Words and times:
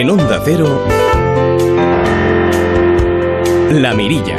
En 0.00 0.08
Onda 0.08 0.40
Cero, 0.42 0.82
La 3.70 3.92
Mirilla. 3.92 4.38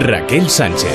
Raquel 0.00 0.48
Sánchez. 0.48 0.94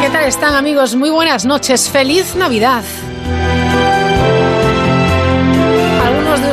¿Qué 0.00 0.08
tal 0.08 0.24
están 0.24 0.54
amigos? 0.54 0.96
Muy 0.96 1.10
buenas 1.10 1.44
noches. 1.44 1.90
Feliz 1.90 2.34
Navidad. 2.34 2.82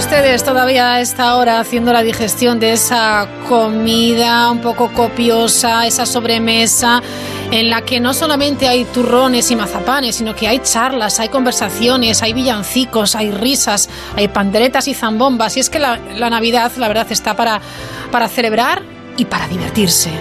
Ustedes 0.04 0.44
todavía 0.44 0.96
a 0.96 1.02
esta 1.02 1.38
hora 1.38 1.62
haciendo 1.62 1.94
la 1.94 2.04
digestión 2.04 2.60
de 2.60 2.74
esa 2.74 3.26
comida 3.48 4.52
un 4.52 4.60
poco 4.60 4.92
copiosa, 4.92 5.88
esa 5.88 6.06
sobremesa 6.06 7.02
en 7.52 7.70
la 7.70 7.84
que 7.84 8.02
no 8.02 8.14
solamente 8.14 8.68
hay 8.68 8.84
turrones 8.84 9.50
y 9.50 9.56
mazapanes, 9.56 10.18
sino 10.18 10.36
que 10.36 10.50
hay 10.50 10.60
charlas, 10.60 11.22
hay 11.22 11.30
conversaciones, 11.30 12.22
hay 12.22 12.34
villancicos, 12.34 13.16
hay 13.16 13.32
risas, 13.32 13.90
hay 14.18 14.28
panderetas 14.28 14.90
y 14.90 14.94
zambombas. 14.94 15.56
Y 15.56 15.62
es 15.62 15.70
que 15.70 15.80
la, 15.80 15.98
la 16.18 16.30
Navidad, 16.30 16.72
la 16.78 16.90
verdad, 16.90 17.08
está 17.10 17.34
para, 17.36 17.62
para 18.12 18.28
celebrar 18.28 18.84
y 19.16 19.24
para 19.24 19.48
divertirse. 19.48 20.12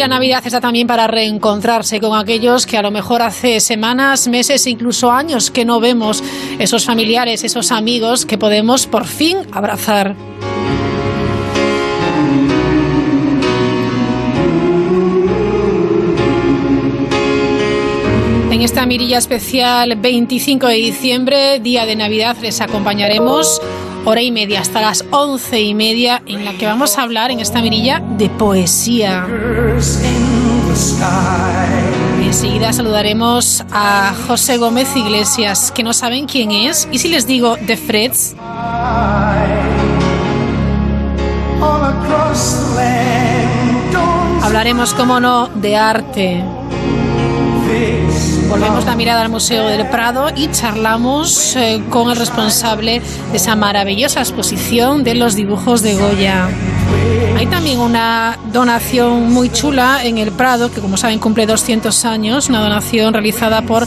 La 0.00 0.08
Navidad 0.08 0.42
está 0.46 0.62
también 0.62 0.86
para 0.86 1.06
reencontrarse 1.08 2.00
con 2.00 2.18
aquellos 2.18 2.64
que 2.64 2.78
a 2.78 2.82
lo 2.82 2.90
mejor 2.90 3.20
hace 3.20 3.60
semanas, 3.60 4.28
meses 4.28 4.66
incluso 4.66 5.12
años 5.12 5.50
que 5.50 5.66
no 5.66 5.78
vemos, 5.78 6.24
esos 6.58 6.86
familiares, 6.86 7.44
esos 7.44 7.70
amigos 7.70 8.24
que 8.24 8.38
podemos 8.38 8.86
por 8.86 9.04
fin 9.04 9.36
abrazar. 9.52 10.16
En 18.50 18.62
esta 18.62 18.86
mirilla 18.86 19.18
especial 19.18 19.96
25 19.96 20.66
de 20.66 20.74
diciembre, 20.76 21.60
día 21.60 21.84
de 21.84 21.96
Navidad, 21.96 22.38
les 22.40 22.62
acompañaremos 22.62 23.60
hora 24.04 24.22
y 24.22 24.30
media 24.30 24.60
hasta 24.60 24.80
las 24.80 25.04
once 25.10 25.60
y 25.60 25.74
media 25.74 26.22
en 26.26 26.44
la 26.44 26.52
que 26.54 26.66
vamos 26.66 26.98
a 26.98 27.02
hablar 27.02 27.30
en 27.30 27.40
esta 27.40 27.60
mirilla 27.60 28.00
de 28.00 28.28
poesía. 28.28 29.26
Enseguida 32.22 32.72
saludaremos 32.72 33.64
a 33.72 34.14
José 34.26 34.56
Gómez 34.56 34.94
Iglesias, 34.94 35.72
que 35.72 35.82
no 35.82 35.92
saben 35.92 36.26
quién 36.26 36.50
es. 36.52 36.88
¿Y 36.92 36.98
si 36.98 37.08
les 37.08 37.26
digo 37.26 37.56
The 37.66 37.76
Freds? 37.76 38.36
Hablaremos, 44.42 44.94
como 44.94 45.20
no, 45.20 45.48
de 45.48 45.76
arte. 45.76 46.42
Volvemos 48.50 48.84
la 48.84 48.96
mirada 48.96 49.22
al 49.22 49.28
Museo 49.28 49.68
del 49.68 49.86
Prado 49.86 50.26
y 50.34 50.50
charlamos 50.50 51.54
eh, 51.54 51.80
con 51.88 52.10
el 52.10 52.16
responsable 52.16 53.00
de 53.30 53.36
esa 53.36 53.54
maravillosa 53.54 54.18
exposición 54.18 55.04
de 55.04 55.14
los 55.14 55.36
dibujos 55.36 55.82
de 55.82 55.94
Goya. 55.94 56.48
Hay 57.38 57.46
también 57.46 57.78
una 57.78 58.36
donación 58.52 59.32
muy 59.32 59.50
chula 59.50 60.04
en 60.04 60.18
el 60.18 60.32
Prado, 60.32 60.68
que 60.72 60.80
como 60.80 60.96
saben 60.96 61.20
cumple 61.20 61.46
200 61.46 62.04
años, 62.04 62.48
una 62.48 62.60
donación 62.60 63.14
realizada 63.14 63.62
por 63.62 63.86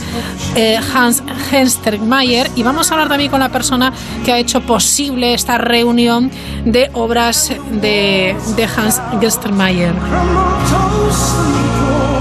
eh, 0.56 0.80
Hans 0.96 1.22
Henstermayer. 1.52 2.50
Y 2.56 2.64
vamos 2.64 2.90
a 2.90 2.94
hablar 2.94 3.10
también 3.10 3.30
con 3.30 3.42
la 3.42 3.50
persona 3.50 3.92
que 4.24 4.32
ha 4.32 4.38
hecho 4.38 4.62
posible 4.62 5.34
esta 5.34 5.58
reunión 5.58 6.32
de 6.64 6.90
obras 6.94 7.52
de, 7.82 8.34
de 8.56 8.64
Hans 8.64 9.02
Henstermayer. 9.22 9.94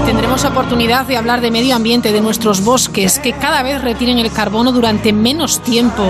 Tendremos 0.05 0.43
oportunidad 0.45 1.05
de 1.05 1.17
hablar 1.17 1.41
de 1.41 1.51
medio 1.51 1.75
ambiente, 1.75 2.11
de 2.11 2.21
nuestros 2.21 2.63
bosques, 2.63 3.19
que 3.19 3.33
cada 3.33 3.63
vez 3.63 3.81
retienen 3.81 4.19
el 4.19 4.31
carbono 4.31 4.71
durante 4.71 5.13
menos 5.13 5.61
tiempo. 5.61 6.03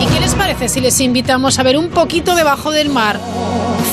¿Y 0.00 0.06
qué 0.06 0.20
les 0.20 0.34
parece 0.34 0.68
si 0.68 0.80
les 0.80 1.00
invitamos 1.00 1.58
a 1.58 1.62
ver 1.62 1.76
un 1.76 1.88
poquito 1.88 2.34
debajo 2.34 2.70
del 2.70 2.88
mar? 2.88 3.20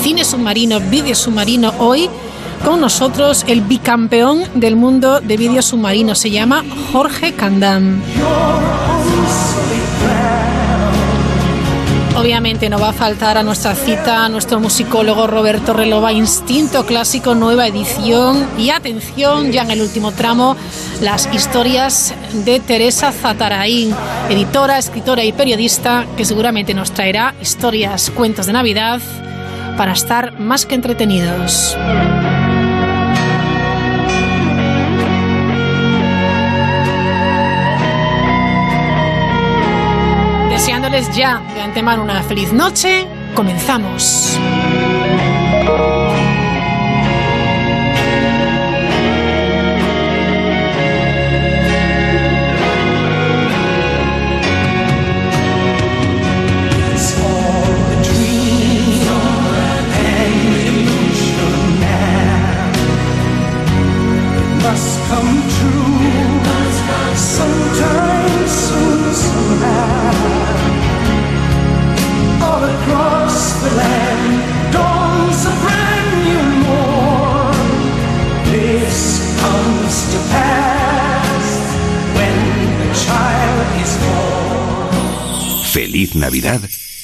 Cine 0.02 0.24
submarino, 0.24 0.80
vídeo 0.80 1.16
submarino. 1.16 1.74
Hoy 1.80 2.10
con 2.64 2.80
nosotros 2.80 3.44
el 3.48 3.62
bicampeón 3.62 4.44
del 4.54 4.76
mundo 4.76 5.20
de 5.20 5.38
vídeo 5.38 5.62
submarino. 5.62 6.16
Se 6.16 6.30
llama 6.32 6.64
Jorge 6.92 7.34
Candán. 7.34 8.02
Obviamente 12.24 12.70
no 12.70 12.80
va 12.80 12.92
a 12.92 12.94
faltar 12.94 13.38
a 13.38 13.44
nuestra 13.44 13.76
cita 13.76 14.24
a 14.24 14.30
nuestro 14.30 14.62
musicólogo 14.62 15.28
Roberto 15.28 15.74
Relova, 15.74 16.14
Instinto 16.14 16.86
Clásico, 16.86 17.36
nueva 17.36 17.68
edición. 17.68 18.48
Y 18.58 18.70
atención, 18.70 19.52
ya 19.52 19.64
en 19.64 19.72
el 19.72 19.82
último 19.82 20.14
tramo, 20.14 20.56
las 21.02 21.28
historias 21.34 22.16
de 22.46 22.62
Teresa 22.62 23.12
Zatarain, 23.12 23.94
editora, 24.30 24.78
escritora 24.78 25.26
y 25.26 25.34
periodista, 25.34 26.06
que 26.16 26.24
seguramente 26.24 26.74
nos 26.74 26.92
traerá 26.92 27.36
historias, 27.42 28.10
cuentos 28.10 28.46
de 28.46 28.54
Navidad 28.54 29.02
para 29.76 29.92
estar 29.92 30.40
más 30.40 30.66
que 30.66 30.76
entretenidos. 30.76 31.76
Ya 41.14 41.42
de 41.54 41.62
antemano 41.62 42.04
una 42.04 42.22
feliz 42.24 42.52
noche, 42.52 43.08
comenzamos. 43.36 44.40
Feliz 86.04 86.16
Navidad 86.16 86.60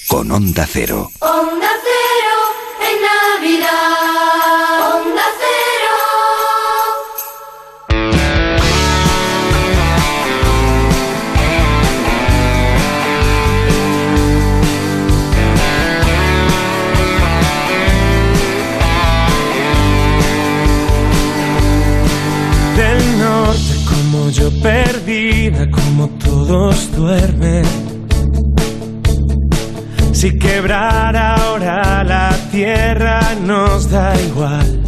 con 0.07 0.29
Onda 0.29 0.67
Cero. 0.69 1.09
Onda 1.19 1.69
cero 1.87 2.37
en 2.89 2.97
Navidad. 3.07 3.69
Onda 4.93 5.25
cero. 5.39 5.95
del 22.75 23.19
norte 23.19 23.75
como 23.87 24.29
yo 24.29 24.51
perdida, 24.61 25.71
como 25.71 26.09
todos 26.19 26.91
duermen. 26.91 27.88
Si 30.19 30.37
quebrar 30.37 31.15
ahora 31.15 32.03
la 32.03 32.35
tierra 32.51 33.21
nos 33.41 33.89
da 33.89 34.13
igual. 34.19 34.81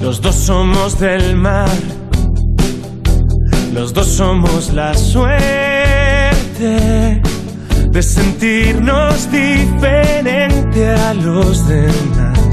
Los 0.00 0.22
dos 0.22 0.34
somos 0.34 0.98
del 0.98 1.36
mar, 1.36 1.68
los 3.74 3.92
dos 3.92 4.06
somos 4.06 4.72
la 4.72 4.94
suerte 4.94 5.42
de 7.90 8.02
sentirnos 8.02 9.30
diferente 9.30 10.88
a 10.88 11.12
los 11.12 11.68
demás. 11.68 12.43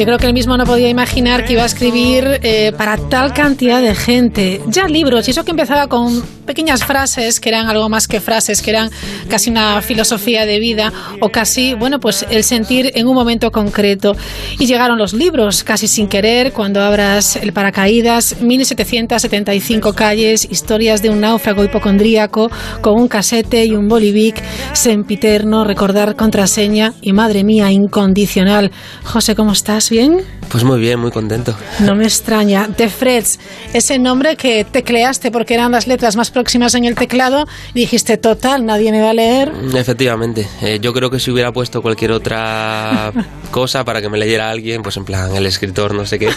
Yo 0.00 0.06
creo 0.06 0.16
que 0.16 0.26
él 0.26 0.32
mismo 0.32 0.56
no 0.56 0.64
podía 0.64 0.88
imaginar 0.88 1.44
que 1.44 1.52
iba 1.52 1.62
a 1.62 1.66
escribir 1.66 2.40
eh, 2.42 2.72
para 2.72 2.96
tal 2.96 3.34
cantidad 3.34 3.82
de 3.82 3.94
gente. 3.94 4.62
Ya 4.66 4.88
libros, 4.88 5.28
y 5.28 5.32
eso 5.32 5.44
que 5.44 5.50
empezaba 5.50 5.88
con 5.88 6.22
pequeñas 6.46 6.84
frases, 6.84 7.38
que 7.38 7.50
eran 7.50 7.68
algo 7.68 7.86
más 7.90 8.08
que 8.08 8.18
frases, 8.18 8.62
que 8.62 8.70
eran 8.70 8.90
casi 9.28 9.50
una 9.50 9.82
filosofía 9.82 10.46
de 10.46 10.58
vida, 10.58 10.90
o 11.20 11.28
casi, 11.28 11.74
bueno, 11.74 12.00
pues 12.00 12.24
el 12.30 12.44
sentir 12.44 12.92
en 12.94 13.08
un 13.08 13.14
momento 13.14 13.50
concreto. 13.50 14.16
Y 14.58 14.64
llegaron 14.64 14.96
los 14.96 15.12
libros, 15.12 15.64
casi 15.64 15.86
sin 15.86 16.08
querer, 16.08 16.54
cuando 16.54 16.80
abras 16.80 17.36
el 17.36 17.52
paracaídas, 17.52 18.40
1775 18.40 19.92
calles, 19.92 20.48
historias 20.50 21.02
de 21.02 21.10
un 21.10 21.20
náufrago 21.20 21.62
hipocondríaco, 21.62 22.50
con 22.80 22.94
un 22.94 23.06
casete 23.06 23.66
y 23.66 23.72
un 23.72 23.86
bolivic, 23.86 24.42
sempiterno, 24.72 25.64
recordar 25.64 26.16
contraseña 26.16 26.94
y 27.02 27.12
madre 27.12 27.44
mía, 27.44 27.70
incondicional. 27.70 28.70
José, 29.04 29.34
¿cómo 29.34 29.52
estás? 29.52 29.89
¿Bien? 29.90 30.24
Pues 30.50 30.64
muy 30.64 30.80
bien, 30.80 30.98
muy 30.98 31.12
contento. 31.12 31.54
No 31.78 31.94
me 31.94 32.04
extraña. 32.04 32.66
De 32.66 32.88
Freds, 32.88 33.38
ese 33.72 34.00
nombre 34.00 34.36
que 34.36 34.64
tecleaste 34.64 35.30
porque 35.30 35.54
eran 35.54 35.70
las 35.70 35.86
letras 35.86 36.16
más 36.16 36.32
próximas 36.32 36.74
en 36.74 36.84
el 36.84 36.96
teclado, 36.96 37.46
dijiste, 37.72 38.16
total, 38.16 38.66
nadie 38.66 38.90
me 38.90 39.00
va 39.00 39.10
a 39.10 39.14
leer. 39.14 39.52
Efectivamente, 39.74 40.48
eh, 40.60 40.78
yo 40.82 40.92
creo 40.92 41.08
que 41.08 41.20
si 41.20 41.30
hubiera 41.30 41.52
puesto 41.52 41.82
cualquier 41.82 42.10
otra 42.10 43.12
cosa 43.52 43.84
para 43.84 44.02
que 44.02 44.08
me 44.08 44.18
leyera 44.18 44.50
alguien, 44.50 44.82
pues 44.82 44.96
en 44.96 45.04
plan 45.04 45.34
el 45.36 45.46
escritor, 45.46 45.94
no 45.94 46.04
sé 46.04 46.18
qué, 46.18 46.30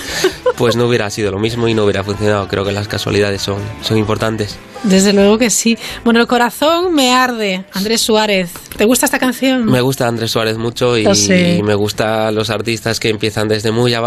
pues 0.57 0.75
no 0.75 0.85
hubiera 0.87 1.09
sido 1.09 1.31
lo 1.31 1.39
mismo 1.39 1.67
y 1.67 1.73
no 1.73 1.83
hubiera 1.83 2.03
funcionado. 2.03 2.47
Creo 2.47 2.63
que 2.63 2.71
las 2.71 2.87
casualidades 2.87 3.41
son, 3.41 3.57
son 3.81 3.97
importantes. 3.97 4.59
Desde 4.83 5.13
luego 5.13 5.37
que 5.37 5.49
sí. 5.49 5.77
Bueno, 6.03 6.19
el 6.19 6.27
corazón 6.27 6.93
me 6.93 7.13
arde. 7.13 7.65
Andrés 7.71 8.01
Suárez. 8.01 8.51
¿Te 8.77 8.85
gusta 8.85 9.05
esta 9.05 9.17
canción? 9.17 9.65
Me 9.65 9.81
gusta 9.81 10.07
Andrés 10.07 10.31
Suárez 10.31 10.57
mucho 10.57 10.97
y, 10.97 11.07
y 11.07 11.63
me 11.63 11.73
gustan 11.73 12.35
los 12.35 12.49
artistas 12.49 12.99
que 12.99 13.09
empiezan 13.09 13.47
desde 13.47 13.71
muy 13.71 13.93
abajo. 13.93 14.02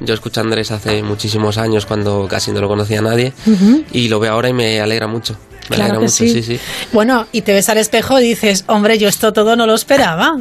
Yo 0.00 0.14
escuché 0.14 0.40
a 0.40 0.42
Andrés 0.42 0.70
hace 0.70 1.02
muchísimos 1.02 1.58
años 1.58 1.86
cuando 1.86 2.26
casi 2.28 2.50
no 2.52 2.60
lo 2.60 2.68
conocía 2.68 3.00
nadie 3.02 3.32
y 3.92 4.08
lo 4.08 4.20
veo 4.20 4.32
ahora 4.32 4.48
y 4.48 4.52
me 4.52 4.80
alegra 4.80 5.06
mucho. 5.06 5.36
Me 5.70 5.76
Claro 5.76 5.82
alegra 5.84 6.00
mucho, 6.00 6.12
sí. 6.12 6.28
sí, 6.30 6.42
sí. 6.42 6.60
Bueno, 6.92 7.26
y 7.32 7.40
te 7.42 7.52
ves 7.52 7.68
al 7.68 7.78
espejo 7.78 8.20
y 8.20 8.24
dices, 8.28 8.64
hombre, 8.68 8.98
yo 8.98 9.08
esto 9.08 9.32
todo 9.32 9.56
no 9.56 9.66
lo 9.66 9.74
esperaba. 9.74 10.36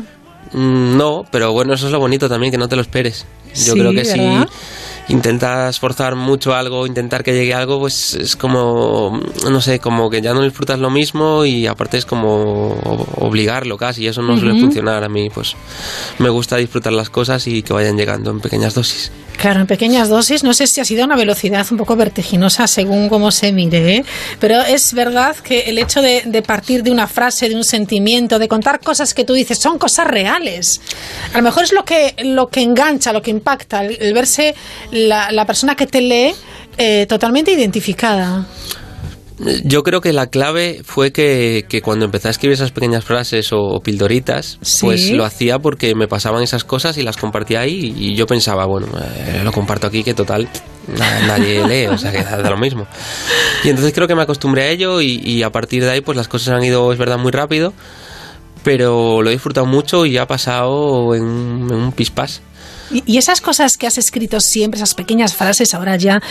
Mm, 0.51 0.97
No, 0.97 1.25
pero 1.31 1.51
bueno, 1.53 1.73
eso 1.73 1.85
es 1.87 1.91
lo 1.91 1.99
bonito 1.99 2.27
también, 2.29 2.51
que 2.51 2.57
no 2.57 2.67
te 2.67 2.75
lo 2.75 2.81
esperes. 2.81 3.25
Yo 3.55 3.73
Sí, 3.73 3.79
creo 3.79 3.91
que 3.91 3.97
¿verdad? 4.03 4.13
si 4.13 4.53
intentas 5.09 5.79
forzar 5.79 6.15
mucho 6.15 6.53
algo, 6.53 6.87
intentar 6.87 7.23
que 7.23 7.33
llegue 7.33 7.53
algo, 7.53 7.79
pues 7.79 8.13
es 8.13 8.35
como, 8.35 9.19
no 9.49 9.61
sé, 9.61 9.79
como 9.79 10.09
que 10.09 10.21
ya 10.21 10.33
no 10.33 10.41
disfrutas 10.41 10.79
lo 10.79 10.89
mismo 10.89 11.45
y 11.45 11.67
aparte 11.67 11.97
es 11.97 12.05
como 12.05 12.73
obligarlo 13.17 13.77
casi, 13.77 14.03
y 14.03 14.07
eso 14.07 14.21
no 14.21 14.37
suele 14.37 14.59
funcionar 14.59 15.03
a 15.03 15.09
mí, 15.09 15.29
pues 15.29 15.55
me 16.19 16.29
gusta 16.29 16.57
disfrutar 16.57 16.93
las 16.93 17.09
cosas 17.09 17.45
y 17.47 17.63
que 17.63 17.73
vayan 17.73 17.97
llegando 17.97 18.31
en 18.31 18.39
pequeñas 18.39 18.73
dosis. 18.73 19.11
Claro, 19.37 19.61
en 19.61 19.67
pequeñas 19.67 20.09
dosis, 20.09 20.43
no 20.43 20.53
sé 20.53 20.67
si 20.67 20.79
ha 20.79 20.85
sido 20.85 21.03
una 21.03 21.15
velocidad 21.15 21.65
un 21.71 21.77
poco 21.77 21.95
vertiginosa 21.95 22.67
según 22.67 23.09
cómo 23.09 23.31
se 23.31 23.51
mire, 23.51 23.95
¿eh? 23.97 24.05
pero 24.39 24.61
es 24.61 24.93
verdad 24.93 25.35
que 25.35 25.61
el 25.61 25.79
hecho 25.79 26.01
de, 26.01 26.21
de 26.25 26.41
partir 26.41 26.83
de 26.83 26.91
una 26.91 27.07
frase, 27.07 27.49
de 27.49 27.55
un 27.55 27.63
sentimiento, 27.63 28.39
de 28.39 28.47
contar 28.47 28.79
cosas 28.79 29.13
que 29.13 29.25
tú 29.25 29.33
dices, 29.33 29.57
son 29.57 29.77
cosas 29.77 30.07
reales. 30.07 30.79
A 31.33 31.37
lo 31.37 31.43
mejor 31.43 31.63
es 31.63 31.73
lo 31.73 31.83
que, 31.83 32.15
lo 32.23 32.47
que 32.47 32.61
engancha, 32.61 33.11
lo 33.11 33.21
que 33.21 33.31
impacta, 33.31 33.83
el, 33.83 33.97
el 33.99 34.13
verse 34.13 34.55
la, 34.93 35.31
la 35.31 35.45
persona 35.45 35.75
que 35.75 35.87
te 35.87 36.01
lee 36.01 36.33
eh, 36.77 37.05
totalmente 37.07 37.51
identificada. 37.51 38.45
Yo 39.65 39.81
creo 39.81 39.99
que 39.99 40.13
la 40.13 40.27
clave 40.27 40.81
fue 40.85 41.11
que, 41.11 41.65
que 41.67 41.81
cuando 41.81 42.05
empecé 42.05 42.27
a 42.27 42.31
escribir 42.31 42.53
esas 42.53 42.71
pequeñas 42.71 43.03
frases 43.03 43.51
o, 43.51 43.59
o 43.61 43.79
pildoritas, 43.81 44.59
Sí. 44.61 44.85
pues 44.85 45.09
lo 45.11 45.25
hacía 45.25 45.57
porque 45.59 45.95
me 45.95 46.07
pasaban 46.07 46.43
esas 46.43 46.63
cosas 46.63 46.97
y 46.97 47.01
las 47.03 47.17
compartía 47.17 47.61
ahí 47.61 47.93
y 47.97 48.15
yo 48.15 48.27
pensaba, 48.27 48.65
bueno, 48.65 48.87
eh, 48.95 49.41
lo 49.43 49.51
comparto 49.51 49.87
aquí 49.87 50.03
que 50.03 50.13
total 50.13 50.47
na- 50.87 51.25
nadie 51.27 51.65
lee, 51.67 51.87
o 51.87 51.97
sea 51.97 52.11
que 52.11 52.23
da 52.23 52.47
lo 52.49 52.57
mismo. 52.57 52.85
Y 53.63 53.69
entonces 53.69 53.91
creo 53.93 54.07
que 54.07 54.15
me 54.15 54.21
acostumbré 54.21 54.63
a 54.63 54.69
ello 54.69 55.01
y, 55.01 55.19
y 55.25 55.41
a 55.41 55.51
partir 55.51 55.83
de 55.83 55.89
ahí 55.89 56.01
pues 56.01 56.15
las 56.15 56.27
cosas 56.27 56.49
han 56.53 56.63
ido, 56.63 56.93
es 56.93 56.99
verdad, 56.99 57.17
muy 57.17 57.31
rápido, 57.31 57.73
pero 58.63 59.21
lo 59.23 59.29
he 59.29 59.33
disfrutado 59.33 59.65
mucho 59.65 60.05
y 60.05 60.17
ha 60.17 60.27
pasado 60.27 61.15
en, 61.15 61.23
un- 61.23 61.67
en 61.71 61.75
un 61.77 61.91
pispás. 61.91 62.41
Y, 62.93 63.17
esas 63.17 63.41
cosas 63.41 63.77
que 63.77 63.87
has 63.87 63.97
escrito 63.97 64.39
siempre, 64.39 64.77
esas 64.77 64.93
pequeñas 64.93 65.33
frases, 65.33 65.73
ahora 65.73 65.95
ya 65.95 66.21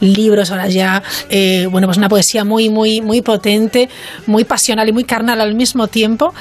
libros, 0.00 0.50
ahora 0.50 0.68
ya, 0.68 1.02
eh, 1.28 1.66
bueno, 1.70 1.86
pues 1.86 1.98
una 1.98 2.08
poesía 2.08 2.44
muy, 2.44 2.68
muy, 2.68 3.00
muy 3.00 3.22
potente, 3.22 3.88
muy 4.26 4.44
pasional 4.44 4.88
y 4.88 4.92
muy 4.92 5.04
carnal 5.04 5.40
al 5.40 5.54
mismo 5.54 5.88
tiempo. 5.88 6.34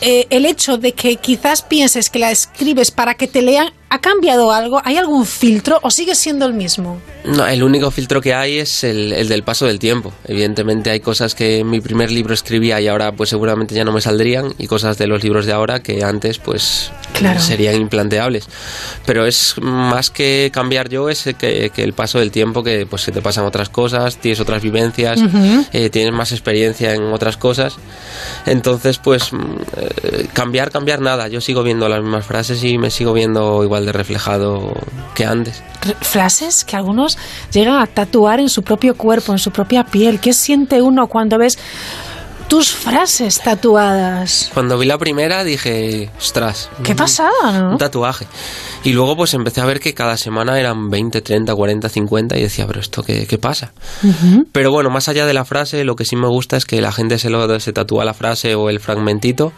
eh, 0.00 0.26
el 0.30 0.44
hecho 0.44 0.76
de 0.76 0.92
que 0.92 1.16
quizás 1.16 1.62
pienses 1.62 2.10
que 2.10 2.18
la 2.18 2.30
escribes 2.30 2.90
para 2.90 3.14
que 3.14 3.26
te 3.26 3.40
lean, 3.40 3.72
¿ha 3.94 4.00
cambiado 4.00 4.50
algo? 4.50 4.80
¿Hay 4.84 4.96
algún 4.96 5.24
filtro 5.24 5.78
o 5.82 5.90
sigue 5.90 6.16
siendo 6.16 6.46
el 6.46 6.52
mismo? 6.52 7.00
No, 7.24 7.46
el 7.46 7.62
único 7.62 7.90
filtro 7.92 8.20
que 8.20 8.34
hay 8.34 8.58
es 8.58 8.82
el, 8.82 9.12
el 9.12 9.28
del 9.28 9.44
paso 9.44 9.66
del 9.66 9.78
tiempo. 9.78 10.12
Evidentemente 10.26 10.90
hay 10.90 10.98
cosas 10.98 11.34
que 11.36 11.60
en 11.60 11.70
mi 11.70 11.80
primer 11.80 12.10
libro 12.10 12.34
escribía 12.34 12.80
y 12.80 12.88
ahora 12.88 13.12
pues 13.12 13.30
seguramente 13.30 13.74
ya 13.74 13.84
no 13.84 13.92
me 13.92 14.00
saldrían 14.00 14.52
y 14.58 14.66
cosas 14.66 14.98
de 14.98 15.06
los 15.06 15.22
libros 15.22 15.46
de 15.46 15.52
ahora 15.52 15.80
que 15.80 16.02
antes 16.02 16.38
pues 16.38 16.90
Claro. 17.12 17.38
serían 17.40 17.76
implanteables. 17.76 18.48
Pero 19.06 19.24
es 19.26 19.54
más 19.62 20.10
que 20.10 20.50
cambiar 20.52 20.88
yo, 20.88 21.08
es 21.08 21.22
que, 21.38 21.70
que 21.72 21.84
el 21.84 21.92
paso 21.92 22.18
del 22.18 22.32
tiempo 22.32 22.64
que 22.64 22.86
pues 22.86 23.02
se 23.02 23.12
te 23.12 23.22
pasan 23.22 23.44
otras 23.44 23.68
cosas, 23.68 24.16
tienes 24.16 24.40
otras 24.40 24.60
vivencias, 24.60 25.20
eh, 25.72 25.90
tienes 25.90 26.12
más 26.12 26.32
experiencia 26.32 26.92
en 26.94 27.04
otras 27.12 27.36
cosas. 27.36 27.76
Entonces 28.44 28.98
pues 28.98 29.30
eh, 29.76 30.26
cambiar, 30.32 30.72
cambiar 30.72 31.00
nada. 31.00 31.28
Yo 31.28 31.40
sigo 31.40 31.62
viendo 31.62 31.88
las 31.88 32.02
mismas 32.02 32.26
frases 32.26 32.62
y 32.64 32.76
me 32.76 32.90
sigo 32.90 33.12
viendo 33.12 33.62
igual 33.62 33.83
de 33.84 33.92
reflejado 33.92 34.74
que 35.14 35.24
antes. 35.24 35.62
Frases 36.00 36.64
que 36.64 36.76
algunos 36.76 37.18
llegan 37.52 37.80
a 37.80 37.86
tatuar 37.86 38.40
en 38.40 38.48
su 38.48 38.62
propio 38.62 38.96
cuerpo, 38.96 39.32
en 39.32 39.38
su 39.38 39.50
propia 39.50 39.84
piel. 39.84 40.20
¿Qué 40.20 40.32
siente 40.32 40.80
uno 40.82 41.06
cuando 41.08 41.38
ves 41.38 41.58
tus 42.48 42.72
frases 42.72 43.40
tatuadas? 43.40 44.50
Cuando 44.54 44.78
vi 44.78 44.86
la 44.86 44.98
primera 44.98 45.44
dije, 45.44 46.10
ostras, 46.18 46.68
Qué 46.82 46.92
un- 46.92 46.96
pasada, 46.96 47.60
¿no? 47.60 47.70
Un 47.72 47.78
tatuaje. 47.78 48.26
Y 48.84 48.92
luego 48.92 49.16
pues 49.16 49.32
empecé 49.34 49.60
a 49.60 49.64
ver 49.64 49.80
que 49.80 49.94
cada 49.94 50.16
semana 50.16 50.60
eran 50.60 50.90
20, 50.90 51.22
30, 51.22 51.54
40, 51.54 51.88
50 51.88 52.36
y 52.38 52.42
decía, 52.42 52.66
pero 52.66 52.80
esto 52.80 53.02
qué, 53.02 53.26
qué 53.26 53.38
pasa. 53.38 53.72
Pero 54.52 54.70
bueno, 54.70 54.90
más 54.90 55.08
allá 55.08 55.24
de 55.26 55.32
la 55.34 55.44
frase, 55.44 55.84
lo 55.84 55.96
que 55.96 56.04
sí 56.04 56.16
me 56.16 56.28
gusta 56.28 56.56
es 56.56 56.66
que 56.66 56.80
la 56.82 56.92
gente 56.92 57.18
se, 57.18 57.30
lo, 57.30 57.58
se 57.60 57.72
tatúa 57.72 58.04
la 58.04 58.14
frase 58.14 58.54
o 58.54 58.68
el 58.68 58.80
fragmentito 58.80 59.52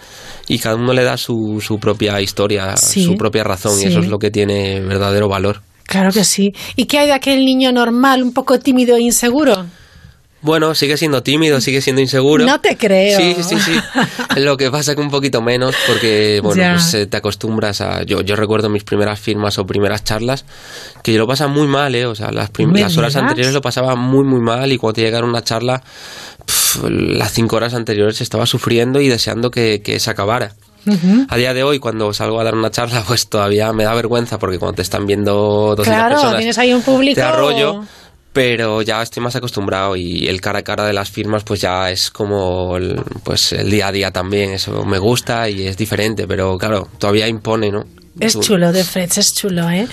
y 0.47 0.59
cada 0.61 0.77
uno 0.77 0.93
le 0.93 1.03
da 1.03 1.17
su, 1.17 1.61
su 1.61 1.79
propia 1.79 2.21
historia, 2.21 2.77
Sí, 2.77 3.05
su 3.05 3.17
propia 3.17 3.43
razón 3.43 3.75
sí. 3.77 3.85
y 3.85 3.89
eso 3.89 3.99
es 4.01 4.07
lo 4.09 4.19
que 4.19 4.31
tiene 4.31 4.81
verdadero 4.81 5.29
valor. 5.29 5.63
Claro 5.85 6.11
que 6.13 6.25
sí. 6.25 6.53
¿Y 6.77 6.87
qué 6.87 6.99
hay 7.01 7.07
de 7.07 7.13
aquel 7.13 7.45
niño 7.45 7.71
normal, 7.73 8.23
un 8.23 8.33
poco 8.33 8.59
tímido 8.61 8.97
e 8.97 9.03
inseguro? 9.03 9.67
Bueno, 10.47 10.75
sigue 10.75 10.97
siendo 10.97 11.23
tímido, 11.23 11.61
sigue 11.61 11.81
siendo 11.83 12.01
inseguro. 12.01 12.47
No 12.47 12.61
te 12.61 12.77
creo. 12.77 13.19
Sí, 13.19 13.37
sí, 13.43 13.59
sí. 13.59 13.73
Lo 14.41 14.57
que 14.57 14.71
pasa 14.71 14.95
que 14.95 15.01
un 15.01 15.11
poquito 15.11 15.43
menos 15.43 15.75
porque, 15.87 16.41
bueno, 16.43 16.63
pues 16.75 16.95
eh, 16.95 17.07
te 17.07 17.17
acostumbras 17.17 17.81
a... 17.81 18.05
Yo, 18.05 18.21
yo 18.23 18.37
recuerdo 18.37 18.69
mis 18.71 18.85
primeras 18.85 19.19
firmas 19.21 19.59
o 19.59 19.67
primeras 19.67 20.05
charlas 20.05 20.45
que 21.03 21.13
yo 21.13 21.19
lo 21.19 21.27
pasaba 21.27 21.51
muy 21.53 21.67
mal, 21.67 21.95
¿eh? 21.95 22.07
O 22.07 22.15
sea, 22.15 22.31
las, 22.31 22.49
prim- 22.51 22.71
¿Me 22.71 22.81
las 22.81 22.97
horas 22.97 23.17
anteriores 23.17 23.53
lo 23.53 23.61
pasaba 23.61 23.97
muy, 23.97 24.25
muy 24.25 24.41
mal 24.41 24.73
y 24.73 24.79
cuando 24.79 24.95
te 24.95 25.01
llegara 25.03 25.27
una 25.27 25.43
charla, 25.43 25.83
pf, 26.47 26.89
las 26.91 27.33
cinco 27.33 27.57
horas 27.57 27.75
anteriores 27.75 28.21
estaba 28.21 28.47
sufriendo 28.47 29.01
y 29.01 29.09
deseando 29.09 29.51
que, 29.51 29.83
que 29.83 29.99
se 30.01 30.11
acabara. 30.11 30.55
A 31.29 31.37
día 31.37 31.53
de 31.53 31.65
hoy, 31.65 31.81
cuando 31.81 32.13
salgo 32.13 32.41
a 32.41 32.45
dar 32.45 32.55
una 32.55 32.71
charla, 32.71 33.03
pues 33.09 33.27
todavía 33.29 33.73
me 33.73 33.83
da 33.83 33.93
vergüenza 33.95 34.39
porque 34.39 34.61
cuando 34.61 34.77
te 34.77 34.83
están 34.83 35.05
viendo 35.07 35.75
200 35.77 35.85
Claro, 35.85 36.15
personas, 36.15 36.37
tienes 36.37 36.59
ahí 36.59 36.73
un 36.73 36.83
público. 36.83 37.17
te 37.17 37.23
arrollo. 37.23 37.85
Pero 38.37 38.83
ya 38.83 39.01
estoy 39.01 39.23
más 39.23 39.35
acostumbrado 39.35 39.97
y 39.97 40.29
el 40.29 40.43
cara 40.43 40.59
a 40.59 40.63
cara 40.63 40.85
de 40.85 40.93
las 40.93 41.11
firmas 41.11 41.43
pues 41.43 41.63
ya 41.63 41.91
es 41.91 42.11
como 42.11 42.77
el, 42.77 43.01
pues 43.25 43.53
el 43.53 43.71
día 43.71 43.89
a 43.89 43.93
día 43.93 44.11
también, 44.11 44.51
eso 44.53 44.85
me 44.85 44.99
gusta 44.99 45.49
y 45.49 45.67
es 45.67 45.79
diferente, 45.79 46.27
pero 46.29 46.59
claro, 46.59 46.87
todavía 46.99 47.27
impone, 47.29 47.71
¿no? 47.71 47.85
Es 48.21 48.39
chulo, 48.39 48.73
de 48.73 48.85
Freds, 48.85 49.17
es 49.19 49.35
chulo, 49.35 49.71
¿eh? 49.71 49.87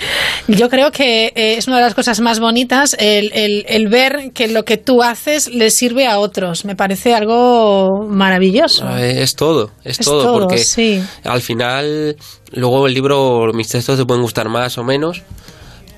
Yo 0.48 0.68
creo 0.68 0.90
que 0.90 1.26
eh, 1.34 1.56
es 1.56 1.66
una 1.68 1.76
de 1.76 1.82
las 1.84 1.94
cosas 1.94 2.20
más 2.20 2.38
bonitas 2.38 2.94
el, 2.98 3.30
el- 3.32 3.64
el 3.66 3.88
ver 3.88 4.32
que 4.34 4.48
lo 4.48 4.64
que 4.66 4.76
tú 4.76 5.02
haces 5.02 5.48
le 5.48 5.70
sirve 5.70 6.06
a 6.06 6.18
otros. 6.18 6.64
Me 6.66 6.76
parece 6.76 7.14
algo 7.14 8.06
maravilloso. 8.08 8.86
Eh, 8.98 9.22
Es 9.22 9.36
todo, 9.36 9.70
es, 9.84 10.00
Es 10.00 10.06
todo, 10.06 10.22
todo, 10.22 10.40
porque 10.40 10.58
sí. 10.58 11.02
al 11.24 11.40
final, 11.42 12.16
luego 12.52 12.86
el 12.86 12.92
libro, 12.94 13.50
mis 13.54 13.68
textos 13.68 13.98
te 13.98 14.04
pueden 14.06 14.22
gustar 14.22 14.48
más 14.50 14.76
o 14.78 14.84
menos, 14.84 15.22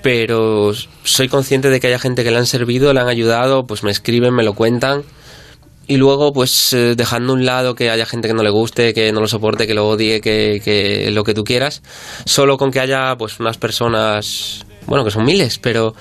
pero 0.02 0.72
soy 1.04 1.28
consciente 1.28 1.70
de 1.70 1.80
que 1.80 1.88
haya 1.88 1.98
gente 1.98 2.24
que 2.24 2.30
le 2.30 2.38
han 2.38 2.46
servido, 2.46 2.92
le 2.92 3.00
han 3.00 3.08
ayudado, 3.08 3.66
pues 3.66 3.82
me 3.82 3.90
escriben, 3.90 4.34
me 4.34 4.44
lo 4.44 4.54
cuentan. 4.54 5.02
Y 5.88 5.98
luego, 5.98 6.32
pues 6.32 6.72
eh, 6.72 6.94
dejando 6.96 7.32
a 7.32 7.36
un 7.36 7.46
lado 7.46 7.74
que 7.74 7.90
haya 7.90 8.06
gente 8.06 8.26
que 8.26 8.34
no 8.34 8.42
le 8.42 8.50
guste, 8.50 8.92
que 8.92 9.12
no 9.12 9.20
lo 9.20 9.28
soporte, 9.28 9.66
que 9.66 9.74
lo 9.74 9.86
odie, 9.86 10.20
que, 10.20 10.60
que 10.64 11.10
lo 11.12 11.22
que 11.22 11.32
tú 11.32 11.44
quieras, 11.44 11.82
solo 12.24 12.56
con 12.56 12.72
que 12.72 12.80
haya 12.80 13.14
pues 13.16 13.38
unas 13.38 13.56
personas, 13.56 14.66
bueno, 14.86 15.04
que 15.04 15.12
son 15.12 15.24
miles, 15.24 15.58
pero 15.58 15.94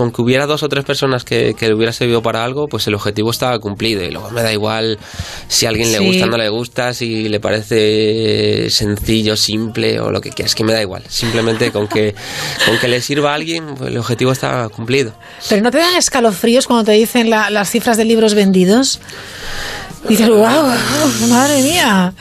con 0.00 0.12
que 0.12 0.22
hubiera 0.22 0.46
dos 0.46 0.62
o 0.62 0.68
tres 0.70 0.82
personas 0.86 1.24
que, 1.24 1.52
que 1.58 1.68
le 1.68 1.74
hubiera 1.74 1.92
servido 1.92 2.22
para 2.22 2.42
algo, 2.42 2.68
pues 2.68 2.86
el 2.86 2.94
objetivo 2.94 3.30
estaba 3.30 3.58
cumplido. 3.58 4.02
Y 4.02 4.10
luego 4.10 4.30
me 4.30 4.42
da 4.42 4.50
igual 4.50 4.98
si 5.46 5.66
a 5.66 5.68
alguien 5.68 5.92
le 5.92 5.98
Sí. 5.98 6.06
gusta 6.06 6.24
o 6.24 6.28
no 6.28 6.38
le 6.38 6.48
gusta, 6.48 6.94
si 6.94 7.28
le 7.28 7.38
parece 7.38 8.70
sencillo, 8.70 9.36
simple 9.36 10.00
o 10.00 10.10
lo 10.10 10.22
que 10.22 10.30
quieras, 10.30 10.54
que 10.54 10.64
me 10.64 10.72
da 10.72 10.80
igual. 10.80 11.02
Simplemente 11.06 11.70
con 11.70 11.86
que, 11.86 12.14
con 12.64 12.78
que 12.78 12.88
le 12.88 13.02
sirva 13.02 13.32
a 13.32 13.34
alguien, 13.34 13.74
pues 13.76 13.90
el 13.90 13.98
objetivo 13.98 14.32
está 14.32 14.66
cumplido. 14.70 15.12
Pero 15.50 15.60
¿no 15.60 15.70
te 15.70 15.76
dan 15.76 15.94
escalofríos 15.96 16.66
cuando 16.66 16.84
te 16.84 16.92
dicen 16.92 17.28
la- 17.28 17.50
las 17.50 17.70
cifras 17.70 17.98
de 17.98 18.06
libros 18.06 18.32
vendidos? 18.32 19.00
Dices, 20.08 20.28
wow, 20.30 20.38
madre 21.28 21.60
mía. 21.62 22.14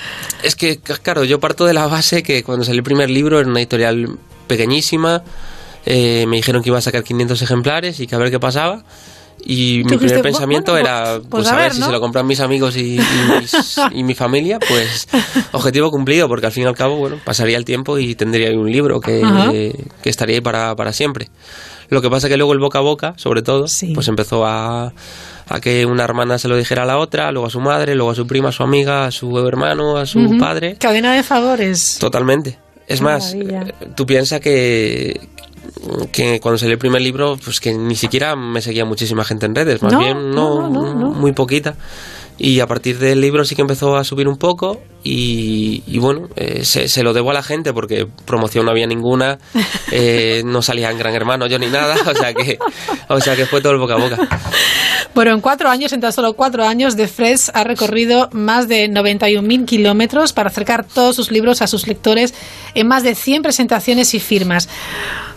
Es 0.44 0.56
que, 0.58 0.80
claro, 0.80 1.24
yo 1.24 1.40
parto 1.40 1.66
de 1.66 1.74
la 1.74 1.88
base 1.88 2.24
que 2.24 2.44
cuando 2.44 2.66
salió 2.66 2.80
el 2.80 2.84
primer 2.84 3.10
libro 3.10 3.40
era 3.40 3.48
una 3.48 3.60
editorial 3.60 4.18
pequeñísima. 4.48 5.24
Eh, 5.86 6.26
me 6.28 6.38
dijeron 6.38 6.62
que 6.64 6.70
iba 6.70 6.78
a 6.78 6.82
sacar 6.82 7.04
500 7.04 7.42
ejemplares 7.42 8.00
y 8.00 8.08
que 8.08 8.16
a 8.16 8.18
ver 8.18 8.32
qué 8.32 8.40
pasaba. 8.40 8.84
Y 9.42 9.84
mi 9.86 9.98
primer 9.98 10.20
"Bu- 10.20 10.22
pensamiento 10.24 10.74
bueno, 10.74 10.86
era, 10.86 11.14
pues 11.20 11.28
pues, 11.30 11.48
a 11.48 11.54
a 11.54 11.56
ver, 11.56 11.64
ver, 11.68 11.74
si 11.74 11.80
¿no?". 11.80 11.86
se 11.86 11.92
lo 11.94 12.02
compran 12.02 12.28
mis 12.28 12.42
amigos 12.42 12.76
y, 12.76 12.98
y 12.98 13.02
mis- 13.40 13.80
y 13.94 14.04
mi 14.04 14.14
familia, 14.14 14.60
pues 14.60 15.08
objetivo 15.54 15.90
cumplido, 15.92 16.28
porque 16.28 16.46
al 16.48 16.52
fin 16.52 16.64
y 16.64 16.66
al 16.66 16.76
cabo, 16.76 16.98
bueno, 16.98 17.20
pasaría 17.24 17.56
el 17.58 17.64
tiempo 17.64 17.98
y 17.98 18.16
tendría 18.16 18.52
un 18.52 18.70
libro 18.70 19.00
que, 19.00 19.22
que 20.04 20.10
estaría 20.10 20.36
ahí 20.36 20.42
para, 20.42 20.76
para 20.76 20.92
siempre. 20.92 21.30
Lo 21.88 22.02
que 22.02 22.10
pasa 22.10 22.28
que 22.28 22.36
luego 22.36 22.52
el 22.52 22.60
boca 22.60 22.80
a 22.80 22.82
boca, 22.82 23.14
sobre 23.16 23.42
todo, 23.42 23.68
Sí. 23.70 23.94
pues 23.96 24.10
empezó 24.10 24.46
a, 24.46 24.92
a 25.48 25.60
que 25.62 25.86
una 25.86 26.04
hermana 26.04 26.38
se 26.38 26.50
lo 26.50 26.58
dijera 26.58 26.84
a 26.84 26.86
la 26.86 26.98
otra, 26.98 27.32
luego 27.32 27.48
a 27.48 27.50
su 27.50 27.62
madre, 27.62 27.96
luego 27.96 28.12
a 28.12 28.16
su 28.16 28.28
prima, 28.28 28.50
a 28.50 28.52
su 28.52 28.62
amiga, 28.64 29.06
a 29.06 29.12
su 29.12 29.40
hermano, 29.48 29.96
a 29.96 30.06
su 30.06 30.20
Ujú. 30.20 30.38
padre. 30.38 30.76
Cadena 30.78 31.14
de 31.16 31.24
favores. 31.24 31.98
Totalmente. 31.98 32.60
Es 32.88 33.00
Qué 33.00 33.06
más, 33.06 33.34
maravilla. 33.36 33.62
eh, 33.82 33.88
tú 33.96 34.06
piensas 34.06 34.40
que, 34.42 35.20
que 36.12 36.40
cuando 36.40 36.58
salió 36.58 36.74
el 36.74 36.80
primer 36.80 37.02
libro, 37.02 37.38
pues 37.44 37.60
que 37.60 37.74
ni 37.74 37.96
siquiera 37.96 38.36
me 38.36 38.62
seguía 38.62 38.86
muchísima 38.86 39.24
gente 39.24 39.46
en 39.46 39.56
redes, 39.56 39.82
más 39.82 39.94
No, 39.94 40.00
bien 40.00 40.32
no, 40.32 40.70
no, 40.70 40.94
no, 40.94 41.10
muy 41.12 41.34
poquita. 41.34 41.76
Y 42.42 42.62
a 42.62 42.68
partir 42.68 42.98
del 43.00 43.20
libro 43.20 43.44
sí 43.44 43.54
que 43.54 43.62
empezó 43.62 43.98
a 43.98 44.06
subir 44.06 44.30
un 44.30 44.38
poco 44.38 44.80
y, 45.04 45.84
y 45.86 46.00
bueno, 46.00 46.30
eh, 46.38 46.64
se, 46.64 46.88
se 46.88 47.04
lo 47.04 47.12
debo 47.12 47.32
a 47.32 47.34
la 47.34 47.44
gente 47.44 47.74
porque 47.74 48.08
promoción 48.26 48.64
no 48.64 48.72
había 48.72 48.88
ninguna, 48.88 49.40
eh, 49.92 50.42
no 50.46 50.62
salía 50.62 50.90
en 50.90 50.98
Gran 50.98 51.14
Hermano 51.14 51.48
yo 51.48 51.60
ni 51.60 51.68
nada, 51.68 51.98
o 52.10 52.16
sea 52.16 52.34
que, 52.34 52.58
o 53.10 53.20
sea 53.20 53.36
que 53.36 53.46
fue 53.46 53.60
todo 53.60 53.74
el 53.74 53.80
boca 53.80 53.96
a 53.96 53.98
boca. 53.98 54.18
Bueno, 55.14 55.34
en 55.34 55.42
cuatro 55.42 55.70
años, 55.70 55.92
en 55.92 56.00
tan 56.00 56.14
solo 56.14 56.34
cuatro 56.34 56.66
años, 56.66 56.96
The 56.96 57.08
Freds 57.10 57.52
ha 57.54 57.66
recorrido 57.66 58.30
más 58.32 58.70
de 58.70 58.90
91.000 58.90 59.66
kilómetros 59.66 60.32
para 60.32 60.50
acercar 60.50 60.86
todos 60.86 61.18
sus 61.18 61.32
libros 61.32 61.62
a 61.62 61.68
sus 61.68 61.88
lectores 61.88 62.34
en 62.74 62.88
más 62.88 63.04
de 63.04 63.16
100 63.16 63.42
presentaciones 63.42 64.14
y 64.14 64.20
firmas. 64.22 64.70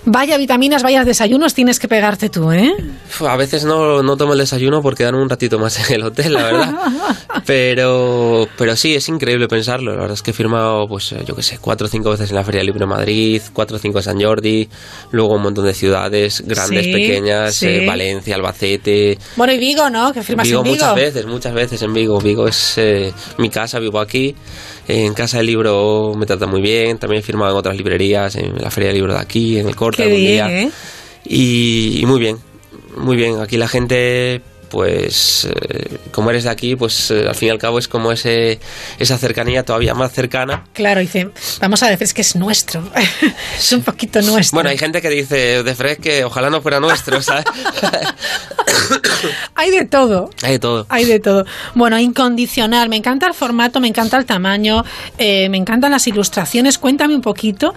Vaya 0.04 0.36
vitaminas, 0.36 0.82
vaya 0.82 1.04
desayunos 1.04 1.54
tienes 1.54 1.78
que 1.78 1.86
pegarte 1.86 2.28
tú, 2.28 2.50
¿eh? 2.50 2.72
A 3.20 3.36
veces 3.36 3.64
no, 3.64 4.02
no 4.02 4.16
tomo 4.16 4.32
el 4.32 4.38
desayuno 4.40 4.82
porque 4.82 5.04
dan 5.04 5.14
un 5.14 5.28
ratito 5.28 5.58
más 5.60 5.88
en 5.88 5.94
el 5.96 6.02
hotel, 6.02 6.32
la 6.32 6.42
verdad. 6.42 6.74
Pero, 7.46 8.46
pero 8.56 8.76
sí, 8.76 8.94
es 8.94 9.08
increíble 9.08 9.48
pensarlo. 9.48 9.92
La 9.92 9.98
verdad 10.02 10.14
es 10.14 10.22
que 10.22 10.30
he 10.30 10.34
firmado, 10.34 10.86
pues 10.86 11.10
eh, 11.12 11.24
yo 11.26 11.34
qué 11.34 11.42
sé, 11.42 11.58
cuatro 11.60 11.86
o 11.86 11.90
cinco 11.90 12.10
veces 12.10 12.30
en 12.30 12.36
la 12.36 12.44
Feria 12.44 12.62
Libre 12.62 12.80
de 12.80 12.86
Madrid, 12.86 13.42
cuatro 13.52 13.76
o 13.76 13.80
cinco 13.80 13.98
en 13.98 14.04
San 14.04 14.20
Jordi, 14.20 14.68
luego 15.10 15.34
un 15.34 15.42
montón 15.42 15.64
de 15.66 15.74
ciudades, 15.74 16.42
grandes, 16.46 16.84
Sí, 16.84 16.92
pequeñas, 16.92 17.54
sí. 17.54 17.66
eh, 17.66 17.86
Valencia, 17.86 18.36
Albacete. 18.36 19.18
Bueno, 19.36 19.52
y 19.52 19.58
Vigo, 19.58 19.90
¿no? 19.90 20.12
Que 20.12 20.22
firmas 20.22 20.46
Vigo 20.46 20.60
en 20.60 20.64
Vigo. 20.64 20.74
muchas 20.76 20.94
veces, 20.94 21.26
muchas 21.26 21.52
veces 21.54 21.82
en 21.82 21.92
Vigo. 21.92 22.18
Vigo 22.20 22.46
es 22.46 22.74
eh, 22.78 23.12
mi 23.38 23.50
casa, 23.50 23.78
vivo 23.80 23.98
aquí. 23.98 24.34
En 24.88 25.14
Casa 25.14 25.38
del 25.38 25.46
Libro 25.46 26.12
me 26.16 26.26
trata 26.26 26.46
muy 26.46 26.60
bien. 26.60 26.98
También 26.98 27.20
he 27.20 27.22
firmado 27.24 27.52
en 27.52 27.58
otras 27.58 27.76
librerías, 27.76 28.34
en 28.36 28.60
la 28.60 28.70
Feria 28.70 28.88
del 28.88 28.96
Libro 28.96 29.14
de 29.14 29.20
aquí, 29.20 29.58
en 29.58 29.68
el 29.68 29.76
Corte 29.76 30.02
algún 30.02 30.18
bien, 30.18 30.30
día. 30.30 30.62
¿eh? 30.62 30.70
Y, 31.24 32.00
y 32.00 32.06
muy 32.06 32.18
bien, 32.18 32.38
muy 32.96 33.16
bien. 33.16 33.40
Aquí 33.40 33.56
la 33.56 33.68
gente, 33.68 34.42
pues, 34.72 35.46
eh, 35.54 35.98
como 36.12 36.30
eres 36.30 36.44
de 36.44 36.50
aquí, 36.50 36.76
pues 36.76 37.10
eh, 37.10 37.26
al 37.28 37.34
fin 37.34 37.48
y 37.48 37.50
al 37.50 37.58
cabo 37.58 37.78
es 37.78 37.88
como 37.88 38.10
ese, 38.10 38.58
esa 38.98 39.18
cercanía 39.18 39.66
todavía 39.66 39.92
más 39.92 40.12
cercana. 40.12 40.64
Claro, 40.72 41.00
dice, 41.00 41.28
vamos 41.60 41.82
a 41.82 41.90
decir 41.90 42.04
es 42.04 42.14
que 42.14 42.22
es 42.22 42.36
nuestro. 42.36 42.82
es 43.58 43.72
un 43.72 43.82
poquito 43.82 44.22
nuestro. 44.22 44.56
Bueno, 44.56 44.70
hay 44.70 44.78
gente 44.78 45.02
que 45.02 45.10
dice 45.10 45.62
de 45.62 45.74
Fred 45.74 45.98
que 45.98 46.24
ojalá 46.24 46.48
no 46.48 46.62
fuera 46.62 46.80
nuestro, 46.80 47.20
¿sabes? 47.22 47.44
Hay 49.54 49.70
de 49.70 49.84
todo. 49.84 50.30
Hay 50.40 50.52
de 50.52 50.58
todo. 50.58 50.86
Hay 50.88 51.04
de 51.04 51.20
todo. 51.20 51.44
Bueno, 51.74 51.98
incondicional. 51.98 52.88
Me 52.88 52.96
encanta 52.96 53.26
el 53.26 53.34
formato, 53.34 53.78
me 53.78 53.88
encanta 53.88 54.16
el 54.16 54.24
tamaño, 54.24 54.86
eh, 55.18 55.50
me 55.50 55.58
encantan 55.58 55.90
las 55.90 56.06
ilustraciones. 56.06 56.78
Cuéntame 56.78 57.14
un 57.14 57.20
poquito, 57.20 57.74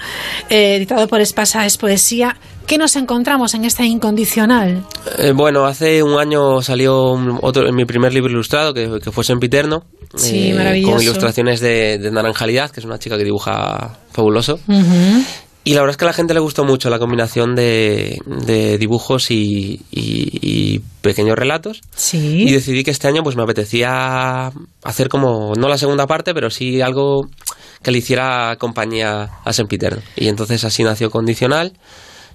eh, 0.49 0.77
editado 0.77 1.09
por 1.09 1.19
Espasa 1.19 1.65
es 1.65 1.75
Poesía, 1.75 2.37
¿qué 2.67 2.77
nos 2.77 2.95
encontramos 2.95 3.53
en 3.53 3.65
esta 3.65 3.85
incondicional? 3.85 4.83
Eh, 5.17 5.31
bueno, 5.35 5.65
hace 5.65 6.01
un 6.03 6.19
año 6.19 6.61
salió 6.61 6.93
otro, 7.41 7.71
mi 7.71 7.85
primer 7.85 8.13
libro 8.13 8.31
ilustrado, 8.31 8.73
que, 8.73 8.99
que 9.03 9.11
fue 9.11 9.23
Sempiterno. 9.23 9.83
Sí, 10.15 10.53
maravilloso. 10.55 10.93
Con 10.93 11.01
ilustraciones 11.03 11.59
de, 11.59 11.97
de 11.97 12.11
Naranjalidad, 12.11 12.71
que 12.71 12.79
es 12.79 12.85
una 12.85 12.99
chica 12.99 13.17
que 13.17 13.23
dibuja 13.23 13.97
fabuloso. 14.11 14.59
Ujú. 14.67 15.23
Y 15.67 15.73
la 15.73 15.81
verdad 15.81 15.91
es 15.91 15.97
que 15.97 16.05
a 16.05 16.09
la 16.09 16.13
gente 16.13 16.33
le 16.35 16.39
gustó 16.39 16.63
mucho 16.63 16.91
la 16.91 16.99
combinación 16.99 17.55
de, 17.55 18.19
de 18.45 18.77
dibujos 18.77 19.31
y, 19.31 19.81
y- 19.89 20.39
y 20.75 20.79
pequeños 21.01 21.35
relatos. 21.35 21.81
Y 21.95 21.97
Sí. 21.97 22.51
decidí 22.51 22.83
que 22.83 22.91
este 22.91 23.07
año 23.07 23.23
pues 23.23 23.35
me 23.35 23.41
apetecía 23.41 24.51
hacer 24.83 25.09
como, 25.09 25.53
no 25.57 25.67
la 25.67 25.79
segunda 25.79 26.05
parte, 26.05 26.35
pero 26.35 26.51
sí 26.51 26.81
algo 26.81 27.21
que 27.81 27.89
le 27.91 27.97
hiciera 27.97 28.55
compañía 28.59 29.29
a 29.43 29.53
Sempiterno. 29.53 30.01
Y 30.15 30.27
entonces 30.27 30.63
así 30.65 30.83
nació 30.83 31.09
Condicional, 31.09 31.73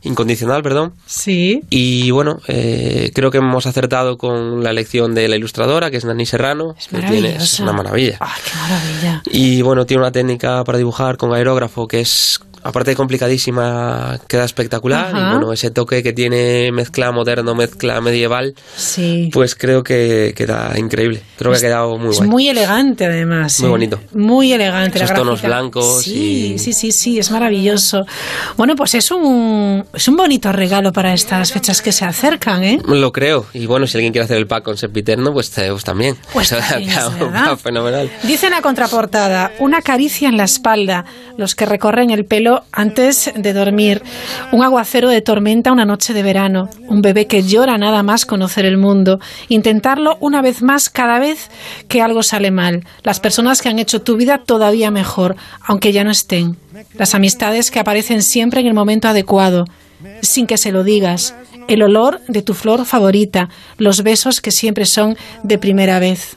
Incondicional, 0.02 0.62
perdón. 0.62 0.94
Sí. 1.06 1.62
Y 1.68 2.10
bueno, 2.10 2.40
eh, 2.48 3.10
creo 3.14 3.30
que 3.30 3.38
hemos 3.38 3.66
acertado 3.66 4.16
con 4.16 4.62
la 4.64 4.70
elección 4.70 5.14
de 5.14 5.28
la 5.28 5.36
ilustradora, 5.36 5.90
que 5.90 5.98
es 5.98 6.04
Nani 6.04 6.24
Serrano. 6.24 6.74
Es 6.78 6.88
que 6.88 6.98
tiene- 7.02 7.36
es 7.36 7.60
una 7.60 7.72
maravilla. 7.72 8.16
¡Ay, 8.20 8.40
qué 8.44 8.50
maravilla! 8.58 9.22
Y 9.30 9.62
bueno, 9.62 9.84
tiene 9.86 10.02
una 10.02 10.12
técnica 10.12 10.64
para 10.64 10.78
dibujar 10.78 11.16
con 11.18 11.34
aerógrafo 11.34 11.86
que 11.86 12.00
es, 12.00 12.40
aparte 12.62 12.90
de 12.90 12.96
complicadísima, 12.96 14.18
queda 14.28 14.44
espectacular. 14.44 15.06
Ajá. 15.14 15.18
Y 15.18 15.30
bueno, 15.32 15.52
ese 15.52 15.70
toque 15.70 16.02
que 16.02 16.12
tiene 16.12 16.70
mezcla 16.72 17.10
moderno, 17.12 17.54
mezcla 17.54 18.00
medieval, 18.00 18.54
Sí. 18.76 19.30
pues 19.32 19.54
creo 19.54 19.82
que 19.82 20.32
queda 20.36 20.72
increíble. 20.78 21.22
Creo 21.38 21.52
que 21.52 21.58
ha 21.58 21.60
quedado 21.60 21.96
muy 21.98 22.10
es 22.10 22.16
guay. 22.18 22.28
muy 22.28 22.48
elegante 22.48 23.04
además. 23.06 23.60
Muy 23.60 23.68
¿eh? 23.68 23.70
bonito. 23.70 24.00
Muy 24.14 24.52
elegante. 24.52 24.98
la 24.98 25.04
Esos 25.06 25.16
tonos 25.16 25.42
blancos 25.42 26.02
Sí, 26.02 26.52
y- 26.54 26.58
sí, 26.58 26.72
sí, 26.72 26.92
sí, 26.92 27.18
es 27.18 27.30
maravilloso. 27.30 28.04
Bueno, 28.56 28.74
pues 28.76 28.94
es 28.94 29.10
un, 29.10 29.84
es 29.94 30.08
un 30.08 30.16
bonito 30.16 30.52
regalo 30.52 30.92
para 30.92 31.12
estas 31.14 31.52
fechas 31.52 31.80
que 31.82 31.92
se 31.92 32.04
acercan, 32.04 32.62
¿eh? 32.64 32.78
Lo 32.86 33.12
creo. 33.12 33.46
Y 33.52 33.66
bueno, 33.66 33.86
si 33.86 33.96
alguien 33.98 34.12
quiere 34.12 34.24
hacer 34.24 34.36
el 34.38 34.46
pack 34.46 34.64
con 34.64 34.76
Sempiterno, 34.76 35.32
pues, 35.32 35.56
eh, 35.58 35.68
pues 35.70 35.84
también. 35.84 36.16
Pues 36.32 36.52
Eso 36.52 36.60
también, 36.68 36.90
queda 36.90 37.52
es 37.54 37.60
fenomenal. 37.62 38.10
Dice 38.24 38.46
en 38.46 38.52
la 38.52 38.62
contraportada, 38.62 39.52
una 39.58 39.82
caricia 39.82 40.28
en 40.28 40.36
la 40.36 40.44
espalda, 40.44 41.04
los 41.36 41.54
que 41.54 41.66
recorren 41.66 42.10
el 42.10 42.24
pelo 42.24 42.49
antes 42.72 43.32
de 43.34 43.52
dormir, 43.52 44.02
un 44.52 44.62
aguacero 44.62 45.08
de 45.08 45.20
tormenta 45.20 45.72
una 45.72 45.84
noche 45.84 46.12
de 46.12 46.22
verano, 46.22 46.68
un 46.88 47.02
bebé 47.02 47.26
que 47.26 47.42
llora 47.42 47.78
nada 47.78 48.02
más 48.02 48.26
conocer 48.26 48.64
el 48.64 48.76
mundo, 48.76 49.20
intentarlo 49.48 50.16
una 50.20 50.42
vez 50.42 50.62
más 50.62 50.88
cada 50.90 51.18
vez 51.18 51.50
que 51.88 52.02
algo 52.02 52.22
sale 52.22 52.50
mal, 52.50 52.84
las 53.02 53.20
personas 53.20 53.62
que 53.62 53.68
han 53.68 53.78
hecho 53.78 54.02
tu 54.02 54.16
vida 54.16 54.38
todavía 54.38 54.90
mejor, 54.90 55.36
aunque 55.62 55.92
ya 55.92 56.04
no 56.04 56.10
estén, 56.10 56.56
las 56.94 57.14
amistades 57.14 57.70
que 57.70 57.80
aparecen 57.80 58.22
siempre 58.22 58.60
en 58.60 58.66
el 58.66 58.74
momento 58.74 59.08
adecuado, 59.08 59.64
sin 60.22 60.46
que 60.46 60.56
se 60.56 60.72
lo 60.72 60.84
digas, 60.84 61.34
el 61.68 61.82
olor 61.82 62.20
de 62.26 62.42
tu 62.42 62.54
flor 62.54 62.84
favorita, 62.84 63.48
los 63.76 64.02
besos 64.02 64.40
que 64.40 64.50
siempre 64.50 64.86
son 64.86 65.16
de 65.42 65.58
primera 65.58 65.98
vez. 65.98 66.36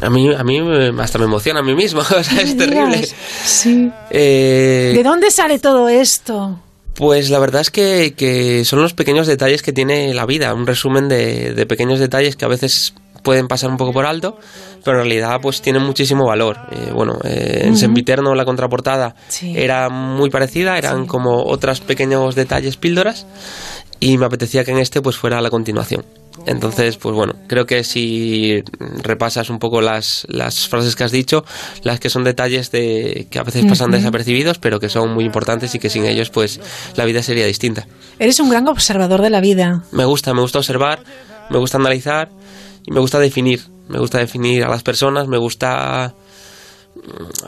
A 0.00 0.10
mí, 0.10 0.32
a 0.32 0.44
mí 0.44 0.60
hasta 1.00 1.18
me 1.18 1.24
emociona 1.24 1.60
a 1.60 1.62
mí 1.62 1.74
mismo. 1.74 2.00
o 2.18 2.22
sea, 2.22 2.40
es 2.42 2.56
terrible. 2.56 3.06
Sí. 3.44 3.90
Eh, 4.10 4.92
¿De 4.94 5.02
dónde 5.02 5.30
sale 5.30 5.58
todo 5.58 5.88
esto? 5.88 6.60
Pues 6.94 7.30
la 7.30 7.38
verdad 7.38 7.60
es 7.60 7.70
que, 7.70 8.14
que 8.16 8.64
son 8.64 8.82
los 8.82 8.92
pequeños 8.94 9.26
detalles 9.26 9.62
que 9.62 9.72
tiene 9.72 10.12
la 10.14 10.26
vida, 10.26 10.52
un 10.54 10.66
resumen 10.66 11.08
de, 11.08 11.54
de 11.54 11.66
pequeños 11.66 12.00
detalles 12.00 12.34
que 12.36 12.44
a 12.44 12.48
veces 12.48 12.92
pueden 13.22 13.46
pasar 13.48 13.70
un 13.70 13.76
poco 13.76 13.92
por 13.92 14.06
alto, 14.06 14.38
pero 14.84 14.98
en 14.98 15.04
realidad 15.04 15.38
pues 15.40 15.60
tienen 15.60 15.82
muchísimo 15.82 16.24
valor. 16.26 16.56
Eh, 16.72 16.90
bueno, 16.92 17.18
eh, 17.24 17.62
en 17.64 17.76
Sempiterno 17.76 18.34
la 18.34 18.44
contraportada 18.44 19.14
Sí. 19.28 19.52
era 19.56 19.88
muy 19.90 20.30
parecida, 20.30 20.76
eran 20.78 21.06
como 21.06 21.44
otros 21.44 21.80
pequeños 21.80 22.34
detalles 22.34 22.76
píldoras 22.76 23.26
y 24.00 24.18
me 24.18 24.26
apetecía 24.26 24.64
que 24.64 24.70
en 24.70 24.78
este 24.78 25.00
pues 25.00 25.16
fuera 25.16 25.40
la 25.40 25.50
continuación. 25.50 26.04
Entonces, 26.46 26.96
pues 26.96 27.14
bueno, 27.14 27.34
creo 27.46 27.66
que 27.66 27.84
si 27.84 28.62
repasas 29.02 29.50
un 29.50 29.58
poco 29.58 29.80
las, 29.80 30.24
las 30.28 30.68
frases 30.68 30.94
que 30.96 31.04
has 31.04 31.10
dicho, 31.10 31.44
las 31.82 32.00
que 32.00 32.10
son 32.10 32.24
detalles 32.24 32.70
de 32.70 33.26
que 33.30 33.38
a 33.38 33.42
veces 33.42 33.64
pasan 33.66 33.90
desapercibidos, 33.90 34.58
pero 34.58 34.80
que 34.80 34.88
son 34.88 35.12
muy 35.12 35.24
importantes 35.24 35.74
y 35.74 35.78
que 35.78 35.90
sin 35.90 36.04
ellos, 36.04 36.30
pues 36.30 36.60
la 36.96 37.04
vida 37.04 37.22
sería 37.22 37.44
distinta. 37.44 37.86
Eres 38.18 38.40
un 38.40 38.50
gran 38.50 38.68
observador 38.68 39.20
de 39.20 39.30
la 39.30 39.40
vida. 39.40 39.82
Me 39.90 40.04
gusta, 40.04 40.32
me 40.32 40.40
gusta 40.40 40.58
observar, 40.58 41.00
me 41.50 41.58
gusta 41.58 41.76
analizar 41.76 42.30
y 42.86 42.92
me 42.92 43.00
gusta 43.00 43.18
definir. 43.18 43.62
Me 43.88 43.98
gusta 43.98 44.18
definir 44.18 44.64
a 44.64 44.68
las 44.68 44.82
personas, 44.82 45.28
me 45.28 45.38
gusta 45.38 46.14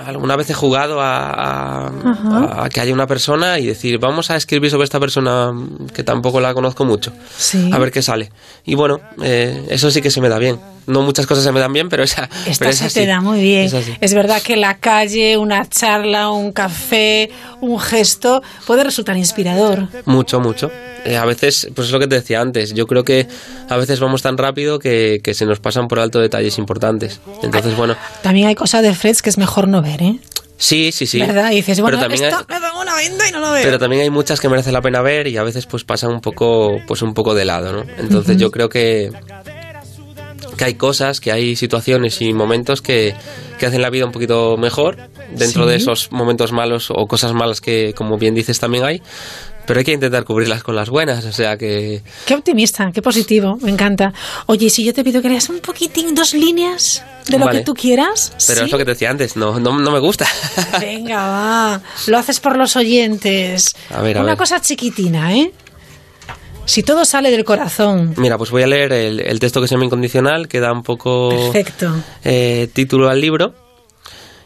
alguna 0.05 0.37
vez 0.37 0.51
he 0.51 0.55
jugado 0.55 1.01
a, 1.01 1.87
a- 1.89 2.65
a 2.65 2.69
que 2.69 2.81
haya 2.81 2.93
una 2.95 3.07
persona 3.07 3.59
y 3.59 3.67
decir, 3.67 3.99
vamos 3.99 4.31
a 4.31 4.37
escribir 4.37 4.71
sobre 4.71 4.85
esta 4.85 5.01
persona 5.01 5.53
que 5.95 6.03
tampoco 6.05 6.41
la 6.41 6.55
conozco 6.55 6.85
mucho, 6.85 7.13
Sí. 7.37 7.71
a 7.73 7.79
ver 7.79 7.91
qué 7.91 8.03
sale. 8.03 8.31
Y 8.65 8.75
bueno, 8.75 9.01
eh, 9.23 9.67
eso 9.71 9.91
sí 9.91 10.01
que 10.03 10.11
se 10.11 10.21
me 10.21 10.29
da 10.29 10.39
bien. 10.39 10.59
No 10.87 11.03
muchas 11.03 11.27
cosas 11.27 11.45
se 11.45 11.53
me 11.53 11.61
dan 11.61 11.73
bien, 11.73 11.89
pero 11.89 12.03
esa, 12.03 12.29
Esta 12.47 12.65
pero 12.65 12.73
se 12.77 12.87
esa 12.87 12.95
te 12.95 13.01
sí. 13.03 13.07
da 13.07 13.21
muy 13.21 13.41
bien. 13.41 13.71
Es 14.01 14.15
verdad 14.15 14.43
que 14.43 14.57
la 14.57 14.79
calle, 14.79 15.37
una 15.37 15.69
charla, 15.69 16.31
un 16.31 16.53
café, 16.53 17.31
un 17.61 17.79
gesto 17.79 18.43
puede 18.67 18.85
resultar 18.85 19.17
inspirador. 19.17 19.89
Mucho, 20.07 20.41
mucho. 20.41 20.71
Eh, 21.05 21.17
a 21.17 21.25
veces, 21.25 21.69
pues 21.75 21.87
es 21.89 21.93
lo 21.93 21.99
que 21.99 22.07
te 22.09 22.17
decía 22.17 22.41
antes, 22.41 22.75
yo 22.75 22.87
creo 22.87 23.05
que 23.05 23.27
a 23.69 23.77
veces 23.77 24.01
vamos 24.01 24.21
tan 24.23 24.37
rápido 24.37 24.79
que, 24.79 25.21
que 25.25 25.33
se 25.35 25.47
nos 25.47 25.59
pasan 25.61 25.89
por 25.89 25.99
alto 25.99 26.19
detalles 26.21 26.59
importantes. 26.59 27.21
Entonces, 27.43 27.77
bueno, 27.77 27.97
También 28.23 28.49
hay 28.49 28.55
cosas 28.55 28.83
de 28.83 28.95
Freds 28.95 29.23
que 29.23 29.31
es 29.31 29.39
mejor 29.39 29.67
no 29.69 29.81
ver, 29.83 30.03
¿eh? 30.03 30.19
sí, 30.59 30.91
sí, 30.93 31.07
sí. 31.07 31.21
¿Verdad? 31.21 31.53
Y 31.53 31.57
dices, 31.57 31.81
bueno, 31.81 31.97
pero 31.97 32.11
también 32.11 32.25
esto 32.31 32.45
hay, 32.47 32.61
me 32.61 32.69
pongo 32.69 32.83
una 32.83 32.95
venda 32.95 33.27
y 33.27 33.33
no 33.33 33.41
lo 33.41 33.51
veo. 33.53 33.63
pero 33.63 33.79
también 33.79 34.03
hay 34.03 34.11
muchas 34.11 34.41
que 34.41 34.49
merece 34.51 34.71
la 34.73 34.83
pena 34.83 35.01
ver 35.01 35.27
y 35.27 35.39
a 35.39 35.43
veces 35.43 35.65
pues 35.65 35.85
pasan 35.85 36.11
un 36.11 36.21
poco, 36.21 36.77
pues 36.87 37.01
un 37.01 37.15
poco 37.15 37.35
de 37.35 37.47
lado, 37.47 37.73
¿no? 37.73 37.85
Entonces 37.97 38.37
yo 38.37 38.51
creo 38.51 38.69
que 38.69 39.11
que 40.57 40.65
hay 40.65 40.75
cosas, 40.75 41.21
que 41.21 41.33
hay 41.33 41.57
situaciones 41.57 42.21
y 42.21 42.33
momentos 42.33 42.83
que, 42.83 43.15
que 43.59 43.67
hacen 43.67 43.83
la 43.83 43.91
vida 43.91 44.05
un 44.07 44.13
poquito 44.13 44.57
mejor 44.57 44.97
dentro 45.35 45.65
Sí. 45.65 45.71
de 45.71 45.77
esos 45.77 46.13
momentos 46.13 46.53
malos 46.53 46.91
o 46.91 47.07
cosas 47.07 47.33
malas 47.33 47.61
que, 47.61 47.95
como 47.97 48.19
bien 48.19 48.35
dices, 48.35 48.59
también 48.61 48.85
hay. 48.85 49.03
Pero 49.67 49.79
hay 49.79 49.85
que 49.85 49.93
intentar 49.93 50.25
cubrirlas 50.25 50.65
con 50.65 50.75
las 50.75 50.89
buenas, 50.91 51.25
o 51.27 51.33
sea 51.33 51.57
que... 51.57 52.03
Qué 52.27 52.35
optimista, 52.35 52.91
qué 52.93 53.03
positivo, 53.03 53.57
me 53.63 53.71
encanta. 53.71 54.13
Oye, 54.47 54.67
¿y 54.67 54.71
si 54.71 54.83
yo 54.83 54.93
te 54.93 55.05
pido 55.05 55.23
que 55.23 55.29
leas 55.29 55.49
un 55.49 55.61
poquitín, 55.61 56.13
dos 56.15 56.35
líneas 56.35 57.05
de 57.29 57.39
lo 57.39 57.45
Vale. 57.45 57.59
que 57.61 57.65
tú 57.65 57.75
quieras. 57.75 58.33
Pero 58.49 58.61
¿Sí? 58.61 58.67
es 58.67 58.73
lo 58.73 58.79
que 58.79 58.85
te 58.85 58.93
decía 58.93 59.11
antes, 59.11 59.37
no, 59.37 59.61
no, 59.61 59.79
no 59.79 59.91
me 59.93 60.01
gusta. 60.01 60.27
Venga, 60.81 61.25
va. 61.25 61.81
Lo 62.09 62.19
haces 62.19 62.41
por 62.41 62.57
los 62.57 62.75
oyentes. 62.75 63.77
A 63.91 64.01
ver, 64.03 64.17
a 64.19 64.23
Una 64.23 64.31
ver. 64.33 64.39
cosa 64.39 64.61
chiquitina, 64.61 65.35
¿eh? 65.37 65.53
Si 66.71 66.85
todo 66.85 67.05
sale 67.05 67.33
del 67.33 67.45
corazón. 67.45 68.15
Mira, 68.17 68.39
pues 68.39 68.53
voy 68.53 68.63
a 68.63 68.69
leer 68.69 68.93
el, 68.93 69.19
el 69.19 69.41
texto 69.41 69.61
que 69.61 69.67
se 69.67 69.75
llama 69.75 69.87
Incondicional, 69.87 70.47
que 70.47 70.61
da 70.61 70.73
un 70.73 70.85
poco 70.85 71.31
Perfecto. 71.31 71.93
eh, 72.23 72.69
título 72.73 73.09
al 73.09 73.21
libro. 73.21 73.57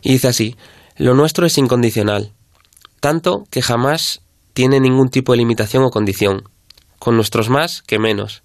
Y 0.01 0.13
dice 0.13 0.29
así, 0.29 0.57
lo 0.97 1.13
nuestro 1.13 1.45
es 1.45 1.59
incondicional, 1.59 2.33
tanto 3.01 3.45
que 3.51 3.61
jamás 3.61 4.23
tiene 4.55 4.81
ningún 4.81 5.11
tipo 5.11 5.33
de 5.33 5.37
limitación 5.39 5.83
o 5.83 5.91
condición, 5.91 6.45
con 6.99 7.15
nuestros 7.17 7.51
más 7.51 7.83
que 7.83 7.99
menos, 7.99 8.43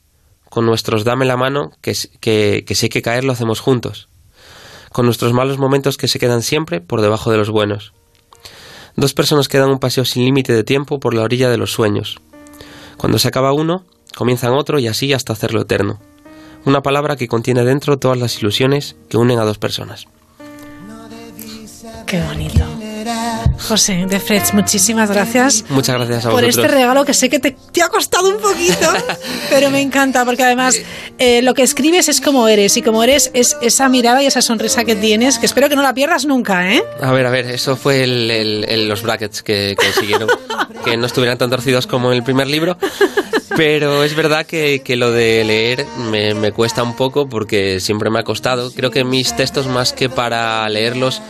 con 0.50 0.66
nuestros 0.66 1.06
dame 1.06 1.24
la 1.24 1.38
mano 1.38 1.72
que, 1.82 1.96
que, 2.20 2.66
que 2.68 2.76
si 2.76 2.88
hay 2.88 2.90
que 2.90 3.02
caer 3.02 3.24
lo 3.24 3.32
hacemos 3.32 3.62
juntos, 3.62 4.10
con 4.92 5.06
nuestros 5.06 5.32
malos 5.32 5.58
momentos 5.58 5.96
que 5.96 6.10
se 6.10 6.20
quedan 6.20 6.42
siempre 6.42 6.82
por 6.82 7.00
debajo 7.00 7.32
de 7.32 7.38
los 7.38 7.50
buenos. 7.50 7.94
Dos 8.98 9.14
personas 9.14 9.48
que 9.48 9.58
dan 9.58 9.70
un 9.70 9.80
paseo 9.80 10.04
sin 10.04 10.26
límite 10.26 10.52
de 10.52 10.66
tiempo 10.66 11.00
por 11.00 11.14
la 11.14 11.22
orilla 11.22 11.50
de 11.50 11.58
los 11.58 11.72
sueños. 11.72 12.20
Cuando 13.00 13.18
se 13.18 13.30
acaba 13.30 13.54
uno, 13.54 13.86
comienzan 14.14 14.52
otro 14.52 14.78
y 14.78 14.88
así 14.88 15.14
hasta 15.14 15.32
hacerlo 15.32 15.62
eterno. 15.62 16.02
Una 16.66 16.84
palabra 16.84 17.16
que 17.16 17.30
contiene 17.30 17.64
dentro 17.64 17.98
todas 17.98 18.20
las 18.20 18.38
ilusiones 18.42 18.98
que 19.08 19.16
unen 19.16 19.40
a 19.40 19.46
dos 19.46 19.58
personas. 19.58 20.06
Qué 22.06 22.22
bonito. 22.22 22.79
José 23.68 24.06
de 24.08 24.20
Freds, 24.20 24.54
muchísimas 24.54 25.12
gracias 25.12 25.64
Muchas 25.70 25.96
gracias 25.98 26.26
a 26.26 26.30
por 26.32 26.42
vosotros. 26.44 26.66
este 26.66 26.68
regalo 26.76 27.06
que 27.06 27.14
sé 27.14 27.30
que 27.30 27.40
te, 27.40 27.56
te 27.72 27.82
ha 27.84 27.90
costado 27.90 28.30
un 28.30 28.38
poquito, 28.42 28.90
pero 29.50 29.70
me 29.70 29.82
encanta 29.82 30.26
porque 30.26 30.44
además 30.44 30.76
eh, 31.18 31.42
lo 31.42 31.54
que 31.54 31.64
escribes 31.64 32.10
es 32.10 32.22
como 32.22 32.48
eres 32.48 32.78
y 32.78 32.82
como 32.82 33.04
eres 33.04 33.30
es 33.34 33.58
esa 33.62 33.90
mirada 33.90 34.24
y 34.24 34.26
esa 34.28 34.42
sonrisa 34.42 34.84
que 34.86 34.96
tienes, 34.96 35.38
que 35.40 35.46
espero 35.46 35.70
que 35.70 35.76
no 35.76 35.82
la 35.84 35.94
pierdas 35.94 36.26
nunca, 36.26 36.74
¿eh? 36.74 36.84
A 37.02 37.12
ver, 37.12 37.26
a 37.26 37.30
ver, 37.30 37.46
eso 37.48 37.76
fue 37.76 38.04
el- 38.04 38.32
el- 38.32 38.66
el- 38.68 38.88
los 38.88 39.02
brackets 39.04 39.44
que, 39.44 39.76
que 39.80 39.92
siguieron, 40.00 40.30
que 40.86 40.98
no 40.98 41.06
estuvieran 41.06 41.38
tan 41.38 41.50
torcidos 41.50 41.86
como 41.88 42.12
el 42.12 42.24
primer 42.24 42.48
libro. 42.48 42.78
Pero 43.56 44.04
es 44.04 44.16
verdad 44.16 44.46
que, 44.46 44.82
que 44.86 44.96
lo 44.96 45.12
de 45.12 45.44
leer 45.44 45.86
me, 46.10 46.34
me 46.34 46.52
cuesta 46.52 46.82
un 46.84 46.96
poco 46.96 47.28
porque 47.28 47.80
siempre 47.82 48.10
me 48.10 48.20
ha 48.20 48.24
costado. 48.24 48.72
Creo 48.72 48.90
que 48.90 49.04
mis 49.04 49.36
textos, 49.36 49.68
más 49.68 49.92
que 49.92 50.08
para 50.08 50.68
leerlos 50.70 51.22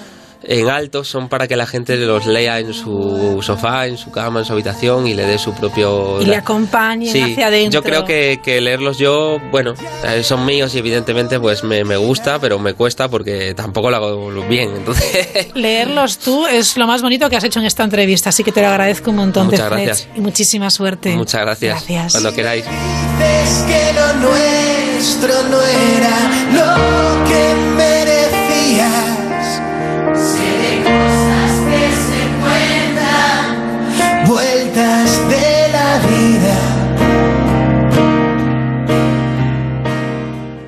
en 0.44 0.70
alto, 0.70 1.04
son 1.04 1.28
para 1.30 1.48
que 1.48 1.56
la 1.56 1.66
gente 1.68 1.98
los 1.98 2.26
lea 2.26 2.60
en 2.60 2.74
su 2.74 3.40
sofá, 3.42 3.88
en 3.88 3.98
su 3.98 4.12
cama, 4.12 4.40
en 4.40 4.46
su 4.46 4.54
habitación 4.54 5.06
y 5.08 5.14
le 5.14 5.26
dé 5.26 5.38
su 5.38 5.54
propio... 5.54 6.22
Y 6.22 6.26
le 6.26 6.36
acompañen 6.38 7.12
Sí, 7.12 7.22
hacia 7.22 7.48
adentro. 7.48 7.82
yo 7.82 7.84
creo 7.84 8.06
que, 8.06 8.40
que 8.44 8.62
leerlos 8.62 8.98
yo, 8.98 9.40
bueno, 9.52 9.74
eh, 10.06 10.24
son 10.24 10.46
míos 10.46 10.74
y 10.76 10.80
evidentemente 10.80 11.40
pues 11.40 11.64
me, 11.64 11.84
me 11.84 11.98
gusta, 11.98 12.40
pero 12.40 12.58
me 12.60 12.74
cuesta 12.74 13.10
porque 13.10 13.54
tampoco 13.54 13.90
lo 13.90 13.98
hago 13.98 14.32
bien. 14.48 14.72
Entonces, 14.78 15.48
Leerlos 15.56 16.18
tú 16.20 16.48
es 16.48 16.78
lo 16.78 16.88
más 16.88 17.02
bonito 17.02 17.30
que 17.30 17.36
has 17.36 17.44
hecho 17.44 17.60
en 17.60 17.66
esta 17.66 17.84
entrevista, 17.84 18.30
así 18.30 18.44
que 18.44 18.52
te 18.52 18.62
lo 18.62 18.68
agradezco 18.68 19.10
un 19.12 19.18
montón. 19.18 19.48
Muchas 19.48 19.70
de 19.70 19.84
gracias. 19.84 20.08
Y 20.16 20.22
muchísima 20.22 20.70
suerte. 20.70 21.10
muchas 21.16 21.42
gracias. 21.42 21.74
Gracias. 21.80 22.14
Cuando 22.14 22.34
queráis. 22.34 22.66
Dices 22.66 23.64
que 23.68 23.94
lo 23.94 24.30
nuestro 24.30 25.34
no 25.50 25.62
era 25.62 26.18
lo 26.54 27.26
que 27.26 27.69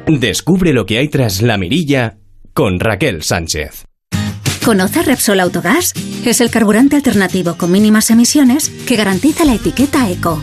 Descubre 0.08 0.74
lo 0.74 0.86
que 0.86 0.98
hay 0.98 1.08
tras 1.10 1.42
la 1.42 1.58
mirilla 1.58 2.18
con 2.54 2.80
Raquel 2.80 3.24
Sánchez. 3.24 3.86
¿Conoces 4.66 5.06
Repsol 5.06 5.40
Autogás? 5.40 5.94
Es 6.26 6.42
el 6.42 6.50
carburante 6.50 6.96
alternativo 6.96 7.56
con 7.56 7.72
mínimas 7.72 8.10
emisiones 8.10 8.70
que 8.88 8.96
garantiza 8.96 9.46
la 9.46 9.56
etiqueta 9.56 10.10
Eco. 10.10 10.42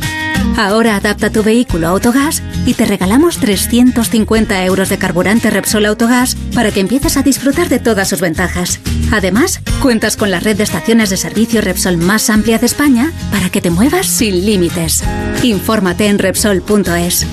Ahora 0.57 0.97
adapta 0.97 1.31
tu 1.31 1.43
vehículo 1.43 1.87
a 1.87 1.91
Autogás 1.91 2.43
y 2.67 2.75
te 2.75 2.85
regalamos 2.85 3.39
350 3.39 4.65
euros 4.65 4.89
de 4.89 4.99
carburante 4.99 5.51
Repsol 5.51 5.87
Autogás 5.87 6.35
para 6.55 6.71
que 6.71 6.81
empieces 6.81 7.17
a 7.17 7.23
disfrutar 7.23 7.69
de 7.69 7.79
todas 7.79 8.09
sus 8.09 8.21
ventajas. 8.21 8.81
Además, 9.13 9.61
cuentas 9.81 10.17
con 10.17 10.31
la 10.31 10.41
red 10.41 10.57
de 10.57 10.65
estaciones 10.65 11.11
de 11.11 11.17
servicio 11.17 11.61
Repsol 11.61 11.97
más 11.97 12.31
amplia 12.31 12.59
de 12.59 12.67
España 12.67 13.13
para 13.31 13.51
que 13.51 13.61
te 13.61 13.71
muevas 13.71 14.07
sin 14.07 14.45
límites. 14.45 15.05
Infórmate 15.43 16.07
en 16.07 16.19
Repsol.es. 16.19 17.27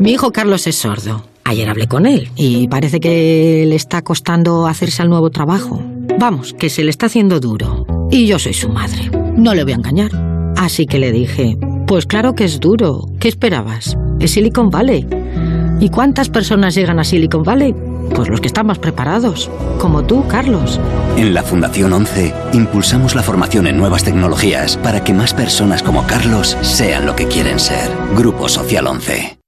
Mi 0.00 0.12
hijo 0.12 0.32
Carlos 0.32 0.66
es 0.66 0.76
sordo. 0.76 1.26
Ayer 1.44 1.68
hablé 1.68 1.86
con 1.86 2.06
él 2.06 2.30
y 2.34 2.68
parece 2.68 3.00
que 3.00 3.66
le 3.68 3.76
está 3.76 4.00
costando 4.00 4.66
hacerse 4.66 5.02
al 5.02 5.10
nuevo 5.10 5.28
trabajo. 5.28 5.82
Vamos, 6.18 6.54
que 6.54 6.70
se 6.70 6.82
le 6.82 6.90
está 6.90 7.04
haciendo 7.06 7.38
duro. 7.38 7.84
Y 8.10 8.26
yo 8.26 8.38
soy 8.38 8.54
su 8.54 8.70
madre. 8.70 9.10
No 9.36 9.52
le 9.52 9.62
voy 9.62 9.72
a 9.72 9.76
engañar. 9.76 10.10
Así 10.56 10.86
que 10.86 10.98
le 10.98 11.12
dije, 11.12 11.58
pues 11.86 12.06
claro 12.06 12.34
que 12.34 12.44
es 12.44 12.60
duro. 12.60 13.10
¿Qué 13.18 13.28
esperabas? 13.28 13.98
Es 14.20 14.30
Silicon 14.30 14.70
Valley. 14.70 15.06
¿Y 15.80 15.90
cuántas 15.90 16.30
personas 16.30 16.74
llegan 16.74 16.98
a 16.98 17.04
Silicon 17.04 17.42
Valley? 17.42 17.74
Pues 18.14 18.30
los 18.30 18.40
que 18.40 18.46
están 18.46 18.68
más 18.68 18.78
preparados. 18.78 19.50
Como 19.78 20.02
tú, 20.04 20.26
Carlos. 20.28 20.80
En 21.18 21.34
la 21.34 21.42
Fundación 21.42 21.92
11 21.92 22.32
impulsamos 22.54 23.14
la 23.14 23.22
formación 23.22 23.66
en 23.66 23.76
nuevas 23.76 24.02
tecnologías 24.02 24.78
para 24.78 25.04
que 25.04 25.12
más 25.12 25.34
personas 25.34 25.82
como 25.82 26.06
Carlos 26.06 26.56
sean 26.62 27.04
lo 27.04 27.14
que 27.14 27.26
quieren 27.26 27.60
ser. 27.60 27.90
Grupo 28.16 28.48
Social 28.48 28.86
11. 28.86 29.39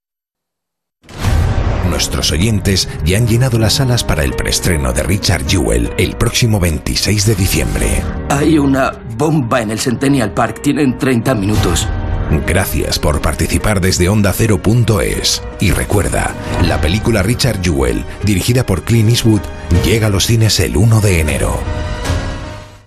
Nuestros 1.92 2.33
oyentes 2.33 2.88
ya 3.05 3.18
han 3.18 3.26
llenado 3.26 3.59
las 3.59 3.74
salas 3.74 4.02
para 4.02 4.24
el 4.24 4.33
preestreno 4.33 4.94
de 4.94 5.02
Richard 5.02 5.46
Jewell 5.46 5.92
el 5.98 6.16
próximo 6.16 6.59
26 6.59 7.26
de 7.26 7.35
diciembre. 7.35 7.87
Hay 8.31 8.57
una 8.57 8.92
bomba 9.18 9.61
en 9.61 9.70
el 9.70 9.78
Centennial 9.78 10.33
Park. 10.33 10.62
Tienen 10.62 10.96
30 10.96 11.35
minutos. 11.35 11.87
Gracias 12.46 12.98
por 12.98 13.20
participar 13.20 13.83
desde 13.83 14.09
ondacero.es. 14.09 15.42
Y 15.61 15.72
recuerda, 15.72 16.35
la 16.66 16.81
película 16.81 17.22
Richard 17.22 17.62
Jewell, 17.62 18.07
dirigida 18.24 18.64
por 18.64 18.85
Clint 18.85 19.11
Eastwood, 19.11 19.42
llega 19.85 20.07
a 20.07 20.11
los 20.11 20.24
cines 20.24 20.59
el 20.61 20.78
1 20.78 21.02
de 21.02 21.20
enero. 21.20 21.61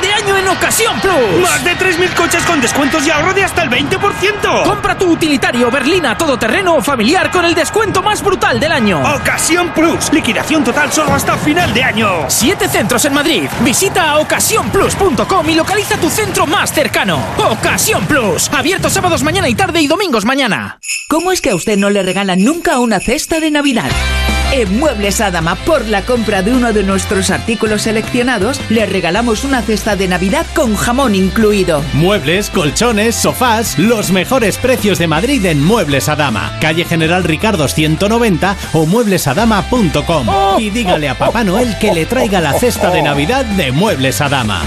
de 0.00 0.12
año 0.12 0.36
en 0.36 0.48
Ocasión 0.48 1.00
Plus! 1.00 1.40
¡Más 1.42 1.64
de 1.64 1.76
3.000 1.76 2.14
coches 2.14 2.42
con 2.44 2.60
descuentos 2.60 3.06
y 3.06 3.10
ahorro 3.10 3.32
de 3.32 3.44
hasta 3.44 3.62
el 3.62 3.70
20%! 3.70 4.64
Compra 4.64 4.96
tu 4.96 5.10
utilitario 5.10 5.70
berlina 5.70 6.16
todoterreno 6.16 6.76
o 6.76 6.82
familiar 6.82 7.30
con 7.30 7.44
el 7.44 7.54
descuento 7.54 8.02
más 8.02 8.22
brutal 8.22 8.58
del 8.60 8.72
año. 8.72 9.02
Ocasión 9.14 9.72
Plus. 9.72 10.12
Liquidación 10.12 10.64
total 10.64 10.92
solo 10.92 11.14
hasta 11.14 11.36
final 11.36 11.72
de 11.72 11.82
año. 11.82 12.24
Siete 12.28 12.68
centros 12.68 13.04
en 13.04 13.14
Madrid. 13.14 13.48
Visita 13.60 14.18
ocasiónplus.com 14.18 15.48
y 15.48 15.54
localiza 15.54 15.96
tu 15.96 16.10
centro 16.10 16.46
más 16.46 16.72
cercano. 16.72 17.18
Ocasión 17.38 18.06
Plus. 18.06 18.50
Abierto 18.52 18.90
sábados 18.90 19.22
mañana 19.22 19.48
y 19.48 19.54
tarde 19.54 19.80
y 19.80 19.86
domingos 19.86 20.24
mañana. 20.24 20.78
¿Cómo 21.08 21.32
es 21.32 21.40
que 21.40 21.50
a 21.50 21.54
usted 21.54 21.76
no 21.76 21.90
le 21.90 22.02
regalan 22.02 22.42
nunca 22.42 22.78
una 22.78 23.00
cesta 23.00 23.40
de 23.40 23.50
Navidad? 23.50 23.90
En 24.56 24.78
Muebles 24.78 25.20
Adama, 25.20 25.56
por 25.56 25.84
la 25.88 26.02
compra 26.02 26.40
de 26.42 26.52
uno 26.52 26.72
de 26.72 26.84
nuestros 26.84 27.30
artículos 27.30 27.82
seleccionados, 27.82 28.60
le 28.68 28.86
regalamos 28.86 29.42
una 29.42 29.62
cesta 29.62 29.96
de 29.96 30.06
Navidad 30.06 30.46
con 30.54 30.76
jamón 30.76 31.16
incluido. 31.16 31.82
Muebles, 31.92 32.50
colchones, 32.50 33.16
sofás, 33.16 33.76
los 33.80 34.12
mejores 34.12 34.56
precios 34.56 35.00
de 35.00 35.08
Madrid 35.08 35.44
en 35.44 35.60
Muebles 35.60 36.08
Adama. 36.08 36.56
Calle 36.60 36.84
General 36.84 37.24
Ricardo 37.24 37.66
190 37.66 38.56
o 38.74 38.86
mueblesadama.com. 38.86 40.28
Y 40.60 40.70
dígale 40.70 41.08
a 41.08 41.18
Papá 41.18 41.42
Noel 41.42 41.76
que 41.80 41.92
le 41.92 42.06
traiga 42.06 42.40
la 42.40 42.52
cesta 42.52 42.90
de 42.90 43.02
Navidad 43.02 43.44
de 43.44 43.72
Muebles 43.72 44.20
Adama. 44.20 44.62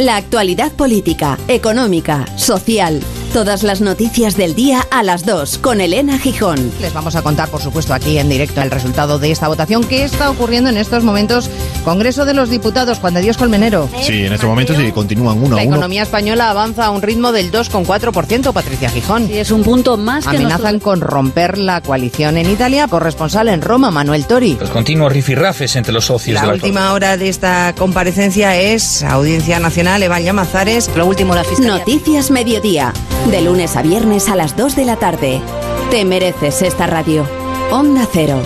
La 0.00 0.16
actualidad 0.16 0.72
política, 0.72 1.38
económica, 1.46 2.24
social. 2.34 3.00
Todas 3.36 3.64
las 3.64 3.82
noticias 3.82 4.34
del 4.38 4.54
día 4.54 4.86
a 4.90 5.02
las 5.02 5.26
2 5.26 5.58
con 5.58 5.82
Elena 5.82 6.18
Gijón. 6.18 6.72
Les 6.80 6.94
vamos 6.94 7.16
a 7.16 7.22
contar, 7.22 7.50
por 7.50 7.60
supuesto, 7.60 7.92
aquí 7.92 8.16
en 8.16 8.30
directo 8.30 8.62
el 8.62 8.70
resultado 8.70 9.18
de 9.18 9.30
esta 9.30 9.46
votación. 9.46 9.84
¿Qué 9.84 10.04
está 10.04 10.30
ocurriendo 10.30 10.70
en 10.70 10.78
estos 10.78 11.04
momentos? 11.04 11.50
Congreso 11.84 12.24
de 12.24 12.32
los 12.32 12.48
Diputados, 12.48 12.98
Juan 12.98 13.12
de 13.12 13.20
Dios 13.20 13.36
Colmenero. 13.36 13.90
Sí, 14.00 14.24
en 14.24 14.32
estos 14.32 14.48
momentos 14.48 14.78
sí, 14.78 14.90
continúan 14.90 15.36
uno 15.36 15.54
La 15.54 15.60
a 15.60 15.64
uno. 15.66 15.76
economía 15.76 16.02
española 16.02 16.48
avanza 16.48 16.86
a 16.86 16.90
un 16.90 17.02
ritmo 17.02 17.30
del 17.30 17.52
2,4%, 17.52 18.54
Patricia 18.54 18.88
Gijón. 18.88 19.30
Y 19.30 19.36
es 19.36 19.50
un 19.50 19.62
punto 19.62 19.98
más 19.98 20.26
que 20.26 20.38
Amenazan 20.38 20.80
con 20.80 21.02
romper 21.02 21.58
la 21.58 21.82
coalición 21.82 22.38
en 22.38 22.50
Italia. 22.50 22.88
Corresponsal 22.88 23.50
en 23.50 23.60
Roma, 23.60 23.90
Manuel 23.90 24.24
Tori. 24.24 24.56
Los 24.58 24.70
continuos 24.70 25.12
rifirrafes 25.12 25.76
entre 25.76 25.92
los 25.92 26.06
socios 26.06 26.36
La 26.36 26.40
de 26.40 26.46
la 26.46 26.54
última 26.54 26.94
hora 26.94 27.18
de 27.18 27.28
esta 27.28 27.74
comparecencia 27.76 28.56
es 28.56 29.02
Audiencia 29.02 29.60
Nacional, 29.60 30.02
Evan 30.02 30.24
Llamazares. 30.24 30.90
Lo 30.96 31.04
último, 31.04 31.34
la 31.34 31.44
fiscalía. 31.44 31.76
Noticias 31.76 32.30
Mediodía. 32.30 32.94
De 33.30 33.40
lunes 33.40 33.76
a 33.76 33.82
viernes 33.82 34.28
a 34.28 34.36
las 34.36 34.56
2 34.56 34.76
de 34.76 34.84
la 34.84 34.96
tarde. 34.96 35.42
Te 35.90 36.04
mereces 36.04 36.62
esta 36.62 36.86
radio. 36.86 37.26
Onda 37.72 38.06
Cero. 38.12 38.40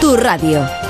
Tu 0.00 0.16
radio. 0.16 0.81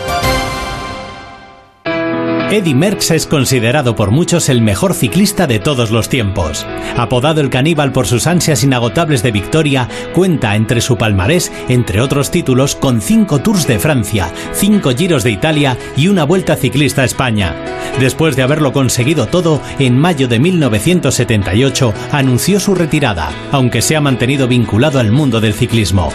Eddie 2.52 2.74
Merckx 2.74 3.12
es 3.12 3.26
considerado 3.26 3.96
por 3.96 4.10
muchos 4.10 4.50
el 4.50 4.60
mejor 4.60 4.92
ciclista 4.92 5.46
de 5.46 5.58
todos 5.58 5.90
los 5.90 6.10
tiempos. 6.10 6.66
Apodado 6.98 7.40
el 7.40 7.48
caníbal 7.48 7.92
por 7.92 8.06
sus 8.06 8.26
ansias 8.26 8.62
inagotables 8.62 9.22
de 9.22 9.32
victoria, 9.32 9.88
cuenta 10.12 10.54
entre 10.54 10.82
su 10.82 10.98
palmarés, 10.98 11.50
entre 11.70 12.02
otros 12.02 12.30
títulos, 12.30 12.76
con 12.76 13.00
cinco 13.00 13.40
Tours 13.40 13.66
de 13.66 13.78
Francia, 13.78 14.30
cinco 14.52 14.90
Giros 14.90 15.24
de 15.24 15.30
Italia 15.30 15.78
y 15.96 16.08
una 16.08 16.24
Vuelta 16.24 16.54
Ciclista 16.56 17.00
a 17.00 17.06
España. 17.06 17.56
Después 17.98 18.36
de 18.36 18.42
haberlo 18.42 18.74
conseguido 18.74 19.28
todo, 19.28 19.62
en 19.78 19.96
mayo 19.96 20.28
de 20.28 20.38
1978 20.38 21.94
anunció 22.10 22.60
su 22.60 22.74
retirada, 22.74 23.30
aunque 23.50 23.80
se 23.80 23.96
ha 23.96 24.02
mantenido 24.02 24.46
vinculado 24.46 25.00
al 25.00 25.10
mundo 25.10 25.40
del 25.40 25.54
ciclismo. 25.54 26.12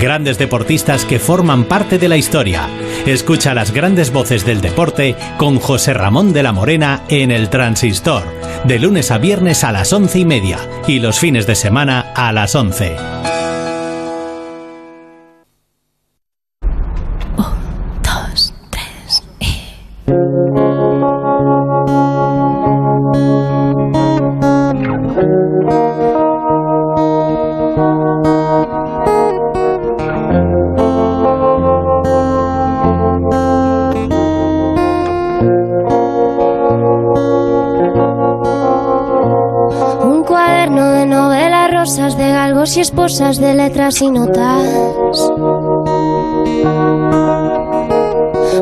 Grandes 0.00 0.38
deportistas 0.38 1.04
que 1.04 1.18
forman 1.18 1.64
parte 1.64 1.98
de 1.98 2.08
la 2.08 2.16
historia. 2.16 2.68
Escucha 3.06 3.54
las 3.54 3.72
grandes 3.72 4.12
voces 4.12 4.44
del 4.44 4.60
deporte 4.60 5.14
con 5.38 5.58
José 5.60 5.94
Ramón 5.94 6.32
de 6.32 6.42
la 6.42 6.52
Morena 6.52 7.02
en 7.08 7.30
el 7.30 7.48
Transistor, 7.48 8.24
de 8.64 8.78
lunes 8.78 9.10
a 9.10 9.18
viernes 9.18 9.62
a 9.62 9.72
las 9.72 9.92
once 9.92 10.18
y 10.18 10.24
media 10.24 10.58
y 10.88 10.98
los 10.98 11.18
fines 11.20 11.46
de 11.46 11.54
semana 11.54 12.12
a 12.14 12.32
las 12.32 12.54
once. 12.54 12.96
De 43.18 43.54
letras 43.54 44.02
y 44.02 44.10
notas. 44.10 44.68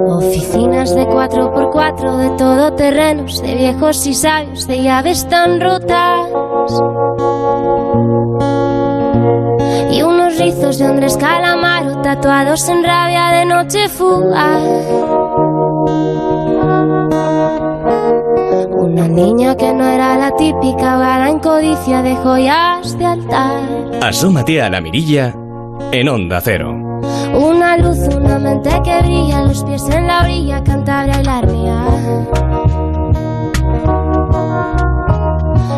Oficinas 0.07 0.95
de 0.95 1.07
4x4, 1.07 2.17
de 2.19 2.31
todoterrenos, 2.37 3.41
de 3.41 3.55
viejos 3.55 4.07
y 4.07 4.13
sabios, 4.13 4.67
de 4.67 4.83
llaves 4.83 5.27
tan 5.27 5.59
rotas. 5.59 6.27
Y 9.91 10.03
unos 10.03 10.39
rizos 10.39 10.79
de 10.79 10.85
Andrés 10.85 11.17
Calamaro, 11.17 12.03
tatuados 12.03 12.69
en 12.69 12.85
rabia 12.85 13.29
de 13.29 13.47
noche 13.47 13.89
fugaz. 13.89 14.63
Una 18.71 19.09
niña 19.09 19.57
que 19.57 19.73
no 19.73 19.87
era 19.87 20.19
la 20.19 20.37
típica 20.37 20.99
vara 20.99 21.31
en 21.31 21.39
codicia 21.39 22.03
de 22.03 22.17
joyas 22.17 22.99
de 22.99 23.07
altar. 23.07 23.82
Asómate 24.03 24.61
a 24.61 24.69
la 24.69 24.81
mirilla 24.81 25.33
en 25.93 26.09
Onda 26.09 26.41
Cero. 26.41 26.73
Una 27.35 27.77
luz, 27.77 27.99
una 28.13 28.37
mente 28.37 28.69
que 28.83 28.99
brilla, 29.01 29.43
los 29.43 29.63
pies 29.63 29.89
en 29.91 30.09
la 30.09 30.23
orilla, 30.23 30.65
Cantabria 30.65 31.21
y 31.21 31.25
la 31.25 31.41
ría. 31.41 31.85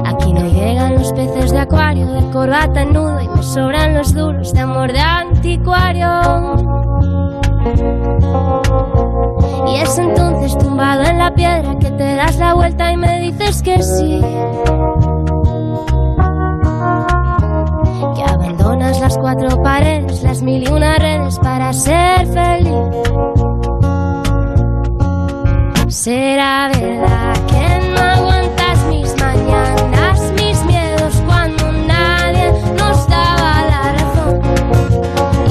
Aquí 0.06 0.32
no 0.32 0.48
llegan 0.48 0.94
los 0.94 1.12
peces 1.12 1.50
de 1.50 1.58
acuario, 1.58 2.06
de 2.06 2.30
corbata 2.30 2.86
nudo, 2.86 3.20
y 3.20 3.28
me 3.28 3.42
sobran 3.42 3.92
los 3.92 4.14
duros 4.14 4.54
de 4.54 4.60
amor 4.60 4.90
de 4.90 5.00
anticuario. 5.00 6.08
Y 9.68 9.76
es 9.76 9.98
entonces 9.98 10.56
tumbado 10.56 11.02
en 11.02 11.18
la 11.18 11.34
piedra 11.34 11.78
que 11.78 11.90
te 11.90 12.14
das 12.14 12.38
la 12.38 12.54
vuelta 12.54 12.90
y 12.90 12.96
me 12.96 13.20
dices 13.20 13.62
que 13.62 13.82
sí. 13.82 14.22
Las 19.80 20.40
mil 20.40 20.62
y 20.62 20.70
una 20.70 20.98
redes 20.98 21.36
para 21.40 21.72
ser 21.72 22.26
feliz. 22.28 22.74
Será 25.88 26.68
verdad 26.68 27.34
que 27.48 27.90
no 27.92 28.00
aguantas 28.00 28.84
mis 28.88 29.16
mañanas, 29.20 30.32
mis 30.38 30.64
miedos 30.66 31.14
cuando 31.26 31.72
nadie 31.88 32.52
nos 32.78 33.08
daba 33.08 33.64
la 33.68 33.92
razón. 33.94 34.40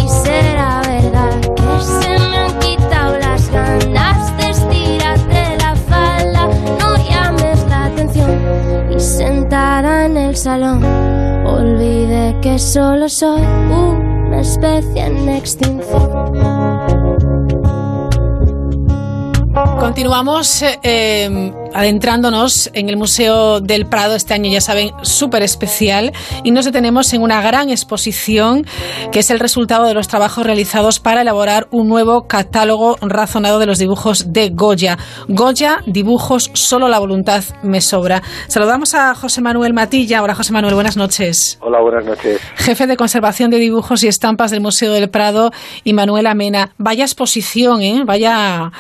Y 0.01 0.07
será 0.07 0.81
verdad 0.87 1.39
que 1.57 1.83
se 1.83 2.29
me 2.29 2.37
han 2.37 2.59
quitado 2.59 3.17
las 3.19 3.49
ganas 3.51 4.37
de 4.37 4.49
estirarte 4.51 5.57
la 5.57 5.75
falda. 5.75 6.47
No 6.79 6.95
llames 7.09 7.65
la 7.67 7.85
atención 7.85 8.39
y 8.89 8.99
sentada 9.01 10.05
en 10.05 10.15
el 10.15 10.37
salón 10.37 10.81
olvidé 11.45 12.37
que 12.41 12.57
solo 12.57 13.09
soy 13.09 13.41
una 13.41 14.02
en. 14.63 15.81
Continuamos 19.79 20.61
eh, 20.61 20.79
eh, 20.81 21.51
adentrándonos 21.73 22.69
en 22.73 22.89
el 22.89 22.97
Museo 22.97 23.59
del 23.59 23.85
Prado 23.85 24.15
este 24.15 24.33
año, 24.33 24.51
ya 24.51 24.61
saben, 24.61 24.91
súper 25.01 25.43
especial 25.43 26.13
y 26.43 26.51
nos 26.51 26.65
detenemos 26.65 27.13
en 27.13 27.21
una 27.21 27.41
gran 27.41 27.69
exposición 27.69 28.65
que 29.11 29.19
es 29.19 29.29
el 29.29 29.39
resultado 29.39 29.85
de 29.85 29.93
los 29.93 30.07
trabajos 30.07 30.45
realizados 30.45 30.99
para 30.99 31.21
elaborar 31.21 31.67
un 31.71 31.87
nuevo 31.87 32.27
catálogo 32.27 32.97
razonado 33.01 33.59
de 33.59 33.65
los 33.65 33.79
dibujos 33.79 34.33
de 34.33 34.49
Goya. 34.49 34.97
Goya, 35.27 35.83
dibujos, 35.85 36.51
solo 36.53 36.87
la 36.87 36.99
voluntad 36.99 37.43
me 37.63 37.81
sobra. 37.81 38.21
Saludamos 38.47 38.93
a 38.93 39.15
José 39.15 39.41
Manuel 39.41 39.73
Matilla. 39.73 40.21
Hola 40.21 40.35
José 40.35 40.53
Manuel, 40.53 40.75
buenas 40.75 40.97
noches. 40.97 41.57
Hola, 41.61 41.81
buenas 41.81 42.05
noches. 42.05 42.39
Jefe 42.55 42.87
de 42.87 42.97
conservación 42.97 43.49
de 43.51 43.57
dibujos 43.57 44.03
y 44.03 44.07
estampas 44.07 44.51
del 44.51 44.61
Museo 44.61 44.93
del 44.93 45.09
Prado 45.09 45.51
y 45.83 45.93
Manuel 45.93 46.27
Amena. 46.27 46.71
Vaya 46.77 47.03
exposición, 47.03 47.81
¿eh? 47.81 48.03
Vaya, 48.05 48.71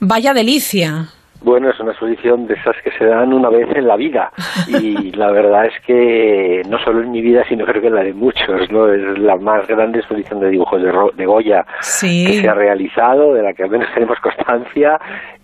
vaya 0.00 0.34
delicia. 0.34 1.10
Bueno, 1.42 1.70
es 1.70 1.80
una 1.80 1.92
exposición 1.92 2.46
de 2.46 2.54
esas 2.54 2.76
que 2.84 2.90
se 2.98 3.04
dan 3.06 3.32
una 3.32 3.48
vez 3.48 3.66
en 3.74 3.86
la 3.86 3.96
vida 3.96 4.30
y 4.68 5.10
la 5.12 5.30
verdad 5.30 5.66
es 5.66 5.72
que 5.86 6.62
no 6.68 6.78
solo 6.84 7.00
en 7.02 7.10
mi 7.10 7.22
vida, 7.22 7.42
sino 7.48 7.64
creo 7.64 7.80
que 7.80 7.88
en 7.88 7.94
la 7.94 8.02
de 8.02 8.12
muchos, 8.12 8.70
¿no? 8.70 8.92
Es 8.92 9.18
la 9.18 9.36
más 9.36 9.66
grande 9.66 10.00
exposición 10.00 10.40
de 10.40 10.50
dibujos 10.50 10.82
de, 10.82 10.92
Ro- 10.92 11.12
de 11.16 11.24
Goya 11.26 11.64
Sí. 11.80 12.24
que 12.26 12.40
se 12.42 12.48
ha 12.48 12.54
realizado, 12.54 13.32
de 13.34 13.42
la 13.42 13.52
que 13.54 13.62
al 13.64 13.70
menos 13.70 13.88
tenemos 13.94 14.18
constancia 14.20 14.98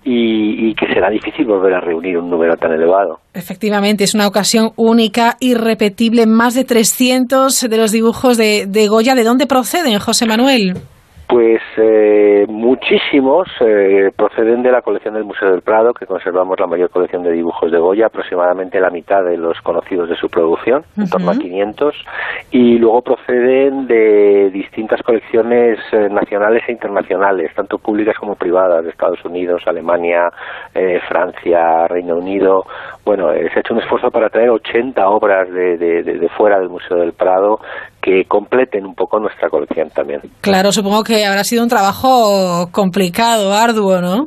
y, 0.04 0.68
y 0.68 0.74
que 0.74 0.86
será 0.92 1.08
difícil 1.10 1.46
volver 1.46 1.74
a 1.74 1.80
reunir 1.80 2.18
un 2.18 2.28
número 2.30 2.56
tan 2.56 2.72
elevado. 2.72 3.20
Efectivamente, 3.34 4.04
es 4.04 4.14
una 4.14 4.26
ocasión 4.28 4.70
única, 4.76 5.36
irrepetible. 5.40 6.26
Más 6.26 6.54
de 6.54 6.64
300 6.64 7.68
de 7.68 7.76
los 7.76 7.90
dibujos 7.92 8.36
de, 8.36 8.66
de 8.68 8.86
Goya. 8.88 9.14
¿De 9.14 9.24
dónde 9.24 9.46
proceden, 9.46 9.98
José 9.98 10.26
Manuel? 10.26 10.74
Pues 11.28 11.60
eh, 11.76 12.46
muchísimos 12.48 13.48
eh, 13.60 14.10
proceden 14.16 14.62
de 14.62 14.70
la 14.70 14.80
colección 14.82 15.14
del 15.14 15.24
Museo 15.24 15.50
del 15.50 15.60
Prado, 15.62 15.92
que 15.92 16.06
conservamos 16.06 16.58
la 16.60 16.68
mayor 16.68 16.88
colección 16.90 17.24
de 17.24 17.32
dibujos 17.32 17.72
de 17.72 17.78
Goya, 17.78 18.06
aproximadamente 18.06 18.78
la 18.78 18.90
mitad 18.90 19.24
de 19.24 19.36
los 19.36 19.60
conocidos 19.62 20.08
de 20.08 20.14
su 20.14 20.28
producción, 20.28 20.84
en 20.96 21.10
torno 21.10 21.30
a 21.32 21.34
500, 21.34 21.94
y 22.52 22.78
luego 22.78 23.02
proceden 23.02 23.88
de 23.88 24.50
distintas 24.50 25.02
colecciones 25.02 25.80
eh, 25.92 26.08
nacionales 26.10 26.62
e 26.68 26.72
internacionales, 26.72 27.50
tanto 27.56 27.78
públicas 27.78 28.16
como 28.20 28.36
privadas, 28.36 28.84
de 28.84 28.90
Estados 28.90 29.24
Unidos, 29.24 29.62
Alemania, 29.66 30.28
eh, 30.74 31.00
Francia, 31.08 31.88
Reino 31.88 32.14
Unido. 32.16 32.62
Bueno, 33.04 33.32
eh, 33.32 33.48
se 33.52 33.58
ha 33.58 33.60
hecho 33.60 33.74
un 33.74 33.80
esfuerzo 33.80 34.10
para 34.12 34.28
traer 34.28 34.50
80 34.50 35.08
obras 35.08 35.50
de, 35.52 35.76
de- 35.76 36.02
de- 36.04 36.18
de 36.18 36.28
fuera 36.30 36.60
del 36.60 36.68
Museo 36.68 36.98
del 36.98 37.12
Prado 37.14 37.58
que 38.06 38.24
completen 38.28 38.86
un 38.86 38.94
poco 38.94 39.18
nuestra 39.18 39.48
colección 39.48 39.90
también. 39.90 40.20
Claro, 40.40 40.70
supongo 40.70 41.02
que 41.02 41.26
habrá 41.26 41.42
sido 41.42 41.64
un 41.64 41.68
trabajo 41.68 42.68
complicado, 42.70 43.52
arduo, 43.52 44.00
¿no? 44.00 44.26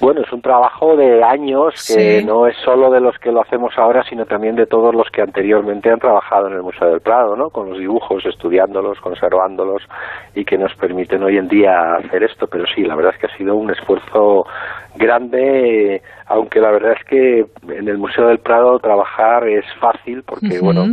Bueno, 0.00 0.22
es 0.26 0.32
un 0.32 0.40
trabajo 0.40 0.96
de 0.96 1.22
años 1.22 1.74
que 1.86 2.20
Sí. 2.20 2.24
no 2.26 2.48
es 2.48 2.56
solo 2.64 2.90
de 2.90 3.00
los 3.00 3.16
que 3.18 3.30
lo 3.30 3.40
hacemos 3.42 3.72
ahora, 3.76 4.02
sino 4.08 4.24
también 4.24 4.56
de 4.56 4.66
todos 4.66 4.92
los 4.92 5.08
que 5.12 5.22
anteriormente 5.22 5.90
han 5.90 6.00
trabajado 6.00 6.48
en 6.48 6.54
el 6.54 6.62
Museo 6.62 6.88
del 6.90 7.00
Prado, 7.00 7.36
¿no? 7.36 7.50
Con 7.50 7.68
los 7.70 7.78
dibujos, 7.78 8.26
estudiándolos, 8.26 8.98
conservándolos 9.00 9.82
y 10.34 10.44
que 10.44 10.58
nos 10.58 10.74
permiten 10.74 11.22
hoy 11.22 11.36
en 11.36 11.46
día 11.46 11.94
hacer 11.96 12.24
esto. 12.24 12.48
Pero 12.50 12.64
sí, 12.74 12.82
la 12.82 12.96
verdad 12.96 13.12
es 13.14 13.20
que 13.20 13.26
ha 13.32 13.36
sido 13.36 13.54
un 13.54 13.70
esfuerzo 13.70 14.44
grande, 14.96 16.02
aunque 16.26 16.58
la 16.60 16.72
verdad 16.72 16.94
es 16.98 17.04
que 17.08 17.44
en 17.72 17.88
el 17.88 17.98
Museo 17.98 18.26
del 18.26 18.38
Prado 18.38 18.78
trabajar 18.80 19.46
es 19.46 19.64
fácil 19.80 20.24
porque, 20.26 20.58
bueno, 20.60 20.86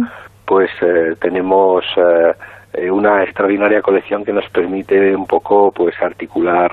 pues 0.51 0.69
eh, 0.81 1.15
tenemos 1.21 1.81
eh, 1.95 2.33
eh, 2.73 2.89
una 2.89 3.23
extraordinaria 3.23 3.81
colección 3.81 4.23
que 4.23 4.31
nos 4.31 4.49
permite 4.49 5.15
un 5.15 5.25
poco 5.25 5.71
pues 5.71 5.93
articular 6.01 6.71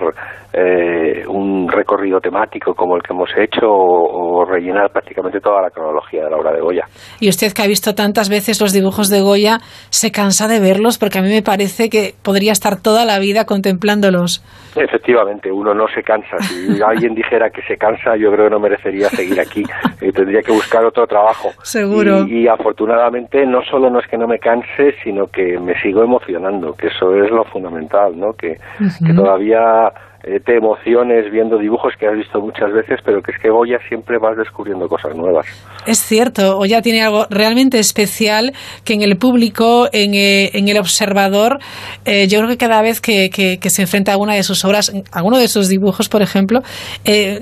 eh, 0.53 1.27
un 1.27 1.69
recorrido 1.69 2.21
temático 2.21 2.75
como 2.75 2.97
el 2.97 3.03
que 3.03 3.13
hemos 3.13 3.31
hecho 3.37 3.67
o, 3.67 4.41
o 4.41 4.45
rellenar 4.45 4.91
prácticamente 4.91 5.41
toda 5.41 5.63
la 5.63 5.71
cronología 5.71 6.25
de 6.25 6.31
la 6.31 6.37
obra 6.37 6.53
de 6.53 6.61
Goya. 6.61 6.85
Y 7.21 7.29
usted 7.29 7.53
que 7.53 7.63
ha 7.63 7.67
visto 7.67 7.95
tantas 7.95 8.29
veces 8.29 8.61
los 8.61 8.73
dibujos 8.73 9.11
de 9.11 9.21
Goya, 9.21 9.59
¿se 9.91 10.11
cansa 10.11 10.49
de 10.49 10.61
verlos? 10.61 10.99
Porque 10.99 11.19
a 11.19 11.23
mí 11.23 11.29
me 11.29 11.43
parece 11.43 11.91
que 11.91 12.15
podría 12.23 12.53
estar 12.53 12.81
toda 12.81 13.05
la 13.05 13.19
vida 13.19 13.45
contemplándolos. 13.45 14.43
Efectivamente, 14.77 15.51
uno 15.51 15.75
no 15.75 15.87
se 15.95 16.03
cansa. 16.03 16.39
Si 16.39 16.81
alguien 16.87 17.15
dijera 17.15 17.51
que 17.51 17.63
se 17.63 17.77
cansa, 17.77 18.17
yo 18.17 18.31
creo 18.31 18.47
que 18.47 18.55
no 18.55 18.61
merecería 18.61 19.09
seguir 19.09 19.41
aquí. 19.41 19.65
Eh, 20.01 20.13
tendría 20.13 20.43
que 20.43 20.53
buscar 20.53 20.85
otro 20.85 21.07
trabajo. 21.07 21.51
Seguro. 21.63 22.25
Y, 22.27 22.45
y 22.45 22.49
afortunadamente 22.49 23.45
no 23.45 23.63
solo 23.63 23.91
no 23.91 23.99
es 23.99 24.07
que 24.07 24.17
no 24.17 24.27
me 24.27 24.39
canse, 24.39 24.95
sino 25.03 25.27
que 25.27 25.59
me 25.59 25.75
sigo 25.89 26.03
emocionando, 26.05 26.75
que 26.75 26.89
eso 26.89 27.15
es 27.15 27.31
lo 27.31 27.45
fundamental, 27.45 28.19
¿no? 28.19 28.35
Que, 28.35 28.59
que 29.05 29.15
todavía 29.15 29.91
eh, 30.29 30.41
te 30.45 30.57
emociones 30.57 31.31
viendo 31.33 31.57
dibujos 31.57 31.95
que 31.99 32.07
has 32.07 32.15
visto 32.15 32.39
muchas 32.41 32.71
veces, 32.71 33.01
pero 33.03 33.23
que 33.23 33.33
es 33.33 33.39
que 33.39 33.49
Goya 33.49 33.79
siempre 33.89 34.19
vas 34.19 34.37
descubriendo 34.37 34.87
cosas 34.87 35.17
nuevas. 35.17 35.47
Es 35.87 36.01
cierto, 36.01 36.59
Goya 36.59 36.83
tiene 36.83 37.03
algo 37.03 37.25
realmente 37.31 37.79
especial 37.79 38.53
que 38.85 38.93
en 38.93 39.01
el 39.01 39.17
público, 39.17 39.89
en, 39.91 40.13
eh, 40.13 40.51
en 40.53 40.69
el 40.69 40.77
observador, 40.77 41.59
eh, 42.05 42.29
yo 42.29 42.41
creo 42.41 42.51
que 42.51 42.59
cada 42.59 42.83
vez 42.83 43.01
que, 43.01 43.31
se 43.69 43.83
enfrenta 43.83 44.13
a 44.13 44.17
una 44.19 44.35
de 44.35 44.43
sus 44.43 44.65
obras, 44.65 44.93
a 45.13 45.23
uno 45.23 45.39
de 45.39 45.49
sus 45.49 45.69
dibujos, 45.69 46.09
por 46.09 46.23
ejemplo, 46.23 46.61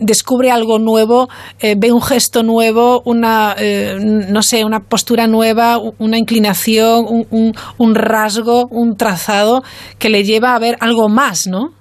descubre 0.00 0.50
algo 0.50 0.78
nuevo, 0.78 1.28
ve 1.62 1.92
un 1.92 2.02
gesto 2.02 2.42
nuevo, 2.42 3.00
una, 3.04 3.54
no 4.00 4.42
sé, 4.42 4.64
una 4.64 4.80
postura 4.80 5.26
nueva, 5.26 5.78
una 5.98 6.18
inclinación, 6.18 7.06
un 7.30 7.94
rasgo, 7.94 8.66
un 8.70 8.96
trazado 8.96 9.62
que 9.98 10.10
le 10.10 10.24
lleva 10.24 10.54
a 10.54 10.58
ver 10.58 10.76
algo 10.80 11.08
más, 11.08 11.46
¿no? 11.46 11.75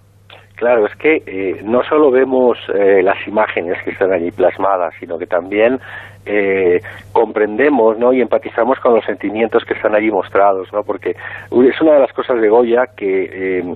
Claro, 0.56 0.86
es 0.86 0.96
que 0.96 1.22
eh, 1.26 1.62
no 1.64 1.84
solo 1.84 2.12
vemos 2.12 2.58
eh, 2.74 3.04
las 3.04 3.28
imágenes 3.28 3.78
que 3.84 3.92
están 3.92 4.14
allí 4.14 4.32
plasmadas, 4.32 4.94
sino 5.00 5.18
que 5.18 5.28
también 5.28 5.80
eh, 6.26 6.80
comprendemos 7.12 7.98
¿no? 8.00 8.14
y 8.14 8.22
empatizamos 8.22 8.80
con 8.80 8.96
los 8.96 9.06
sentimientos 9.06 9.64
que 9.66 9.74
están 9.74 9.94
allí 9.96 10.10
mostrados, 10.10 10.72
¿no? 10.72 10.84
porque 10.84 11.12
es 11.12 11.82
una 11.82 11.94
de 11.94 12.00
las 12.00 12.14
cosas 12.14 12.40
de 12.40 12.50
Goya 12.50 12.86
que 12.96 13.60
eh, 13.60 13.74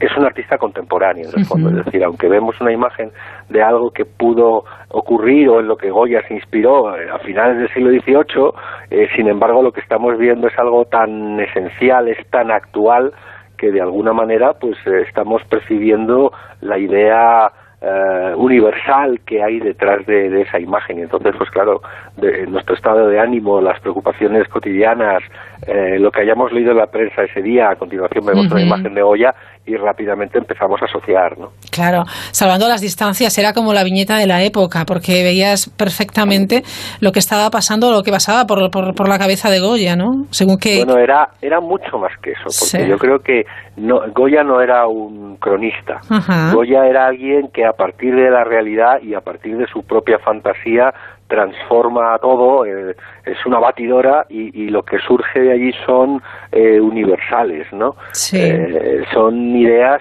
es 0.00 0.16
un 0.16 0.24
artista 0.24 0.58
contemporáneo, 0.58 1.28
en 1.28 1.40
el 1.40 1.44
fondo, 1.44 1.70
es 1.70 1.84
decir, 1.84 2.04
aunque 2.04 2.28
vemos 2.28 2.60
una 2.60 2.72
imagen 2.72 3.10
de 3.48 3.62
algo 3.62 3.90
que 3.90 4.04
pudo 4.04 4.62
ocurrir 4.90 5.48
o 5.48 5.60
en 5.60 5.66
lo 5.66 5.76
que 5.76 5.90
Goya 5.90 6.22
se 6.28 6.34
inspiró 6.34 6.96
eh, 6.96 7.08
a 7.10 7.18
finales 7.18 7.58
del 7.58 7.68
siglo 7.70 7.90
XVIII, 7.90 8.50
eh, 8.90 9.08
sin 9.16 9.28
embargo 9.28 9.62
lo 9.62 9.72
que 9.72 9.80
estamos 9.80 10.16
viendo 10.16 10.46
es 10.46 10.58
algo 10.58 10.84
tan 10.84 11.40
esencial, 11.40 12.08
es 12.08 12.18
tan 12.30 12.50
actual, 12.50 13.12
que 13.58 13.70
de 13.70 13.82
alguna 13.82 14.12
manera 14.14 14.54
pues 14.54 14.78
eh, 14.86 15.02
estamos 15.06 15.42
percibiendo 15.44 16.32
la 16.62 16.78
idea 16.78 17.52
eh, 17.80 18.32
universal 18.36 19.20
que 19.26 19.42
hay 19.42 19.60
detrás 19.60 20.04
de, 20.06 20.30
de 20.30 20.42
esa 20.42 20.58
imagen. 20.58 20.98
Y 20.98 21.02
entonces 21.02 21.34
pues 21.36 21.50
claro 21.50 21.82
de, 22.16 22.46
nuestro 22.46 22.74
estado 22.74 23.08
de 23.08 23.20
ánimo 23.20 23.60
las 23.60 23.78
preocupaciones 23.80 24.48
cotidianas 24.48 25.22
eh, 25.66 25.98
lo 25.98 26.10
que 26.10 26.22
hayamos 26.22 26.52
leído 26.52 26.70
en 26.72 26.78
la 26.78 26.86
prensa 26.86 27.22
ese 27.22 27.42
día 27.42 27.70
a 27.70 27.76
continuación 27.76 28.24
vemos 28.24 28.46
una 28.46 28.56
Ujú. 28.56 28.66
imagen 28.66 28.94
de 28.94 29.02
Goya 29.02 29.34
y 29.66 29.76
rápidamente 29.76 30.38
empezamos 30.38 30.80
a 30.80 30.86
asociar 30.86 31.36
¿no? 31.38 31.48
Claro, 31.70 32.04
salvando 32.32 32.68
las 32.68 32.80
distancias, 32.80 33.36
era 33.38 33.52
como 33.52 33.72
la 33.74 33.84
viñeta 33.84 34.16
de 34.16 34.26
la 34.26 34.42
época, 34.42 34.84
porque 34.86 35.22
veías 35.22 35.68
perfectamente 35.76 36.62
lo 37.00 37.12
que 37.12 37.18
estaba 37.18 37.50
pasando, 37.50 37.90
lo 37.92 38.02
que 38.02 38.10
pasaba 38.10 38.46
por, 38.46 38.70
por, 38.70 38.94
por 38.94 39.08
la 39.08 39.18
cabeza 39.18 39.50
de 39.50 39.60
Goya, 39.60 39.94
¿no? 39.94 40.24
Según 40.30 40.56
que... 40.58 40.84
Bueno, 40.84 40.98
era, 41.00 41.28
era 41.42 41.60
mucho 41.60 41.98
más 41.98 42.12
que 42.22 42.30
eso, 42.30 42.44
porque 42.44 42.84
Sí. 42.84 42.88
yo 42.88 42.96
creo 42.96 43.18
que 43.18 43.42
no, 43.76 44.00
Goya 44.14 44.42
no 44.42 44.60
era 44.60 44.86
un 44.86 45.36
cronista. 45.36 46.00
Ajá. 46.10 46.52
Goya 46.54 46.86
era 46.86 47.06
alguien 47.06 47.48
que 47.52 47.64
a 47.66 47.72
partir 47.72 48.14
de 48.14 48.30
la 48.30 48.44
realidad 48.44 49.00
y 49.02 49.14
a 49.14 49.20
partir 49.20 49.56
de 49.56 49.66
su 49.66 49.82
propia 49.82 50.18
fantasía 50.18 50.92
transforma 51.28 52.18
todo, 52.20 52.64
eh, 52.64 52.96
es 53.24 53.36
una 53.46 53.58
batidora 53.58 54.24
y, 54.30 54.64
y 54.64 54.70
lo 54.70 54.82
que 54.82 54.96
surge 54.98 55.40
de 55.40 55.52
allí 55.52 55.72
son 55.84 56.22
eh, 56.50 56.80
universales, 56.80 57.66
¿no? 57.72 57.94
Sí. 58.12 58.38
Eh, 58.40 59.04
son 59.12 59.54
ideas 59.56 60.00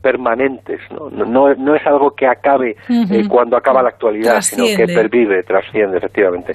permanentes, 0.00 0.80
¿no? 0.90 1.10
No, 1.10 1.24
no, 1.24 1.54
no 1.54 1.76
es 1.76 1.86
algo 1.86 2.12
que 2.12 2.26
acabe 2.26 2.76
eh, 2.88 3.28
cuando 3.28 3.56
acaba 3.56 3.82
la 3.82 3.90
actualidad, 3.90 4.40
sino 4.40 4.64
que 4.64 4.86
pervive, 4.86 5.42
trasciende, 5.44 5.98
efectivamente. 5.98 6.54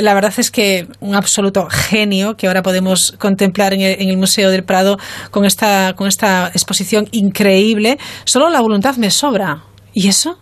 La 0.00 0.14
verdad 0.14 0.32
es 0.38 0.50
que 0.50 0.86
un 1.00 1.14
absoluto 1.14 1.66
genio 1.70 2.36
que 2.36 2.46
ahora 2.46 2.62
podemos 2.62 3.16
contemplar 3.18 3.72
en 3.74 3.80
el, 3.80 4.00
en 4.00 4.10
el 4.10 4.16
Museo 4.16 4.50
del 4.50 4.64
Prado 4.64 4.96
con 5.30 5.44
esta, 5.44 5.94
con 5.96 6.06
esta 6.06 6.48
exposición 6.48 7.06
increíble. 7.12 7.96
Solo 8.24 8.48
la 8.48 8.60
voluntad 8.60 8.96
me 8.96 9.10
sobra. 9.10 9.62
¿Y 9.92 10.08
eso? 10.08 10.38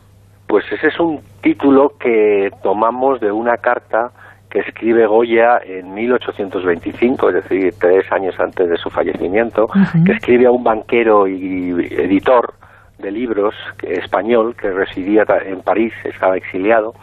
Pues 0.48 0.64
ese 0.72 0.88
es 0.88 0.98
un 0.98 1.20
título 1.42 1.92
que 2.00 2.50
tomamos 2.62 3.20
de 3.20 3.30
una 3.30 3.58
carta 3.58 4.10
que 4.50 4.60
escribe 4.60 5.06
Goya 5.06 5.60
en 5.62 5.92
1825, 5.92 7.28
es 7.28 7.34
decir, 7.34 7.74
tres 7.78 8.10
años 8.10 8.34
antes 8.40 8.68
de 8.70 8.78
su 8.78 8.88
fallecimiento, 8.88 9.68
que 10.06 10.12
escribe 10.12 10.46
a 10.46 10.50
un 10.50 10.64
banquero 10.64 11.28
y 11.28 11.70
editor 11.90 12.54
de 12.98 13.10
libros 13.10 13.54
español 13.82 14.56
que 14.56 14.70
residía 14.70 15.24
en 15.44 15.60
París, 15.60 15.92
estaba 16.02 16.38
exiliado, 16.38 16.94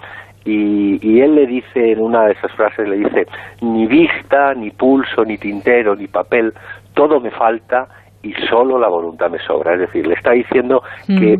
y, 0.43 0.99
y 1.07 1.21
él 1.21 1.35
le 1.35 1.45
dice 1.45 1.91
en 1.91 2.01
una 2.01 2.25
de 2.25 2.33
esas 2.33 2.51
frases, 2.53 2.89
le 2.89 2.97
dice, 2.97 3.27
ni 3.61 3.85
vista, 3.85 4.55
ni 4.55 4.71
pulso, 4.71 5.23
ni 5.23 5.37
tintero, 5.37 5.95
ni 5.95 6.07
papel, 6.07 6.51
todo 6.95 7.19
me 7.19 7.29
falta 7.29 7.87
y 8.23 8.33
solo 8.49 8.79
la 8.79 8.87
voluntad 8.87 9.29
me 9.29 9.39
sobra. 9.39 9.73
Es 9.73 9.81
decir, 9.81 10.07
le 10.07 10.15
está 10.15 10.31
diciendo 10.31 10.81
que 11.07 11.39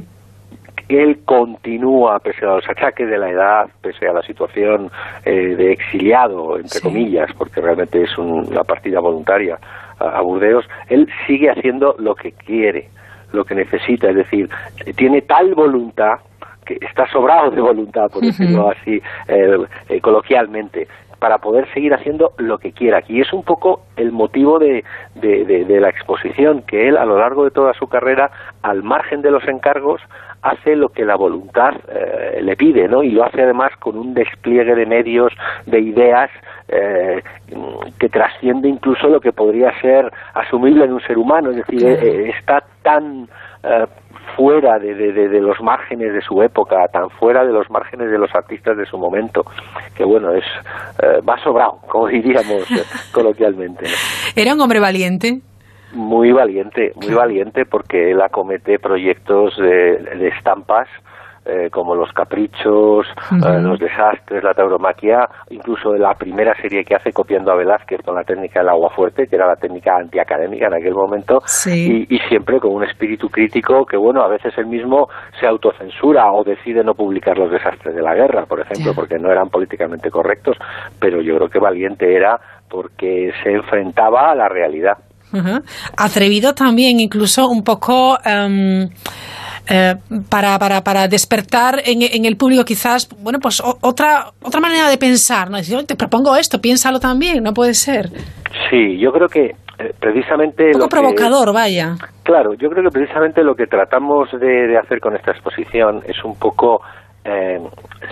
él 0.90 1.20
continúa, 1.26 2.20
pese 2.20 2.46
a 2.46 2.56
los 2.56 2.70
achaques 2.70 3.10
de 3.10 3.18
la 3.18 3.30
edad, 3.30 3.66
pese 3.82 4.08
a 4.08 4.14
la 4.14 4.22
situación 4.22 4.92
eh, 5.26 5.56
de 5.56 5.72
exiliado, 5.72 6.58
entre 6.58 6.80
comillas, 6.82 7.30
porque 7.38 7.62
realmente 7.62 8.02
es 8.04 8.18
un- 8.18 8.48
una 8.52 8.64
partida 8.64 9.00
voluntaria 9.00 9.58
a, 10.00 10.18
a 10.18 10.22
Burdeos, 10.22 10.66
él 10.90 11.08
sigue 11.26 11.50
haciendo 11.50 11.96
lo 12.00 12.14
que 12.16 12.32
quiere, 12.34 12.90
lo 13.34 13.44
que 13.46 13.56
necesita, 13.56 14.10
es 14.10 14.16
decir, 14.16 14.50
tiene 14.96 15.22
tal 15.22 15.54
voluntad 15.56 16.20
que 16.66 16.78
está 16.82 17.08
sobrado 17.12 17.52
de 17.52 17.62
voluntad, 17.62 18.08
por 18.12 18.22
decirlo 18.24 18.70
así 18.72 19.02
eh, 19.28 19.58
eh, 19.90 20.02
coloquialmente, 20.02 20.88
para 21.20 21.38
poder 21.38 21.72
seguir 21.74 21.94
haciendo 21.94 22.34
lo 22.38 22.58
que 22.58 22.72
quiera. 22.72 23.02
Y 23.08 23.22
es 23.22 23.32
un 23.34 23.44
poco 23.44 23.82
el 23.96 24.12
motivo 24.12 24.60
de, 24.60 24.84
de- 25.16 25.46
de- 25.46 25.66
de 25.66 25.80
la 25.80 25.90
exposición, 25.90 26.64
que 26.68 26.88
él 26.88 26.98
a 26.98 27.06
lo 27.06 27.18
largo 27.20 27.44
de 27.46 27.52
toda 27.52 27.74
su 27.74 27.88
carrera, 27.88 28.30
al 28.64 28.84
margen 28.84 29.22
de 29.22 29.32
los 29.32 29.48
encargos, 29.48 30.02
hace 30.46 30.76
lo 30.76 30.90
que 30.90 31.04
la 31.04 31.16
voluntad 31.16 31.74
eh, 31.90 32.40
le 32.42 32.56
pide, 32.56 32.88
¿no? 32.88 33.02
Y 33.02 33.10
lo 33.10 33.24
hace 33.24 33.42
además 33.42 33.72
con 33.80 33.98
un 33.98 34.14
despliegue 34.14 34.76
de 34.76 34.86
medios, 34.86 35.34
de 35.66 35.80
ideas 35.80 36.30
eh, 36.68 37.24
que 38.00 38.10
trasciende 38.10 38.70
incluso 38.70 39.08
lo 39.08 39.20
que 39.20 39.32
podría 39.32 39.72
ser 39.82 40.12
asumible 40.36 40.86
en 40.86 40.94
un 40.94 41.02
ser 41.02 41.18
humano. 41.18 41.50
Es 41.50 41.58
decir, 41.58 41.84
eh, 41.84 42.30
está 42.30 42.64
tan 42.84 43.28
eh, 43.64 43.86
fuera 44.36 44.78
de, 44.78 44.94
de, 44.94 45.14
de, 45.14 45.30
de 45.30 45.42
los 45.42 45.60
márgenes 45.62 46.14
de 46.14 46.22
su 46.22 46.42
época, 46.44 46.88
tan 46.92 47.10
fuera 47.10 47.44
de 47.44 47.52
los 47.52 47.70
márgenes 47.72 48.12
de 48.12 48.20
los 48.20 48.34
artistas 48.36 48.78
de 48.78 48.86
su 48.86 49.00
momento, 49.00 49.44
que 49.96 50.04
bueno, 50.04 50.32
es 50.32 50.44
eh, 51.02 51.22
va 51.28 51.42
sobrado, 51.44 51.80
como 51.88 52.08
diríamos 52.08 52.70
eh, 52.70 52.84
coloquialmente. 53.12 53.86
¿no? 53.86 54.42
¿Era 54.42 54.54
un 54.54 54.62
hombre 54.62 54.80
valiente? 54.80 55.42
Muy 55.96 56.32
valiente, 56.32 56.92
muy 56.96 57.14
valiente 57.14 57.66
porque 57.66 58.12
él 58.12 58.22
acomete 58.22 58.80
proyectos 58.80 59.56
de, 59.58 59.98
de 60.18 60.28
estampas 60.28 60.88
eh, 61.48 61.70
como 61.70 61.94
los 61.94 62.12
caprichos, 62.12 63.06
eh, 63.32 63.62
los 63.62 63.78
desastres, 63.78 64.44
la 64.44 64.56
tauromaquia, 64.56 65.30
incluso 65.52 65.94
la 65.94 66.16
primera 66.16 66.56
serie 66.60 66.84
que 66.84 66.96
hace 66.96 67.12
copiando 67.12 67.52
a 67.52 67.56
Velázquez 67.56 68.02
con 68.04 68.16
la 68.16 68.24
técnica 68.24 68.62
del 68.62 68.70
agua 68.70 68.90
fuerte, 68.90 69.28
que 69.28 69.36
era 69.36 69.46
la 69.46 69.56
técnica 69.56 69.96
antiacadémica 69.96 70.66
en 70.66 70.74
aquel 70.74 70.96
momento, 70.96 71.42
Sí. 71.46 72.08
y, 72.10 72.16
y 72.16 72.20
siempre 72.28 72.60
con 72.60 72.74
un 72.74 72.84
espíritu 72.84 73.30
crítico 73.30 73.86
que, 73.86 73.96
bueno, 73.96 74.24
a 74.24 74.28
veces 74.28 74.58
él 74.58 74.66
mismo 74.66 75.08
se 75.40 75.46
autocensura 75.46 76.32
o 76.32 76.44
decide 76.44 76.84
no 76.84 76.96
publicar 76.96 77.38
los 77.38 77.52
desastres 77.52 77.94
de 77.94 78.02
la 78.02 78.16
guerra, 78.16 78.48
por 78.48 78.62
ejemplo, 78.62 78.94
porque 78.96 79.20
no 79.20 79.32
eran 79.32 79.50
políticamente 79.50 80.10
correctos, 80.10 80.58
pero 81.00 81.22
yo 81.22 81.36
creo 81.36 81.50
que 81.50 81.60
valiente 81.60 82.12
era 82.16 82.40
porque 82.68 83.32
se 83.44 83.52
enfrentaba 83.52 84.32
a 84.32 84.36
la 84.36 84.50
realidad. 84.50 84.98
Ajá. 85.34 85.62
Atrevido 85.98 86.54
también, 86.54 87.00
incluso 87.00 87.48
un 87.48 87.64
poco 87.64 88.18
em, 88.26 88.88
eh, 89.70 89.96
para, 90.30 90.58
para, 90.60 90.82
para 90.84 91.08
despertar 91.08 91.82
en, 91.86 92.02
en 92.04 92.26
el 92.26 92.38
público 92.38 92.64
quizás, 92.64 93.10
bueno, 93.20 93.40
pues 93.42 93.60
o- 93.62 93.78
otra, 93.82 94.28
otra 94.44 94.60
manera 94.62 94.90
de 94.90 94.98
pensar, 94.98 95.50
¿no? 95.50 95.58
Decir, 95.58 95.76
"Oye, 95.76 95.86
te 95.88 95.96
propongo 95.96 96.36
esto, 96.36 96.60
piénsalo 96.62 97.00
también, 97.00 97.44
no 97.44 97.54
puede 97.54 97.74
ser. 97.74 98.10
Sí, 98.70 98.98
yo 99.00 99.12
creo 99.12 99.28
que 99.28 99.46
eh, 99.78 99.94
precisamente... 100.00 100.68
Un 100.68 100.72
poco 100.74 100.84
lo 100.84 100.88
que- 100.88 100.96
provocador, 101.16 101.54
vaya. 101.54 101.96
Claro, 102.24 102.54
yo 102.54 102.70
creo 102.70 102.84
que 102.84 102.92
precisamente 102.92 103.44
lo 103.44 103.56
que 103.56 103.66
tratamos 103.68 104.30
de, 104.40 104.68
de 104.68 104.78
hacer 104.78 105.00
con 105.02 105.16
esta 105.16 105.32
exposición 105.32 106.02
es 106.08 106.24
un 106.24 106.36
poco 106.40 106.82
eh, 107.26 107.60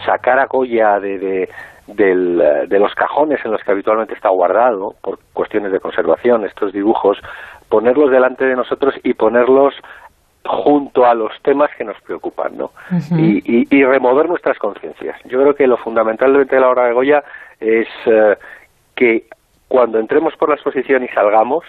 sacar 0.05 0.39
a 0.39 0.47
Goya 0.47 0.99
de, 0.99 1.17
de, 1.19 1.49
del, 1.87 2.39
eh, 2.41 2.67
de 2.67 2.79
los 2.79 2.93
cajones 2.95 3.43
en 3.45 3.51
los 3.51 3.61
que 3.63 3.71
habitualmente 3.71 4.13
está 4.13 4.29
guardado, 4.29 4.95
por 5.01 5.19
cuestiones 5.33 5.71
de 5.71 5.79
conservación, 5.79 6.45
estos 6.45 6.71
dibujos, 6.71 7.17
ponerlos 7.69 8.09
delante 8.11 8.45
de 8.45 8.55
nosotros 8.55 8.93
y 9.03 9.13
ponerlos 9.13 9.73
junto 10.45 11.05
a 11.05 11.13
los 11.13 11.31
temas 11.41 11.69
que 11.77 11.85
nos 11.85 11.99
preocupan, 12.01 12.57
¿no? 12.57 12.71
y, 13.17 13.59
y- 13.61 13.67
y 13.69 13.85
remover 13.85 14.27
nuestras 14.27 14.57
conciencias. 14.59 15.17
Yo 15.25 15.39
creo 15.41 15.55
que 15.55 15.67
lo 15.67 15.77
fundamental 15.77 16.45
de 16.45 16.59
la 16.59 16.69
obra 16.69 16.85
de 16.87 16.93
Goya 16.93 17.23
es 17.59 17.87
eh, 18.05 18.35
que 18.95 19.25
cuando 19.69 19.99
entremos 19.99 20.35
por 20.35 20.49
la 20.49 20.55
exposición 20.55 21.03
y 21.03 21.07
salgamos, 21.09 21.63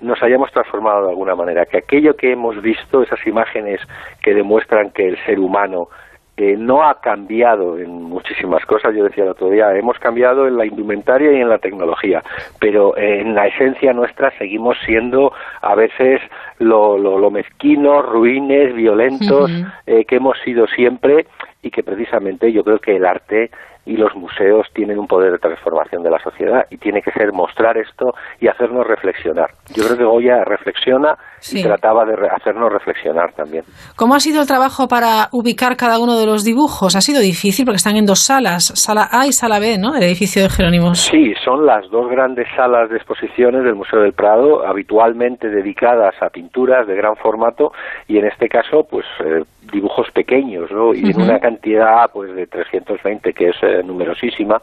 nos 0.00 0.22
hayamos 0.22 0.50
transformado 0.50 1.04
de 1.04 1.10
alguna 1.10 1.34
manera, 1.34 1.64
que 1.66 1.78
aquello 1.78 2.16
que 2.16 2.32
hemos 2.32 2.60
visto, 2.60 3.02
esas 3.02 3.24
imágenes 3.26 3.80
que 4.22 4.34
demuestran 4.34 4.90
que 4.90 5.08
el 5.08 5.18
ser 5.24 5.38
humano 5.38 5.88
eh, 6.36 6.54
no 6.58 6.86
ha 6.86 7.00
cambiado 7.00 7.78
en 7.78 7.90
muchísimas 8.02 8.64
cosas, 8.66 8.94
yo 8.94 9.04
decía 9.04 9.24
el 9.24 9.30
otro 9.30 9.48
día, 9.48 9.74
hemos 9.74 9.98
cambiado 9.98 10.46
en 10.46 10.56
la 10.56 10.66
indumentaria 10.66 11.32
y 11.32 11.40
en 11.40 11.48
la 11.48 11.58
tecnología, 11.58 12.22
pero 12.60 12.96
en 12.96 13.34
la 13.34 13.46
esencia 13.46 13.94
nuestra 13.94 14.30
seguimos 14.36 14.76
siendo 14.84 15.32
a 15.62 15.74
veces 15.74 16.20
lo, 16.58 16.98
lo, 16.98 17.18
lo 17.18 17.30
mezquinos, 17.30 18.04
ruines, 18.04 18.74
violentos 18.74 19.50
eh, 19.86 20.04
que 20.04 20.16
hemos 20.16 20.38
sido 20.44 20.66
siempre 20.66 21.26
y 21.62 21.70
que 21.70 21.82
precisamente 21.82 22.52
yo 22.52 22.62
creo 22.64 22.78
que 22.78 22.96
el 22.96 23.06
arte 23.06 23.50
y 23.86 23.96
los 23.96 24.14
museos 24.16 24.66
tienen 24.74 24.98
un 24.98 25.06
poder 25.06 25.32
de 25.32 25.38
transformación 25.38 26.02
de 26.02 26.10
la 26.10 26.18
sociedad 26.18 26.66
y 26.70 26.76
tiene 26.76 27.00
que 27.02 27.12
ser 27.12 27.32
mostrar 27.32 27.78
esto 27.78 28.12
y 28.40 28.48
hacernos 28.48 28.86
reflexionar. 28.86 29.50
Yo 29.74 29.84
creo 29.84 29.96
que 29.96 30.04
Goya 30.04 30.44
reflexiona 30.44 31.16
Sí. 31.38 31.60
y 31.60 31.62
trataba 31.62 32.04
de 32.04 32.16
re- 32.16 32.28
hacernos 32.28 32.72
reflexionar 32.72 33.32
también. 33.34 33.62
¿Cómo 33.94 34.14
ha 34.16 34.20
sido 34.20 34.40
el 34.40 34.48
trabajo 34.48 34.88
para 34.88 35.28
ubicar 35.32 35.76
cada 35.76 36.00
uno 36.00 36.18
de 36.18 36.26
los 36.26 36.44
dibujos? 36.44 36.96
Ha 36.96 37.00
sido 37.00 37.20
difícil 37.20 37.64
porque 37.64 37.76
están 37.76 37.96
en 37.96 38.06
dos 38.06 38.20
salas, 38.24 38.72
sala 38.74 39.08
A 39.12 39.26
y 39.26 39.32
sala 39.32 39.60
B, 39.60 39.78
¿no? 39.78 39.94
El 39.94 40.02
edificio 40.02 40.42
de 40.42 40.48
Jerónimos. 40.50 40.98
Sí, 41.02 41.34
son 41.44 41.64
las 41.64 41.88
dos 41.90 42.10
grandes 42.10 42.48
salas 42.56 42.90
de 42.90 42.96
exposiciones 42.96 43.62
del 43.62 43.76
Museo 43.76 44.00
del 44.00 44.12
Prado, 44.14 44.66
habitualmente 44.66 45.48
dedicadas 45.48 46.14
a 46.20 46.30
pinturas 46.30 46.86
de 46.88 46.96
gran 46.96 47.14
formato 47.16 47.70
y 48.08 48.18
en 48.18 48.26
este 48.26 48.48
caso, 48.48 48.84
pues 48.90 49.04
eh, 49.24 49.44
dibujos 49.72 50.10
pequeños, 50.12 50.70
¿no? 50.72 50.94
Y 50.94 51.10
en 51.10 51.20
una 51.20 51.38
cantidad, 51.38 52.10
pues 52.12 52.34
de 52.34 52.46
320 52.46 53.32
que 53.32 53.48
es 53.50 53.56
eh, 53.62 53.75
numerosísima. 53.82 54.60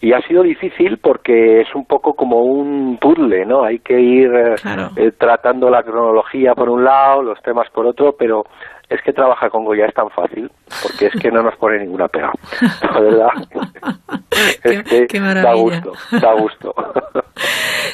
Y 0.00 0.12
ha 0.12 0.20
sido 0.22 0.42
difícil 0.42 0.98
porque 0.98 1.60
es 1.60 1.74
un 1.74 1.84
poco 1.86 2.14
como 2.14 2.40
un 2.40 2.98
puzzle, 3.00 3.44
¿no? 3.46 3.64
Hay 3.64 3.78
que 3.80 4.00
ir 4.00 4.30
eh, 4.34 4.54
Claro. 4.60 4.90
eh, 4.96 5.12
tratando 5.18 5.68
la 5.70 5.82
cronología 5.82 6.54
por 6.54 6.68
un 6.68 6.84
lado, 6.84 7.22
los 7.22 7.40
temas 7.42 7.68
por 7.70 7.86
otro, 7.86 8.14
pero 8.18 8.44
es 8.88 9.00
que 9.02 9.12
trabajar 9.12 9.50
con 9.50 9.64
Goya 9.64 9.86
es 9.86 9.94
tan 9.94 10.08
fácil 10.10 10.48
porque 10.82 11.06
es 11.06 11.20
que 11.20 11.30
no 11.30 11.42
nos 11.42 11.56
pone 11.56 11.78
ninguna 11.80 12.06
pega, 12.08 12.30
la 12.82 13.00
verdad. 13.00 13.28
es 14.62 14.82
que 14.84 15.06
qué 15.08 15.20
da 15.20 15.54
gusto, 15.54 15.92
da 16.20 16.32
gusto. 16.34 16.74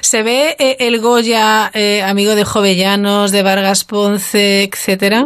¿Se 0.00 0.22
ve 0.22 0.54
eh, 0.58 0.76
el 0.80 1.00
Goya, 1.00 1.70
eh, 1.74 2.02
amigo 2.02 2.34
de 2.34 2.44
Jovellanos, 2.44 3.32
de 3.32 3.42
Vargas 3.42 3.84
Ponce, 3.84 4.64
etcétera? 4.64 5.24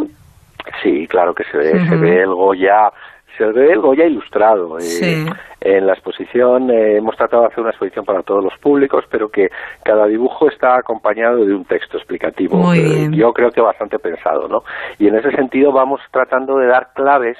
Sí, 0.83 1.07
claro 1.07 1.33
que 1.33 1.43
se 1.45 1.57
ve, 1.57 1.71
se 1.87 1.95
ve 1.95 2.21
el 2.21 2.33
Goya, 2.33 2.91
se 3.37 3.45
ve 3.45 3.71
el 3.71 3.79
Goya 3.79 4.05
ilustrado. 4.05 4.77
eh, 4.79 4.81
Sí. 4.81 5.25
En 5.59 5.87
la 5.87 5.93
exposición 5.93 6.69
eh, 6.69 6.97
hemos 6.97 7.15
tratado 7.17 7.41
de 7.43 7.47
hacer 7.49 7.61
una 7.61 7.71
exposición 7.71 8.05
para 8.05 8.21
todos 8.21 8.43
los 8.43 8.57
públicos, 8.59 9.03
pero 9.09 9.29
que 9.29 9.49
cada 9.83 10.05
dibujo 10.05 10.47
está 10.49 10.77
acompañado 10.77 11.45
de 11.45 11.53
un 11.53 11.65
texto 11.65 11.97
explicativo. 11.97 12.57
Muy 12.57 12.79
eh, 12.79 12.83
bien. 12.83 13.13
Yo 13.13 13.33
creo 13.33 13.51
que 13.51 13.61
bastante 13.61 13.97
pensado, 13.99 14.47
¿no? 14.47 14.63
Y 14.99 15.07
en 15.07 15.15
ese 15.15 15.31
sentido 15.31 15.71
vamos 15.71 15.99
tratando 16.11 16.57
de 16.57 16.67
dar 16.67 16.93
claves 16.93 17.37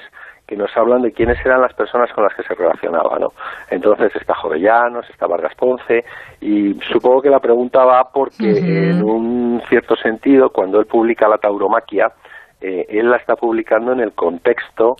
que 0.48 0.56
nos 0.56 0.74
hablan 0.76 1.02
de 1.02 1.12
quiénes 1.12 1.38
eran 1.44 1.60
las 1.60 1.74
personas 1.74 2.10
con 2.12 2.24
las 2.24 2.34
que 2.34 2.42
se 2.42 2.54
relacionaba, 2.54 3.18
¿no? 3.18 3.28
Entonces 3.70 4.10
está 4.16 4.34
Jovellanos, 4.34 5.08
está 5.10 5.26
Vargas 5.26 5.54
Ponce, 5.54 6.04
y 6.40 6.74
supongo 6.90 7.20
que 7.20 7.28
la 7.28 7.38
pregunta 7.38 7.84
va 7.84 8.10
porque 8.10 8.58
en 8.90 9.04
un 9.04 9.62
cierto 9.68 9.94
sentido, 9.96 10.48
cuando 10.48 10.80
él 10.80 10.86
publica 10.86 11.28
la 11.28 11.36
tauromaquia, 11.36 12.10
eh, 12.60 12.86
él 12.88 13.08
la 13.08 13.18
está 13.18 13.36
publicando 13.36 13.92
en 13.92 14.00
el 14.00 14.12
contexto 14.12 14.96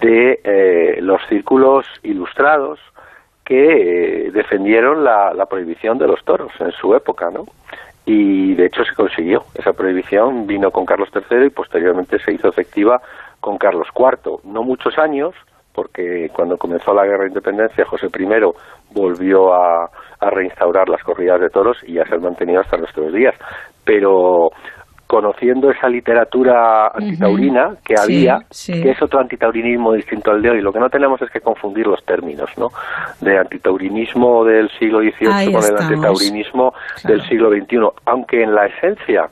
de 0.00 0.40
eh, 0.42 1.00
los 1.00 1.20
círculos 1.28 1.86
ilustrados 2.02 2.80
que 3.44 4.26
eh, 4.26 4.30
defendieron 4.32 5.04
la, 5.04 5.32
la 5.32 5.46
prohibición 5.46 5.98
de 5.98 6.08
los 6.08 6.24
toros 6.24 6.50
en 6.58 6.72
su 6.72 6.94
época, 6.96 7.30
¿no? 7.30 7.44
Y 8.04 8.54
de 8.54 8.66
hecho 8.66 8.84
se 8.84 8.94
consiguió. 8.94 9.44
Esa 9.54 9.72
prohibición 9.72 10.46
vino 10.46 10.70
con 10.70 10.84
Carlos 10.84 11.08
III 11.14 11.46
y 11.46 11.50
posteriormente 11.50 12.18
se 12.18 12.32
hizo 12.32 12.48
efectiva 12.48 13.00
con 13.40 13.56
Carlos 13.56 13.88
IV. 13.94 14.40
No 14.44 14.62
muchos 14.62 14.98
años, 14.98 15.34
porque 15.72 16.28
cuando 16.34 16.56
comenzó 16.56 16.92
la 16.92 17.04
guerra 17.04 17.24
de 17.24 17.28
independencia 17.28 17.84
José 17.84 18.06
I 18.06 18.26
volvió 18.92 19.54
a, 19.54 19.90
a 20.20 20.30
reinstaurar 20.30 20.88
las 20.88 21.02
corridas 21.02 21.40
de 21.40 21.50
toros 21.50 21.76
y 21.84 21.94
ya 21.94 22.04
se 22.06 22.14
han 22.14 22.22
mantenido 22.22 22.60
hasta 22.60 22.78
nuestros 22.78 23.12
días. 23.12 23.34
Pero 23.84 24.50
conociendo 25.06 25.70
esa 25.70 25.88
literatura 25.88 26.88
antitaurina 26.88 27.76
que 27.84 27.94
había, 27.98 28.40
sí. 28.50 28.82
que 28.82 28.90
es 28.90 29.02
otro 29.02 29.20
antitaurinismo 29.20 29.92
distinto 29.92 30.32
al 30.32 30.42
de 30.42 30.50
hoy. 30.50 30.60
Lo 30.60 30.72
que 30.72 30.80
no 30.80 30.90
tenemos 30.90 31.22
es 31.22 31.30
que 31.30 31.40
confundir 31.40 31.86
los 31.86 32.04
términos, 32.04 32.50
¿no? 32.56 32.70
De 33.20 33.38
antitaurinismo 33.38 34.44
del 34.44 34.68
siglo 34.78 35.00
XVIII 35.00 35.32
Ahí 35.32 35.52
con 35.52 35.64
el 35.64 35.76
antitaurinismo 35.76 36.74
del 37.04 37.22
siglo 37.28 37.50
XXI, 37.50 37.78
aunque 38.06 38.42
en 38.42 38.54
la 38.54 38.66
esencia 38.66 39.28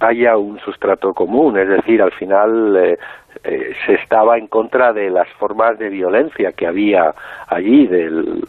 haya 0.00 0.36
un 0.36 0.58
sustrato 0.60 1.14
común, 1.14 1.58
es 1.58 1.68
decir, 1.68 2.02
al 2.02 2.12
final 2.12 2.76
eh, 2.76 2.98
eh, 3.44 3.72
se 3.86 3.94
estaba 3.94 4.36
en 4.36 4.48
contra 4.48 4.92
de 4.92 5.10
las 5.10 5.28
formas 5.38 5.78
de 5.78 5.88
violencia 5.88 6.52
que 6.52 6.66
había 6.66 7.14
allí, 7.46 7.86
del, 7.86 8.44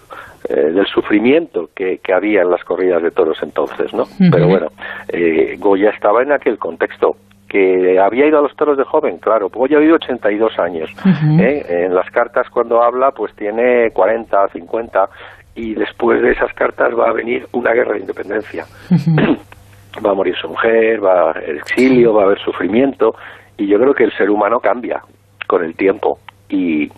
eh, 0.50 0.72
del 0.72 0.86
sufrimiento 0.88 1.70
que, 1.76 2.00
que 2.00 2.14
había 2.14 2.42
en 2.42 2.52
las 2.52 2.64
corridas 2.64 3.02
de 3.02 3.12
toros 3.12 3.38
entonces, 3.42 3.94
¿no? 3.94 4.04
Pero 4.32 4.48
bueno, 4.48 4.68
eh, 5.08 5.56
Goya 5.58 5.90
estaba 5.90 6.22
en 6.24 6.32
aquel 6.32 6.58
contexto. 6.58 7.16
Que 7.48 8.00
había 8.00 8.26
ido 8.26 8.40
a 8.40 8.42
los 8.42 8.56
toros 8.56 8.78
de 8.78 8.84
joven, 8.84 9.18
claro. 9.20 9.50
Goya 9.50 9.78
ha 9.78 9.80
vivido 9.80 9.96
82 9.96 10.60
años. 10.60 10.90
Ujú. 11.00 11.42
¿eh? 11.42 11.86
En 11.86 11.96
las 11.96 12.10
cartas 12.10 12.50
cuando 12.50 12.82
habla, 12.82 13.12
pues 13.12 13.34
tiene 13.36 13.92
40, 13.92 14.50
50, 14.50 15.10
y 15.56 15.74
después 15.74 16.22
de 16.22 16.32
esas 16.32 16.54
cartas 16.54 16.94
va 16.98 17.10
a 17.10 17.14
venir 17.14 17.48
una 17.54 17.72
guerra 17.72 17.94
de 17.94 18.02
independencia 18.02 18.66
va 20.06 20.12
a 20.12 20.14
morir 20.14 20.36
su 20.36 20.50
mujer, 20.50 21.04
va 21.04 21.14
a 21.14 21.30
haber 21.32 21.58
exilio, 21.58 22.14
va 22.14 22.24
a 22.24 22.26
haber 22.26 22.40
sufrimiento 22.40 23.16
y 23.58 23.68
yo 23.68 23.80
creo 23.80 23.94
que 23.94 24.04
el 24.04 24.12
ser 24.14 24.30
humano 24.30 24.60
cambia 24.60 25.02
con 25.48 25.64
el 25.64 25.76
tiempo 25.76 26.20
y 26.50 26.90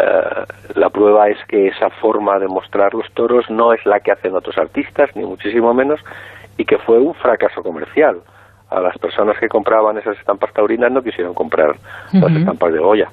eh, 0.00 0.44
la 0.74 0.90
prueba 0.90 1.28
es 1.28 1.38
que 1.48 1.68
esa 1.68 1.90
forma 2.00 2.38
de 2.38 2.48
mostrar 2.48 2.94
los 2.94 3.10
toros 3.12 3.44
no 3.50 3.72
es 3.72 3.84
la 3.86 4.00
que 4.00 4.12
hacen 4.12 4.34
otros 4.34 4.56
artistas, 4.58 5.10
ni 5.14 5.24
muchísimo 5.24 5.74
menos, 5.74 6.00
y 6.56 6.64
que 6.64 6.78
fue 6.78 6.98
un 6.98 7.14
fracaso 7.14 7.62
comercial. 7.62 8.16
A 8.70 8.80
las 8.80 8.96
personas 8.98 9.36
que 9.40 9.48
compraban 9.48 9.98
esas 9.98 10.16
estampas 10.16 10.52
taurinas 10.52 10.92
no 10.92 11.02
quisieron 11.02 11.34
comprar 11.34 11.74
las 12.12 12.32
estampas 12.32 12.72
de 12.72 12.78
Goya. 12.78 13.08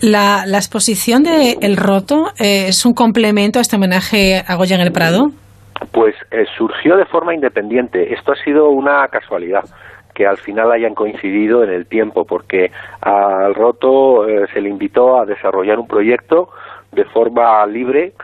La, 0.00 0.44
la 0.46 0.58
exposición 0.58 1.24
de 1.24 1.58
El 1.60 1.76
Roto 1.76 2.28
eh, 2.38 2.68
es 2.68 2.86
un 2.86 2.94
complemento 2.94 3.58
a 3.58 3.62
este 3.62 3.74
homenaje 3.74 4.44
a 4.46 4.54
Goya 4.54 4.76
en 4.76 4.82
el 4.82 4.92
Prado. 4.92 5.32
Pues 5.90 6.14
eh, 6.30 6.44
surgió 6.56 6.96
de 6.96 7.04
forma 7.06 7.34
independiente. 7.34 8.14
Esto 8.14 8.30
ha 8.30 8.36
sido 8.44 8.68
una 8.68 9.08
casualidad 9.08 9.64
que 10.18 10.26
al 10.26 10.36
final 10.38 10.72
hayan 10.72 10.94
coincidido 10.96 11.62
en 11.62 11.70
el 11.70 11.86
tiempo, 11.86 12.24
porque 12.24 12.72
al 13.00 13.54
Roto 13.54 14.28
eh, 14.28 14.46
se 14.52 14.60
le 14.60 14.68
invitó 14.68 15.16
a 15.20 15.24
desarrollar 15.24 15.78
un 15.78 15.86
proyecto 15.86 16.48
de 16.90 17.04
forma 17.04 17.64
libre 17.66 18.14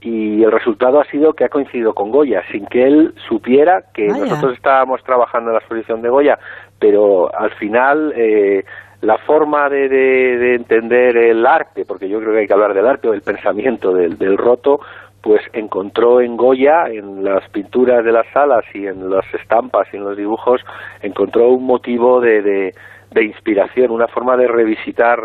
y 0.00 0.44
el 0.44 0.52
resultado 0.52 1.00
ha 1.00 1.04
sido 1.06 1.32
que 1.32 1.44
ha 1.44 1.48
coincidido 1.48 1.92
con 1.92 2.12
Goya, 2.12 2.42
sin 2.52 2.66
que 2.66 2.84
él 2.84 3.14
supiera 3.28 3.82
que 3.92 4.06
Vaya. 4.06 4.26
nosotros 4.26 4.52
estábamos 4.54 5.02
trabajando 5.02 5.50
en 5.50 5.54
la 5.54 5.58
exposición 5.58 6.02
de 6.02 6.08
Goya, 6.08 6.38
pero 6.78 7.28
al 7.34 7.50
final 7.56 8.12
eh, 8.16 8.62
la 9.02 9.18
forma 9.18 9.68
de, 9.68 9.88
de- 9.88 10.38
de 10.38 10.54
entender 10.54 11.16
el 11.16 11.44
arte, 11.44 11.84
porque 11.84 12.08
yo 12.08 12.20
creo 12.20 12.32
que 12.32 12.38
hay 12.40 12.46
que 12.46 12.52
hablar 12.54 12.74
del 12.74 12.86
arte 12.86 13.08
o 13.08 13.10
del 13.10 13.22
pensamiento 13.22 13.92
del, 13.92 14.16
del 14.16 14.38
roto, 14.38 14.78
pues 15.22 15.42
encontró 15.52 16.20
en 16.20 16.36
Goya, 16.36 16.86
en 16.88 17.22
las 17.24 17.48
pinturas 17.50 18.04
de 18.04 18.12
las 18.12 18.26
salas 18.32 18.64
y 18.74 18.86
en 18.86 19.10
las 19.10 19.24
estampas 19.34 19.86
y 19.92 19.96
en 19.96 20.04
los 20.04 20.16
dibujos, 20.16 20.60
encontró 21.02 21.48
un 21.50 21.64
motivo 21.66 22.20
de, 22.20 22.40
de- 22.42 22.74
de 23.10 23.24
inspiración, 23.24 23.90
una 23.90 24.06
forma 24.08 24.36
de 24.36 24.46
revisitar 24.46 25.18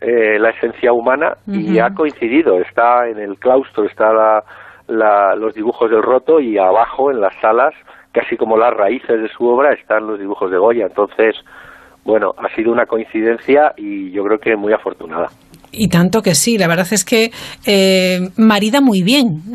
eh, 0.00 0.38
la 0.38 0.50
esencia 0.50 0.92
humana 0.92 1.36
y 1.46 1.78
ha 1.78 1.90
coincidido. 1.94 2.58
Está 2.60 3.08
en 3.08 3.18
el 3.18 3.38
claustro, 3.38 3.84
está 3.84 4.12
la- 4.12 4.44
la- 4.88 5.34
los 5.36 5.54
dibujos 5.54 5.90
del 5.90 6.02
roto 6.02 6.38
y 6.40 6.56
abajo 6.58 7.10
en 7.10 7.20
las 7.20 7.34
salas, 7.40 7.74
casi 8.12 8.36
como 8.36 8.56
las 8.56 8.72
raíces 8.74 9.20
de 9.22 9.28
su 9.28 9.46
obra, 9.48 9.72
están 9.72 10.06
los 10.06 10.18
dibujos 10.18 10.50
de 10.50 10.58
Goya. 10.58 10.86
Entonces, 10.86 11.34
bueno, 12.04 12.32
ha 12.38 12.48
sido 12.54 12.72
una 12.72 12.86
coincidencia 12.86 13.72
y 13.76 14.10
yo 14.10 14.24
creo 14.24 14.38
que 14.38 14.56
muy 14.56 14.72
afortunada. 14.72 15.28
Y 15.72 15.88
tanto 15.88 16.22
que 16.22 16.34
sí, 16.34 16.58
la 16.58 16.66
verdad 16.68 16.86
es 16.90 17.04
que 17.04 17.30
eh, 17.66 18.28
marida 18.36 18.80
muy 18.80 19.02
bien. 19.02 19.42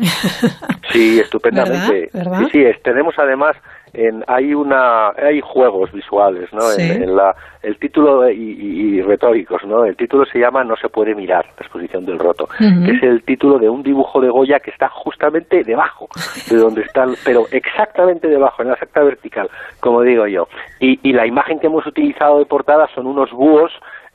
Sí, 0.92 1.18
estupendamente. 1.20 2.08
¿Verdad? 2.14 2.30
¿Verdad? 2.32 2.48
Sí, 2.52 2.58
sí, 2.58 2.64
es- 2.64 2.80
tenemos 2.82 3.14
además 3.18 3.56
en, 3.92 4.24
hay 4.28 4.54
una 4.54 5.08
hay 5.10 5.40
juegos 5.42 5.90
visuales, 5.92 6.48
¿no? 6.52 6.60
Sí. 6.62 6.80
En, 6.82 7.02
en 7.02 7.16
la, 7.16 7.34
el 7.62 7.76
título 7.78 8.30
y, 8.30 8.34
y- 8.36 8.96
y 8.98 9.02
retóricos, 9.02 9.62
¿no? 9.66 9.84
El 9.84 9.96
título 9.96 10.24
se 10.26 10.38
llama 10.38 10.64
No 10.64 10.74
se 10.76 10.88
puede 10.88 11.14
mirar, 11.14 11.44
la 11.44 11.66
exposición 11.66 12.06
del 12.06 12.18
roto, 12.18 12.48
que 12.58 12.92
es 12.92 13.02
el 13.02 13.22
título 13.24 13.58
de 13.58 13.68
un 13.68 13.82
dibujo 13.82 14.20
de 14.20 14.30
Goya 14.30 14.60
que 14.60 14.70
está 14.70 14.88
justamente 14.88 15.64
debajo 15.64 16.08
de 16.48 16.56
donde 16.56 16.82
están, 16.82 17.14
pero 17.24 17.46
exactamente 17.50 18.28
debajo, 18.28 18.62
en 18.62 18.68
la 18.68 18.74
exacta 18.74 19.02
vertical, 19.02 19.50
como 19.80 20.02
digo 20.02 20.26
yo. 20.28 20.46
Y, 20.80 21.00
y 21.02 21.12
la 21.12 21.26
imagen 21.26 21.58
que 21.58 21.66
hemos 21.66 21.86
utilizado 21.86 22.38
de 22.38 22.46
portada 22.46 22.88
son 22.94 23.06
unos 23.06 23.30
búhos 23.32 23.72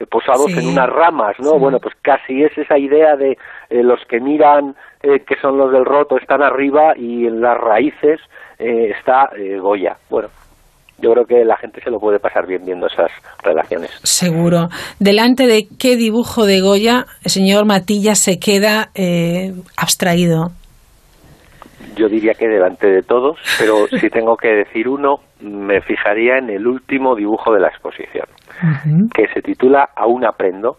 posados 0.10 0.52
Sí. 0.52 0.60
en 0.60 0.68
unas 0.68 0.89
ramas, 0.89 1.36
¿no? 1.39 1.52
Sí. 1.52 1.58
Bueno, 1.60 1.80
pues 1.80 1.95
casi 2.02 2.43
es 2.43 2.58
esa 2.58 2.78
idea 2.78 3.16
de 3.16 3.32
eh, 3.70 3.84
los 3.84 3.99
que 4.10 4.20
miran 4.20 4.76
eh, 5.04 5.20
que 5.28 5.36
son 5.41 5.58
los 5.58 5.72
del 5.72 5.86
roto 5.86 6.18
están 6.18 6.41
arriba 6.43 6.93
y 6.95 7.26
en 7.26 7.41
las 7.41 7.58
raíces 7.58 8.20
eh, 8.60 8.91
está 8.97 9.30
eh, 9.38 9.58
Goya. 9.60 9.95
Bueno, 10.10 10.30
yo 10.99 11.12
creo 11.14 11.26
que 11.26 11.43
la 11.43 11.58
gente 11.58 11.82
se 11.84 11.89
lo 11.89 11.99
puede 11.99 12.20
pasar 12.20 12.45
bien 12.45 12.64
viendo 12.64 12.86
esas 12.86 13.12
relaciones. 13.43 13.89
Seguro. 14.04 14.70
Delante 14.99 15.47
de 15.47 15.68
qué 15.80 15.95
dibujo 15.95 16.45
de 16.45 16.62
Goya 16.62 17.06
el 17.24 17.32
señor 17.32 17.66
Matilla 17.66 18.14
se 18.16 18.38
queda 18.39 18.89
eh, 18.93 19.52
abstraído. 19.78 20.52
Yo 21.95 22.07
diría 22.07 22.33
que 22.33 22.47
delante 22.47 22.87
de 22.87 23.01
todos, 23.01 23.37
pero 23.59 23.87
si 23.99 24.09
tengo 24.09 24.35
que 24.37 24.49
decir 24.49 24.87
uno, 24.87 25.17
me 25.41 25.81
fijaría 25.81 26.37
en 26.37 26.49
el 26.49 26.67
último 26.67 27.15
dibujo 27.15 27.53
de 27.53 27.59
la 27.59 27.67
exposición, 27.67 28.25
que 29.13 29.27
se 29.33 29.41
titula 29.41 29.89
Aún 29.95 30.25
aprendo 30.25 30.77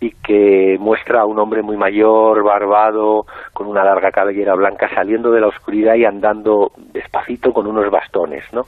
y 0.00 0.10
que 0.12 0.76
muestra 0.78 1.22
a 1.22 1.26
un 1.26 1.38
hombre 1.40 1.62
muy 1.62 1.76
mayor, 1.76 2.44
barbado, 2.44 3.24
con 3.52 3.66
una 3.66 3.82
larga 3.84 4.10
cabellera 4.10 4.54
blanca, 4.54 4.88
saliendo 4.94 5.30
de 5.32 5.40
la 5.40 5.48
oscuridad 5.48 5.94
y 5.96 6.04
andando 6.04 6.70
despacito 6.92 7.52
con 7.52 7.66
unos 7.66 7.90
bastones, 7.90 8.44
¿no? 8.52 8.62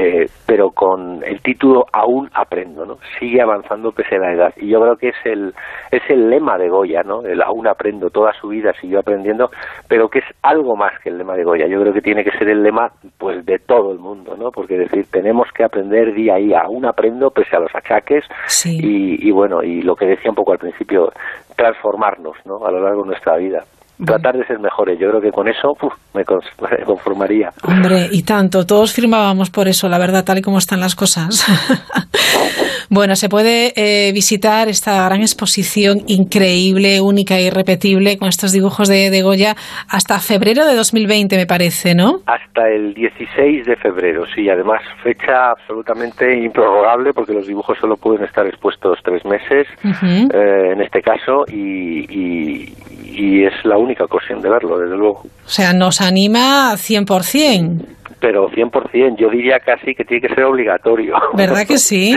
Eh, 0.00 0.26
pero 0.46 0.70
con 0.70 1.24
el 1.24 1.42
título 1.42 1.84
Aún 1.92 2.30
aprendo, 2.32 2.86
¿no? 2.86 2.98
Sigue 3.18 3.42
avanzando 3.42 3.90
pese 3.90 4.14
a 4.14 4.20
la 4.20 4.32
edad. 4.32 4.54
Y 4.56 4.68
yo 4.68 4.80
creo 4.80 4.94
que 4.94 5.08
es 5.08 5.16
el, 5.24 5.52
es 5.90 6.02
el 6.08 6.30
lema 6.30 6.56
de 6.56 6.68
Goya, 6.68 7.02
¿no? 7.02 7.22
El 7.22 7.42
Aún 7.42 7.66
aprendo, 7.66 8.08
toda 8.08 8.32
su 8.34 8.46
vida 8.46 8.72
siguió 8.80 9.00
aprendiendo, 9.00 9.50
pero 9.88 10.08
que 10.08 10.20
es 10.20 10.24
algo 10.42 10.76
más 10.76 10.92
que 11.02 11.08
el 11.08 11.18
lema 11.18 11.34
de 11.34 11.42
Goya. 11.42 11.66
Yo 11.66 11.80
creo 11.80 11.92
que 11.92 12.00
tiene 12.00 12.22
que 12.22 12.30
ser 12.38 12.48
el 12.48 12.62
lema, 12.62 12.92
pues, 13.18 13.44
de 13.44 13.58
todo 13.58 13.90
el 13.90 13.98
mundo, 13.98 14.36
¿no? 14.36 14.52
Porque 14.52 14.78
decir, 14.78 15.04
tenemos 15.10 15.48
que 15.52 15.64
aprender 15.64 16.14
día 16.14 16.34
a 16.34 16.38
día, 16.38 16.60
aún 16.64 16.86
aprendo 16.86 17.30
pese 17.30 17.56
a 17.56 17.60
los 17.60 17.74
achaques 17.74 18.24
y, 18.64 19.28
y 19.28 19.32
bueno, 19.32 19.64
y 19.64 19.82
lo 19.82 19.96
que 19.96 20.06
decía 20.06 20.30
un 20.30 20.36
poco 20.36 20.52
al 20.52 20.58
principio, 20.58 21.10
transformarnos, 21.56 22.36
¿no? 22.44 22.64
A 22.64 22.70
lo 22.70 22.80
largo 22.80 23.02
de 23.02 23.08
nuestra 23.08 23.36
vida. 23.36 23.64
Tratar 24.04 24.36
de 24.38 24.46
ser 24.46 24.58
mejores. 24.60 24.98
Yo 25.00 25.08
creo 25.10 25.20
que 25.20 25.32
con 25.32 25.48
eso 25.48 25.72
uf, 25.80 25.92
me 26.14 26.24
cons- 26.24 26.44
me 26.78 26.84
conformaría. 26.84 27.52
Hombre, 27.64 28.08
y 28.12 28.22
tanto, 28.22 28.64
todos 28.66 28.92
firmábamos 28.92 29.50
por 29.50 29.66
eso, 29.68 29.88
la 29.88 29.98
verdad, 29.98 30.24
tal 30.24 30.38
y 30.38 30.42
como 30.42 30.58
están 30.58 30.80
las 30.80 30.94
cosas. 30.94 31.44
bueno, 32.90 33.16
se 33.16 33.28
puede 33.28 33.72
eh, 33.76 34.12
visitar 34.12 34.68
esta 34.68 35.04
gran 35.06 35.20
exposición 35.20 36.02
increíble, 36.06 37.00
única 37.00 37.36
e 37.38 37.42
irrepetible, 37.44 38.16
con 38.18 38.28
estos 38.28 38.52
dibujos 38.52 38.88
de, 38.88 39.10
de 39.10 39.22
Goya, 39.22 39.56
hasta 39.88 40.18
febrero 40.20 40.64
de 40.66 40.74
2020, 40.74 41.36
me 41.36 41.46
parece, 41.46 41.94
¿no? 41.94 42.20
Hasta 42.26 42.68
el 42.68 42.94
16 42.94 43.66
de 43.66 43.76
febrero, 43.76 44.24
sí, 44.34 44.48
además 44.48 44.80
fecha 45.02 45.50
absolutamente 45.50 46.38
improrrogable 46.42 47.12
porque 47.12 47.32
los 47.32 47.46
dibujos 47.46 47.76
solo 47.80 47.96
pueden 47.96 48.24
estar 48.24 48.46
expuestos 48.46 48.98
tres 49.04 49.24
meses, 49.24 49.66
eh, 49.84 50.72
en 50.72 50.80
este 50.80 51.02
caso, 51.02 51.44
y, 51.48 52.04
y- 52.08 52.74
y 53.18 53.44
es 53.44 53.52
la 53.64 53.76
única 53.76 54.04
ocasión 54.04 54.40
de 54.40 54.48
verlo, 54.48 54.78
desde 54.78 54.96
luego. 54.96 55.22
O 55.44 55.48
sea, 55.48 55.72
nos 55.72 56.00
anima 56.00 56.72
100%. 56.76 57.84
Pero 58.20 58.48
100%, 58.50 59.16
yo 59.16 59.30
diría 59.30 59.60
casi 59.60 59.94
que 59.94 60.04
tiene 60.04 60.26
que 60.26 60.34
ser 60.34 60.44
obligatorio. 60.44 61.14
¿Verdad 61.36 61.66
que 61.66 61.78
sí? 61.78 62.16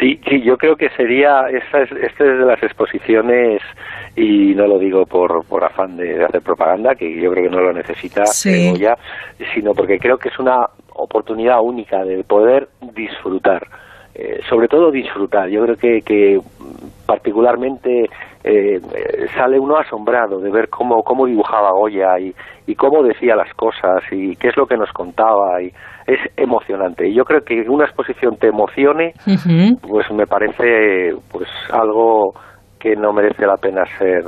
Sí, 0.00 0.18
sí, 0.28 0.42
yo 0.42 0.56
creo 0.56 0.76
que 0.76 0.88
sería, 0.90 1.46
esta 1.50 1.82
es, 1.82 1.92
esta 1.92 2.24
es 2.24 2.38
de 2.38 2.44
las 2.46 2.62
exposiciones, 2.62 3.60
y 4.16 4.54
no 4.54 4.66
lo 4.66 4.78
digo 4.78 5.04
por, 5.06 5.44
por 5.46 5.64
afán 5.64 5.96
de, 5.96 6.14
de 6.14 6.24
hacer 6.24 6.42
propaganda, 6.42 6.94
que 6.94 7.20
yo 7.20 7.30
creo 7.30 7.44
que 7.44 7.54
no 7.56 7.62
lo 7.62 7.72
necesita 7.72 8.26
Sí. 8.26 8.70
Goya, 8.70 8.96
sino 9.54 9.72
porque 9.74 9.98
creo 9.98 10.18
que 10.18 10.28
es 10.28 10.38
una 10.38 10.66
oportunidad 10.94 11.60
única 11.62 12.04
de 12.04 12.22
poder 12.24 12.68
disfrutar, 12.94 13.66
eh, 14.14 14.40
sobre 14.48 14.68
todo 14.68 14.90
disfrutar. 14.90 15.48
Yo 15.48 15.62
creo 15.64 15.76
que, 15.76 16.00
que 16.02 16.40
particularmente 17.12 18.04
eh, 18.42 18.76
eh, 18.76 18.80
sale 19.36 19.58
uno 19.58 19.76
asombrado 19.76 20.40
de 20.40 20.50
ver 20.50 20.70
cómo, 20.70 21.02
cómo 21.02 21.26
dibujaba 21.26 21.70
Goya 21.72 22.18
y, 22.18 22.32
y 22.66 22.74
cómo 22.74 23.02
decía 23.02 23.36
las 23.36 23.52
cosas 23.52 24.02
y 24.10 24.34
qué 24.36 24.48
es 24.48 24.56
lo 24.56 24.64
que 24.64 24.78
nos 24.78 24.90
contaba 24.92 25.60
y 25.60 25.66
es 26.06 26.20
emocionante. 26.38 27.06
Y 27.06 27.14
yo 27.14 27.24
creo 27.24 27.42
que 27.42 27.68
una 27.68 27.84
exposición 27.84 28.36
te 28.38 28.48
emocione, 28.48 29.12
pues 29.86 30.10
me 30.10 30.26
parece 30.26 31.14
pues 31.30 31.48
algo 31.70 32.32
que 32.80 32.96
no 32.96 33.12
merece 33.12 33.44
la 33.44 33.58
pena 33.58 33.84
ser 33.98 34.24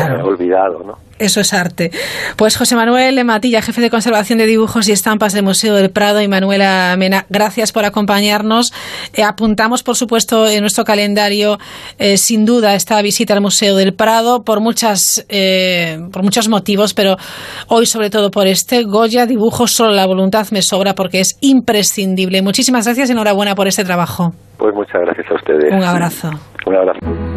eh, 0.00 0.22
olvidado, 0.22 0.78
¿no? 0.84 0.94
Eso 1.22 1.40
es 1.40 1.52
arte. 1.54 1.92
Pues 2.36 2.56
José 2.56 2.74
Manuel 2.74 3.24
Matilla, 3.24 3.62
jefe 3.62 3.80
de 3.80 3.90
conservación 3.90 4.40
de 4.40 4.46
dibujos 4.46 4.88
y 4.88 4.92
estampas 4.92 5.32
del 5.32 5.44
Museo 5.44 5.76
del 5.76 5.90
Prado, 5.90 6.20
y 6.20 6.26
Manuela 6.26 6.96
Mena, 6.98 7.26
gracias 7.28 7.70
por 7.70 7.84
acompañarnos. 7.84 8.72
Eh, 9.14 9.22
apuntamos, 9.22 9.84
por 9.84 9.94
supuesto, 9.94 10.48
en 10.48 10.62
nuestro 10.62 10.84
calendario, 10.84 11.58
eh, 12.00 12.16
sin 12.16 12.44
duda, 12.44 12.74
esta 12.74 13.00
visita 13.02 13.34
al 13.34 13.40
Museo 13.40 13.76
del 13.76 13.94
Prado 13.94 14.42
por 14.42 14.60
muchas, 14.60 15.24
eh, 15.28 15.98
por 16.12 16.24
muchos 16.24 16.48
motivos, 16.48 16.92
pero 16.92 17.16
hoy 17.68 17.86
sobre 17.86 18.10
todo 18.10 18.32
por 18.32 18.48
este 18.48 18.82
Goya 18.82 19.24
dibujo 19.24 19.68
solo 19.68 19.92
la 19.92 20.06
voluntad 20.06 20.48
me 20.50 20.60
sobra 20.60 20.94
porque 20.94 21.20
es 21.20 21.38
imprescindible. 21.40 22.42
Muchísimas 22.42 22.84
gracias 22.86 23.10
y 23.10 23.12
enhorabuena 23.12 23.54
por 23.54 23.68
este 23.68 23.84
trabajo. 23.84 24.32
Pues 24.58 24.74
muchas 24.74 25.00
gracias 25.02 25.26
a 25.30 25.34
ustedes. 25.34 25.72
Un 25.72 25.84
abrazo. 25.84 26.30
Un 26.66 26.74
abrazo. 26.74 27.31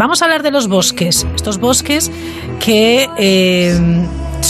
Vamos 0.00 0.22
a 0.22 0.24
hablar 0.24 0.42
de 0.42 0.50
los 0.50 0.66
bosques, 0.66 1.26
estos 1.36 1.58
bosques 1.58 2.10
que 2.58 3.08
eh, 3.18 3.78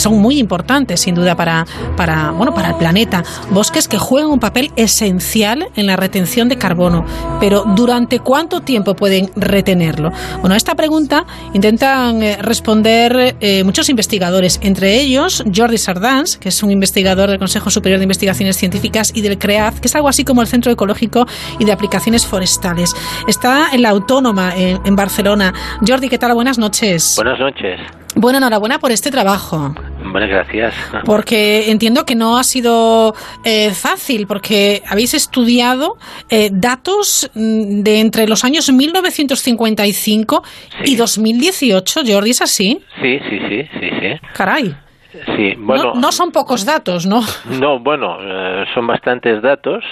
son 0.01 0.19
muy 0.19 0.39
importantes, 0.39 1.01
sin 1.01 1.15
duda, 1.15 1.35
para, 1.35 1.65
para, 1.95 2.31
bueno, 2.31 2.53
para 2.53 2.69
el 2.69 2.75
planeta. 2.75 3.23
Bosques 3.51 3.87
que 3.87 3.97
juegan 3.97 4.31
un 4.31 4.39
papel 4.39 4.71
esencial 4.75 5.67
en 5.75 5.85
la 5.85 5.95
retención 5.95 6.49
de 6.49 6.57
carbono. 6.57 7.05
Pero 7.39 7.63
¿durante 7.75 8.19
cuánto 8.19 8.61
tiempo 8.61 8.95
pueden 8.95 9.29
retenerlo? 9.35 10.11
Bueno, 10.39 10.55
a 10.55 10.57
esta 10.57 10.75
pregunta 10.75 11.25
intentan 11.53 12.23
eh, 12.23 12.37
responder 12.41 13.35
eh, 13.39 13.63
muchos 13.63 13.89
investigadores, 13.89 14.59
entre 14.63 14.99
ellos 14.99 15.43
Jordi 15.53 15.77
Sardans, 15.77 16.37
que 16.37 16.49
es 16.49 16.63
un 16.63 16.71
investigador 16.71 17.29
del 17.29 17.39
Consejo 17.39 17.69
Superior 17.69 17.99
de 17.99 18.03
Investigaciones 18.03 18.57
Científicas 18.57 19.11
y 19.13 19.21
del 19.21 19.37
CREAF, 19.37 19.79
que 19.79 19.87
es 19.87 19.95
algo 19.95 20.07
así 20.07 20.23
como 20.23 20.41
el 20.41 20.47
Centro 20.47 20.71
Ecológico 20.71 21.25
y 21.59 21.65
de 21.65 21.71
Aplicaciones 21.71 22.25
Forestales. 22.25 22.93
Está 23.27 23.67
en 23.71 23.81
la 23.81 23.89
Autónoma, 23.89 24.53
en, 24.55 24.79
en 24.83 24.95
Barcelona. 24.95 25.53
Jordi, 25.85 26.09
¿qué 26.09 26.17
tal? 26.17 26.33
Buenas 26.33 26.57
noches. 26.57 27.13
Buenas 27.17 27.39
noches. 27.39 27.79
Bueno, 28.15 28.39
enhorabuena 28.39 28.79
por 28.79 28.91
este 28.91 29.09
trabajo. 29.09 29.73
Vale, 30.11 30.27
gracias. 30.27 30.73
Porque 31.05 31.71
entiendo 31.71 32.05
que 32.05 32.15
no 32.15 32.37
ha 32.37 32.43
sido 32.43 33.13
eh, 33.43 33.71
fácil, 33.71 34.27
porque 34.27 34.81
habéis 34.87 35.13
estudiado 35.13 35.97
eh, 36.29 36.49
datos 36.51 37.29
mm, 37.33 37.81
de 37.81 37.99
entre 37.99 38.27
los 38.27 38.43
años 38.43 38.71
1955 38.71 40.43
y 40.85 40.95
2018, 40.95 42.01
Jordi, 42.05 42.31
¿es 42.31 42.41
así? 42.41 42.81
Sí, 43.01 43.19
sí, 43.29 43.39
sí, 43.49 43.69
sí, 43.79 43.89
sí. 43.99 44.19
Caray. 44.33 44.75
Sí, 45.35 45.55
bueno. 45.57 45.93
No, 45.93 46.01
no 46.01 46.11
son 46.11 46.31
pocos 46.31 46.65
datos, 46.65 47.05
¿no? 47.05 47.21
No, 47.59 47.79
bueno, 47.79 48.17
eh, 48.21 48.65
son 48.73 48.87
bastantes 48.87 49.41
datos. 49.41 49.83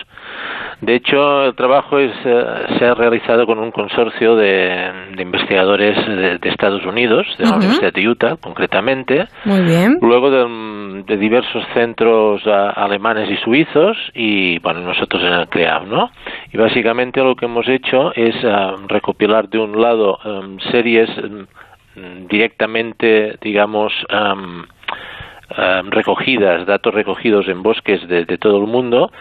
De 0.82 0.96
hecho, 0.96 1.46
el 1.46 1.56
trabajo 1.56 2.00
es, 2.00 2.12
eh, 2.24 2.46
se 2.78 2.86
ha 2.86 2.94
realizado 2.94 3.46
con 3.46 3.60
un 3.60 3.72
consorcio 3.72 4.36
de, 4.36 4.92
de 5.16 5.22
investigadores 5.22 5.98
de, 6.08 6.38
de 6.38 6.50
Estados 6.50 6.86
Unidos, 6.86 7.28
de 7.38 7.46
la. 7.46 7.58
Universidad 7.58 7.92
de 7.92 8.08
Utah, 8.08 8.38
concretamente. 8.38 9.28
Muy 9.44 9.62
bien. 9.62 9.98
Luego 10.02 10.32
de, 10.32 11.04
de 11.04 11.18
diversos 11.18 11.64
centros 11.74 12.42
ah, 12.46 12.70
alemanes 12.76 13.30
y 13.30 13.36
suizos 13.38 13.98
y, 14.14 14.60
bueno, 14.60 14.82
nosotros 14.82 15.22
en 15.22 15.34
el 15.34 15.48
CREAF, 15.50 15.86
¿no? 15.88 16.12
Y 16.54 16.58
básicamente 16.58 17.22
lo 17.22 17.36
que 17.36 17.46
hemos 17.46 17.68
hecho 17.68 18.14
es 18.16 18.36
ah, 18.46 18.76
recopilar 18.88 19.50
de 19.50 19.60
un 19.60 19.82
lado 19.82 20.18
em, 20.24 20.60
series 20.72 21.10
em, 21.18 22.28
directamente, 22.28 23.38
digamos, 23.42 23.92
em, 24.10 24.64
em, 25.58 25.90
recogidas, 25.92 26.66
datos 26.66 26.94
recogidos 26.94 27.48
en 27.48 27.64
bosques 27.64 28.08
de, 28.08 28.26
de 28.26 28.38
todo 28.38 28.58
el 28.58 28.68
mundo, 28.68 29.12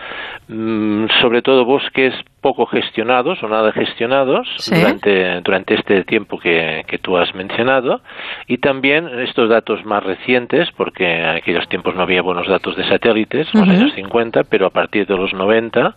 mm, 0.48 1.06
sobre 1.20 1.42
todo 1.42 1.64
bosques 1.64 2.14
poco 2.40 2.66
gestionados 2.66 3.42
o 3.42 3.48
nada 3.48 3.72
gestionados 3.72 4.46
Sí. 4.58 4.74
durante, 4.76 5.40
durante 5.40 5.74
este 5.74 6.04
tiempo 6.04 6.38
que, 6.38 6.84
que 6.86 6.98
tú 6.98 7.16
has 7.16 7.34
mencionado 7.34 8.00
y 8.46 8.58
también 8.58 9.08
estos 9.20 9.48
datos 9.48 9.84
más 9.84 10.04
recientes 10.04 10.68
porque 10.76 11.04
en 11.20 11.26
aquellos 11.26 11.68
tiempos 11.68 11.94
no 11.96 12.02
había 12.02 12.22
buenos 12.22 12.46
datos 12.46 12.76
de 12.76 12.84
satélites, 12.88 13.48
en 13.54 13.60
los 13.60 13.68
años 13.70 13.92
50, 13.94 14.44
pero 14.44 14.66
a 14.66 14.70
partir 14.70 15.06
de 15.06 15.16
los 15.16 15.34
90 15.34 15.94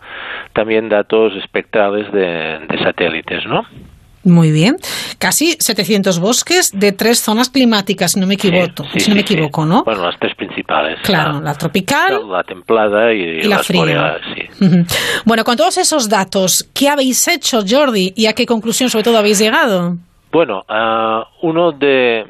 también 0.52 0.88
datos 0.88 1.34
espectrales 1.36 2.10
de, 2.12 2.58
de 2.68 2.78
satélites, 2.82 3.46
¿no? 3.46 3.64
Muy 4.24 4.52
bien. 4.52 4.76
Casi 5.18 5.56
700 5.58 6.20
bosques 6.20 6.70
de 6.78 6.92
tres 6.92 7.20
zonas 7.20 7.50
climáticas, 7.50 8.12
si 8.12 8.20
no 8.20 8.26
me 8.26 8.34
equivoco, 8.34 8.84
Sí, 8.92 9.00
si 9.00 9.10
no 9.10 9.16
me 9.16 9.22
sí, 9.26 9.32
equivoco, 9.34 9.64
¿no? 9.66 9.82
Bueno, 9.84 10.04
las 10.06 10.18
tres 10.20 10.34
principales. 10.36 10.98
Claro, 11.02 11.40
la 11.40 11.54
tropical. 11.54 12.28
La 12.30 12.44
templada 12.44 13.12
y, 13.12 13.18
Y 13.20 13.42
la 13.42 13.56
las 13.56 13.66
fría. 13.66 14.18
Bueno, 15.24 15.44
con 15.44 15.56
todos 15.56 15.76
esos 15.78 16.08
datos, 16.08 16.68
¿qué 16.74 16.88
habéis 16.88 17.26
hecho, 17.28 17.60
Jordi? 17.68 18.12
¿Y 18.16 18.26
a 18.26 18.32
qué 18.34 18.46
conclusión, 18.46 18.88
sobre 18.90 19.04
todo, 19.04 19.18
habéis 19.18 19.38
llegado? 19.38 19.96
Bueno, 20.30 20.64
ah, 20.68 21.26
uno 21.42 21.72
de 21.72 22.24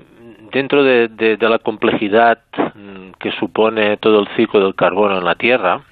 dentro 0.53 0.83
de, 0.85 1.09
de- 1.09 1.37
de 1.37 1.49
la 1.49 1.59
complejidad 1.59 2.39
mm, 2.75 3.13
que 3.21 3.31
supone 3.39 3.97
todo 3.99 4.21
el 4.21 4.29
ciclo 4.37 4.61
del 4.61 4.75
carbono 4.75 5.19
en 5.19 5.25
la 5.25 5.35
Tierra, 5.35 5.83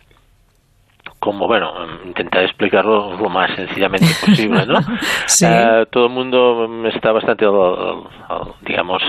como 1.20 1.46
bueno, 1.46 1.72
intentar 2.04 2.42
explicarlo 2.42 3.14
lo 3.16 3.28
más 3.28 3.54
sencillamente 3.54 4.06
posible, 4.26 4.66
¿no? 4.66 4.80
Sí. 5.26 5.44
Ah, 5.46 5.84
todo 5.90 6.06
el 6.06 6.12
mundo 6.12 6.68
está 6.88 7.12
bastante, 7.12 7.44
al- 7.44 8.02
digamos, 8.62 9.02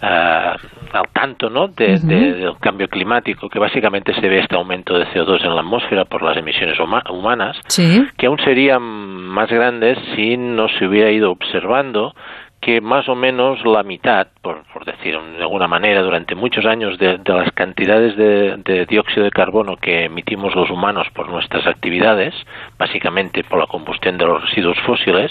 ah, 0.00 0.56
al 0.92 1.08
tanto, 1.12 1.48
¿no? 1.48 1.68
De, 1.68 1.98
de- 1.98 2.32
del 2.34 2.56
cambio 2.58 2.88
climático, 2.88 3.48
que 3.48 3.58
básicamente 3.58 4.12
se 4.14 4.28
ve 4.28 4.40
este 4.40 4.56
aumento 4.56 4.98
de 4.98 5.06
CO2 5.08 5.44
en 5.44 5.54
la 5.54 5.60
atmósfera 5.60 6.04
por 6.04 6.22
las 6.22 6.36
emisiones 6.36 6.78
huma- 6.78 7.08
humanas 7.10 7.56
Sí. 7.68 8.02
que 8.16 8.26
aún 8.26 8.38
serían 8.38 8.82
más 8.82 9.48
grandes 9.50 9.98
si 10.16 10.36
no 10.36 10.68
se 10.68 10.86
hubiera 10.86 11.10
ido 11.10 11.30
observando 11.30 12.14
que 12.60 12.80
más 12.80 13.08
o 13.08 13.14
menos 13.16 13.58
la 13.64 13.82
mitad, 13.82 14.28
por, 14.42 14.64
por 14.72 14.84
decir 14.84 15.16
de 15.18 15.40
alguna 15.42 15.68
manera, 15.68 16.02
durante 16.02 16.34
muchos 16.34 16.66
años 16.66 16.98
de, 16.98 17.18
de 17.18 17.32
las 17.32 17.50
cantidades 17.52 18.16
de, 18.16 18.56
de 18.58 18.86
dióxido 18.86 19.22
de 19.24 19.30
carbono 19.30 19.76
que 19.76 20.04
emitimos 20.06 20.54
los 20.56 20.68
humanos 20.68 21.06
por 21.14 21.28
nuestras 21.28 21.66
actividades, 21.66 22.34
básicamente 22.78 23.44
por 23.44 23.60
la 23.60 23.66
combustión 23.66 24.18
de 24.18 24.26
los 24.26 24.42
residuos 24.42 24.78
fósiles, 24.80 25.30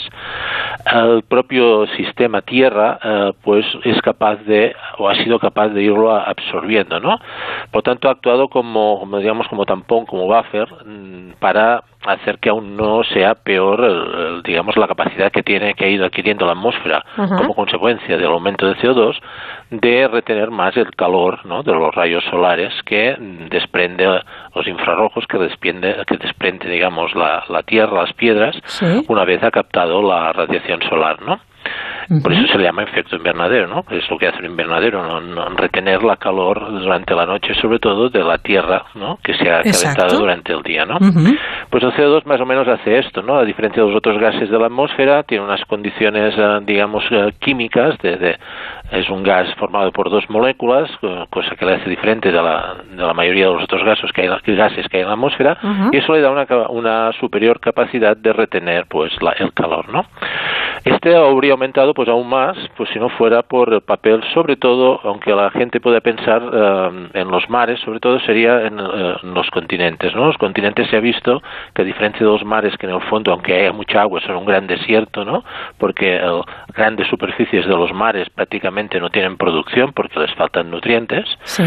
el 0.94 1.24
propio 1.24 1.86
sistema 1.98 2.42
Tierra 2.42 3.00
eh, 3.04 3.34
pues 3.44 3.66
es 3.84 4.02
capaz 4.02 4.38
de 4.46 4.74
o 4.98 5.10
ha 5.10 5.16
sido 5.16 5.40
capaz 5.40 5.70
de 5.70 5.84
irlo 5.84 6.16
absorbiendo, 6.16 7.00
¿no? 7.00 7.20
Por 7.72 7.84
tanto 7.84 8.08
ha 8.08 8.12
actuado 8.14 8.48
como, 8.48 9.00
como 9.00 9.18
digamos 9.20 9.48
como 9.50 9.66
tampón, 9.66 10.06
como 10.06 10.26
buffer 10.26 10.68
mm, 10.86 11.34
para 11.40 11.84
hacer 12.06 12.40
que 12.40 12.50
aún 12.50 12.76
no 12.76 13.04
sea 13.04 13.36
peor 13.36 13.84
el- 13.84 14.26
el, 14.36 14.44
digamos 14.44 14.76
la 14.76 14.88
capacidad 14.88 15.32
que 15.32 15.44
tiene 15.44 15.76
que 15.76 15.86
ha 15.86 15.90
ido 15.90 16.04
adquiriendo 16.06 16.46
la 16.48 16.54
atmósfera 16.54 17.04
como 17.38 17.54
consecuencia 17.54 18.18
del 18.18 18.26
aumento 18.26 18.66
de 18.68 18.76
CO2 18.78 19.01
de 19.70 20.08
retener 20.08 20.52
más 20.52 20.76
el 20.78 20.92
calor 20.96 21.46
¿no? 21.46 21.64
de 21.64 21.72
los 21.74 21.94
rayos 21.96 22.24
solares 22.30 22.74
que 22.86 23.16
desprende 23.50 24.06
los 24.56 24.68
infrarrojos 24.68 25.26
que 25.28 25.38
desprende 25.38 25.96
que 26.08 26.18
desprende 26.18 26.70
digamos 26.70 27.14
la, 27.16 27.44
la 27.50 27.64
tierra 27.64 28.02
las 28.04 28.14
piedras 28.14 28.56
Sí. 28.66 28.86
una 29.08 29.24
vez 29.26 29.42
ha 29.44 29.52
captado 29.52 30.02
la 30.02 30.32
radiación 30.34 30.82
solar 30.90 31.22
no 31.22 31.40
por 32.24 32.34
eso 32.34 32.46
se 32.52 32.58
le 32.58 32.64
llama 32.66 32.84
efecto 32.84 33.16
invernadero, 33.16 33.68
¿no? 33.68 33.86
Es 33.92 34.10
lo 34.10 34.18
que 34.18 34.28
hace 34.28 34.40
un 34.40 34.46
invernadero, 34.46 35.04
¿no? 35.08 35.22
No- 35.22 35.48
retener 35.56 36.04
la 36.04 36.18
calor 36.18 36.60
durante 36.82 37.14
la 37.14 37.26
noche, 37.28 37.54
sobre 37.62 37.78
todo 37.80 38.10
de 38.10 38.22
la 38.24 38.40
tierra, 38.40 38.84
¿no? 38.96 39.18
Que 39.24 39.36
se 39.36 39.50
ha 39.50 39.62
calentado 39.86 40.18
durante 40.20 40.52
el 40.52 40.64
día, 40.64 40.86
¿no? 40.86 40.98
Pues 41.72 41.84
el 41.84 41.94
CO2 41.94 42.26
más 42.26 42.40
o 42.42 42.46
menos 42.46 42.68
hace 42.68 43.00
esto, 43.00 43.24
¿no? 43.24 43.38
A 43.38 43.46
diferencia 43.46 43.82
de 43.82 43.88
los 43.90 43.98
otros 43.98 44.20
gases 44.20 44.50
de 44.50 44.60
la 44.60 44.66
atmósfera, 44.66 45.24
tiene 45.24 45.44
unas 45.46 45.64
condiciones, 45.66 46.36
eh, 46.38 46.60
digamos, 46.64 47.04
eh, 47.12 47.32
químicas, 47.40 47.98
de, 48.00 48.18
de- 48.18 48.38
es 48.92 49.10
un 49.10 49.24
gas 49.24 49.48
formado 49.56 49.90
por 49.94 50.10
dos 50.10 50.30
moléculas, 50.30 50.92
cosa 51.30 51.56
que 51.56 51.66
le 51.66 51.76
hace 51.76 51.90
diferente 51.90 52.30
de 52.30 52.42
la, 52.42 52.76
de 52.92 53.02
la 53.02 53.14
mayoría 53.14 53.48
de 53.48 53.54
los 53.54 53.64
otros 53.64 53.84
gases 53.86 54.12
que 54.12 54.22
hay, 54.24 54.28
gases 54.56 54.86
que 54.90 54.98
hay 54.98 55.04
en 55.04 55.08
la 55.08 55.14
atmósfera, 55.14 55.58
y 55.94 55.98
eso 55.98 56.14
le 56.14 56.20
da 56.22 56.30
una, 56.30 56.46
una 56.70 57.12
superior 57.14 57.60
capacidad 57.62 58.18
de 58.18 58.34
retener, 58.34 58.86
pues, 58.90 59.12
la- 59.22 59.32
el 59.40 59.54
calor, 59.54 59.88
¿no? 59.90 60.06
Este 60.84 61.16
habría 61.16 61.54
aumentado 61.54 61.94
pues 61.94 62.10
aún 62.10 62.30
más, 62.30 62.58
pues 62.78 62.90
si 62.92 63.00
no 63.00 63.10
fuera 63.10 63.42
por 63.42 63.74
el 63.74 63.82
papel, 63.82 64.24
sobre 64.34 64.56
todo, 64.56 65.00
aunque 65.04 65.32
la 65.34 65.50
gente 65.52 65.80
pueda 65.80 66.02
pensar 66.02 66.42
eh, 66.42 67.10
en 67.14 67.28
los 67.30 67.50
mares, 67.50 67.80
sobre 67.82 68.00
todo 68.00 68.20
sería 68.22 68.62
en, 68.62 68.80
eh, 68.80 69.16
en 69.24 69.34
los 69.34 69.50
continentes, 69.50 70.16
¿no? 70.16 70.28
Los 70.28 70.38
continentes 70.38 70.88
se 70.90 70.98
ha 70.98 71.00
visto 71.00 71.42
que 71.74 71.82
a 71.82 71.86
diferencia 71.86 72.26
de 72.26 72.32
los 72.32 72.44
mares, 72.44 72.76
que 72.78 72.88
en 72.88 72.94
el 72.94 73.02
fondo, 73.02 73.32
aunque 73.32 73.54
haya 73.54 73.72
mucha 73.72 74.02
agua, 74.02 74.20
son 74.22 74.38
un 74.38 74.46
gran 74.46 74.68
desierto, 74.68 75.26
¿no? 75.26 75.44
Porque 75.78 76.16
eh, 76.16 76.42
grandes 76.76 77.08
superficies 77.08 77.66
de 77.66 77.76
los 77.76 77.94
mares 77.94 78.30
prácticamente 78.30 79.00
no 79.00 79.10
tienen 79.10 79.38
producción 79.38 79.94
porque 79.94 80.20
les 80.20 80.34
faltan 80.36 80.70
nutrientes. 80.70 81.26
Sí. 81.44 81.64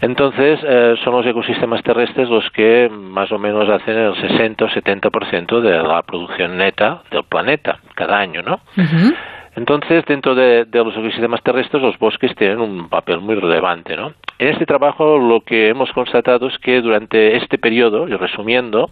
Entonces, 0.00 0.60
eh, 0.62 0.94
son 1.04 1.14
los 1.14 1.26
ecosistemas 1.26 1.82
terrestres 1.82 2.28
los 2.28 2.48
que 2.50 2.88
más 2.90 3.30
o 3.32 3.38
menos 3.38 3.68
hacen 3.68 3.96
el 3.96 4.14
60 4.14 4.64
o 4.64 4.68
70% 4.68 5.60
de 5.60 5.82
la 5.82 6.02
producción 6.02 6.56
neta 6.56 7.02
del 7.10 7.24
planeta 7.24 7.78
cada 7.94 8.18
año, 8.18 8.37
¿no? 8.42 8.60
Entonces, 9.58 10.04
dentro 10.06 10.34
de, 10.34 10.64
de 10.64 10.84
los 10.84 10.94
ecosistemas 10.94 11.42
terrestres, 11.42 11.82
los 11.82 11.98
bosques 11.98 12.34
tienen 12.36 12.60
un 12.60 12.88
papel 12.88 13.20
muy 13.20 13.34
relevante, 13.34 13.96
¿no? 13.96 14.12
En 14.38 14.48
este 14.48 14.66
trabajo 14.66 15.18
lo 15.18 15.40
que 15.40 15.68
hemos 15.68 15.90
constatado 15.92 16.46
es 16.46 16.56
que 16.58 16.80
durante 16.80 17.36
este 17.36 17.58
periodo, 17.58 18.06
y 18.08 18.14
resumiendo, 18.14 18.90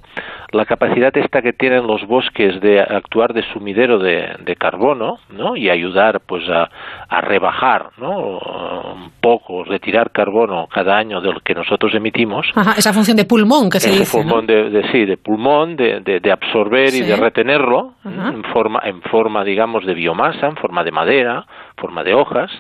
la 0.51 0.65
capacidad 0.65 1.17
esta 1.17 1.41
que 1.41 1.53
tienen 1.53 1.87
los 1.87 2.05
bosques 2.07 2.61
de 2.61 2.81
actuar 2.81 3.33
de 3.33 3.43
sumidero 3.53 3.99
de, 4.01 4.29
de 4.45 4.57
carbono, 4.57 5.19
¿no? 5.31 5.57
Y 5.57 5.71
ayudar, 5.71 6.21
pues, 6.27 6.49
a, 6.49 6.69
a 7.09 7.21
rebajar, 7.21 7.91
¿no? 7.99 8.39
Un 8.39 9.13
poco, 9.21 9.63
retirar 9.65 10.11
carbono 10.11 10.67
cada 10.73 10.97
año 10.97 11.21
del 11.21 11.41
que 11.43 11.55
nosotros 11.55 11.95
emitimos, 11.95 12.47
Ajá, 12.57 12.73
esa 12.77 12.93
función 12.93 13.17
de 13.17 13.25
pulmón 13.25 13.71
que 13.71 13.79
se 13.79 13.91
ese 13.91 14.01
dice. 14.01 14.19
¿no? 14.19 14.25
pulmón 14.25 14.47
de, 14.47 14.71
de- 14.71 14.91
sí 14.91 15.05
de 15.05 15.17
pulmón 15.17 15.77
de, 15.77 16.01
de- 16.01 16.19
de 16.21 16.33
absorber 16.33 16.89
Sí. 16.91 17.03
y 17.05 17.07
de 17.07 17.17
retenerlo 17.17 17.93
en 18.05 18.43
forma 18.53 18.81
en 18.85 19.01
forma 19.03 19.45
digamos 19.45 19.85
de 19.85 19.95
biomasa 19.95 20.47
en 20.57 20.61
forma 20.63 20.83
de 20.85 20.91
madera 20.93 21.45
forma 21.77 22.03
de 22.03 22.15
hojas 22.15 22.51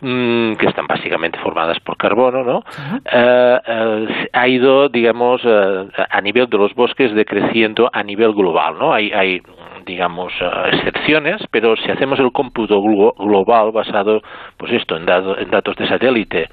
mm, 0.00 0.54
que 0.54 0.66
están 0.66 0.86
básicamente 0.86 1.38
formadas 1.40 1.78
por 1.80 1.96
carbono 1.96 2.44
no 2.44 2.62
Eh, 3.10 3.58
eh, 3.66 4.28
ha 4.32 4.48
ido 4.48 4.88
digamos 4.88 5.40
eh, 5.44 5.88
a 6.10 6.20
nivel 6.20 6.46
de 6.48 6.58
los 6.58 6.74
bosques 6.74 7.14
decreciendo 7.14 7.88
a 7.92 8.02
nivel 8.02 8.32
global 8.34 8.76
no 8.78 8.92
hay 8.92 9.10
hay 9.12 9.40
digamos, 9.86 10.32
excepciones, 10.72 11.40
pero 11.52 11.76
si 11.76 11.88
hacemos 11.88 12.18
el 12.18 12.32
cómputo 12.32 12.80
glo- 12.82 13.14
global 13.16 13.70
basado, 13.70 14.20
pues 14.56 14.72
esto, 14.72 14.96
en, 14.96 15.06
dado- 15.06 15.38
en 15.38 15.48
datos 15.48 15.76
de 15.76 15.86
satélite 15.86 16.48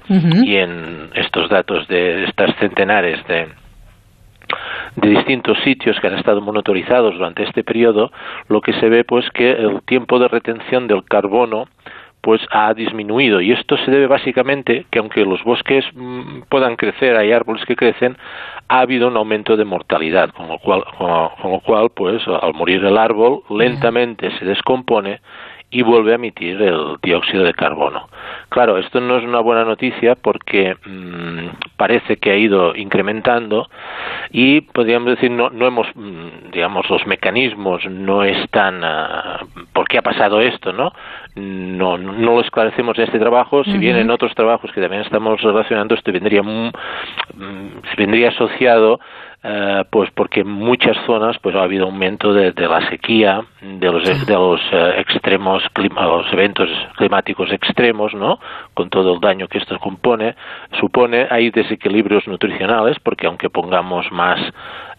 y 0.46 0.54
en 0.58 1.10
estos 1.14 1.48
datos 1.50 1.88
de 1.88 2.24
estas 2.28 2.54
centenares 2.60 3.26
de, 3.26 3.48
de 4.96 5.08
distintos 5.08 5.58
sitios 5.64 5.98
que 6.00 6.06
han 6.06 6.18
estado 6.18 6.40
monitorizados 6.40 7.14
durante 7.14 7.42
este 7.42 7.64
periodo, 7.64 8.12
lo 8.48 8.60
que 8.60 8.72
se 8.74 8.88
ve 8.88 9.04
pues 9.04 9.28
que 9.30 9.50
el 9.50 9.82
tiempo 9.82 10.18
de 10.18 10.28
retención 10.28 10.86
del 10.86 11.04
carbono 11.04 11.66
pues 12.24 12.40
ha 12.50 12.72
disminuido. 12.72 13.42
Y 13.42 13.52
esto 13.52 13.76
se 13.76 13.90
debe 13.90 14.06
básicamente 14.06 14.86
que 14.90 14.98
aunque 14.98 15.26
los 15.26 15.44
bosques 15.44 15.84
mm, 15.92 16.44
puedan 16.48 16.76
crecer, 16.76 17.16
hay 17.16 17.32
árboles 17.32 17.64
que 17.66 17.76
crecen, 17.76 18.16
ha 18.68 18.80
habido 18.80 19.08
un 19.08 19.16
aumento 19.18 19.58
de 19.58 19.66
mortalidad, 19.66 20.30
con 20.30 20.48
lo 20.48 20.58
cual, 20.58 20.84
con, 20.96 21.28
con 21.40 21.52
lo 21.52 21.60
cual 21.60 21.90
pues 21.94 22.22
al 22.26 22.54
morir 22.54 22.82
el 22.82 22.96
árbol 22.96 23.42
lentamente 23.50 24.30
se 24.38 24.44
descompone 24.46 25.20
y 25.74 25.82
vuelve 25.82 26.12
a 26.12 26.14
emitir 26.14 26.62
el 26.62 26.96
dióxido 27.02 27.42
de 27.42 27.52
carbono. 27.52 28.08
Claro, 28.48 28.78
esto 28.78 29.00
no 29.00 29.18
es 29.18 29.24
una 29.24 29.40
buena 29.40 29.64
noticia 29.64 30.14
porque 30.14 30.76
mm, 30.86 31.76
parece 31.76 32.16
que 32.16 32.30
ha 32.30 32.36
ido 32.36 32.76
incrementando 32.76 33.68
y 34.30 34.60
podríamos 34.60 35.10
decir 35.10 35.32
no, 35.32 35.50
no 35.50 35.66
hemos, 35.66 35.88
mm, 35.96 36.52
digamos, 36.52 36.88
los 36.88 37.04
mecanismos 37.08 37.84
no 37.86 38.22
están, 38.22 38.84
ah, 38.84 39.40
¿por 39.72 39.88
qué 39.88 39.98
ha 39.98 40.02
pasado 40.02 40.40
esto, 40.40 40.72
no? 40.72 40.92
No, 41.34 41.98
no 41.98 42.12
lo 42.36 42.40
esclarecemos 42.40 42.96
en 42.98 43.04
este 43.06 43.18
trabajo, 43.18 43.64
si 43.64 43.76
bien 43.76 43.96
Ujú. 43.96 44.02
en 44.02 44.10
otros 44.12 44.32
trabajos 44.36 44.70
que 44.70 44.80
también 44.80 45.02
estamos 45.02 45.42
relacionando 45.42 45.96
esto 45.96 46.12
vendría, 46.12 46.44
mm, 46.44 46.70
vendría 47.98 48.28
asociado 48.28 49.00
eh, 49.46 49.84
pues 49.90 50.10
porque 50.14 50.40
en 50.40 50.48
muchas 50.48 50.96
zonas 51.04 51.36
pues 51.42 51.54
ha 51.54 51.62
habido 51.62 51.84
aumento 51.84 52.32
de, 52.32 52.52
de 52.52 52.66
la 52.66 52.88
sequía, 52.88 53.42
de 53.60 53.92
los, 53.92 54.26
de 54.26 54.32
los 54.34 54.60
eh, 54.72 54.94
extremos, 55.00 55.62
clima- 55.74 56.06
los 56.06 56.32
eventos 56.32 56.68
climáticos 56.96 57.52
extremos, 57.52 58.14
¿no? 58.14 58.38
Con 58.72 58.88
todo 58.88 59.12
el 59.12 59.20
daño 59.20 59.46
que 59.46 59.58
esto 59.58 59.78
compone, 59.78 60.34
supone, 60.80 61.26
hay 61.30 61.50
desequilibrios 61.50 62.26
nutricionales, 62.26 62.98
porque 63.00 63.26
aunque 63.26 63.50
pongamos 63.50 64.10
más 64.12 64.40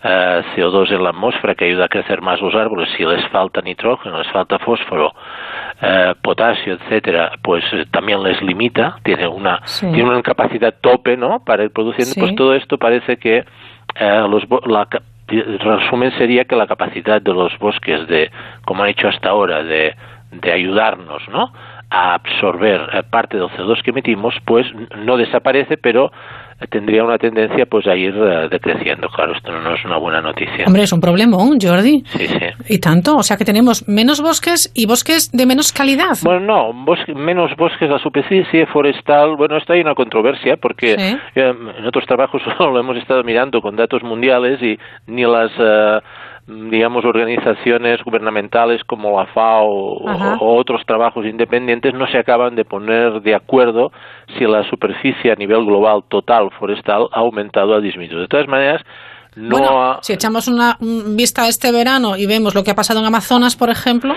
eh, 0.04 0.44
CO2 0.56 0.92
en 0.92 1.04
la 1.04 1.10
atmósfera 1.10 1.56
que 1.56 1.66
ayuda 1.66 1.86
a 1.86 1.90
crecer 1.90 2.22
más 2.22 2.40
los 2.40 2.54
árboles, 2.54 2.88
si 2.96 3.04
les 3.04 3.28
falta 3.30 3.62
nitrógeno, 3.62 4.20
les 4.20 4.32
falta 4.32 4.60
fósforo, 4.60 5.12
eh, 5.82 6.14
potasio, 6.22 6.74
etcétera, 6.76 7.32
pues 7.42 7.64
eh, 7.74 7.86
también 7.90 8.22
les 8.22 8.40
limita, 8.44 8.98
tiene 9.04 9.28
una, 9.28 9.62
Sí. 9.66 9.88
tiene 9.92 10.08
una 10.10 10.22
capacidad 10.22 10.76
tope, 10.82 11.18
¿no? 11.18 11.44
Para 11.44 11.64
ir 11.64 11.72
produciendo, 11.72 12.14
Sí. 12.14 12.20
pues 12.20 12.36
todo 12.36 12.54
esto 12.54 12.78
parece 12.78 13.18
que 13.18 13.44
eh, 13.96 14.28
los, 14.30 14.44
la, 14.66 14.88
el 15.28 15.60
resumen 15.60 16.12
sería 16.18 16.46
que 16.46 16.56
la 16.56 16.68
capacidad 16.68 17.22
de 17.22 17.34
los 17.34 17.58
bosques 17.60 18.08
de, 18.08 18.32
como 18.66 18.84
han 18.84 18.90
hecho 18.90 19.08
hasta 19.08 19.30
ahora, 19.30 19.64
de, 19.64 19.96
de 20.32 20.52
ayudarnos, 20.52 21.28
¿no? 21.30 21.52
a 21.90 22.16
absorber 22.16 22.90
eh, 22.94 23.04
parte 23.04 23.38
del 23.38 23.48
CO2 23.48 23.82
que 23.82 23.92
emitimos, 23.92 24.36
pues 24.46 24.68
no 24.98 25.18
desaparece, 25.18 25.78
pero 25.78 26.06
eh, 26.06 26.12
tendría 26.70 27.04
una 27.04 27.18
tendencia 27.18 27.66
pues 27.66 27.86
a 27.88 27.96
ir 27.96 28.14
eh, 28.16 28.48
decreciendo. 28.50 29.08
Claro, 29.10 29.34
esto 29.36 29.52
no 29.52 29.74
es 29.76 29.84
una 29.86 29.98
buena 29.98 30.22
noticia. 30.22 30.66
Hombre, 30.68 30.84
es 30.84 30.94
un 30.94 31.02
problemón, 31.02 31.58
Jordi. 31.62 32.04
Sí, 32.08 32.28
sí. 32.28 32.40
Y 32.70 32.80
tanto, 32.80 33.18
o 33.18 33.24
sea 33.24 33.38
que 33.38 33.46
tenemos 33.46 33.88
menos 33.88 34.22
bosques 34.22 34.72
y 34.74 34.86
bosques 34.86 35.32
de 35.32 35.46
menos 35.46 35.72
calidad. 35.74 36.16
Bueno, 36.24 36.40
no, 36.40 36.74
bosque- 36.86 37.14
menos 37.14 37.52
bosques 37.58 37.90
a 37.92 38.00
superficie 38.00 38.66
forestal. 38.68 39.36
Bueno, 39.38 39.58
esto 39.58 39.74
hay 39.74 39.82
una 39.82 39.96
controversia 39.96 40.58
porque 40.58 40.96
Sí. 40.98 41.18
eh, 41.36 41.54
en 41.78 41.86
otros 41.86 42.06
trabajos 42.06 42.42
lo 42.60 42.80
hemos 42.80 42.98
estado 42.98 43.24
mirando 43.24 43.62
con 43.62 43.76
datos 43.76 44.02
mundiales 44.04 44.62
y 44.62 44.78
ni 45.08 45.24
las, 45.24 45.52
eh, 45.60 46.00
digamos, 46.48 47.04
organizaciones 47.06 48.04
gubernamentales 48.04 48.84
como 48.84 49.18
la 49.18 49.26
FAO 49.28 49.68
o, 49.68 50.58
otros 50.58 50.82
trabajos 50.86 51.26
independientes 51.26 51.94
no 51.94 52.08
se 52.08 52.18
acaban 52.18 52.56
de 52.56 52.66
poner 52.66 53.22
de 53.22 53.34
acuerdo 53.34 53.92
si 54.38 54.46
la 54.46 54.64
superficie 54.70 55.32
a 55.32 55.36
nivel 55.36 55.66
global 55.66 56.04
total 56.08 56.52
forestal 56.60 57.08
ha 57.12 57.20
aumentado 57.20 57.72
o 57.72 57.76
ha 57.76 57.82
disminuido. 57.82 58.22
De 58.22 58.28
todas 58.28 58.48
maneras, 58.48 58.82
no 59.36 59.58
bueno, 59.58 59.82
ha... 59.82 60.00
si 60.02 60.14
echamos 60.14 60.48
una 60.48 60.78
un 60.80 61.18
vista 61.18 61.44
a 61.44 61.48
este 61.48 61.72
verano 61.72 62.16
y 62.16 62.26
vemos 62.26 62.54
lo 62.54 62.64
que 62.64 62.72
ha 62.72 62.76
pasado 62.76 63.00
en 63.00 63.08
Amazonas, 63.08 63.56
por 63.56 63.70
ejemplo, 63.70 64.14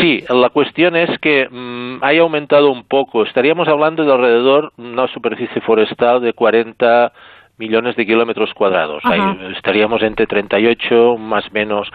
Sí, 0.00 0.22
la 0.28 0.50
cuestión 0.50 0.94
es 0.94 1.18
que 1.18 1.48
mm, 1.50 2.04
haya 2.04 2.20
aumentado 2.20 2.70
un 2.70 2.84
poco. 2.84 3.24
Estaríamos 3.24 3.66
hablando 3.66 4.04
de 4.04 4.12
alrededor 4.12 4.72
una 4.76 5.08
superficie 5.08 5.60
forestal 5.62 6.20
de 6.20 6.32
40 6.34 7.12
millones 7.58 7.96
de 7.96 8.06
kilómetros 8.06 8.54
cuadrados. 8.54 9.02
Ahí 9.04 9.20
estaríamos 9.56 10.02
entre 10.02 10.26
38, 10.26 11.16
más 11.18 11.52
menos, 11.52 11.90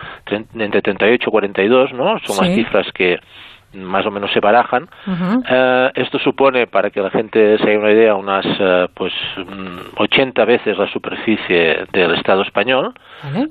entre 0.54 0.82
38 0.82 1.30
y 1.30 1.32
42, 1.32 1.94
¿no? 1.94 2.20
Son 2.20 2.46
las 2.46 2.56
cifras 2.56 2.92
que 2.94 3.20
más 3.74 4.06
o 4.06 4.12
menos 4.12 4.32
se 4.32 4.40
barajan. 4.40 4.88
Eh, 5.50 5.92
esto 5.96 6.20
supone, 6.20 6.68
para 6.68 6.90
que 6.90 7.02
la 7.02 7.10
gente 7.10 7.58
se 7.58 7.64
haga 7.64 7.80
una 7.80 7.92
idea, 7.92 8.16
unas 8.16 8.46
eh, 8.60 8.88
pues 8.94 9.14
mm, 9.38 9.98
80 9.98 10.46
veces 10.46 10.78
la 10.78 10.92
superficie 10.92 11.86
del 11.92 12.14
Estado 12.16 12.44
español, 12.44 12.94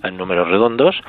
en 0.03 0.17
números 0.17 0.49
redondos. 0.49 1.01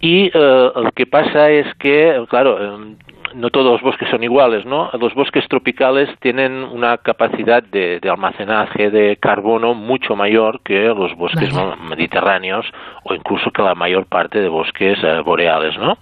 Y 0.00 0.26
eh, 0.26 0.30
lo 0.34 0.92
que 0.94 1.06
pasa 1.06 1.50
es 1.50 1.66
que, 1.76 2.24
claro, 2.28 2.58
eh, 2.60 2.96
no 3.34 3.50
todos 3.50 3.72
los 3.72 3.82
bosques 3.82 4.08
son 4.08 4.22
iguales, 4.22 4.64
¿no? 4.64 4.90
Los 4.98 5.14
bosques 5.14 5.46
tropicales 5.48 6.08
tienen 6.20 6.64
una 6.64 6.98
capacidad 6.98 7.62
de, 7.62 8.00
de 8.00 8.10
almacenaje 8.10 8.90
de 8.90 9.16
carbono 9.16 9.74
mucho 9.74 10.16
mayor 10.16 10.60
que 10.62 10.86
los 10.86 11.14
bosques 11.16 11.52
mediterráneos 11.88 12.66
o 13.04 13.14
incluso 13.14 13.50
que 13.50 13.62
la 13.62 13.74
mayor 13.74 14.06
parte 14.06 14.40
de 14.40 14.48
bosques 14.48 14.98
eh, 15.02 15.20
boreales, 15.20 15.76
¿no? 15.78 15.98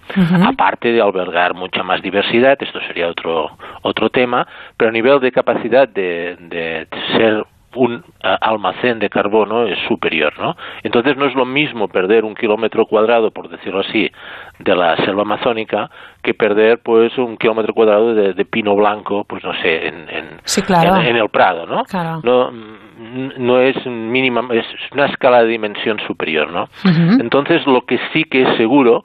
Aparte 0.47 0.93
de 0.93 1.01
albergar 1.01 1.55
mucha 1.55 1.83
más 1.83 2.03
diversidad, 2.03 2.57
esto 2.61 2.81
sería 2.87 3.09
otro 3.09 3.51
otro 3.83 4.11
tema, 4.11 4.47
pero 4.77 4.91
a 4.91 4.93
nivel 4.93 5.21
de 5.21 5.33
capacidad 5.33 5.89
de, 5.89 6.37
de 6.39 6.87
ser 7.17 7.45
un 7.75 8.05
almacén 8.23 8.99
de 8.99 9.09
carbono 9.09 9.67
es 9.67 9.79
superior, 9.89 10.33
¿no? 10.39 10.57
Entonces 10.83 11.17
no 11.17 11.27
es 11.27 11.35
lo 11.35 11.45
mismo 11.45 11.89
perder 11.89 12.25
un 12.25 12.35
kilómetro 12.35 12.87
cuadrado, 12.87 13.31
por 13.31 13.49
decirlo 13.49 13.81
así, 13.81 14.11
de 14.59 14.77
la 14.77 14.97
selva 14.99 15.23
amazónica 15.23 15.91
que 16.23 16.35
perder, 16.35 16.81
pues, 16.83 17.17
un 17.19 17.37
kilómetro 17.37 17.75
cuadrado 17.75 18.15
de, 18.15 18.33
de 18.35 18.45
pino 18.45 18.77
blanco, 18.77 19.25
pues, 19.25 19.43
no 19.43 19.53
sé, 19.55 19.89
en, 19.89 20.09
en, 20.09 20.25
Sí, 20.45 20.63
claro. 20.63 20.97
en, 20.97 21.07
en 21.09 21.17
el 21.17 21.29
Prado, 21.31 21.67
¿no? 21.67 21.85
Claro. 21.85 22.21
No, 22.23 22.51
mm, 22.53 23.31
no 23.39 23.61
es 23.61 23.85
mínima, 23.87 24.43
es 24.53 24.67
una 24.93 25.07
escala 25.07 25.43
de 25.43 25.49
dimensión 25.49 25.99
superior, 26.07 26.51
¿no? 26.51 26.69
Entonces, 26.85 27.67
lo 27.67 27.83
que 27.83 27.99
sí 28.13 28.25
que 28.25 28.43
es 28.43 28.57
seguro 28.57 29.03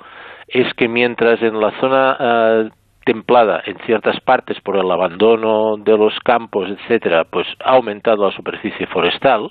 es 0.48 0.72
que 0.76 0.88
mientras 0.88 1.42
en 1.42 1.60
la 1.60 1.72
zona 1.80 2.18
eh, 2.20 2.70
templada 3.08 3.64
en 3.66 3.78
ciertas 3.86 4.20
partes 4.20 4.60
por 4.62 4.76
el 4.78 4.92
abandono 4.92 5.78
de 5.78 5.98
los 5.98 6.14
campos, 6.20 6.70
etcétera, 6.70 7.24
pues 7.24 7.48
ha 7.64 7.72
aumentado 7.72 8.26
la 8.30 8.36
superficie 8.36 8.86
forestal, 8.88 9.50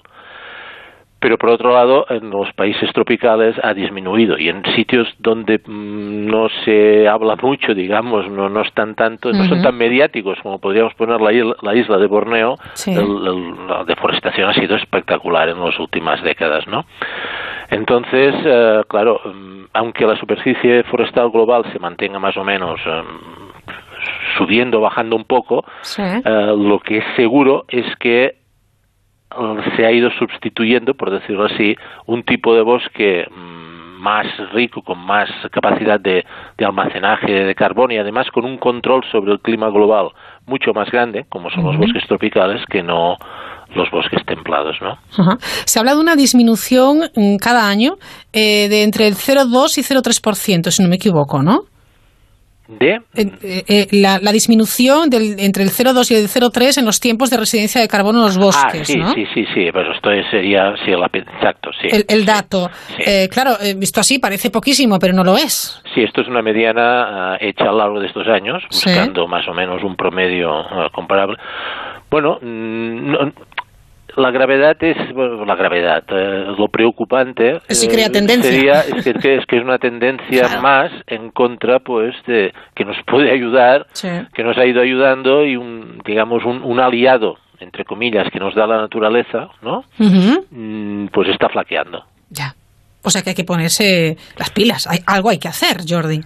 pero 1.18 1.38
por 1.38 1.48
otro 1.48 1.72
lado 1.72 2.04
en 2.10 2.28
los 2.28 2.52
países 2.52 2.92
tropicales 2.92 3.56
ha 3.62 3.72
disminuido 3.72 4.38
y 4.38 4.50
en 4.50 4.62
sitios 4.76 5.08
donde 5.18 5.58
mm, 5.64 6.26
no 6.26 6.48
se 6.64 7.08
habla 7.08 7.36
mucho, 7.40 7.72
digamos, 7.74 8.28
no, 8.30 8.48
no 8.50 8.60
están 8.60 8.94
tanto, 8.94 9.32
no 9.32 9.44
son 9.44 9.62
tan 9.62 9.76
mediáticos 9.76 10.38
como 10.42 10.58
podríamos 10.60 10.92
poner 10.94 11.18
la 11.20 11.32
isla, 11.32 11.54
la 11.62 11.74
isla 11.74 11.96
de 11.96 12.06
Borneo, 12.06 12.56
Sí. 12.74 12.92
el- 12.92 13.26
el- 13.26 13.66
la 13.66 13.84
deforestación 13.84 14.50
ha 14.50 14.54
sido 14.54 14.76
espectacular 14.76 15.48
en 15.48 15.58
las 15.58 15.76
últimas 15.80 16.22
décadas, 16.22 16.66
¿no? 16.68 16.84
Entonces, 17.70 18.34
eh, 18.44 18.82
claro, 18.86 19.18
mm, 19.24 19.64
aunque 19.72 20.06
la 20.06 20.16
superficie 20.16 20.84
forestal 20.84 21.30
global 21.30 21.64
se 21.72 21.78
mantenga 21.80 22.18
más 22.20 22.36
o 22.36 22.44
menos 22.44 22.78
eh, 22.86 23.02
subiendo, 24.36 24.80
bajando 24.80 25.16
un 25.16 25.24
poco, 25.24 25.64
eh, 25.98 26.20
lo 26.56 26.78
que 26.80 26.98
es 26.98 27.04
seguro 27.16 27.64
es 27.68 27.86
que 27.96 28.24
eh, 28.24 28.36
se 29.76 29.86
ha 29.86 29.92
ido 29.92 30.10
sustituyendo, 30.10 30.94
por 30.94 31.10
decirlo 31.10 31.44
así, 31.44 31.76
un 32.06 32.22
tipo 32.22 32.54
de 32.54 32.62
bosque 32.62 33.26
mm, 33.30 34.00
más 34.00 34.26
rico, 34.52 34.82
con 34.82 34.98
más 34.98 35.28
capacidad 35.50 35.98
de, 35.98 36.24
de 36.56 36.64
almacenaje 36.64 37.32
de 37.32 37.54
carbono 37.54 37.94
y 37.94 37.98
además 37.98 38.26
con 38.30 38.44
un 38.44 38.58
control 38.58 39.02
sobre 39.10 39.32
el 39.32 39.40
clima 39.40 39.68
global 39.70 40.10
mucho 40.46 40.72
más 40.72 40.90
grande, 40.90 41.24
como 41.28 41.50
son 41.50 41.64
los 41.64 41.76
bosques 41.76 42.06
tropicales, 42.06 42.62
que 42.70 42.82
no 42.82 43.16
los 43.74 43.90
bosques 43.90 44.24
templados, 44.24 44.76
¿no? 44.80 44.96
Se 45.64 45.78
habla 45.78 45.94
de 45.94 46.00
una 46.00 46.16
disminución 46.16 46.98
mm, 47.14 47.36
cada 47.36 47.68
año 47.68 47.96
eh, 48.32 48.68
de 48.68 48.84
entre 48.84 49.08
el 49.08 49.14
0,2 49.14 49.78
y 49.78 49.82
0,3%, 49.82 50.70
si 50.70 50.82
no 50.82 50.88
me 50.88 50.96
equivoco, 50.96 51.42
¿no? 51.42 51.62
De 52.68 53.00
Eh, 53.14 53.30
eh, 53.42 53.64
eh, 53.68 53.86
la, 53.92 54.18
la 54.20 54.32
disminución 54.32 55.08
del, 55.08 55.36
entre 55.38 55.62
el 55.62 55.70
0,2 55.70 56.10
y 56.10 56.14
el 56.14 56.28
0,3 56.28 56.78
en 56.78 56.84
los 56.84 56.98
tiempos 57.00 57.30
de 57.30 57.36
residencia 57.36 57.80
de 57.80 57.88
carbono 57.88 58.18
en 58.20 58.24
los 58.26 58.38
bosques, 58.38 58.80
ah, 58.82 58.84
sí, 58.84 58.96
¿no? 58.98 59.12
sí, 59.14 59.24
sí, 59.34 59.44
sí, 59.54 59.68
pero 59.72 59.92
esto 59.92 60.10
sería, 60.30 60.74
sí, 60.84 60.90
la, 60.90 61.06
exacto, 61.12 61.70
sí. 61.80 61.88
El, 61.90 62.04
el 62.08 62.24
dato. 62.24 62.68
Eh, 62.98 63.28
claro, 63.30 63.52
eh, 63.60 63.74
visto 63.74 64.00
así 64.00 64.18
parece 64.18 64.50
poquísimo, 64.50 64.98
pero 64.98 65.12
no 65.12 65.22
lo 65.24 65.36
es. 65.36 65.80
Sí, 65.94 66.02
esto 66.02 66.20
es 66.22 66.28
una 66.28 66.42
mediana 66.42 67.34
ah, 67.34 67.38
hecha 67.40 67.64
a 67.64 67.72
lo 67.72 67.78
largo 67.78 68.00
de 68.00 68.08
estos 68.08 68.26
años, 68.28 68.62
Sí. 68.70 68.90
buscando 68.90 69.26
más 69.28 69.46
o 69.48 69.54
menos 69.54 69.82
un 69.84 69.94
promedio 69.96 70.50
ah, 70.52 70.88
comparable. 70.92 71.36
Bueno, 72.10 72.38
mm, 72.40 73.10
no- 73.10 73.32
la 74.16 74.30
gravedad 74.30 74.76
es 74.80 74.96
bueno, 75.14 75.44
la 75.44 75.54
gravedad 75.54 76.02
eh, 76.08 76.46
lo 76.58 76.68
preocupante 76.68 77.60
Sí 77.68 77.86
eh, 77.86 77.90
crea 77.90 78.10
tendencia. 78.10 78.50
sería 78.50 78.80
es 78.80 79.04
que, 79.20 79.36
es 79.36 79.46
que 79.46 79.56
es 79.58 79.62
una 79.62 79.78
tendencia 79.78 80.60
más 80.60 80.90
en 81.06 81.30
contra 81.30 81.78
pues 81.80 82.14
de 82.26 82.52
que 82.74 82.84
nos 82.84 82.96
puede 83.06 83.30
ayudar 83.30 83.86
Sí. 83.92 84.08
que 84.34 84.42
nos 84.42 84.56
ha 84.58 84.64
ido 84.66 84.80
ayudando 84.82 85.44
y 85.44 85.56
un 85.56 86.00
digamos 86.04 86.44
un, 86.44 86.62
un 86.62 86.80
aliado 86.80 87.36
entre 87.60 87.84
comillas 87.84 88.28
que 88.30 88.38
nos 88.38 88.54
da 88.54 88.66
la 88.66 88.78
naturaleza 88.78 89.48
no. 89.62 89.84
Mm, 89.98 91.06
pues 91.08 91.28
está 91.28 91.48
flaqueando 91.48 92.04
O 93.02 93.10
sea 93.10 93.22
que 93.22 93.30
hay 93.30 93.36
que 93.36 93.44
ponerse 93.44 94.16
las 94.36 94.50
pilas. 94.50 94.86
Hay, 94.88 94.98
algo 95.06 95.30
hay 95.30 95.38
que 95.38 95.46
hacer, 95.46 95.76
Jordi. 95.88 96.20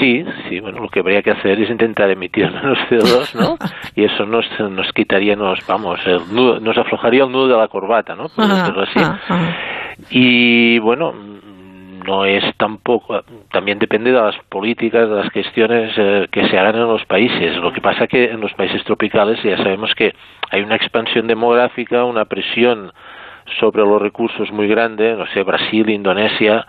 Sí, 0.00 0.24
sí, 0.48 0.60
bueno, 0.60 0.80
lo 0.80 0.88
que 0.88 1.00
habría 1.00 1.22
que 1.22 1.30
hacer 1.32 1.60
es 1.60 1.68
intentar 1.70 2.10
emitir 2.10 2.50
menos 2.52 2.78
CO2, 2.90 3.34
¿no? 3.34 3.56
Y 3.94 4.04
eso 4.04 4.24
nos, 4.24 4.46
nos 4.70 4.90
quitaría, 4.92 5.36
nos, 5.36 5.64
vamos, 5.66 6.00
el 6.06 6.20
nudo- 6.32 6.60
nos 6.60 6.76
aflojaría 6.78 7.24
el 7.24 7.30
nudo 7.32 7.48
de 7.48 7.56
la 7.58 7.68
corbata, 7.68 8.14
¿no? 8.14 8.28
Por 8.28 8.44
Ajá, 8.44 8.56
decirlo 8.56 8.82
así. 8.82 8.98
ajá. 8.98 9.56
Y 10.10 10.78
bueno, 10.78 11.12
no 12.06 12.24
es 12.24 12.44
tampoco, 12.56 13.22
también 13.50 13.78
depende 13.78 14.12
de 14.12 14.20
las 14.20 14.36
políticas, 14.48 15.08
de 15.08 15.14
las 15.16 15.30
cuestiones 15.30 15.92
eh, 15.96 16.28
que 16.30 16.46
se 16.48 16.58
hagan 16.58 16.76
en 16.76 16.86
los 16.86 17.04
países. 17.06 17.56
Lo 17.56 17.72
que 17.72 17.80
pasa 17.80 18.06
que 18.06 18.24
en 18.30 18.40
los 18.40 18.52
países 18.54 18.82
tropicales 18.84 19.42
ya 19.42 19.56
sabemos 19.58 19.94
que 19.94 20.14
hay 20.50 20.62
una 20.62 20.76
expansión 20.76 21.26
demográfica, 21.26 22.04
una 22.04 22.24
presión 22.26 22.92
sobre 23.60 23.82
los 23.82 24.00
recursos 24.00 24.50
muy 24.52 24.68
grande, 24.68 25.14
no 25.16 25.26
sé, 25.28 25.42
Brasil, 25.42 25.88
Indonesia, 25.90 26.66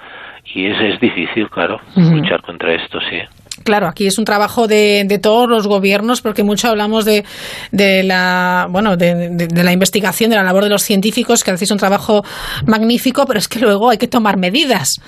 y 0.53 0.65
es, 0.67 0.77
es 0.79 0.99
difícil, 0.99 1.49
claro, 1.49 1.79
luchar 1.95 2.41
contra 2.41 2.73
esto, 2.73 2.99
sí. 3.09 3.17
Claro, 3.63 3.87
aquí 3.87 4.05
es 4.05 4.17
un 4.19 4.23
trabajo 4.23 4.67
de, 4.67 5.03
de 5.05 5.17
todos 5.17 5.49
los 5.49 5.67
gobiernos, 5.67 6.21
porque 6.21 6.43
mucho 6.43 6.69
hablamos 6.69 7.05
de, 7.05 7.25
de 7.71 8.03
la 8.03 8.67
bueno 8.69 8.95
de, 8.97 9.29
de- 9.31 9.63
la 9.63 9.71
investigación, 9.73 10.29
de 10.29 10.35
la 10.37 10.43
labor 10.43 10.63
de 10.63 10.69
los 10.69 10.83
científicos, 10.83 11.43
que 11.43 11.51
hacéis 11.51 11.71
un 11.71 11.79
trabajo 11.79 12.23
magnífico, 12.67 13.25
pero 13.25 13.39
es 13.39 13.47
que 13.47 13.59
luego 13.59 13.89
hay 13.89 13.97
que 13.97 14.07
tomar 14.07 14.37
medidas. 14.37 15.01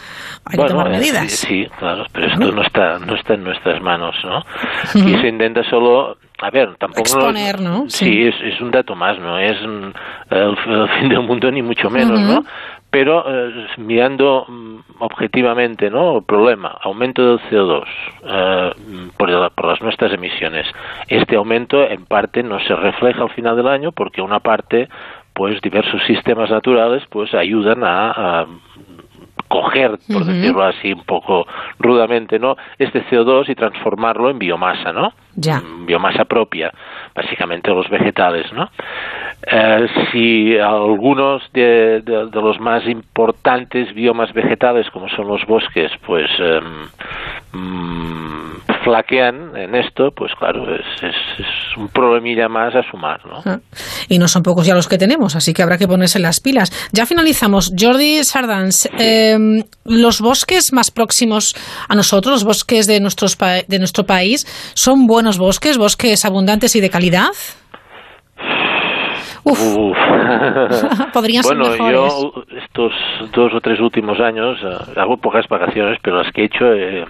Hay 0.45 0.57
que 0.57 0.65
tomar 0.65 0.89
medidas. 0.89 1.31
Sí, 1.31 1.47
sí, 1.47 1.67
claro, 1.77 2.05
pero 2.11 2.25
esto 2.27 2.51
no 2.51 2.63
está, 2.63 2.97
no 2.99 3.15
está 3.15 3.35
en 3.35 3.43
nuestras 3.43 3.81
manos, 3.81 4.15
¿no? 4.25 4.39
Aquí 4.39 5.15
se 5.21 5.27
intenta 5.27 5.61
solo, 5.69 6.17
a 6.41 6.49
ver, 6.51 6.75
tampoco... 6.77 7.01
Exponer, 7.01 7.59
¿no? 7.61 7.83
Sí, 7.89 8.05
Sí. 8.05 8.27
es, 8.27 8.35
es 8.53 8.61
un 8.61 8.71
dato 8.71 8.95
más, 8.95 9.19
no 9.19 9.37
es 9.37 9.61
mm, 9.61 9.91
el, 10.31 10.57
el 10.67 10.89
fin 10.99 11.09
del 11.09 11.21
mundo 11.21 11.51
ni 11.51 11.61
mucho 11.61 11.89
menos. 11.89 12.19
¿no? 12.19 12.43
Pero 12.91 13.23
eh, 13.27 13.67
mirando 13.77 14.45
mm, 14.47 14.77
objetivamente, 14.99 15.89
¿no? 15.91 16.17
El 16.17 16.23
problema, 16.23 16.75
aumento 16.81 17.21
del 17.37 17.39
CO2 17.49 17.83
eh, 18.25 18.71
por, 19.17 19.29
la- 19.29 19.49
por 19.51 19.65
las 19.67 19.81
nuestras 19.81 20.11
emisiones. 20.13 20.65
Este 21.07 21.35
aumento 21.35 21.83
en 21.87 22.05
parte 22.05 22.41
no 22.41 22.59
se 22.61 22.75
refleja 22.75 23.21
al 23.23 23.29
final 23.31 23.55
del 23.55 23.67
año 23.67 23.91
porque 23.91 24.21
una 24.21 24.39
parte, 24.39 24.89
pues 25.33 25.61
diversos 25.61 26.01
sistemas 26.07 26.49
naturales, 26.49 27.03
pues 27.11 27.33
ayudan 27.35 27.83
a- 27.83 28.11
a 28.41 28.45
coger, 29.49 29.99
por 30.11 30.23
decirlo 30.25 30.63
así 30.63 30.93
un 30.93 31.03
poco 31.03 31.45
rudamente, 31.79 32.39
¿no? 32.39 32.55
Este 32.77 33.03
CO2 33.05 33.49
y 33.49 33.55
transformarlo 33.55 34.29
en 34.29 34.39
biomasa, 34.39 34.93
¿no? 34.93 35.11
Ya. 35.35 35.61
Biomasa 35.85 36.25
propia, 36.25 36.71
básicamente 37.21 37.69
los 37.71 37.89
vegetales, 37.89 38.45
¿no? 38.53 38.69
Eh, 39.51 39.87
si 40.11 40.57
algunos 40.57 41.41
de, 41.53 42.01
de- 42.01 42.27
de 42.29 42.41
los 42.41 42.59
más 42.59 42.85
importantes 42.87 43.93
biomas 43.93 44.33
vegetales, 44.33 44.87
como 44.91 45.07
son 45.09 45.27
los 45.27 45.45
bosques, 45.47 45.91
pues 46.05 46.29
em, 46.39 46.87
mm, 47.53 48.59
flaquean 48.83 49.55
en 49.55 49.75
esto, 49.75 50.11
pues 50.15 50.31
claro, 50.39 50.63
es, 50.75 50.85
es- 51.03 51.39
es 51.39 51.77
un 51.77 51.87
problemilla 51.89 52.47
más 52.47 52.75
a 52.75 52.83
sumar, 52.89 53.19
¿no? 53.25 53.41
Y 54.07 54.19
no 54.19 54.27
son 54.27 54.43
pocos 54.43 54.65
ya 54.65 54.75
los 54.75 54.87
que 54.87 54.97
tenemos, 54.97 55.35
así 55.35 55.53
que 55.53 55.61
habrá 55.63 55.77
que 55.77 55.87
ponerse 55.87 56.19
las 56.19 56.39
pilas. 56.39 56.71
Ya 56.91 57.05
finalizamos. 57.05 57.71
Jordi 57.79 58.23
Sardans, 58.23 58.89
eh, 58.99 59.37
los 59.85 60.21
bosques 60.21 60.73
más 60.73 60.91
próximos 60.91 61.55
a 61.87 61.95
nosotros, 61.95 62.33
los 62.35 62.43
bosques 62.43 62.87
de, 62.87 62.99
nuestros 62.99 63.37
de 63.67 63.79
nuestro 63.79 64.03
país, 64.05 64.45
¿son 64.75 65.07
buenos 65.07 65.37
bosques, 65.37 65.77
bosques 65.77 66.25
abundantes 66.25 66.75
y 66.75 66.81
de 66.81 66.89
calidad? 66.89 67.08
Uf. 67.11 67.57
Uf. 69.43 69.97
Podrían 71.13 71.43
ser 71.43 71.57
bueno, 71.57 71.71
mejores. 71.71 72.13
yo 72.13 72.43
estos 72.57 72.91
dos 73.33 73.53
o 73.53 73.61
tres 73.61 73.79
últimos 73.79 74.19
años 74.19 74.57
hago 74.95 75.17
pocas 75.17 75.47
vacaciones, 75.47 75.99
pero 76.03 76.21
las 76.21 76.31
que 76.33 76.41
he 76.41 76.45
hecho 76.45 76.65
eh, 76.73 77.05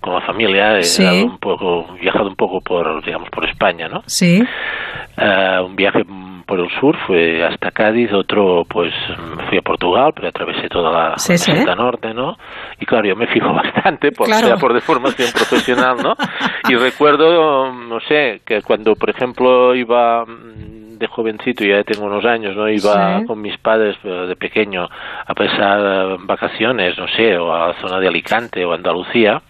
con 0.00 0.14
la 0.14 0.20
familia 0.22 0.78
he 0.78 0.82
Sí. 0.82 1.04
dado 1.04 1.24
un 1.26 1.38
poco, 1.38 1.86
viajado 2.00 2.28
un 2.28 2.36
poco 2.36 2.60
por, 2.60 3.04
digamos, 3.04 3.28
por 3.30 3.48
España, 3.48 3.88
¿no? 3.88 4.02
Sí. 4.06 4.42
Eh, 5.16 5.58
un 5.64 5.76
viaje 5.76 6.02
por 6.46 6.60
el 6.60 6.70
sur 6.80 6.96
fue 7.06 7.44
hasta 7.44 7.70
Cádiz, 7.72 8.12
otro 8.12 8.64
pues 8.68 8.92
fui 9.48 9.58
a 9.58 9.62
Portugal, 9.62 10.12
pero 10.14 10.28
atravesé 10.28 10.68
toda 10.68 10.90
la, 10.92 11.18
Sí, 11.18 11.34
norte, 11.76 12.14
¿no? 12.14 12.36
Y 12.80 12.86
claro, 12.86 13.06
yo 13.08 13.16
me 13.16 13.26
fijo 13.26 13.52
bastante, 13.52 14.12
por 14.12 14.26
Claro. 14.26 14.46
sea 14.46 14.56
por 14.56 14.72
de 14.72 14.80
formación 14.80 15.28
profesional, 15.32 15.96
¿no? 16.02 16.14
Y 16.68 16.74
recuerdo, 16.76 17.72
no 17.72 18.00
sé, 18.00 18.40
que 18.46 18.62
cuando, 18.62 18.94
por 18.94 19.10
ejemplo, 19.10 19.74
iba 19.74 20.24
mm, 20.24 20.98
de 20.98 21.06
jovencito, 21.08 21.64
ya 21.64 21.82
tengo 21.82 22.06
unos 22.06 22.24
años, 22.24 22.56
¿no? 22.56 22.68
Iba 22.68 23.18
Sí. 23.20 23.26
con 23.26 23.40
mis 23.42 23.58
padres 23.58 23.96
eh, 24.04 24.08
de 24.08 24.36
pequeño 24.36 24.88
a 25.26 25.34
pasar 25.34 25.80
eh, 25.80 26.16
vacaciones, 26.20 26.96
no 26.96 27.06
sé, 27.08 27.36
o 27.36 27.52
a 27.54 27.68
la 27.68 27.74
zona 27.80 27.98
de 28.00 28.08
Alicante 28.08 28.64
o 28.64 28.72
Andalucía. 28.72 29.42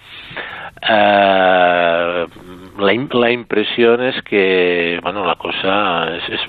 Eh, 0.82 2.26
la, 2.78 3.06
la 3.20 3.30
impresión 3.30 4.02
es 4.02 4.20
que, 4.22 4.98
bueno, 5.02 5.24
la 5.24 5.36
cosa 5.36 6.08
es, 6.16 6.28
es, 6.28 6.40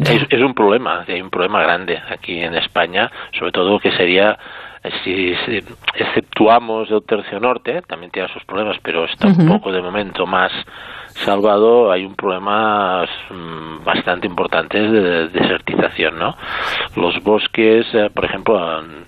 es- 0.00 0.26
es 0.30 0.40
un 0.40 0.54
problema, 0.54 1.04
hay 1.06 1.20
un 1.20 1.30
problema 1.30 1.62
grande 1.62 2.00
aquí 2.10 2.40
en 2.40 2.54
España, 2.54 3.10
sobre 3.38 3.52
todo 3.52 3.78
que 3.78 3.92
sería, 3.92 4.38
eh, 4.82 4.90
si, 5.02 5.34
si 5.46 5.62
exceptuamos 5.94 6.90
el 6.90 7.02
tercio 7.04 7.40
norte, 7.40 7.82
también 7.82 8.10
tiene 8.10 8.28
sus 8.28 8.44
problemas, 8.44 8.76
pero 8.82 9.04
está 9.04 9.28
un 9.28 9.46
poco 9.48 9.72
de 9.72 9.80
momento 9.82 10.26
más 10.26 10.52
salvado, 11.14 11.92
hay 11.92 12.04
un 12.04 12.16
problema 12.16 13.04
mm, 13.30 13.84
bastante 13.84 14.26
importante 14.26 14.80
de 14.80 15.28
desertización, 15.28 16.18
¿no? 16.18 16.36
Los 16.96 17.22
bosques, 17.22 17.86
eh, 17.94 18.10
por 18.12 18.24
ejemplo, 18.24 18.80
en, 18.80 19.04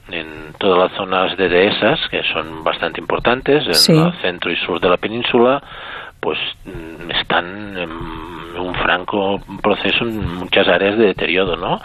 todas 0.59 0.79
las 0.91 0.97
zonas 0.97 1.37
de 1.37 1.49
dehesas, 1.49 1.99
que 2.09 2.23
son 2.33 2.63
bastante 2.65 3.01
importantes, 3.01 3.67
en 3.67 3.75
Sí. 3.75 3.93
el 3.99 4.13
centro 4.23 4.51
y 4.51 4.57
sur 4.57 4.81
de 4.81 4.89
la 4.89 4.97
península, 4.97 5.61
pues 6.21 6.39
mm, 6.65 7.11
están 7.11 7.77
un 8.59 8.75
franco 8.75 9.39
proceso 9.63 10.05
en 10.05 10.39
muchas 10.39 10.67
áreas 10.69 10.99
de 10.99 11.07
deterioro, 11.07 11.57
¿no? 11.57 11.81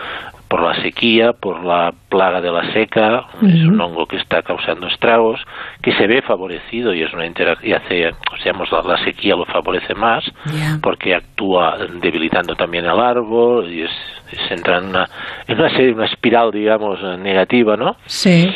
Por 0.47 0.63
la 0.63 0.81
sequía, 0.81 1.31
por 1.31 1.63
la 1.63 1.93
plaga 2.09 2.41
de 2.41 2.51
la 2.51 2.73
seca, 2.73 3.25
es 3.41 3.63
un 3.63 3.79
hongo 3.79 4.05
que 4.05 4.17
está 4.17 4.41
causando 4.41 4.87
estragos, 4.87 5.39
que 5.81 5.93
se 5.93 6.07
ve 6.07 6.21
favorecido 6.21 6.93
y 6.93 7.03
es 7.03 7.13
una 7.13 7.25
y 7.25 7.71
hace, 7.71 8.09
o 8.09 8.37
sea, 8.43 8.51
la, 8.51 8.81
la 8.83 9.03
sequía 9.05 9.37
lo 9.37 9.45
favorece 9.45 9.93
más, 9.95 10.25
porque 10.81 11.15
actúa 11.15 11.77
debilitando 12.01 12.53
también 12.55 12.83
el 12.83 12.99
árbol 12.99 13.71
y 13.71 13.83
es, 13.83 13.91
se 14.49 14.55
entra 14.55 14.79
en 14.79 14.89
una, 14.89 15.05
en 15.47 15.57
una 15.57 15.69
serie, 15.69 15.93
una 15.93 16.07
espiral, 16.07 16.51
digamos, 16.51 16.99
negativa, 17.19 17.77
¿no? 17.77 17.95
Sí. 18.05 18.53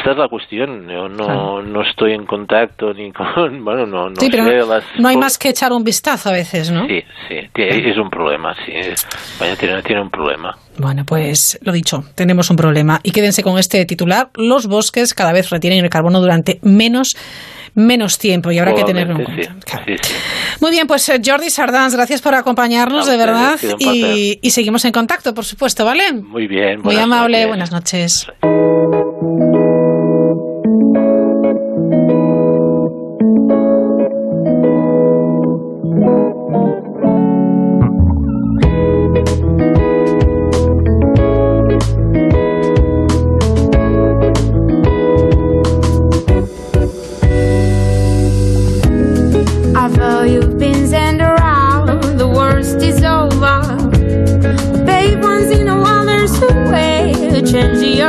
Esta 0.00 0.12
es 0.12 0.16
la 0.16 0.28
cuestión. 0.28 0.88
Yo 0.88 1.08
no, 1.08 1.60
no 1.60 1.82
estoy 1.82 2.14
en 2.14 2.24
contacto 2.24 2.94
ni 2.94 3.12
con. 3.12 3.62
Bueno, 3.62 3.84
no, 3.84 4.08
no 4.08 4.16
sí, 4.18 4.28
pero 4.30 4.44
sé 4.44 4.56
no, 4.56 4.66
las. 4.66 4.84
no 4.98 5.08
hay 5.08 5.16
más 5.18 5.36
que 5.36 5.50
echar 5.50 5.72
un 5.72 5.84
vistazo 5.84 6.30
a 6.30 6.32
veces, 6.32 6.70
¿no? 6.70 6.86
Sí, 6.86 7.02
sí, 7.28 7.36
es 7.54 7.98
un 7.98 8.08
problema, 8.08 8.54
sí. 8.64 8.72
España 8.72 9.56
tiene, 9.56 9.82
tiene 9.82 10.00
un 10.00 10.10
problema. 10.10 10.56
Bueno, 10.78 11.04
pues 11.04 11.58
lo 11.62 11.72
dicho, 11.72 12.02
tenemos 12.14 12.48
un 12.48 12.56
problema. 12.56 13.00
Y 13.02 13.10
quédense 13.10 13.42
con 13.42 13.58
este 13.58 13.84
titular. 13.84 14.30
Los 14.36 14.68
bosques 14.68 15.12
cada 15.12 15.32
vez 15.34 15.50
retienen 15.50 15.84
el 15.84 15.90
carbono 15.90 16.18
durante 16.20 16.60
menos, 16.62 17.14
menos 17.74 18.18
tiempo 18.18 18.50
y 18.50 18.58
habrá 18.58 18.72
que 18.74 18.84
tenerlo 18.84 19.16
en 19.18 19.24
cuenta. 19.24 19.54
Sí, 19.84 19.96
sí. 20.00 20.14
Muy 20.62 20.70
bien, 20.70 20.86
pues 20.86 21.12
Jordi 21.22 21.50
Sardans, 21.50 21.94
gracias 21.94 22.22
por 22.22 22.34
acompañarnos, 22.34 23.06
de 23.06 23.18
verdad. 23.18 23.58
Y, 23.78 24.38
y 24.40 24.50
seguimos 24.50 24.82
en 24.86 24.92
contacto, 24.92 25.34
por 25.34 25.44
supuesto, 25.44 25.84
¿vale? 25.84 26.14
Muy 26.14 26.46
bien. 26.46 26.80
Muy 26.80 26.96
amable, 26.96 27.46
noches. 27.46 27.48
buenas 27.48 27.72
noches. 27.72 28.26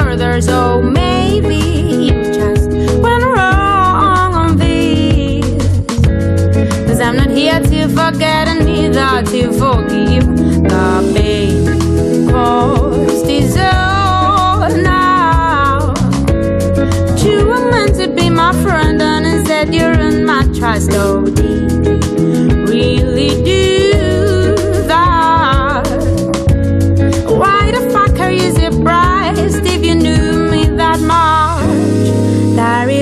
further, 0.04 0.42
so 0.42 0.82
maybe 0.82 1.62
you 2.08 2.24
just 2.34 2.70
went 3.06 3.24
wrong 3.24 4.34
on 4.44 4.58
these. 4.58 5.62
Cause 6.88 7.00
I'm 7.00 7.16
not 7.18 7.30
here 7.30 7.60
to 7.60 7.88
forget 7.90 8.48
and 8.48 8.66
neither 8.66 9.22
to 9.34 9.42
forgive 9.62 10.26
the 10.72 11.14
pain 11.16 12.30
caused 12.30 13.28
is 13.28 13.56
now. 14.76 15.94
But 16.76 17.24
you 17.24 17.46
were 17.46 17.66
meant 17.72 17.96
to 18.02 18.08
be 18.08 18.30
my 18.30 18.54
friend, 18.64 19.02
and 19.02 19.26
instead 19.26 19.74
you 19.74 19.86
ruined 19.88 20.26
my 20.26 20.44
trust. 20.58 20.92
Oh, 20.94 21.22
really 22.72 23.30
do. 23.44 23.71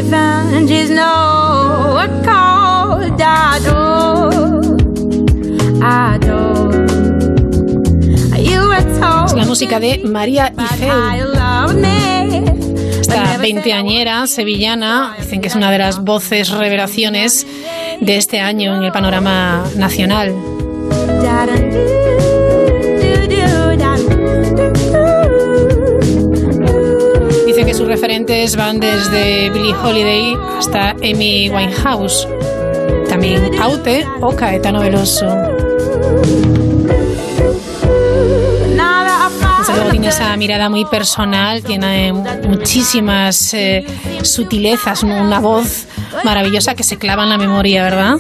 Revenge 0.02 0.72
is 0.72 0.90
no 0.90 2.00
Es 9.26 9.34
la 9.36 9.46
música 9.46 9.80
de 9.80 10.00
María 10.06 10.54
Igeu. 10.58 11.20
Esta 13.02 13.38
veinteañera 13.38 14.28
sevillana, 14.28 15.16
dicen 15.20 15.42
que 15.42 15.48
es 15.48 15.56
una 15.56 15.72
de 15.72 15.80
las 15.80 16.04
voces 16.04 16.50
revelaciones 16.50 17.46
de 18.00 18.18
este 18.18 18.40
año 18.40 18.78
en 18.78 18.84
el 18.84 18.92
panorama 18.92 19.64
nacional. 19.76 20.34
Sus 27.80 27.88
referentes 27.88 28.58
van 28.58 28.78
desde 28.82 29.50
Billie 29.52 29.74
Holiday 29.74 30.38
hasta 30.58 30.90
Amy 30.90 31.50
Winehouse, 31.50 32.28
también 33.08 33.58
Aute 33.58 34.06
o 34.20 34.36
Caetano 34.36 34.82
Veloso. 34.82 35.26
Tiene 39.92 40.10
esa 40.10 40.36
mirada 40.36 40.70
muy 40.70 40.84
personal, 40.84 41.64
tiene 41.64 42.12
muchísimas 42.12 43.54
eh, 43.54 43.86
sutilezas, 44.24 45.04
una 45.04 45.40
voz 45.40 45.88
maravillosa 46.26 46.76
que 46.76 46.84
se 46.84 46.98
clava 46.98 47.24
en 47.24 47.30
la 47.30 47.38
memoria, 47.38 47.84
¿verdad? 47.84 48.18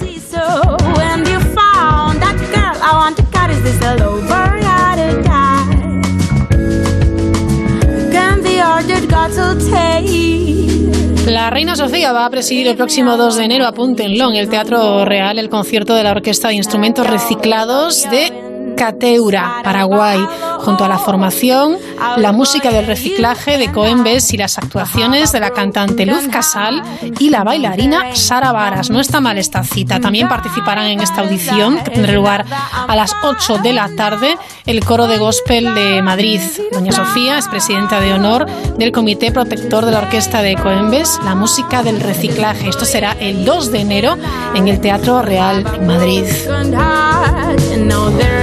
La 11.28 11.50
Reina 11.50 11.76
Sofía 11.76 12.12
va 12.12 12.26
a 12.26 12.30
presidir 12.30 12.68
el 12.68 12.76
próximo 12.76 13.16
2 13.18 13.36
de 13.38 13.44
enero, 13.46 13.68
apúntenlo, 13.68 14.30
en 14.32 14.36
el 14.36 14.50
Teatro 14.50 15.06
Real, 15.06 15.38
el 15.38 15.50
concierto 15.50 15.94
de 15.94 16.04
la 16.04 16.12
Orquesta 16.12 16.48
de 16.48 16.56
Instrumentos 16.56 17.08
Reciclados 17.08 18.10
de 18.10 18.49
Cateura, 18.80 19.60
Paraguay, 19.62 20.26
junto 20.60 20.86
a 20.86 20.88
la 20.88 20.98
formación, 20.98 21.76
la 22.16 22.32
música 22.32 22.72
del 22.72 22.88
reciclaje 22.88 23.58
de 23.58 23.74
Coembes 23.74 24.34
y 24.34 24.38
las 24.38 24.58
actuaciones 24.58 25.34
de 25.34 25.42
la 25.42 25.50
cantante 25.52 26.06
Luz 26.06 26.30
Casal 26.32 26.82
y 27.20 27.30
la 27.30 27.44
bailarina 27.44 28.16
Sara 28.16 28.54
Varas. 28.54 28.90
No 28.90 29.02
está 29.02 29.20
mal 29.20 29.38
esta 29.38 29.66
cita. 29.66 30.00
También 30.00 30.30
participarán 30.30 30.86
en 30.86 31.02
esta 31.02 31.22
audición, 31.22 31.78
que 31.84 31.92
tendrá 31.92 32.14
lugar 32.14 32.46
a 32.88 32.96
las 32.96 33.14
8 33.22 33.58
de 33.58 33.74
la 33.74 33.90
tarde, 33.98 34.38
el 34.66 34.84
coro 34.86 35.08
de 35.08 35.18
gospel 35.18 35.76
de 35.76 36.02
Madrid. 36.02 36.40
Doña 36.72 36.94
Sofía 36.94 37.38
es 37.38 37.50
presidenta 37.50 38.00
de 38.00 38.14
honor 38.14 38.46
del 38.78 38.94
Comité 38.94 39.34
Protector 39.34 39.86
de 39.86 39.92
la 39.92 40.00
Orquesta 40.00 40.42
de 40.42 40.56
Coembes, 40.56 41.20
la 41.26 41.36
música 41.36 41.84
del 41.84 42.00
reciclaje. 42.00 42.70
Esto 42.70 42.86
será 42.86 43.12
el 43.20 43.44
2 43.44 43.74
de 43.74 43.80
enero 43.82 44.18
en 44.56 44.70
el 44.70 44.80
Teatro 44.80 45.22
Real 45.22 45.66
Madrid. 45.86 46.24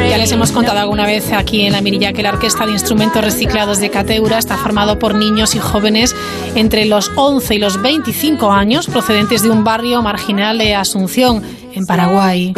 Ya 0.08 0.18
les 0.18 0.32
hemos 0.32 0.52
contado 0.52 0.78
alguna 0.78 1.06
vez 1.06 1.32
aquí 1.32 1.62
en 1.62 1.72
la 1.72 1.80
Mirilla 1.80 2.12
que 2.12 2.22
la 2.22 2.30
Orquesta 2.30 2.66
de 2.66 2.72
Instrumentos 2.72 3.22
Reciclados 3.22 3.80
de 3.80 3.90
Cateura 3.90 4.38
está 4.38 4.56
formado 4.56 4.98
por 4.98 5.14
niños 5.14 5.54
y 5.54 5.58
jóvenes 5.58 6.14
entre 6.54 6.84
los 6.86 7.10
11 7.16 7.54
y 7.54 7.58
los 7.58 7.80
25 7.82 8.50
años 8.50 8.86
procedentes 8.86 9.42
de 9.42 9.50
un 9.50 9.64
barrio 9.64 10.02
marginal 10.02 10.58
de 10.58 10.74
Asunción, 10.74 11.42
en 11.72 11.86
Paraguay. 11.86 12.54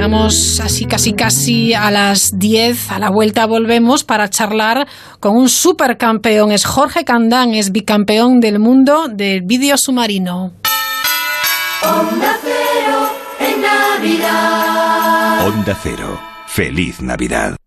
Llegamos 0.00 0.60
así 0.60 0.86
casi 0.86 1.12
casi 1.12 1.74
a 1.74 1.90
las 1.90 2.38
10, 2.38 2.90
a 2.90 2.98
la 2.98 3.10
vuelta 3.10 3.44
volvemos 3.44 4.02
para 4.02 4.30
charlar 4.30 4.88
con 5.20 5.36
un 5.36 5.50
supercampeón. 5.50 6.52
Es 6.52 6.64
Jorge 6.64 7.04
Candán, 7.04 7.52
es 7.52 7.70
bicampeón 7.70 8.40
del 8.40 8.60
mundo 8.60 9.08
del 9.08 9.42
vídeo 9.42 9.76
submarino. 9.76 10.54
Onda 11.82 12.38
Cero 12.42 13.10
en 13.40 13.60
Navidad. 13.60 15.46
Onda 15.46 15.78
Cero. 15.82 16.18
Feliz 16.46 17.02
Navidad. 17.02 17.59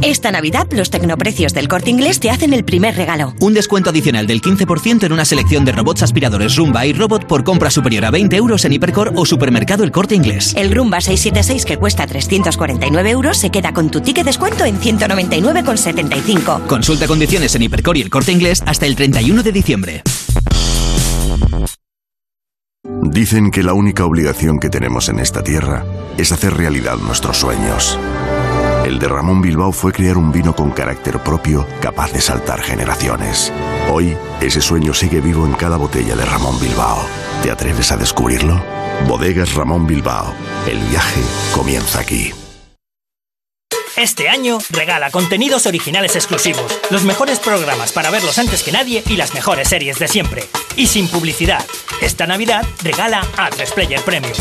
Esta 0.00 0.30
Navidad, 0.30 0.66
los 0.72 0.90
tecnoprecios 0.90 1.52
del 1.52 1.68
corte 1.68 1.90
inglés 1.90 2.18
te 2.20 2.30
hacen 2.30 2.54
el 2.54 2.64
primer 2.64 2.96
regalo. 2.96 3.34
Un 3.40 3.54
descuento 3.54 3.90
adicional 3.90 4.26
del 4.26 4.40
15% 4.40 5.04
en 5.04 5.12
una 5.12 5.24
selección 5.24 5.64
de 5.64 5.72
robots 5.72 6.02
aspiradores 6.02 6.56
Rumba 6.56 6.86
y 6.86 6.92
Robot 6.92 7.26
por 7.26 7.44
compra 7.44 7.70
superior 7.70 8.04
a 8.04 8.10
20 8.10 8.34
euros 8.36 8.64
en 8.64 8.72
Hipercor 8.72 9.12
o 9.14 9.26
Supermercado 9.26 9.84
El 9.84 9.92
Corte 9.92 10.14
Inglés. 10.14 10.54
El 10.56 10.74
Rumba 10.74 11.00
676 11.00 11.64
que 11.64 11.76
cuesta 11.76 12.06
349 12.06 13.10
euros 13.10 13.36
se 13.36 13.50
queda 13.50 13.72
con 13.72 13.90
tu 13.90 14.00
ticket 14.00 14.24
descuento 14.24 14.64
en 14.64 14.80
199,75. 14.80 16.66
Consulta 16.66 17.06
condiciones 17.06 17.54
en 17.54 17.62
Hipercor 17.62 17.96
y 17.96 18.02
El 18.02 18.10
Corte 18.10 18.32
Inglés 18.32 18.62
hasta 18.66 18.86
el 18.86 18.96
31 18.96 19.42
de 19.42 19.52
diciembre. 19.52 20.02
Dicen 23.02 23.50
que 23.50 23.62
la 23.62 23.74
única 23.74 24.04
obligación 24.04 24.58
que 24.58 24.70
tenemos 24.70 25.08
en 25.08 25.18
esta 25.18 25.42
tierra 25.42 25.84
es 26.16 26.32
hacer 26.32 26.54
realidad 26.54 26.96
nuestros 26.96 27.36
sueños. 27.36 27.98
El 28.84 28.98
de 28.98 29.06
Ramón 29.06 29.40
Bilbao 29.40 29.70
fue 29.70 29.92
crear 29.92 30.18
un 30.18 30.32
vino 30.32 30.56
con 30.56 30.72
carácter 30.72 31.20
propio 31.20 31.64
capaz 31.80 32.12
de 32.12 32.20
saltar 32.20 32.60
generaciones. 32.60 33.52
Hoy, 33.88 34.16
ese 34.40 34.60
sueño 34.60 34.92
sigue 34.92 35.20
vivo 35.20 35.46
en 35.46 35.52
cada 35.52 35.76
botella 35.76 36.16
de 36.16 36.24
Ramón 36.24 36.58
Bilbao. 36.58 36.98
¿Te 37.44 37.52
atreves 37.52 37.92
a 37.92 37.96
descubrirlo? 37.96 38.60
Bodegas 39.06 39.54
Ramón 39.54 39.86
Bilbao. 39.86 40.34
El 40.66 40.78
viaje 40.78 41.20
comienza 41.54 42.00
aquí. 42.00 42.32
Este 43.96 44.28
año 44.28 44.58
regala 44.70 45.12
contenidos 45.12 45.66
originales 45.66 46.16
exclusivos, 46.16 46.80
los 46.90 47.04
mejores 47.04 47.38
programas 47.38 47.92
para 47.92 48.10
verlos 48.10 48.38
antes 48.38 48.64
que 48.64 48.72
nadie 48.72 49.04
y 49.06 49.16
las 49.16 49.32
mejores 49.32 49.68
series 49.68 50.00
de 50.00 50.08
siempre. 50.08 50.42
Y 50.74 50.88
sin 50.88 51.06
publicidad. 51.06 51.64
Esta 52.00 52.26
Navidad 52.26 52.66
regala 52.82 53.24
a 53.36 53.48
3 53.48 53.72
Player 53.72 54.00
Premium. 54.00 54.32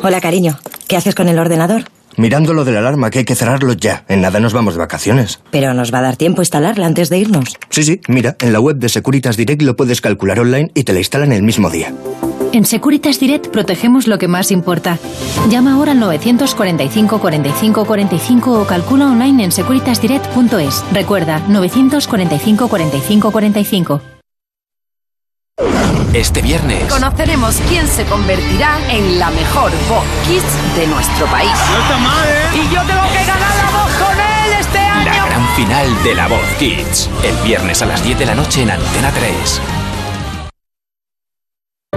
Hola, 0.00 0.20
cariño. 0.20 0.56
¿Qué 0.90 0.96
haces 0.96 1.14
con 1.14 1.28
el 1.28 1.38
ordenador? 1.38 1.84
Mirando 2.16 2.52
lo 2.52 2.64
de 2.64 2.72
la 2.72 2.80
alarma, 2.80 3.10
que 3.10 3.20
hay 3.20 3.24
que 3.24 3.36
cerrarlo 3.36 3.74
ya. 3.74 4.04
En 4.08 4.22
nada 4.22 4.40
nos 4.40 4.52
vamos 4.52 4.74
de 4.74 4.80
vacaciones. 4.80 5.38
Pero 5.52 5.72
nos 5.72 5.94
va 5.94 6.00
a 6.00 6.02
dar 6.02 6.16
tiempo 6.16 6.42
instalarla 6.42 6.84
antes 6.84 7.08
de 7.10 7.18
irnos. 7.18 7.56
Sí, 7.68 7.84
sí, 7.84 8.00
mira, 8.08 8.34
en 8.40 8.52
la 8.52 8.58
web 8.58 8.74
de 8.74 8.88
Securitas 8.88 9.36
Direct 9.36 9.62
lo 9.62 9.76
puedes 9.76 10.00
calcular 10.00 10.40
online 10.40 10.72
y 10.74 10.82
te 10.82 10.92
la 10.92 10.98
instalan 10.98 11.30
el 11.30 11.44
mismo 11.44 11.70
día. 11.70 11.94
En 12.52 12.64
Securitas 12.64 13.20
Direct 13.20 13.52
protegemos 13.52 14.08
lo 14.08 14.18
que 14.18 14.26
más 14.26 14.50
importa. 14.50 14.98
Llama 15.48 15.74
ahora 15.74 15.92
al 15.92 16.00
945 16.00 17.20
45 17.20 17.84
45 17.84 18.60
o 18.60 18.66
calcula 18.66 19.06
online 19.06 19.44
en 19.44 19.52
securitasdirect.es. 19.52 20.84
Recuerda, 20.92 21.38
945 21.46 22.66
45 22.66 23.30
45. 23.30 24.19
Este 26.12 26.42
viernes. 26.42 26.84
Conoceremos 26.92 27.56
quién 27.68 27.86
se 27.86 28.04
convertirá 28.04 28.78
en 28.88 29.18
la 29.18 29.30
mejor 29.30 29.70
voz 29.88 30.04
kids 30.26 30.76
de 30.76 30.86
nuestro 30.86 31.26
país. 31.26 31.50
No 31.72 31.80
está 31.82 31.98
mal, 31.98 32.28
¿eh? 32.28 32.56
Y 32.56 32.74
yo 32.74 32.82
tengo 32.82 33.02
que 33.12 33.24
ganar 33.26 33.54
la 33.56 33.70
voz 33.70 33.92
con 33.94 34.18
él 34.18 34.52
este 34.58 34.78
año. 34.78 35.04
La 35.04 35.26
gran 35.26 35.48
final 35.56 36.02
de 36.04 36.14
La 36.14 36.28
Voz 36.28 36.46
Kids. 36.58 37.08
El 37.22 37.36
viernes 37.46 37.82
a 37.82 37.86
las 37.86 38.02
10 38.02 38.18
de 38.18 38.26
la 38.26 38.34
noche 38.34 38.62
en 38.62 38.70
Antena 38.70 39.10
3. 39.12 39.60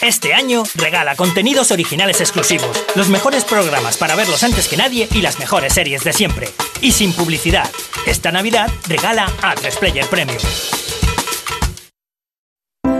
Este 0.00 0.32
año 0.32 0.62
regala 0.76 1.16
contenidos 1.16 1.72
originales 1.72 2.20
exclusivos, 2.20 2.84
los 2.94 3.08
mejores 3.08 3.44
programas 3.44 3.96
para 3.96 4.14
verlos 4.14 4.44
antes 4.44 4.68
que 4.68 4.76
nadie 4.76 5.08
y 5.12 5.22
las 5.22 5.40
mejores 5.40 5.72
series 5.72 6.04
de 6.04 6.12
siempre. 6.12 6.48
Y 6.80 6.92
sin 6.92 7.12
publicidad. 7.12 7.68
Esta 8.06 8.30
Navidad 8.30 8.70
regala 8.86 9.28
a 9.42 9.56
3 9.56 9.76
Player 9.78 10.06
Premium. 10.06 10.38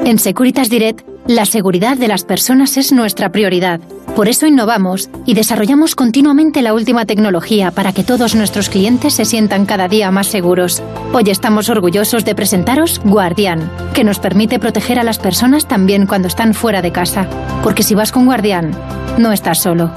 En 0.04 0.18
Securitas 0.18 0.70
Direct 0.70 1.06
La 1.28 1.44
seguridad 1.44 1.98
de 1.98 2.08
las 2.08 2.24
personas 2.24 2.78
es 2.78 2.90
nuestra 2.90 3.30
prioridad. 3.30 3.80
Por 4.16 4.30
eso 4.30 4.46
innovamos 4.46 5.10
y 5.26 5.34
desarrollamos 5.34 5.94
continuamente 5.94 6.62
la 6.62 6.72
última 6.72 7.04
tecnología 7.04 7.70
para 7.70 7.92
que 7.92 8.02
todos 8.02 8.34
nuestros 8.34 8.70
clientes 8.70 9.12
se 9.12 9.26
sientan 9.26 9.66
cada 9.66 9.88
día 9.88 10.10
más 10.10 10.28
seguros. 10.28 10.82
Hoy 11.12 11.24
estamos 11.28 11.68
orgullosos 11.68 12.24
de 12.24 12.34
presentaros 12.34 13.02
Guardián, 13.04 13.70
que 13.92 14.04
nos 14.04 14.18
permite 14.20 14.58
proteger 14.58 14.98
a 14.98 15.04
las 15.04 15.18
personas 15.18 15.68
también 15.68 16.06
cuando 16.06 16.28
están 16.28 16.54
fuera 16.54 16.80
de 16.80 16.92
casa. 16.92 17.28
Porque 17.62 17.82
si 17.82 17.94
vas 17.94 18.10
con 18.10 18.24
Guardián, 18.24 18.70
no 19.18 19.30
estás 19.30 19.58
solo. 19.58 19.90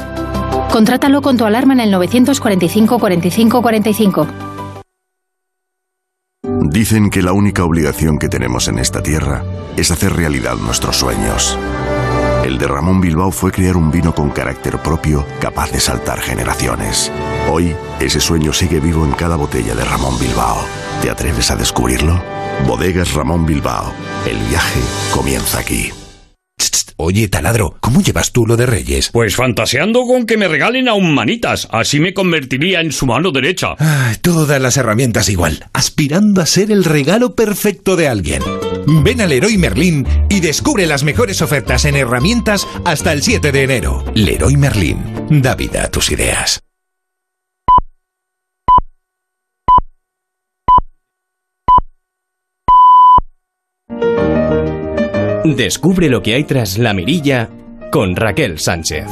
Contrátalo 0.70 1.22
con 1.22 1.38
tu 1.38 1.46
alarma 1.46 1.72
en 1.72 1.80
el 1.80 1.92
945 1.92 3.00
45 3.00 3.62
45. 3.62 4.51
Dicen 6.64 7.10
que 7.10 7.24
la 7.24 7.34
única 7.34 7.64
obligación 7.64 8.20
que 8.20 8.30
tenemos 8.30 8.68
en 8.68 8.78
esta 8.78 9.02
tierra 9.02 9.44
es 9.78 9.90
hacer 9.90 10.14
realidad 10.14 10.58
nuestros 10.58 10.96
sueños. 10.96 11.58
El 12.46 12.60
de 12.60 12.68
Ramón 12.68 13.02
Bilbao 13.02 13.32
fue 13.32 13.52
crear 13.52 13.76
un 13.76 13.90
vino 13.90 14.14
con 14.14 14.30
carácter 14.30 14.78
propio 14.78 15.26
capaz 15.40 15.72
de 15.72 15.80
saltar 15.80 16.20
generaciones. 16.20 17.12
Hoy, 17.50 17.76
ese 18.00 18.20
sueño 18.20 18.54
sigue 18.54 18.80
vivo 18.80 19.06
en 19.06 19.12
cada 19.14 19.38
botella 19.38 19.74
de 19.74 19.86
Ramón 19.86 20.20
Bilbao. 20.20 20.64
¿Te 21.02 21.10
atreves 21.10 21.50
a 21.50 21.56
descubrirlo? 21.56 22.22
Bodegas 22.68 23.14
Ramón 23.14 23.46
Bilbao. 23.46 23.92
El 24.28 24.38
viaje 24.48 24.82
comienza 25.12 25.60
aquí. 25.60 25.92
Oye, 27.02 27.28
taladro, 27.28 27.78
¿cómo 27.80 28.02
llevas 28.02 28.32
tú 28.32 28.46
lo 28.46 28.58
de 28.58 28.66
Reyes? 28.66 29.10
Pues 29.12 29.36
fantaseando 29.36 30.06
con 30.06 30.26
que 30.26 30.38
me 30.38 30.48
regalen 30.48 30.88
a 30.88 30.94
un 30.94 31.14
manitas. 31.14 31.68
Así 31.72 32.00
me 32.00 32.14
convertiría 32.14 32.80
en 32.80 32.92
su 32.92 33.06
mano 33.06 33.32
derecha. 33.32 33.76
Todas 34.22 34.62
las 34.62 34.78
herramientas 34.78 35.28
igual, 35.30 35.66
aspirando 35.74 36.42
a 36.42 36.46
ser 36.46 36.72
el 36.72 36.84
regalo 36.84 37.36
perfecto 37.36 37.96
de 37.96 38.08
alguien. 38.08 38.44
Ven 38.86 39.22
al 39.22 39.30
Leroy 39.30 39.58
Merlin 39.58 40.06
y 40.30 40.40
descubre 40.40 40.86
las 40.86 41.04
mejores 41.04 41.42
ofertas 41.42 41.86
en 41.86 41.96
herramientas 41.96 42.68
hasta 42.86 43.14
el 43.14 43.24
7 43.24 43.52
de 43.52 43.64
enero. 43.64 44.06
Leroy 44.14 44.56
Merlin, 44.58 44.98
da 45.30 45.56
vida 45.56 45.84
a 45.84 45.92
tus 45.92 46.12
ideas. 46.12 46.62
Descubre 55.44 56.08
lo 56.08 56.22
que 56.22 56.36
hay 56.36 56.44
tras 56.44 56.78
la 56.78 56.94
mirilla 56.94 57.50
con 57.92 58.16
Raquel 58.16 58.60
Sánchez. 58.60 59.08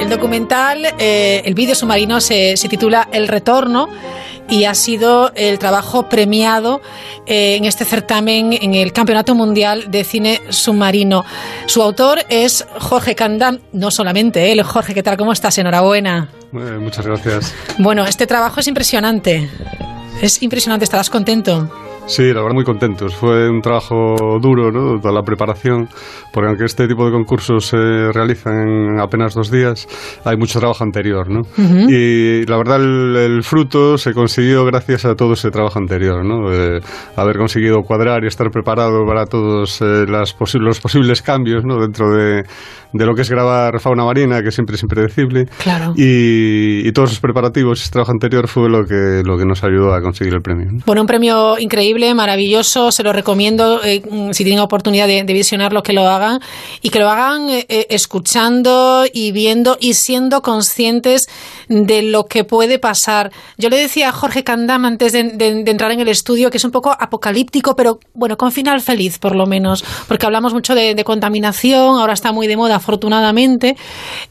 El 0.00 0.08
documental, 0.10 0.84
eh, 0.98 1.42
el 1.44 1.54
vídeo 1.54 1.76
submarino 1.76 2.20
se, 2.20 2.56
se 2.56 2.68
titula 2.68 3.08
El 3.12 3.28
Retorno 3.28 3.88
y 4.50 4.64
ha 4.64 4.74
sido 4.74 5.32
el 5.34 5.58
trabajo 5.58 6.08
premiado 6.08 6.80
eh, 7.26 7.56
en 7.56 7.64
este 7.64 7.84
certamen 7.84 8.52
en 8.52 8.74
el 8.74 8.92
Campeonato 8.92 9.34
Mundial 9.34 9.90
de 9.90 10.04
Cine 10.04 10.40
Submarino. 10.50 11.24
Su 11.66 11.82
autor 11.82 12.20
es 12.28 12.66
Jorge 12.78 13.14
Candam, 13.14 13.60
no 13.72 13.90
solamente 13.90 14.52
él. 14.52 14.62
Jorge, 14.62 14.92
¿qué 14.92 15.02
tal? 15.02 15.16
¿Cómo 15.16 15.32
estás? 15.32 15.56
Enhorabuena. 15.58 16.28
Eh, 16.52 16.78
muchas 16.80 17.06
gracias. 17.06 17.54
Bueno, 17.78 18.04
este 18.04 18.26
trabajo 18.26 18.60
es 18.60 18.66
impresionante. 18.66 19.48
Es 20.20 20.42
impresionante, 20.42 20.84
estarás 20.84 21.08
contento. 21.08 21.70
Sí, 22.10 22.24
la 22.34 22.40
verdad 22.42 22.54
muy 22.54 22.64
contentos. 22.64 23.14
Fue 23.14 23.48
un 23.48 23.60
trabajo 23.60 24.16
duro, 24.42 24.72
¿no? 24.72 24.98
Toda 25.00 25.14
la 25.14 25.22
preparación, 25.22 25.88
porque 26.32 26.48
aunque 26.48 26.64
este 26.64 26.88
tipo 26.88 27.06
de 27.06 27.12
concursos 27.12 27.66
se 27.66 27.76
realizan 28.12 28.68
en 28.68 29.00
apenas 29.00 29.32
dos 29.34 29.48
días, 29.48 29.86
hay 30.24 30.36
mucho 30.36 30.58
trabajo 30.58 30.82
anterior, 30.82 31.30
¿no? 31.30 31.40
Ujú. 31.40 31.88
Y 31.88 32.44
la 32.46 32.56
verdad 32.56 32.82
el, 32.82 33.14
el 33.16 33.42
fruto 33.44 33.96
se 33.96 34.12
consiguió 34.12 34.64
gracias 34.64 35.04
a 35.04 35.14
todo 35.14 35.34
ese 35.34 35.50
trabajo 35.50 35.78
anterior, 35.78 36.24
¿no? 36.24 36.52
Eh, 36.52 36.80
haber 37.14 37.36
conseguido 37.38 37.76
cuadrar 37.82 38.24
y 38.24 38.26
estar 38.26 38.50
preparado 38.50 39.06
para 39.06 39.26
todos 39.26 39.80
eh, 39.80 40.04
las 40.08 40.36
posi- 40.36 40.58
los 40.60 40.80
posibles 40.80 41.22
cambios, 41.22 41.64
¿no? 41.64 41.80
Dentro 41.80 42.10
de, 42.10 42.42
de 42.92 43.06
lo 43.06 43.14
que 43.14 43.22
es 43.22 43.30
grabar 43.30 43.78
fauna 43.78 44.04
marina, 44.04 44.42
que 44.42 44.50
siempre 44.50 44.74
es 44.74 44.82
impredecible. 44.82 45.44
Claro. 45.62 45.92
Y, 45.96 46.88
y 46.88 46.92
todos 46.92 47.10
esos 47.10 47.20
preparativos, 47.20 47.80
ese 47.80 47.92
trabajo 47.92 48.10
anterior 48.10 48.48
fue 48.48 48.68
lo 48.68 48.84
que, 48.84 49.22
lo 49.24 49.38
que 49.38 49.44
nos 49.46 49.62
ayudó 49.62 49.94
a 49.94 50.00
conseguir 50.02 50.34
el 50.34 50.40
premio. 50.42 50.66
¿no? 50.72 50.78
Bueno, 50.86 51.02
un 51.02 51.06
premio 51.06 51.56
increíble, 51.58 51.99
maravilloso, 52.14 52.92
se 52.92 53.02
lo 53.02 53.12
recomiendo 53.12 53.82
eh, 53.82 54.02
mm, 54.08 54.32
si 54.32 54.44
tienen 54.44 54.60
oportunidad 54.60 55.06
de, 55.06 55.24
de 55.24 55.32
visionarlo 55.32 55.82
que 55.82 55.92
lo 55.92 56.08
hagan. 56.08 56.40
Y 56.82 56.90
que 56.90 56.98
lo 56.98 57.08
hagan 57.08 57.50
eh, 57.50 57.66
eh, 57.68 57.86
escuchando 57.90 59.04
y 59.12 59.32
viendo 59.32 59.76
y 59.80 59.94
siendo 59.94 60.42
conscientes 60.42 61.28
de 61.70 62.02
lo 62.02 62.24
que 62.24 62.42
puede 62.44 62.78
pasar. 62.80 63.30
Yo 63.56 63.68
le 63.70 63.76
decía 63.78 64.08
a 64.08 64.12
Jorge 64.12 64.42
Candam 64.44 64.84
antes 64.84 65.12
de, 65.12 65.22
de- 65.22 65.62
de 65.62 65.70
entrar 65.70 65.92
en 65.92 66.00
el 66.00 66.08
estudio 66.08 66.50
que 66.50 66.56
es 66.58 66.64
un 66.64 66.72
poco 66.72 66.90
apocalíptico, 66.98 67.76
pero 67.76 68.00
bueno, 68.12 68.36
con 68.36 68.50
final 68.50 68.80
feliz 68.80 69.18
por 69.20 69.36
lo 69.36 69.46
menos, 69.46 69.84
porque 70.08 70.26
hablamos 70.26 70.52
mucho 70.52 70.74
de, 70.74 70.94
de 70.96 71.04
contaminación, 71.04 71.98
ahora 72.00 72.12
está 72.12 72.32
muy 72.32 72.48
de 72.48 72.56
moda 72.56 72.74
afortunadamente, 72.76 73.76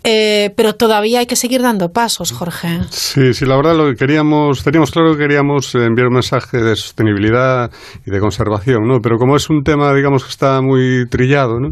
eh, 0.03 0.51
pero 0.57 0.75
todavía 0.75 1.19
hay 1.19 1.25
que 1.27 1.35
seguir 1.37 1.61
dando 1.61 1.89
pasos, 1.93 2.31
Jorge. 2.33 2.79
Sí, 2.89 3.33
sí, 3.33 3.45
la 3.45 3.55
verdad 3.55 3.75
lo 3.75 3.85
que 3.89 3.95
queríamos, 3.95 4.63
teníamos 4.63 4.91
claro 4.91 5.13
que 5.13 5.19
queríamos 5.19 5.73
eh, 5.75 5.85
enviar 5.85 6.07
un 6.07 6.15
mensaje 6.15 6.57
de 6.57 6.75
sostenibilidad 6.75 7.71
y 8.05 8.11
de 8.11 8.19
conservación, 8.19 8.85
¿no? 8.85 8.99
Pero 9.01 9.17
como 9.17 9.37
es 9.37 9.49
un 9.49 9.63
tema, 9.63 9.93
digamos, 9.93 10.23
que 10.25 10.29
está 10.29 10.61
muy 10.61 11.07
trillado, 11.09 11.59
¿no? 11.59 11.69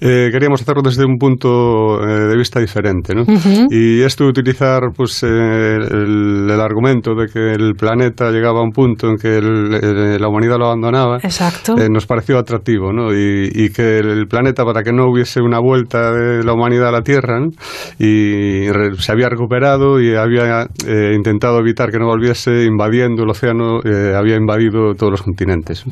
Eh, 0.00 0.30
queríamos 0.32 0.62
hacerlo 0.62 0.80
desde 0.82 1.04
un 1.04 1.18
punto 1.18 2.02
eh, 2.02 2.28
de 2.28 2.36
vista 2.36 2.60
diferente, 2.60 3.14
¿no? 3.14 3.24
Y 3.70 4.02
esto 4.02 4.24
de 4.24 4.30
utilizar, 4.30 4.80
pues, 5.02 5.20
eh, 5.24 5.26
el, 5.26 6.48
el 6.48 6.60
argumento 6.60 7.14
de 7.16 7.26
que 7.26 7.52
el 7.52 7.74
planeta 7.74 8.30
llegaba 8.30 8.60
a 8.60 8.62
un 8.62 8.70
punto 8.70 9.08
en 9.08 9.16
que 9.16 9.36
el- 9.38 10.20
la 10.20 10.28
humanidad 10.28 10.58
lo 10.58 10.66
abandonaba, 10.66 11.16
Exacto. 11.16 11.76
eh, 11.76 11.88
nos 11.90 12.06
pareció 12.06 12.38
atractivo, 12.38 12.92
¿no? 12.92 13.12
Y, 13.12 13.50
y 13.52 13.70
que 13.70 13.98
el 13.98 14.26
planeta, 14.28 14.64
para 14.64 14.82
que 14.84 14.92
no 14.92 15.06
hubiese 15.10 15.40
una 15.40 15.58
vuelta 15.58 16.12
de 16.12 16.44
la 16.44 16.52
humanidad 16.52 16.88
a 16.88 16.92
la 16.92 17.02
Tierra, 17.02 17.40
¿no? 17.40 17.48
y 17.98 18.68
re- 18.70 18.94
se 18.98 19.10
había 19.12 19.28
recuperado 19.28 20.00
y 20.00 20.14
había 20.14 20.66
eh, 20.86 21.12
intentado 21.16 21.58
evitar 21.58 21.90
que 21.90 21.98
no 21.98 22.06
volviese, 22.06 22.64
invadiendo 22.64 23.24
el 23.24 23.30
océano, 23.30 23.80
había 24.16 24.36
invadido 24.36 24.94
todos 24.94 25.10
los 25.10 25.22
continentes. 25.22 25.84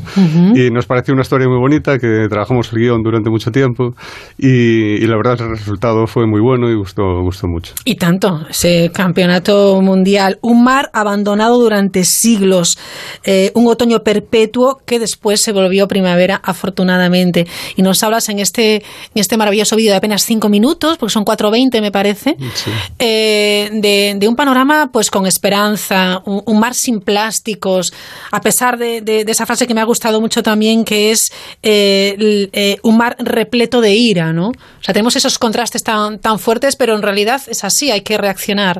Y 0.55 0.71
nos 0.71 0.87
pareció 0.87 1.15
una 1.15 1.23
historia 1.23 1.49
muy 1.49 1.59
bonita, 1.59 1.99
que 1.99 2.27
trabajamos 2.29 2.73
el 2.73 2.79
guion 2.79 3.03
durante 3.03 3.29
mucho 3.31 3.51
tiempo, 3.51 3.95
y, 4.39 5.03
y 5.03 5.07
la 5.07 5.17
verdad 5.17 5.41
el 5.41 5.51
resultado 5.51 6.07
fue 6.07 6.27
muy 6.27 6.41
bueno 6.41 6.71
y 6.71 6.75
gustó, 6.77 7.03
gustó 7.23 7.47
mucho. 7.49 7.75
Y 7.85 7.97
tanto, 7.97 8.41
ese 8.49 8.91
campeonato 9.05 9.81
mundial, 9.81 10.39
un 10.43 10.63
mar 10.63 10.91
abandonado 10.93 11.59
durante 11.59 12.05
siglos, 12.05 12.77
eh, 13.25 13.51
un 13.55 13.67
otoño 13.67 14.01
perpetuo 14.03 14.81
que 14.85 14.99
después 14.99 15.41
se 15.41 15.53
volvió 15.53 15.89
primavera, 15.89 16.39
afortunadamente. 16.45 17.47
Y 17.77 17.83
nos 17.83 18.03
hablas 18.03 18.29
en 18.29 18.41
este, 18.41 18.77
en 18.77 18.83
este 19.15 19.39
maravilloso 19.39 19.75
vídeo 19.77 19.93
de 19.93 19.97
apenas 19.97 20.23
cinco 20.25 20.51
minutos, 20.51 20.99
porque 20.99 21.13
son 21.15 21.25
4.20 21.25 21.81
me 21.81 21.91
parece, 21.91 22.37
eh, 22.99 23.71
de, 23.73 24.15
de 24.19 24.29
un 24.29 24.37
panorama 24.37 24.91
pues 24.93 25.11
con 25.11 25.27
esperanza, 25.27 26.21
un, 26.27 26.43
un 26.45 26.59
mar 26.61 26.75
sin 26.75 27.01
plásticos, 27.01 27.93
a 28.31 28.41
pesar 28.43 28.77
de, 28.77 29.01
de- 29.01 29.25
de 29.25 29.33
esa 29.33 29.47
frase 29.47 29.67
que 29.67 29.73
me 29.75 29.81
ha 29.81 29.85
gustado 29.85 30.21
mucho 30.21 30.43
también, 30.43 30.85
que 30.85 31.11
es 31.11 31.33
eh, 31.63 32.77
un 32.83 32.97
mar 32.99 33.17
repleto 33.19 33.81
de 33.81 33.95
ira, 33.95 34.33
¿no? 34.35 34.49
O 34.49 34.83
sea, 34.83 34.93
tenemos 34.93 35.17
esos 35.17 35.39
contrastes 35.39 35.83
tan, 35.83 36.19
tan 36.19 36.39
fuertes, 36.39 36.77
pero 36.77 36.95
en 36.95 37.03
realidad 37.03 37.41
es 37.49 37.65
así, 37.65 37.91
hay 37.91 38.03
que 38.03 38.19
reaccionar. 38.19 38.80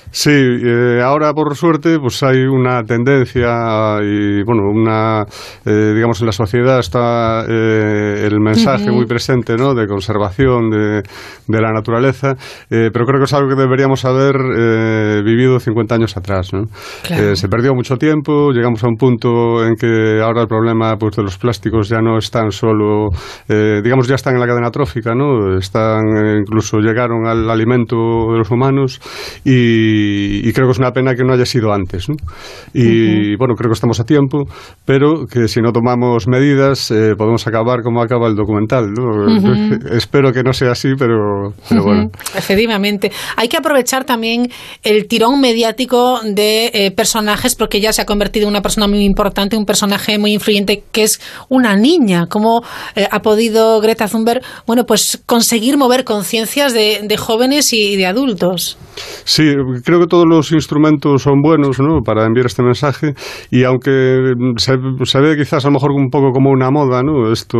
Sí, 0.11 0.29
eh, 0.31 1.01
ahora 1.03 1.33
por 1.33 1.55
suerte 1.55 1.97
pues 1.99 2.21
hay 2.23 2.43
una 2.43 2.83
tendencia 2.83 3.99
y 4.01 4.43
bueno, 4.43 4.63
una 4.69 5.25
eh, 5.65 5.93
digamos 5.95 6.19
en 6.19 6.25
la 6.25 6.31
sociedad 6.33 6.79
está 6.79 7.45
eh, 7.47 8.27
el 8.27 8.39
mensaje 8.41 8.91
muy 8.91 9.05
presente 9.05 9.55
¿no? 9.55 9.73
de 9.73 9.87
conservación 9.87 10.69
de, 10.69 11.01
de 11.47 11.61
la 11.61 11.71
naturaleza, 11.71 12.35
eh, 12.69 12.89
pero 12.91 13.05
creo 13.05 13.19
que 13.19 13.25
es 13.25 13.33
algo 13.33 13.49
que 13.49 13.55
deberíamos 13.55 14.03
haber 14.05 14.35
eh, 14.57 15.21
vivido 15.23 15.59
50 15.59 15.95
años 15.95 16.17
atrás. 16.17 16.53
¿no? 16.53 16.65
Claro. 17.03 17.35
Se 17.35 17.47
perdió 17.47 17.73
mucho 17.73 17.97
tiempo, 17.97 18.51
llegamos 18.51 18.83
a 18.83 18.87
un 18.87 18.95
punto 18.95 19.65
en 19.65 19.75
que 19.75 20.19
ahora 20.21 20.41
el 20.41 20.47
problema 20.47 20.95
pues, 20.97 21.15
de 21.15 21.23
los 21.23 21.37
plásticos 21.37 21.89
ya 21.89 22.01
no 22.01 22.17
están 22.17 22.51
solo, 22.51 23.09
eh, 23.47 23.81
digamos, 23.83 24.07
ya 24.07 24.15
están 24.15 24.35
en 24.35 24.39
la 24.39 24.47
cadena 24.47 24.71
trófica, 24.71 25.13
¿no? 25.13 25.57
Están, 25.57 26.01
incluso 26.39 26.79
llegaron 26.79 27.27
al 27.27 27.49
alimento 27.49 27.95
de 28.31 28.37
los 28.37 28.49
humanos 28.49 28.99
y, 29.43 30.00
y, 30.01 30.47
y 30.47 30.53
creo 30.53 30.67
que 30.67 30.71
es 30.71 30.79
una 30.79 30.91
pena 30.91 31.15
que 31.15 31.23
no 31.23 31.33
haya 31.33 31.45
sido 31.45 31.73
antes. 31.73 32.09
¿no? 32.09 32.15
Y 32.73 33.35
bueno, 33.35 33.55
creo 33.55 33.69
que 33.69 33.75
estamos 33.75 33.99
a 33.99 34.03
tiempo, 34.03 34.43
pero 34.85 35.25
que 35.27 35.47
si 35.47 35.61
no 35.61 35.71
tomamos 35.71 36.27
medidas 36.27 36.91
eh, 36.91 37.13
podemos 37.17 37.45
acabar 37.47 37.81
como 37.83 38.01
acaba 38.01 38.27
el 38.27 38.35
documental. 38.35 38.85
Espero 39.91 40.31
que 40.31 40.43
no 40.43 40.53
sea 40.53 40.71
así, 40.71 40.89
pero, 40.97 41.53
pero 41.67 41.83
bueno. 41.83 42.09
Efectivamente. 42.35 43.11
Hay 43.35 43.47
que 43.47 43.57
aprovechar 43.57 44.05
también 44.05 44.49
el 44.83 45.07
tirón 45.07 45.39
mediático 45.39 46.19
de 46.23 46.71
eh, 46.73 46.91
personajes, 46.91 47.55
porque 47.55 47.81
ya 47.81 47.93
se 47.93 48.01
ha 48.01 48.05
convertido 48.05 48.45
en 48.45 48.51
una 48.51 48.61
persona 48.61 48.87
muy 48.87 49.03
importante, 49.03 49.57
un 49.57 49.65
personaje 49.65 50.17
muy 50.17 50.33
influyente 50.33 50.83
que 50.91 51.03
es 51.03 51.19
una 51.49 51.75
niña. 51.75 52.27
¿Cómo 52.27 52.63
eh, 52.95 53.07
ha 53.09 53.21
podido 53.21 53.79
Greta 53.81 54.07
Thunberg, 54.07 54.41
bueno, 54.65 54.85
pues 54.85 55.21
conseguir 55.25 55.77
mover 55.77 56.03
conciencias 56.03 56.73
de, 56.73 57.01
de 57.03 57.17
jóvenes 57.17 57.73
y 57.73 57.95
de 57.95 58.05
adultos? 58.05 58.77
Sí, 59.23 59.43
creo 59.83 59.90
que 59.99 60.07
todos 60.07 60.25
los 60.27 60.51
instrumentos 60.51 61.21
son 61.23 61.41
buenos 61.41 61.79
¿no? 61.79 62.01
para 62.03 62.25
enviar 62.25 62.45
este 62.47 62.63
mensaje 62.63 63.13
y 63.49 63.63
aunque 63.63 64.33
se, 64.57 64.73
se 65.03 65.19
ve 65.19 65.35
quizás 65.37 65.65
a 65.65 65.67
lo 65.69 65.73
mejor 65.73 65.91
un 65.91 66.09
poco 66.09 66.31
como 66.31 66.49
una 66.51 66.69
moda, 66.71 67.01
¿no? 67.03 67.31
Esto, 67.31 67.57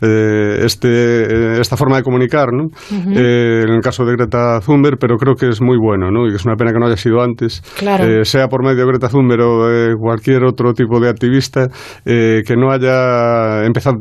eh, 0.00 0.60
este, 0.64 0.88
eh, 0.88 1.60
esta 1.60 1.76
forma 1.76 1.96
de 1.96 2.02
comunicar, 2.02 2.48
¿no? 2.52 2.68
Eh, 3.14 3.62
en 3.66 3.70
el 3.74 3.80
caso 3.80 4.04
de 4.04 4.12
Greta 4.16 4.60
Thunberg, 4.60 4.98
pero 4.98 5.16
creo 5.16 5.34
que 5.34 5.48
es 5.48 5.60
muy 5.60 5.76
bueno, 5.78 6.10
¿no? 6.10 6.26
Y 6.26 6.30
que 6.30 6.36
es 6.36 6.44
una 6.44 6.56
pena 6.56 6.72
que 6.72 6.78
no 6.78 6.86
haya 6.86 6.96
sido 6.96 7.20
antes, 7.22 7.62
Claro. 7.78 8.04
Eh, 8.04 8.24
sea 8.24 8.48
por 8.48 8.62
medio 8.64 8.78
de 8.84 8.86
Greta 8.92 9.08
Thunberg 9.08 9.42
o 9.42 9.66
de 9.68 9.94
cualquier 9.96 10.44
otro 10.44 10.72
tipo 10.72 11.00
de 11.00 11.08
activista, 11.08 11.66
que 12.04 12.54
no 12.56 12.70
haya 12.72 13.64
empezado, 13.64 13.96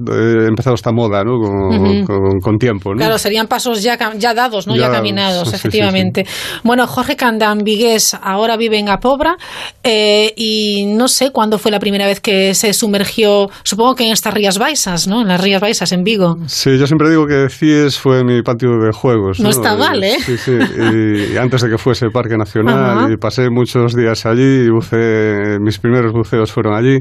empezado 0.48 0.76
esta 0.76 0.92
moda, 0.92 1.24
¿no? 1.24 1.40
Con, 1.40 1.68
Ujú. 1.68 2.06
con- 2.06 2.40
con 2.42 2.58
tiempo, 2.58 2.92
¿no? 2.92 2.98
Claro, 2.98 3.18
serían 3.18 3.48
pasos 3.48 3.82
ya, 3.84 3.98
ya 4.18 4.34
dados, 4.34 4.68
¿no? 4.68 4.76
Ya, 4.76 4.88
Ya, 4.88 4.92
caminados, 4.92 5.50
sí, 5.50 5.50
sí, 5.52 5.56
efectivamente. 5.56 6.26
Bueno, 6.64 6.88
Jorge 6.88 7.16
Candán 7.40 7.64
Vigués 7.64 8.18
ahora 8.22 8.58
vive 8.58 8.78
en 8.78 8.90
Apobra 8.90 9.38
eh, 9.84 10.34
y 10.36 10.86
no 10.88 11.08
sé 11.08 11.32
cuándo 11.32 11.58
fue 11.58 11.72
la 11.72 11.80
primera 11.80 12.06
vez 12.06 12.20
que 12.20 12.54
se 12.54 12.74
sumergió, 12.74 13.50
supongo 13.64 13.96
que 13.96 14.06
en 14.06 14.12
estas 14.12 14.34
Rías 14.34 14.58
Baixas, 14.58 15.08
¿no? 15.08 15.22
En 15.22 15.30
las 15.30 15.40
Rías 15.42 15.62
Baixas, 15.62 15.94
en 15.94 16.04
Vigo. 16.04 16.38
Sí, 16.48 16.78
yo 16.78 16.86
siempre 16.86 17.10
digo 17.10 17.26
que 17.26 17.48
CIES 17.50 17.98
fue 17.98 18.26
mi 18.26 18.42
patio 18.42 18.78
de 18.80 18.92
juegos. 18.92 19.40
No 19.40 19.50
está 19.50 19.78
mal, 19.78 20.04
¿eh? 20.04 20.18
Sí, 20.26 20.38
sí. 20.38 20.52
Y, 20.52 21.34
y 21.34 21.38
antes 21.38 21.62
de 21.62 21.70
que 21.70 21.78
fuese 21.78 22.10
Parque 22.10 22.36
Nacional, 22.38 22.98
Ajá. 23.00 23.14
y 23.14 23.16
pasé 23.16 23.50
muchos 23.50 23.96
días 23.96 24.26
allí, 24.26 24.66
y 24.66 24.70
buceé, 24.70 25.60
mis 25.62 25.80
primeros 25.80 26.12
buceos 26.12 26.52
fueron 26.52 26.76
allí. 26.76 27.00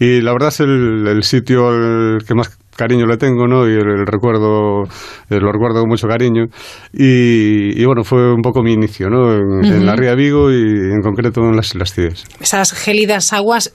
Y 0.00 0.20
la 0.20 0.32
verdad 0.32 0.48
es 0.48 0.60
el, 0.60 1.06
el 1.06 1.22
sitio 1.22 2.18
que 2.26 2.34
más 2.34 2.58
cariño 2.76 3.06
le 3.06 3.16
tengo, 3.16 3.46
¿no? 3.46 3.68
Y 3.68 3.72
el, 3.72 3.88
el 3.88 4.06
recuerdo, 4.06 4.84
eh, 5.30 5.40
lo 5.40 5.52
recuerdo 5.52 5.80
con 5.80 5.88
mucho 5.88 6.06
cariño. 6.06 6.44
Y, 6.92 7.80
y 7.80 7.84
bueno, 7.84 8.04
fue 8.04 8.32
un 8.32 8.42
poco 8.42 8.62
mi 8.62 8.72
inicio, 8.72 9.08
¿no? 9.08 9.32
En, 9.32 9.84
la 9.86 9.96
Ría 9.96 10.14
Vigo 10.14 10.50
y 10.50 10.60
en 10.92 11.00
concreto 11.02 11.40
en 11.40 11.56
las, 11.56 11.74
las 11.74 11.92
CIES. 11.92 12.24
Esas 12.40 12.72
gélidas 12.72 13.32
aguas 13.32 13.74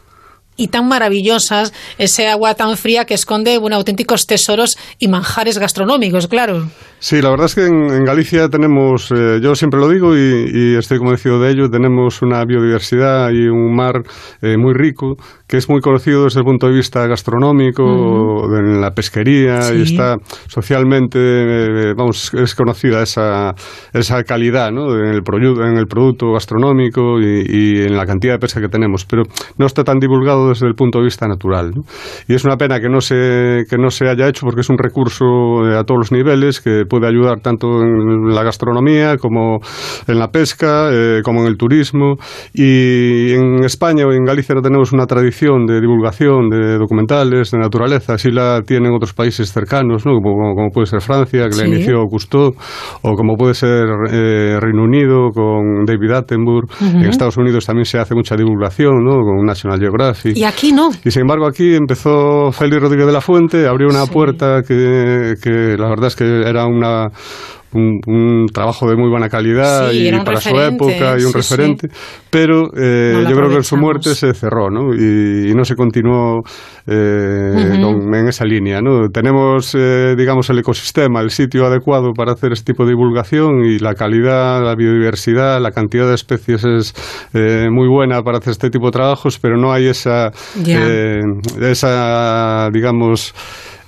y 0.57 0.67
tan 0.67 0.87
maravillosas, 0.87 1.73
ese 1.97 2.27
agua 2.27 2.53
tan 2.55 2.77
fría 2.77 3.05
que 3.05 3.13
esconde 3.13 3.57
bueno, 3.57 3.77
auténticos 3.77 4.27
tesoros 4.27 4.77
y 4.99 5.07
manjares 5.07 5.57
gastronómicos, 5.57 6.27
claro. 6.27 6.67
Sí, 6.99 7.21
la 7.21 7.31
verdad 7.31 7.47
es 7.47 7.55
que 7.55 7.65
en, 7.65 7.89
en 7.89 8.03
Galicia 8.03 8.47
tenemos, 8.47 9.11
eh, 9.11 9.39
yo 9.41 9.55
siempre 9.55 9.79
lo 9.79 9.89
digo 9.89 10.15
y, 10.15 10.51
y 10.53 10.75
estoy 10.75 10.99
convencido 10.99 11.39
de 11.39 11.51
ello, 11.51 11.69
tenemos 11.69 12.21
una 12.21 12.43
biodiversidad 12.45 13.31
y 13.31 13.47
un 13.47 13.75
mar 13.75 14.03
eh, 14.41 14.57
muy 14.57 14.73
rico 14.73 15.15
que 15.51 15.57
es 15.57 15.67
muy 15.69 15.81
conocido 15.81 16.23
desde 16.23 16.39
el 16.39 16.45
punto 16.45 16.67
de 16.67 16.73
vista 16.73 17.05
gastronómico, 17.07 17.83
Ujú. 17.83 18.55
en 18.55 18.79
la 18.79 18.91
pesquería 18.91 19.59
y 19.75 19.85
Sí. 19.85 19.93
está 19.93 20.15
socialmente, 20.47 21.19
eh, 21.19 21.93
vamos, 21.93 22.33
es 22.33 22.55
conocida 22.55 23.03
esa, 23.03 23.53
esa 23.91 24.23
calidad 24.23 24.71
¿no? 24.71 24.95
en, 24.97 25.07
el 25.13 25.21
produ- 25.23 25.61
en 25.69 25.75
el 25.77 25.87
producto 25.87 26.31
gastronómico 26.31 27.19
y, 27.19 27.43
y 27.49 27.81
en 27.81 27.97
la 27.97 28.05
cantidad 28.05 28.35
de 28.35 28.39
pesca 28.39 28.61
que 28.61 28.69
tenemos, 28.69 29.03
pero 29.05 29.23
no 29.57 29.65
está 29.65 29.83
tan 29.83 29.99
divulgado 29.99 30.47
desde 30.49 30.67
el 30.67 30.73
punto 30.75 30.99
de 30.99 31.05
vista 31.05 31.27
natural. 31.27 31.71
¿no? 31.75 31.83
Y 32.29 32.33
es 32.35 32.45
una 32.45 32.55
pena 32.55 32.79
que 32.79 32.87
no 32.87 33.01
se, 33.01 33.63
que 33.69 33.77
no 33.77 33.89
se 33.89 34.07
haya 34.07 34.29
hecho 34.29 34.45
porque 34.45 34.61
es 34.61 34.69
un 34.69 34.77
recurso 34.77 35.25
eh, 35.69 35.77
a 35.77 35.83
todos 35.83 35.99
los 35.99 36.11
niveles 36.13 36.61
que 36.61 36.85
puede 36.89 37.07
ayudar 37.07 37.41
tanto 37.41 37.81
en 37.81 38.33
la 38.33 38.43
gastronomía 38.43 39.17
como 39.17 39.59
en 40.07 40.17
la 40.17 40.29
pesca, 40.29 40.89
eh, 40.93 41.19
como 41.25 41.41
en 41.41 41.47
el 41.47 41.57
turismo. 41.57 42.15
Y 42.53 43.33
en 43.33 43.65
España 43.65 44.05
o 44.07 44.13
en 44.13 44.23
Galicia 44.23 44.55
no 44.55 44.61
tenemos 44.61 44.93
una 44.93 45.05
tradición 45.07 45.40
de 45.41 45.81
divulgación 45.81 46.49
de 46.49 46.77
documentales 46.77 47.51
de 47.51 47.57
naturaleza, 47.57 48.13
así 48.13 48.29
la 48.31 48.61
tienen 48.65 48.93
otros 48.93 49.13
países 49.13 49.51
cercanos, 49.51 50.05
¿no? 50.05 50.13
como, 50.21 50.53
como 50.55 50.69
puede 50.69 50.85
ser 50.85 51.01
Francia, 51.01 51.43
que 51.49 51.55
la 51.57 51.63
Sí. 51.65 51.67
inició 51.67 52.05
Cousteau, 52.09 52.53
o 53.01 53.13
como 53.15 53.35
puede 53.35 53.53
ser 53.55 53.85
eh, 54.11 54.57
Reino 54.59 54.83
Unido 54.83 55.29
con 55.33 55.85
David 55.85 56.11
Attenborough. 56.11 56.69
En 56.81 57.05
Estados 57.05 57.37
Unidos 57.37 57.65
también 57.65 57.85
se 57.85 57.97
hace 57.97 58.13
mucha 58.15 58.35
divulgación 58.35 59.03
¿no? 59.03 59.19
con 59.21 59.45
National 59.45 59.79
Geographic. 59.79 60.37
Y 60.37 60.43
aquí 60.43 60.71
no. 60.71 60.89
Y 61.03 61.11
sin 61.11 61.23
embargo 61.23 61.47
aquí 61.47 61.75
empezó 61.75 62.51
Félix 62.51 62.81
Rodríguez 62.81 63.07
de 63.07 63.13
la 63.13 63.21
Fuente, 63.21 63.67
abrió 63.67 63.87
una 63.89 64.05
puerta 64.05 64.61
que, 64.61 65.33
que 65.41 65.75
la 65.77 65.89
verdad 65.89 66.07
es 66.07 66.15
que 66.15 66.41
era 66.47 66.65
una 66.65 67.07
un, 67.73 67.99
un 68.07 68.45
trabajo 68.53 68.89
de 68.89 68.95
muy 68.95 69.09
buena 69.09 69.29
calidad 69.29 69.89
Sí, 69.91 70.07
y 70.09 70.11
para 70.25 70.41
su 70.41 70.59
época 70.59 71.15
y 71.19 71.23
un 71.23 71.31
sí, 71.31 71.37
referente, 71.37 71.87
pero 72.29 72.69
eh, 72.75 73.13
No 73.23 73.29
yo 73.29 73.35
creo 73.35 73.49
que 73.49 73.55
en 73.57 73.63
su 73.63 73.77
muerte 73.77 74.13
se 74.15 74.33
cerró 74.33 74.69
¿no? 74.69 74.93
y, 74.93 75.51
y 75.51 75.53
no 75.53 75.63
se 75.63 75.75
continuó 75.75 76.41
eh, 76.87 77.79
con- 77.81 78.13
en 78.13 78.27
esa 78.27 78.45
línea. 78.45 78.81
¿no? 78.81 79.09
Tenemos, 79.09 79.73
eh, 79.77 80.15
digamos, 80.17 80.49
el 80.49 80.59
ecosistema, 80.59 81.21
el 81.21 81.29
sitio 81.29 81.65
adecuado 81.65 82.11
para 82.13 82.33
hacer 82.33 82.51
este 82.53 82.73
tipo 82.73 82.83
de 82.83 82.91
divulgación 82.91 83.63
y 83.65 83.79
la 83.79 83.93
calidad, 83.95 84.63
la 84.63 84.75
biodiversidad, 84.75 85.61
la 85.61 85.71
cantidad 85.71 86.07
de 86.07 86.15
especies 86.15 86.63
es 86.65 86.93
eh, 87.33 87.67
muy 87.71 87.87
buena 87.87 88.21
para 88.21 88.37
hacer 88.39 88.51
este 88.51 88.69
tipo 88.69 88.87
de 88.87 88.91
trabajos, 88.91 89.39
pero 89.39 89.57
no 89.57 89.71
hay 89.71 89.87
esa, 89.87 90.31
eh, 90.67 91.19
esa 91.61 92.69
digamos, 92.71 93.33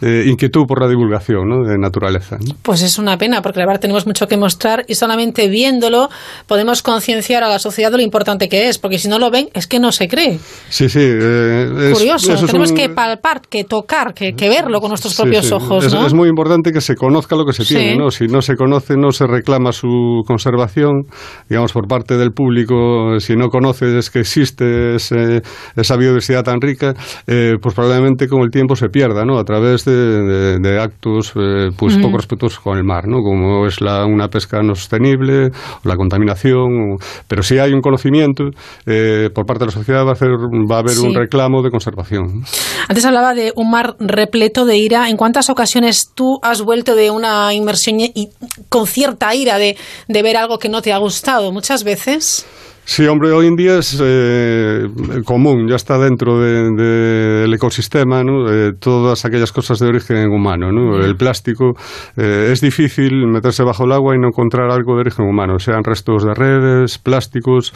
eh, 0.04 0.26
inquietud 0.28 0.66
por 0.68 0.82
la 0.82 0.88
divulgación 0.88 1.48
¿no? 1.48 1.64
de 1.68 1.78
naturaleza. 1.78 2.38
¿no? 2.38 2.56
Pues 2.62 2.82
es 2.82 2.98
una 2.98 3.18
pena, 3.18 3.42
porque 3.42 3.60
la 3.60 3.66
verdad 3.66 3.82
tenemos 3.82 4.06
mucho 4.06 4.28
que 4.28 4.38
mostrar 4.38 4.84
y 4.88 4.96
solamente 4.96 5.48
viéndolo 5.48 6.10
podemos 6.48 6.82
concienciar 6.82 7.44
a 7.44 7.48
la 7.50 7.60
sociedad 7.60 7.92
de 7.92 7.98
lo 7.98 8.04
importante 8.04 8.50
que 8.50 8.68
es, 8.70 8.78
porque 8.80 8.98
si 9.00 9.08
no 9.08 9.20
lo 9.20 9.32
ven 9.32 9.50
es 9.54 9.68
que 9.68 9.80
no 9.80 9.92
se 9.92 10.08
cree. 10.08 10.40
Sí, 10.70 10.90
sí. 10.90 11.00
eh, 11.02 11.90
es- 11.92 11.98
Curioso, 11.98 12.34
eso 12.34 12.46
es 12.46 12.48
tenemos 12.52 12.72
un- 12.72 12.78
que 12.78 12.90
palpar, 12.90 13.42
que 13.50 13.64
tocar, 13.64 14.14
que, 14.14 14.34
que 14.34 14.50
verlo 14.50 14.80
con 14.82 14.90
nuestros 14.90 15.14
Sí, 15.14 15.22
propios 15.22 15.46
sí. 15.48 15.54
ojos. 15.54 15.86
Es, 15.86 15.94
¿no? 15.94 16.06
es 16.06 16.14
muy 16.14 16.28
importante 16.30 16.72
que 16.72 16.82
se 16.82 16.96
conozca 16.96 17.36
lo 17.36 17.46
que 17.46 17.54
se 17.54 17.64
Sí. 17.64 17.76
tiene, 17.76 17.96
¿no? 17.96 18.10
Si 18.12 18.26
no 18.28 18.42
se 18.42 18.56
conoce, 18.56 18.96
no 18.98 19.12
se 19.12 19.26
reclama 19.28 19.72
su 19.72 20.22
conservación, 20.28 21.04
digamos, 21.50 21.72
por 21.72 21.88
parte 21.88 22.18
del 22.18 22.32
público. 22.32 23.20
Si 23.20 23.36
no 23.36 23.50
conoces 23.50 24.10
que 24.10 24.20
existe 24.20 24.96
ese- 24.96 25.42
esa 25.76 25.96
biodiversidad 25.96 26.44
tan 26.44 26.60
rica, 26.60 26.94
eh, 27.28 27.54
pues 27.62 27.74
probablemente 27.76 28.28
con 28.28 28.42
el 28.42 28.50
tiempo 28.50 28.76
se 28.76 28.90
pierda, 28.90 29.24
¿no? 29.26 29.38
A 29.38 29.44
través 29.44 29.86
de, 29.86 29.93
de- 29.94 30.60
de 30.60 30.80
actos, 30.80 31.32
eh, 31.36 31.70
pues 31.78 31.98
poco 31.98 32.18
respetuosos 32.18 32.60
con 32.60 32.78
el 32.78 32.84
mar, 32.84 33.08
¿no? 33.08 33.18
Como 33.22 33.66
es 33.68 33.82
la, 33.82 34.06
una 34.06 34.28
pesca 34.28 34.62
no 34.62 34.76
sostenible, 34.76 35.48
o 35.48 35.88
la 35.88 35.96
contaminación. 35.96 36.94
o- 36.94 36.98
pero 37.28 37.44
si 37.44 37.58
hay 37.60 37.72
un 37.74 37.82
conocimiento, 37.82 38.46
eh, 38.86 39.30
por 39.34 39.46
parte 39.46 39.62
de 39.62 39.66
la 39.68 39.72
sociedad 39.72 40.06
va 40.06 40.10
a, 40.10 40.14
hacer, 40.14 40.30
va 40.30 40.78
a 40.78 40.80
haber 40.80 40.92
Sí. 40.96 41.06
un 41.06 41.14
reclamo 41.16 41.62
de 41.62 41.70
conservación. 41.72 42.44
Antes 42.88 43.06
hablaba 43.06 43.34
de 43.34 43.52
un 43.56 43.70
mar 43.70 43.96
repleto 44.00 44.66
de 44.66 44.78
ira. 44.78 45.10
¿En 45.10 45.18
cuántas 45.18 45.50
ocasiones 45.50 46.12
tú 46.14 46.40
has 46.42 46.62
vuelto 46.62 46.96
de 46.96 47.12
una 47.12 47.54
inmersión 47.54 48.00
y, 48.00 48.12
y 48.16 48.30
con 48.70 48.88
cierta 48.88 49.34
ira 49.36 49.58
de, 49.58 49.78
de 50.08 50.22
ver 50.24 50.38
algo 50.38 50.58
que 50.60 50.70
no 50.70 50.82
te 50.82 50.92
ha 50.94 50.98
gustado? 50.98 51.52
Muchas 51.52 51.84
veces. 51.84 52.46
Sí, 52.86 53.08
hombre, 53.08 53.32
hoy 53.32 53.48
en 53.48 53.56
día 53.56 53.78
es 53.80 53.98
eh, 54.04 54.88
común, 55.26 55.68
ya 55.70 55.76
está 55.78 55.98
dentro 55.98 56.40
de- 56.40 56.70
de- 56.76 57.42
del 57.44 57.54
ecosistema, 57.54 58.24
¿no? 58.24 58.52
Eh, 58.52 58.74
todas 58.78 59.24
aquellas 59.24 59.52
cosas 59.54 59.80
de 59.80 59.88
origen 59.88 60.30
humano. 60.30 60.72
¿no? 60.72 61.00
El 61.04 61.16
plástico 61.16 61.72
eh, 62.18 62.50
es 62.52 62.60
difícil 62.60 63.26
meterse 63.28 63.64
bajo 63.64 63.86
el 63.86 63.94
agua 63.94 64.16
y 64.16 64.20
no 64.20 64.28
encontrar 64.28 64.70
algo 64.70 64.96
de 64.96 65.02
origen 65.02 65.26
humano, 65.26 65.60
sean 65.60 65.84
restos 65.84 66.26
de 66.26 66.34
redes, 66.34 66.98
plásticos, 66.98 67.74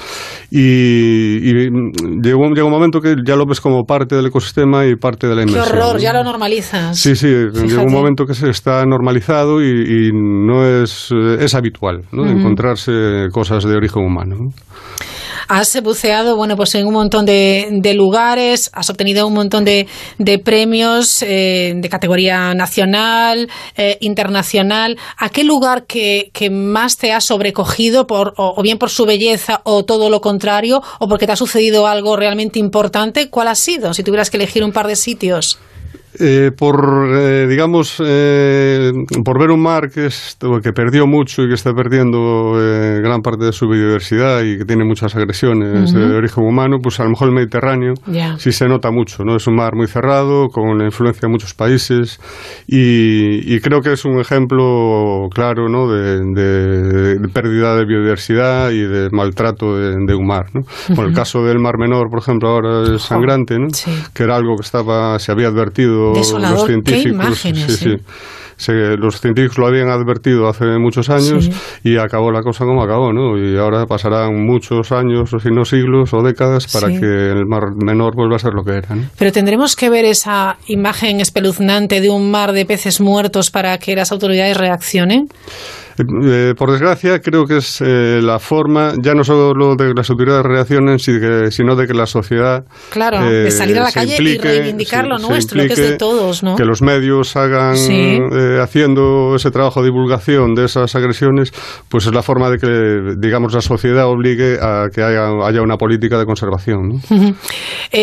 y, 0.51 1.38
y, 1.51 1.70
mm, 1.72 2.22
llegó, 2.22 2.47
llega 2.49 2.66
un 2.66 2.72
momento 2.72 2.99
que 2.99 3.16
ya 3.26 3.36
lo 3.38 3.45
ves 3.45 3.62
como 3.62 3.86
parte 3.86 4.16
del 4.16 4.26
ecosistema 4.28 4.86
y 4.86 4.95
parte 4.97 5.28
de 5.28 5.36
la 5.36 5.43
Qué 5.45 5.51
inmersión. 5.51 5.78
horror, 5.78 5.93
¿no? 5.95 5.99
ya 6.01 6.14
lo 6.14 6.24
normalizas. 6.24 6.99
Sí, 6.99 7.16
sí, 7.16 7.28
llega 7.28 7.51
Fíjate. 7.53 7.86
un 7.86 7.93
momento 7.93 8.26
que 8.26 8.34
se 8.34 8.49
está 8.49 8.86
normalizado 8.86 9.62
y, 9.62 10.08
y 10.08 10.12
no 10.14 10.66
es, 10.66 11.10
eh, 11.14 11.38
es 11.39 11.55
habitual 11.55 12.01
¿no? 12.12 12.26
Encontrarse 12.28 12.91
cosas 13.32 13.64
de 13.64 13.76
origen 13.76 14.03
humano. 14.03 14.36
Has 15.50 15.82
buceado, 15.82 16.36
bueno, 16.36 16.58
pues 16.58 16.76
en 16.76 16.86
un 16.86 16.93
montón 16.93 17.26
de, 17.26 17.70
de 17.72 17.93
lugares, 17.93 18.70
has 18.74 18.89
obtenido 18.89 19.26
un 19.28 19.34
montón 19.34 19.64
de, 19.64 19.88
de 20.18 20.39
premios 20.39 21.22
eh, 21.22 21.74
de 21.76 21.89
categoría 21.89 22.54
nacional, 22.54 23.50
eh, 23.78 23.98
internacional. 24.02 24.98
¿A 25.18 25.30
qué 25.30 25.45
lugar 25.45 25.86
que, 25.86 26.32
que 26.34 26.50
más 26.50 26.98
te 26.98 27.14
ha 27.14 27.22
sobrecogido, 27.22 28.08
por, 28.08 28.34
o, 28.38 28.56
o 28.58 28.62
bien 28.62 28.78
por 28.78 28.89
su 28.89 29.06
belleza 29.06 29.62
o 29.64 29.86
todo 29.86 30.10
lo 30.10 30.20
contrario, 30.20 30.82
o 31.00 31.08
porque 31.08 31.26
te 31.26 31.32
ha 31.32 31.38
sucedido 31.38 31.88
algo 31.88 32.18
realmente 32.18 32.60
importante? 32.60 33.30
¿Cuál 33.30 33.48
ha 33.48 33.56
sido, 33.56 33.93
si 33.93 34.04
tuvieras 34.04 34.30
que 34.30 34.38
elegir 34.38 34.64
un 34.64 34.74
par 34.74 34.88
de 34.88 34.98
sitios? 34.98 35.60
Eh, 36.20 36.51
por, 36.57 37.10
eh, 37.14 37.45
digamos, 37.48 38.02
eh, 38.03 38.91
por 39.23 39.39
ver 39.39 39.52
un 39.52 39.61
mar 39.61 39.89
que, 39.91 40.07
es- 40.07 40.38
que 40.64 40.73
perdió 40.73 41.06
mucho 41.06 41.44
y 41.44 41.48
que 41.48 41.53
está 41.53 41.73
perdiendo 41.73 42.53
eh, 42.60 42.99
gran 43.03 43.22
parte 43.22 43.45
de 43.45 43.52
su 43.52 43.68
biodiversidad 43.68 44.41
y 44.44 44.57
que 44.57 44.65
tiene 44.65 44.84
muchas 44.84 45.15
agresiones 45.15 45.91
Ujú. 45.91 45.99
de 45.99 46.15
origen 46.15 46.44
humano, 46.44 46.77
pues 46.81 46.99
a 46.99 47.03
lo 47.03 47.11
mejor 47.11 47.27
el 47.30 47.35
Mediterráneo 47.35 47.94
sí 48.39 48.52
se 48.52 48.68
nota 48.68 48.89
mucho, 48.91 49.23
¿no? 49.23 49.35
Es 49.35 49.45
un 49.48 49.56
mar 49.56 49.76
muy 49.76 49.88
cerrado, 49.88 50.48
con 50.48 50.77
la 50.77 50.85
influencia 50.85 51.22
de 51.27 51.31
muchos 51.31 51.53
países 51.53 52.19
y, 52.68 53.56
y 53.56 53.60
creo 53.60 53.81
que 53.81 53.94
es 53.94 54.03
un 54.06 54.19
ejemplo 54.19 55.27
claro, 55.34 55.69
¿no? 55.69 55.88
De, 55.88 56.19
de- 56.34 57.18
de 57.19 57.27
pérdida 57.30 57.76
de 57.76 57.85
biodiversidad 57.85 58.72
y 58.72 58.81
de 58.81 59.10
maltrato 59.11 59.77
de, 59.77 59.95
de 60.06 60.15
un 60.15 60.26
mar, 60.27 60.48
¿no? 60.53 60.61
Bueno, 60.89 61.10
el 61.10 61.15
caso 61.15 61.44
del 61.44 61.60
Mar 61.60 61.77
Menor, 61.77 62.10
por 62.10 62.19
ejemplo, 62.19 62.49
ahora 62.49 62.95
es 62.95 63.02
sangrante, 63.02 63.57
¿no? 63.60 63.68
Que 64.14 64.23
era 64.23 64.35
algo 64.35 64.56
que 64.56 64.64
estaba, 64.65 65.18
se 65.19 65.31
había 65.31 65.48
advertido 65.48 66.06
Desolador. 66.13 66.57
los 66.57 66.65
Qué 66.65 66.71
científicos. 66.73 67.11
imágenes, 67.11 67.75
sí, 67.77 67.89
¿eh? 67.89 67.97
sí. 67.97 68.03
Se- 68.59 68.97
los 68.97 69.21
científicos 69.21 69.59
lo 69.59 69.67
habían 69.67 69.89
advertido 69.89 70.47
hace 70.47 70.65
muchos 70.79 71.11
años 71.11 71.45
Sí. 71.45 71.51
y 71.84 71.97
acabó 71.97 72.31
la 72.31 72.41
cosa 72.41 72.65
como 72.65 72.81
acabó, 72.81 73.13
¿no? 73.13 73.38
Y 73.38 73.55
ahora 73.55 73.85
pasarán 73.85 74.43
muchos 74.47 74.91
años, 74.91 75.31
o 75.31 75.39
si 75.39 75.49
no 75.51 75.63
siglos 75.63 76.11
o 76.15 76.23
décadas, 76.23 76.65
para 76.73 76.88
Sí. 76.88 76.99
que 76.99 77.05
el 77.05 77.45
mar 77.45 77.75
menor 77.75 78.15
vuelva 78.15 78.38
a 78.38 78.39
ser 78.39 78.53
lo 78.55 78.63
que 78.63 78.71
era, 78.77 78.95
¿no? 78.95 79.03
Pero 79.19 79.31
tendremos 79.31 79.75
que 79.75 79.91
ver 79.91 80.05
esa 80.05 80.57
imagen 80.65 81.19
espeluznante 81.21 82.01
de 82.01 82.09
un 82.09 82.31
mar 82.31 82.51
de 82.51 82.65
peces 82.65 82.99
muertos 82.99 83.51
para 83.51 83.77
que 83.77 83.95
las 83.95 84.11
autoridades 84.11 84.57
reaccionen. 84.57 85.27
Eh, 85.99 86.53
por 86.57 86.72
desgracia, 86.72 87.19
creo 87.22 87.45
que 87.45 87.57
es 87.57 87.82
eh, 87.82 88.19
la 88.22 88.40
forma, 88.40 88.94
ya 89.02 89.14
no 89.14 89.24
solo 89.24 89.76
de 89.76 89.88
que 89.88 89.94
las 89.95 90.10
autoridades 90.10 90.45
reaccionen, 90.45 90.99
sino 90.99 91.76
de 91.76 91.88
que 91.88 91.94
la 91.94 92.06
sociedad. 92.06 92.65
Claro, 92.90 93.22
eh, 93.28 93.44
de 93.45 93.52
salir 93.52 93.80
a 93.80 93.84
la 93.84 93.91
calle 93.91 94.11
implique, 94.14 94.48
y 94.48 94.60
reivindicar 94.60 95.03
se- 95.03 95.10
lo 95.10 95.18
nuestro, 95.19 95.57
lo 95.61 95.68
que 95.68 95.74
es 95.74 95.80
de 95.80 95.98
todos, 95.98 96.44
¿no? 96.44 96.56
Que 96.56 96.65
los 96.65 96.82
medios 96.82 97.36
hagan, 97.36 97.76
Sí. 97.78 98.19
haciendo 98.61 99.36
ese 99.36 99.49
trabajo 99.52 99.82
de 99.82 99.88
divulgación 99.88 100.53
de 100.56 100.65
esas 100.65 100.94
agresiones, 100.95 101.52
pues 101.90 102.06
es 102.06 102.14
la 102.14 102.22
forma 102.22 102.49
de 102.49 102.57
que, 102.57 103.15
digamos, 103.18 103.53
la 103.53 103.61
sociedad 103.61 104.07
obligue 104.07 104.57
a 104.61 104.88
que 104.94 105.02
haya, 105.03 105.30
haya 105.45 105.61
una 105.61 105.78
política 105.78 106.18
de 106.19 106.26
conservación. 106.26 106.90
¿no? 107.10 107.36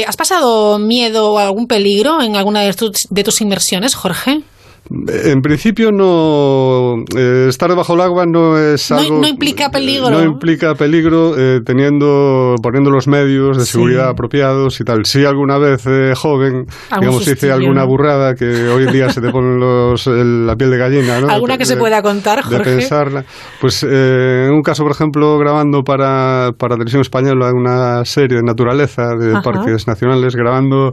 ¿Has 0.07 0.17
pasado 0.17 0.79
miedo 0.79 1.33
o 1.33 1.39
algún 1.39 1.67
peligro 1.67 2.23
en 2.23 2.37
alguna 2.37 2.61
de 2.63 2.73
tus, 2.75 3.07
de 3.11 3.23
tus 3.25 3.41
inversiones, 3.41 3.95
Jorge? 3.95 4.43
En 4.91 5.41
principio 5.41 5.93
no 5.93 7.05
eh, 7.17 7.47
estar 7.49 7.71
debajo 7.71 7.95
del 7.95 8.03
agua 8.03 8.27
no 8.27 8.59
es 8.59 8.93
algo 8.93 9.19
no 9.21 9.27
implica 9.27 9.71
peligro. 9.71 10.11
no 10.11 10.23
implica 10.23 10.75
peligro 10.75 11.35
eh, 11.39 11.61
teniendo 11.65 12.55
poniendo 12.63 12.91
los 12.91 13.09
medios 13.09 13.57
de 13.57 13.65
Sí. 13.65 13.73
seguridad 13.73 14.09
apropiados 14.11 14.79
y 14.81 14.85
tal. 14.85 15.07
Si 15.07 15.25
alguna 15.25 15.57
vez 15.57 15.85
eh, 15.87 16.13
joven, 16.15 16.67
digamos, 17.01 17.27
hice 17.27 17.51
alguna 17.51 17.85
burrada 17.85 18.35
que 18.35 18.45
hoy 18.69 18.85
en 18.85 18.93
día 18.93 19.09
se 19.11 19.23
te 19.23 19.31
ponen 19.31 19.59
los, 19.61 20.07
el- 20.07 20.47
la 20.47 20.55
piel 20.57 20.71
de 20.71 20.77
gallina, 20.79 21.21
¿no? 21.21 21.29
¿Alguna 21.31 21.55
De- 21.55 21.59
que 21.61 21.65
se 21.65 21.75
de- 21.77 21.81
pueda 21.81 22.03
contar, 22.03 22.45
de 22.45 22.57
Jorge? 22.57 22.77
pensarla. 22.77 23.25
Pues 23.63 23.83
eh, 23.89 24.45
en 24.49 24.53
un 24.53 24.63
caso, 24.63 24.83
por 24.83 24.93
ejemplo, 24.93 25.39
grabando 25.39 25.83
para, 25.83 26.51
para 26.59 26.75
Televisión 26.75 27.01
Española 27.01 27.53
una 27.55 28.05
serie 28.05 28.37
de 28.37 28.43
naturaleza 28.43 29.15
de 29.19 29.33
Ajá. 29.33 29.43
parques 29.43 29.87
nacionales, 29.87 30.37
grabando 30.37 30.93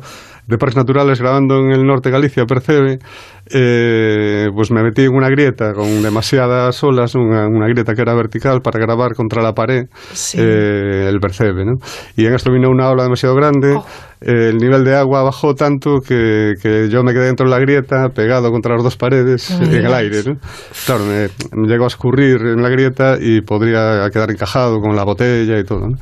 de 0.51 0.57
parques 0.57 0.75
naturales, 0.75 1.19
grabando 1.19 1.59
en 1.59 1.71
el 1.71 1.85
norte 1.85 2.09
de 2.09 2.13
Galicia, 2.13 2.45
Percebe, 2.45 2.99
eh, 3.49 4.47
pues 4.53 4.69
me 4.69 4.83
metí 4.83 5.03
en 5.03 5.15
una 5.15 5.29
grieta 5.29 5.73
con 5.73 6.03
demasiadas 6.03 6.83
olas, 6.83 7.15
una, 7.15 7.47
una 7.47 7.67
grieta 7.67 7.93
que 7.93 8.01
era 8.01 8.13
vertical 8.13 8.61
para 8.61 8.77
grabar 8.79 9.15
contra 9.15 9.41
la 9.41 9.53
pared 9.53 9.85
eh, 10.37 11.07
el 11.07 11.19
Percebe, 11.21 11.63
¿no? 11.63 11.77
Y 12.17 12.25
en 12.25 12.33
esto 12.33 12.51
vino 12.51 12.69
una 12.69 12.89
ola 12.89 13.03
demasiado 13.03 13.33
grande, 13.33 13.77
eh, 14.19 14.49
el 14.49 14.57
nivel 14.57 14.83
de 14.83 14.95
agua 14.95 15.23
bajó 15.23 15.55
tanto 15.55 16.01
que, 16.05 16.53
que 16.61 16.89
yo 16.89 17.01
me 17.01 17.13
quedé 17.13 17.27
dentro 17.27 17.45
de 17.45 17.51
la 17.51 17.59
grieta, 17.59 18.09
pegado 18.09 18.51
contra 18.51 18.75
las 18.75 18.83
dos 18.83 18.97
paredes, 18.97 19.57
me 19.57 19.77
en 19.77 19.85
el 19.85 19.93
aire, 19.93 20.21
¿no? 20.25 20.35
Claro, 20.85 21.05
me, 21.05 21.29
me 21.55 21.67
llegó 21.67 21.85
a 21.85 21.87
escurrir 21.87 22.41
en 22.41 22.61
la 22.61 22.69
grieta 22.69 23.15
y 23.19 23.39
podría 23.39 24.09
quedar 24.11 24.31
encajado 24.31 24.81
con 24.81 24.97
la 24.97 25.05
botella 25.05 25.57
y 25.57 25.63
todo, 25.63 25.87
¿no? 25.87 25.95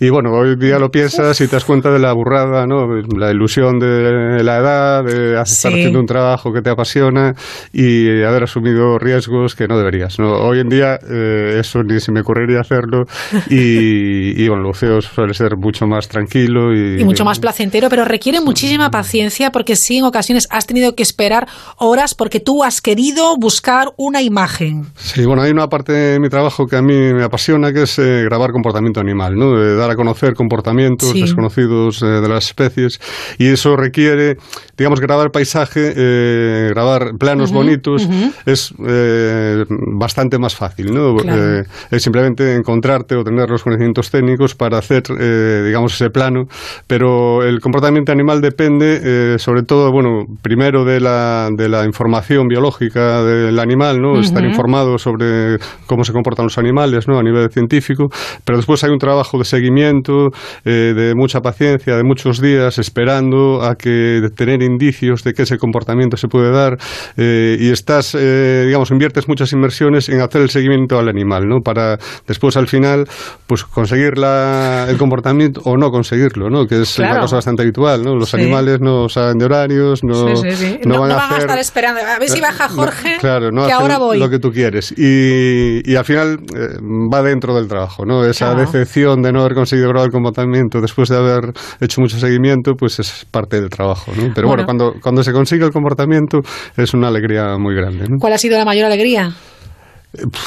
Y 0.00 0.10
bueno, 0.10 0.32
hoy 0.32 0.56
día 0.56 0.78
lo 0.78 0.90
piensas 0.90 1.40
y 1.40 1.46
te 1.48 1.56
das 1.56 1.64
cuenta 1.64 1.90
de 1.90 1.98
la 1.98 2.12
burrada, 2.12 2.66
¿no? 2.66 2.86
La 3.16 3.30
ilusión 3.32 3.78
de 3.80 4.42
la 4.44 4.58
edad, 4.58 5.04
de 5.04 5.32
estar 5.40 5.46
Sí. 5.46 5.68
haciendo 5.68 5.98
un 6.00 6.06
trabajo 6.06 6.52
que 6.52 6.62
te 6.62 6.70
apasiona 6.70 7.34
y 7.72 8.22
haber 8.22 8.44
asumido 8.44 8.98
riesgos 8.98 9.54
que 9.56 9.66
no 9.66 9.76
deberías, 9.76 10.18
¿no? 10.18 10.32
Hoy 10.34 10.60
en 10.60 10.68
día 10.68 10.98
eh, 11.10 11.56
eso 11.58 11.82
ni 11.82 11.98
se 12.00 12.12
me 12.12 12.20
ocurriría 12.20 12.60
hacerlo 12.60 13.04
y, 13.50 14.40
y 14.42 14.48
bueno, 14.48 14.62
el 14.62 14.68
buceo 14.68 15.00
suele 15.00 15.34
ser 15.34 15.56
mucho 15.56 15.86
más 15.86 16.08
tranquilo 16.08 16.72
y, 16.72 17.00
Y 17.00 17.04
mucho 17.04 17.24
más 17.24 17.38
placentero, 17.40 17.88
pero 17.88 18.04
requiere 18.04 18.40
muchísima 18.40 18.90
paciencia 18.90 19.50
porque 19.50 19.74
sí, 19.76 19.98
en 19.98 20.04
ocasiones 20.04 20.46
has 20.50 20.66
tenido 20.66 20.94
que 20.94 21.02
esperar 21.02 21.46
horas 21.76 22.14
porque 22.14 22.40
tú 22.40 22.62
has 22.62 22.80
querido 22.80 23.36
buscar 23.38 23.88
una 23.96 24.22
imagen. 24.22 24.86
Sí, 24.96 25.24
bueno, 25.24 25.42
hay 25.42 25.50
una 25.50 25.68
parte 25.68 25.92
de 25.92 26.20
mi 26.20 26.28
trabajo 26.28 26.66
que 26.66 26.76
a 26.76 26.82
mí 26.82 26.94
me 27.14 27.24
apasiona, 27.24 27.72
que 27.72 27.82
es 27.82 27.98
eh, 27.98 28.22
grabar 28.24 28.52
comportamiento 28.52 29.00
animal, 29.00 29.34
¿no? 29.34 29.52
De 29.58 29.74
dar 29.76 29.87
a 29.90 29.96
conocer 29.96 30.34
comportamientos 30.34 31.10
Sí. 31.12 31.20
desconocidos 31.22 32.02
eh, 32.02 32.06
de 32.06 32.28
las 32.28 32.46
especies. 32.46 33.00
Y 33.38 33.46
eso 33.48 33.76
requiere, 33.76 34.36
digamos, 34.76 35.00
grabar 35.00 35.30
paisaje, 35.30 35.92
eh, 35.96 36.68
grabar 36.70 37.12
planos 37.18 37.50
Ujú, 37.50 37.58
bonitos, 37.58 38.04
ujú. 38.06 38.32
es 38.46 38.74
eh, 38.86 39.64
bastante 39.68 40.38
más 40.38 40.54
fácil, 40.54 40.92
¿no? 40.92 41.16
Claro. 41.16 41.60
Eh, 41.60 41.64
es 41.90 42.02
simplemente 42.02 42.54
encontrarte 42.54 43.14
o 43.14 43.24
tener 43.24 43.48
los 43.48 43.62
conocimientos 43.62 44.10
técnicos 44.10 44.54
para 44.54 44.78
hacer, 44.78 45.02
eh, 45.18 45.62
digamos, 45.66 45.94
ese 45.94 46.10
plano. 46.10 46.44
Pero 46.86 47.42
el 47.42 47.60
comportamiento 47.60 48.12
animal 48.12 48.40
depende, 48.40 49.00
eh, 49.02 49.38
sobre 49.38 49.62
todo, 49.62 49.90
bueno, 49.92 50.24
primero 50.42 50.84
de 50.84 51.00
la, 51.00 51.48
de 51.52 51.68
la 51.68 51.84
información 51.84 52.48
biológica 52.48 53.22
del 53.22 53.58
animal, 53.58 54.00
¿no? 54.00 54.20
Estar 54.20 54.42
Ujú. 54.42 54.50
informado 54.50 54.98
sobre 54.98 55.58
cómo 55.86 56.04
se 56.04 56.12
comportan 56.12 56.46
los 56.46 56.58
animales, 56.58 57.06
¿no? 57.08 57.18
A 57.18 57.22
nivel 57.22 57.50
científico. 57.50 58.10
Pero 58.44 58.56
después 58.58 58.82
hay 58.84 58.90
un 58.90 58.98
trabajo 58.98 59.38
de 59.38 59.44
seguimiento, 59.44 59.77
eh, 59.82 60.70
de 60.94 61.14
mucha 61.14 61.40
paciencia, 61.40 61.96
de 61.96 62.04
muchos 62.04 62.40
días, 62.40 62.78
esperando 62.78 63.62
a 63.62 63.74
que 63.76 64.20
tener 64.36 64.62
indicios 64.62 65.22
de 65.24 65.32
que 65.32 65.42
ese 65.42 65.58
comportamiento 65.58 66.16
se 66.16 66.28
puede 66.28 66.50
dar. 66.50 66.76
eh, 67.16 67.56
y 67.58 67.70
estás, 67.70 68.14
eh, 68.18 68.64
digamos, 68.66 68.90
inviertes 68.90 69.28
muchas 69.28 69.52
inversiones 69.52 70.08
en 70.08 70.20
hacer 70.20 70.42
el 70.42 70.50
seguimiento 70.50 70.98
al 70.98 71.08
animal, 71.08 71.44
¿no? 71.46 71.60
Para 71.60 71.98
después 72.26 72.56
al 72.56 72.66
final, 72.68 73.06
pues 73.46 73.64
conseguir 73.64 74.18
la, 74.18 74.86
el 74.88 74.96
comportamiento 74.98 75.60
o 75.64 75.76
no 75.76 75.90
conseguirlo, 75.90 76.48
¿no? 76.50 76.66
Que 76.66 76.82
es 76.82 76.94
Claro. 76.94 77.12
una 77.12 77.20
cosa 77.22 77.36
bastante 77.36 77.62
habitual, 77.62 78.02
¿no? 78.02 78.14
Los 78.14 78.30
Sí. 78.30 78.36
animales 78.36 78.80
no 78.80 79.08
saben 79.08 79.38
de 79.38 79.44
horarios, 79.44 80.00
no, 80.04 80.36
Sí, 80.36 80.50
sí, 80.52 80.78
no 80.84 80.94
No, 80.94 81.00
van 81.00 81.08
no 81.10 81.14
a 81.14 81.18
van 81.18 81.24
a 81.24 81.28
hacer 81.28 81.40
estar 81.42 81.58
esperando. 81.58 82.00
A 82.00 82.18
ver 82.18 82.28
si 82.28 82.40
baja 82.40 82.68
Jorge, 82.68 83.16
Claro, 83.20 83.50
que 83.66 83.72
ahora 83.72 83.98
voy. 83.98 84.18
lo 84.18 84.28
que 84.28 84.38
tú 84.38 84.50
quieres. 84.50 84.92
Y, 84.96 85.80
y 85.90 85.96
al 85.96 86.04
final 86.04 86.38
eh, 86.54 86.78
va 87.12 87.22
dentro 87.22 87.54
del 87.54 87.68
trabajo, 87.68 88.04
¿no? 88.04 88.24
Esa 88.24 88.46
Claro. 88.52 88.60
decepción 88.60 89.22
de 89.22 89.32
no 89.32 89.40
haber 89.40 89.54
conseguido 89.54 89.67
grabar 89.76 90.04
el 90.06 90.10
comportamiento 90.10 90.80
después 90.80 91.08
de 91.08 91.16
haber 91.16 91.52
hecho 91.80 92.00
mucho 92.00 92.18
seguimiento, 92.18 92.74
pues 92.74 92.98
es 92.98 93.26
parte 93.30 93.60
del 93.60 93.68
trabajo, 93.70 94.12
¿no? 94.16 94.32
Pero 94.34 94.48
Bueno. 94.48 94.48
bueno, 94.48 94.64
cuando, 94.64 94.92
cuando 95.02 95.22
se 95.22 95.32
consigue 95.32 95.64
el 95.64 95.72
comportamiento 95.72 96.38
es 96.76 96.94
una 96.94 97.08
alegría 97.08 97.56
muy 97.58 97.74
grande, 97.74 98.06
¿no? 98.08 98.16
¿Cuál 98.18 98.32
ha 98.32 98.38
sido 98.38 98.56
la 98.58 98.64
mayor 98.64 98.86
alegría? 98.86 99.30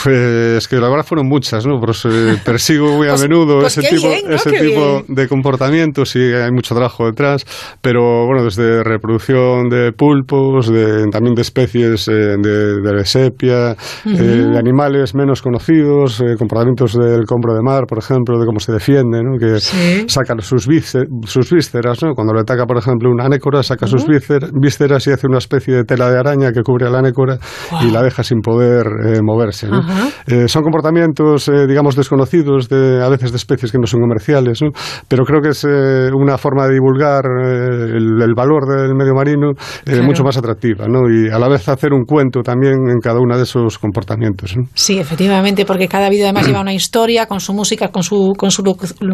Pues 0.03 0.67
que 0.67 0.77
la 0.77 0.89
verdad 0.89 1.05
fueron 1.05 1.27
muchas, 1.27 1.65
¿no? 1.67 1.79
Pero 1.79 1.93
se- 1.93 2.09
persigo 2.45 2.95
muy 2.97 3.07
a 3.07 3.11
Pues- 3.11 3.21
menudo 3.21 3.59
pues 3.59 3.77
ese 3.77 3.87
tipo, 3.95 4.07
bien, 4.09 4.21
¿no? 4.27 4.35
ese 4.35 4.51
Qué 4.51 4.59
tipo 4.59 5.03
bien. 5.03 5.15
de 5.15 5.27
comportamientos 5.27 6.15
y 6.15 6.19
hay 6.33 6.51
mucho 6.51 6.73
trabajo 6.73 7.05
detrás, 7.05 7.45
pero 7.81 8.25
bueno, 8.25 8.43
desde 8.43 8.83
reproducción 8.83 9.69
de 9.69 9.91
pulpos, 9.93 10.67
de, 10.71 11.05
también 11.11 11.35
de 11.35 11.43
especies 11.43 12.07
eh, 12.07 12.11
de, 12.41 12.81
de 12.81 13.05
sepia, 13.05 13.71
eh, 14.05 14.09
de 14.11 14.57
animales 14.57 15.13
menos 15.13 15.41
conocidos, 15.41 16.19
eh, 16.21 16.35
comportamientos 16.39 16.93
del 16.97 17.25
combro 17.25 17.53
de 17.53 17.61
mar, 17.61 17.85
por 17.87 17.99
ejemplo, 17.99 18.39
de 18.39 18.45
cómo 18.47 18.59
se 18.59 18.71
defiende, 18.73 19.21
¿no? 19.23 19.37
Que 19.37 19.59
Sí. 19.59 20.05
sacan 20.07 20.39
sus, 20.41 20.67
vísce- 20.67 21.05
sus 21.25 21.51
vísceras, 21.51 22.01
¿no? 22.03 22.13
Cuando 22.15 22.33
le 22.33 22.41
ataca, 22.41 22.65
por 22.65 22.77
ejemplo, 22.77 23.09
una 23.11 23.25
anécora, 23.25 23.61
saca 23.61 23.85
sus 23.85 24.05
víscer- 24.07 24.49
vísceras 24.53 25.05
y 25.07 25.11
hace 25.11 25.27
una 25.27 25.37
especie 25.37 25.75
de 25.75 25.83
tela 25.83 26.09
de 26.09 26.17
araña 26.19 26.51
que 26.51 26.61
cubre 26.63 26.87
a 26.87 26.89
la 26.89 26.99
anécora 26.99 27.37
y 27.81 27.91
la 27.91 28.01
deja 28.01 28.23
sin 28.23 28.39
poder 28.41 28.87
eh, 29.05 29.19
¿no? 29.63 29.81
Eh, 30.27 30.47
son 30.47 30.63
comportamientos, 30.63 31.47
eh, 31.47 31.67
digamos, 31.67 31.95
desconocidos, 31.95 32.69
de, 32.69 33.03
a 33.03 33.09
veces 33.09 33.31
de 33.31 33.37
especies 33.37 33.71
que 33.71 33.77
no 33.77 33.87
son 33.87 34.01
comerciales, 34.01 34.61
¿no? 34.61 34.69
pero 35.07 35.23
creo 35.25 35.41
que 35.41 35.49
es 35.49 35.63
eh, 35.63 36.09
una 36.13 36.37
forma 36.37 36.67
de 36.67 36.73
divulgar 36.73 37.23
eh, 37.25 37.97
el, 37.97 38.21
el 38.21 38.33
valor 38.35 38.65
del 38.67 38.95
medio 38.95 39.13
marino 39.13 39.51
eh, 39.51 39.55
Claro. 39.91 40.03
mucho 40.03 40.23
más 40.23 40.37
atractiva, 40.37 40.87
¿no? 40.87 41.01
y 41.09 41.29
a 41.29 41.37
la 41.37 41.47
vez 41.47 41.67
hacer 41.69 41.93
un 41.93 42.05
cuento 42.05 42.41
también 42.41 42.73
en 42.89 42.99
cada 42.99 43.19
uno 43.19 43.35
de 43.37 43.43
esos 43.43 43.77
comportamientos. 43.77 44.55
¿no? 44.57 44.63
Sí, 44.73 44.99
efectivamente, 44.99 45.65
porque 45.65 45.87
cada 45.87 46.09
vídeo 46.09 46.25
además 46.25 46.47
lleva 46.47 46.61
una 46.61 46.73
historia 46.73 47.25
con 47.27 47.39
su 47.39 47.53
música, 47.53 47.89
con 47.89 48.03
su, 48.03 48.33
con 48.37 48.51
su, 48.51 48.63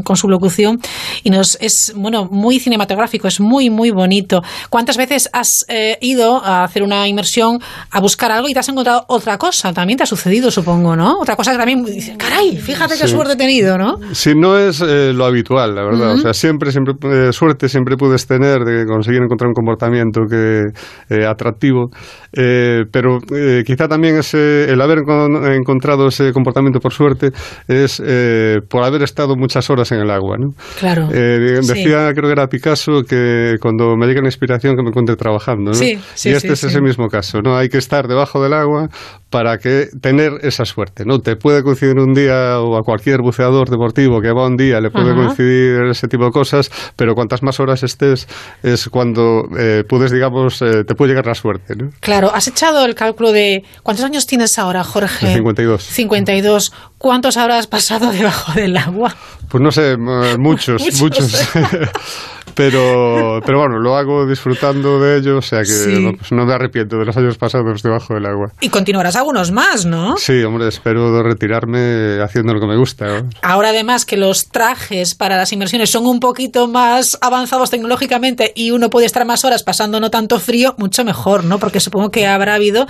con 0.04 0.16
su 0.16 0.28
locución 0.28 0.80
y 1.24 1.30
nos 1.30 1.58
es 1.62 1.94
bueno 1.96 2.28
muy 2.32 2.60
cinematográfico, 2.60 3.28
es 3.28 3.40
muy 3.40 3.70
muy 3.70 3.92
bonito. 3.92 4.42
¿Cuántas 4.70 4.98
veces 4.98 5.30
has 5.34 5.66
eh, 5.68 5.98
ido 6.02 6.44
a 6.44 6.64
hacer 6.64 6.84
una 6.84 7.08
inmersión 7.08 7.60
a 7.92 8.00
buscar 8.00 8.32
algo 8.32 8.48
y 8.50 8.54
te 8.54 8.60
has 8.60 8.70
encontrado 8.70 9.06
otra 9.08 9.38
cosa? 9.38 9.74
También 9.74 9.98
te 9.98 10.04
ha 10.04 10.08
sucedido. 10.08 10.27
Sucedido, 10.28 10.52
supongo, 10.52 10.96
¿no? 10.96 11.20
Otra 11.20 11.36
cosa 11.36 11.52
que 11.52 11.58
también 11.58 11.84
dice, 11.84 12.16
caray, 12.18 12.58
fíjate 12.58 12.96
qué 13.00 13.08
Sí. 13.08 13.14
suerte 13.14 13.34
he 13.34 13.38
tenido, 13.38 13.78
¿no? 13.78 13.96
Si 14.14 14.36
no 14.36 14.58
es 14.58 14.82
eh, 14.82 15.14
lo 15.14 15.26
habitual, 15.26 15.74
la 15.76 15.84
verdad. 15.84 16.10
Ujú. 16.12 16.18
O 16.20 16.22
sea, 16.22 16.34
siempre, 16.34 16.72
siempre 16.72 16.94
eh, 17.04 17.32
suerte 17.32 17.70
siempre 17.70 17.96
puedes 17.96 18.28
tener 18.28 18.60
de 18.66 18.86
conseguir 18.86 19.22
encontrar 19.22 19.48
un 19.48 19.54
comportamiento 19.54 20.22
que 20.30 20.64
eh, 21.10 21.26
atractivo, 21.26 21.90
eh, 22.34 22.84
pero 22.92 23.20
eh, 23.34 23.64
quizá 23.66 23.88
también 23.88 24.18
ese, 24.18 24.66
el 24.72 24.82
haber 24.82 25.00
encon- 25.00 25.56
encontrado 25.56 26.08
ese 26.08 26.32
comportamiento 26.34 26.80
por 26.80 26.92
suerte 26.94 27.30
es 27.68 28.02
eh, 28.06 28.58
por 28.70 28.84
haber 28.84 29.04
estado 29.04 29.36
muchas 29.38 29.70
horas 29.70 29.92
en 29.92 30.00
el 30.00 30.12
agua, 30.12 30.36
¿no? 30.38 30.50
Claro. 30.80 31.08
Eh, 31.14 31.60
Sí. 31.62 31.74
decía, 31.74 32.12
creo 32.14 32.26
que 32.28 32.32
era 32.34 32.48
Picasso, 32.48 33.02
que 33.08 33.56
cuando 33.62 33.96
me 33.96 34.06
llega 34.08 34.22
la 34.22 34.28
inspiración 34.28 34.76
que 34.76 34.84
me 34.84 34.90
encuentre 34.90 35.16
trabajando. 35.16 35.72
¿no? 35.72 35.74
Sí, 35.74 35.98
sí, 36.14 36.30
y 36.30 36.34
este 36.34 36.48
sí, 36.50 36.54
es 36.54 36.60
sí. 36.60 36.68
ese 36.68 36.82
mismo 36.82 37.08
caso. 37.08 37.42
¿no? 37.42 37.56
Hay 37.58 37.70
que 37.70 37.78
estar 37.78 38.08
debajo 38.08 38.42
del 38.44 38.54
agua 38.54 38.90
para 39.30 39.58
que 39.58 39.88
tener 40.18 40.46
esa 40.46 40.66
suerte. 40.66 41.06
¿no? 41.06 41.20
Te 41.20 41.36
puede 41.36 41.64
coincidir 41.64 41.98
un 42.00 42.14
día 42.14 42.60
o 42.60 42.78
a 42.78 42.84
cualquier 42.84 43.22
buceador 43.22 43.70
deportivo 43.70 44.20
que 44.22 44.32
va 44.32 44.46
un 44.48 44.58
día 44.58 44.82
le 44.82 44.90
puede 44.90 45.12
Ajá. 45.12 45.16
coincidir 45.26 45.84
ese 45.84 46.08
tipo 46.08 46.26
de 46.26 46.32
cosas, 46.32 46.72
pero 46.96 47.14
cuantas 47.16 47.44
más 47.44 47.60
horas 47.60 47.84
estés 47.84 48.28
es 48.64 48.90
cuando 48.90 49.48
eh, 49.58 49.84
puedes, 49.88 50.12
digamos, 50.12 50.62
eh, 50.62 50.84
te 50.84 50.96
puede 50.96 51.12
llegar 51.12 51.28
la 51.28 51.36
suerte. 51.36 51.76
¿no? 51.76 51.92
Claro, 52.00 52.32
has 52.34 52.48
echado 52.48 52.84
el 52.86 52.96
cálculo 52.96 53.32
de 53.32 53.64
¿cuántos 53.84 54.06
años 54.06 54.26
tienes 54.28 54.58
ahora, 54.58 54.84
Jorge? 54.84 55.28
De 55.28 55.34
52. 55.36 55.84
52. 55.84 56.74
¿Cuántos 56.98 57.38
habrás 57.38 57.68
pasado 57.68 58.12
debajo 58.12 58.54
del 58.54 58.76
agua? 58.78 59.16
Pues 59.50 59.62
no 59.62 59.72
sé, 59.72 59.92
m- 59.94 60.38
muchos, 60.38 60.82
Muchos. 60.82 61.02
muchos. 61.02 61.50
pero, 62.58 63.40
pero 63.46 63.60
bueno, 63.60 63.78
lo 63.80 63.96
hago 63.96 64.26
disfrutando 64.26 65.00
de 65.00 65.18
ello, 65.18 65.38
o 65.38 65.42
sea 65.42 65.60
que 65.60 65.66
Sí. 65.68 66.02
no, 66.04 66.14
pues 66.18 66.32
no 66.32 66.46
me 66.46 66.54
arrepiento 66.54 66.98
de 66.98 67.06
los 67.06 67.16
años 67.16 67.38
pasados 67.38 67.84
debajo 67.84 68.16
del 68.16 68.26
agua. 68.26 68.52
Y 68.60 68.70
continuarás 68.70 69.16
algunos 69.16 69.52
más, 69.52 69.86
¿no? 69.86 70.18
Sí, 70.18 70.44
hombre, 70.44 70.68
espero 70.68 71.22
retirarme 71.24 72.20
haciendo 72.22 72.54
lo 72.54 72.60
que 72.60 72.66
me 72.68 72.76
gusta. 72.78 73.06
¿no? 73.22 73.30
Ahora 73.44 73.70
además 73.70 74.06
que 74.06 74.18
los 74.18 74.48
trajes 74.50 75.14
para 75.16 75.38
las 75.38 75.54
inmersiones 75.54 75.90
son 75.92 76.06
un 76.08 76.20
poquito 76.20 76.68
más 76.68 77.18
avanzados 77.22 77.70
tecnológicamente 77.70 78.52
y 78.56 78.72
uno 78.72 78.90
puede 78.90 79.06
estar 79.06 79.26
más 79.26 79.46
horas 79.46 79.64
pasando 79.64 80.00
no 80.00 80.10
tanto 80.10 80.40
frío, 80.40 80.74
mucho 80.78 81.06
mejor, 81.06 81.44
¿no? 81.44 81.60
Porque 81.60 81.80
supongo 81.80 82.10
que 82.10 82.26
habrá 82.26 82.56
habido 82.56 82.88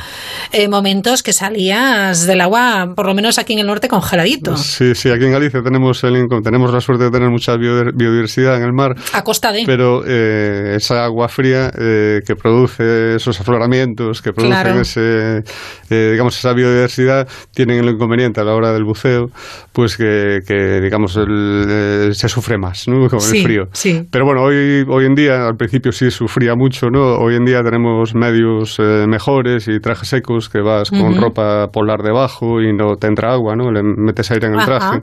eh, 0.54 0.68
momentos 0.70 1.24
que 1.24 1.34
salías 1.34 2.26
del 2.26 2.40
agua, 2.42 2.94
por 2.96 3.06
lo 3.06 3.14
menos 3.14 3.38
aquí 3.38 3.54
en 3.54 3.60
el 3.60 3.68
norte, 3.68 3.90
congeladito. 3.90 4.56
Sí, 4.56 4.96
sí, 4.96 5.10
aquí 5.10 5.26
en 5.26 5.32
Galicia 5.34 5.62
tenemos, 5.62 6.04
el, 6.06 6.26
tenemos 6.44 6.72
la 6.74 6.80
suerte 6.80 7.06
de 7.06 7.12
tener 7.12 7.30
mucha 7.30 7.56
bio- 7.58 7.92
biodiversidad 7.94 8.56
en 8.58 8.64
el 8.64 8.74
mar. 8.74 8.96
A 9.12 9.24
costa 9.24 9.52
de... 9.52 9.57
Pero 9.66 10.04
eh, 10.06 10.76
esa 10.78 11.06
agua 11.06 11.28
fría 11.30 11.72
eh, 11.78 12.22
que 12.26 12.36
produce 12.36 13.16
esos 13.16 13.40
afloramientos, 13.40 14.22
que 14.22 14.34
producen 14.34 14.62
Claro. 14.64 14.82
ese, 14.82 15.44
eh, 15.90 16.10
digamos, 16.12 16.38
esa 16.38 16.54
biodiversidad, 16.54 17.28
tienen 17.54 17.80
el 17.84 17.90
inconveniente 17.94 18.40
a 18.42 18.44
la 18.44 18.54
hora 18.54 18.74
del 18.74 18.84
buceo, 18.84 19.30
pues 19.74 19.98
que, 19.98 20.42
que, 20.48 20.82
digamos, 20.82 21.16
el, 21.18 21.66
eh, 21.70 22.10
se 22.14 22.28
sufre 22.30 22.58
más, 22.58 22.88
¿no? 22.88 23.10
Con 23.10 23.22
Sí, 23.22 23.38
el 23.40 23.44
frío. 23.44 23.68
sí. 23.74 24.08
Pero 24.12 24.26
bueno, 24.26 24.42
hoy, 24.44 24.86
hoy 24.88 25.06
en 25.06 25.16
día, 25.16 25.48
al 25.48 25.56
principio 25.58 25.92
sí 25.92 26.12
sufría 26.12 26.56
mucho, 26.56 26.90
¿no? 26.90 27.16
Hoy 27.18 27.36
en 27.36 27.46
día 27.46 27.64
tenemos 27.64 28.14
medios 28.16 28.78
eh, 28.80 29.06
mejores 29.08 29.68
y 29.68 29.80
trajes 29.80 30.10
secos 30.10 30.50
que 30.50 30.60
vas 30.60 30.90
con 30.90 31.16
ropa 31.20 31.70
polar 31.72 32.02
debajo 32.04 32.62
y 32.62 32.74
no 32.74 32.96
te 32.98 33.08
entra 33.08 33.34
agua, 33.34 33.56
¿no? 33.56 33.72
Le 33.72 33.84
metes 33.84 34.30
aire 34.32 34.48
en 34.48 34.54
el 34.54 34.60
Ajá. 34.60 34.66
traje 34.80 35.02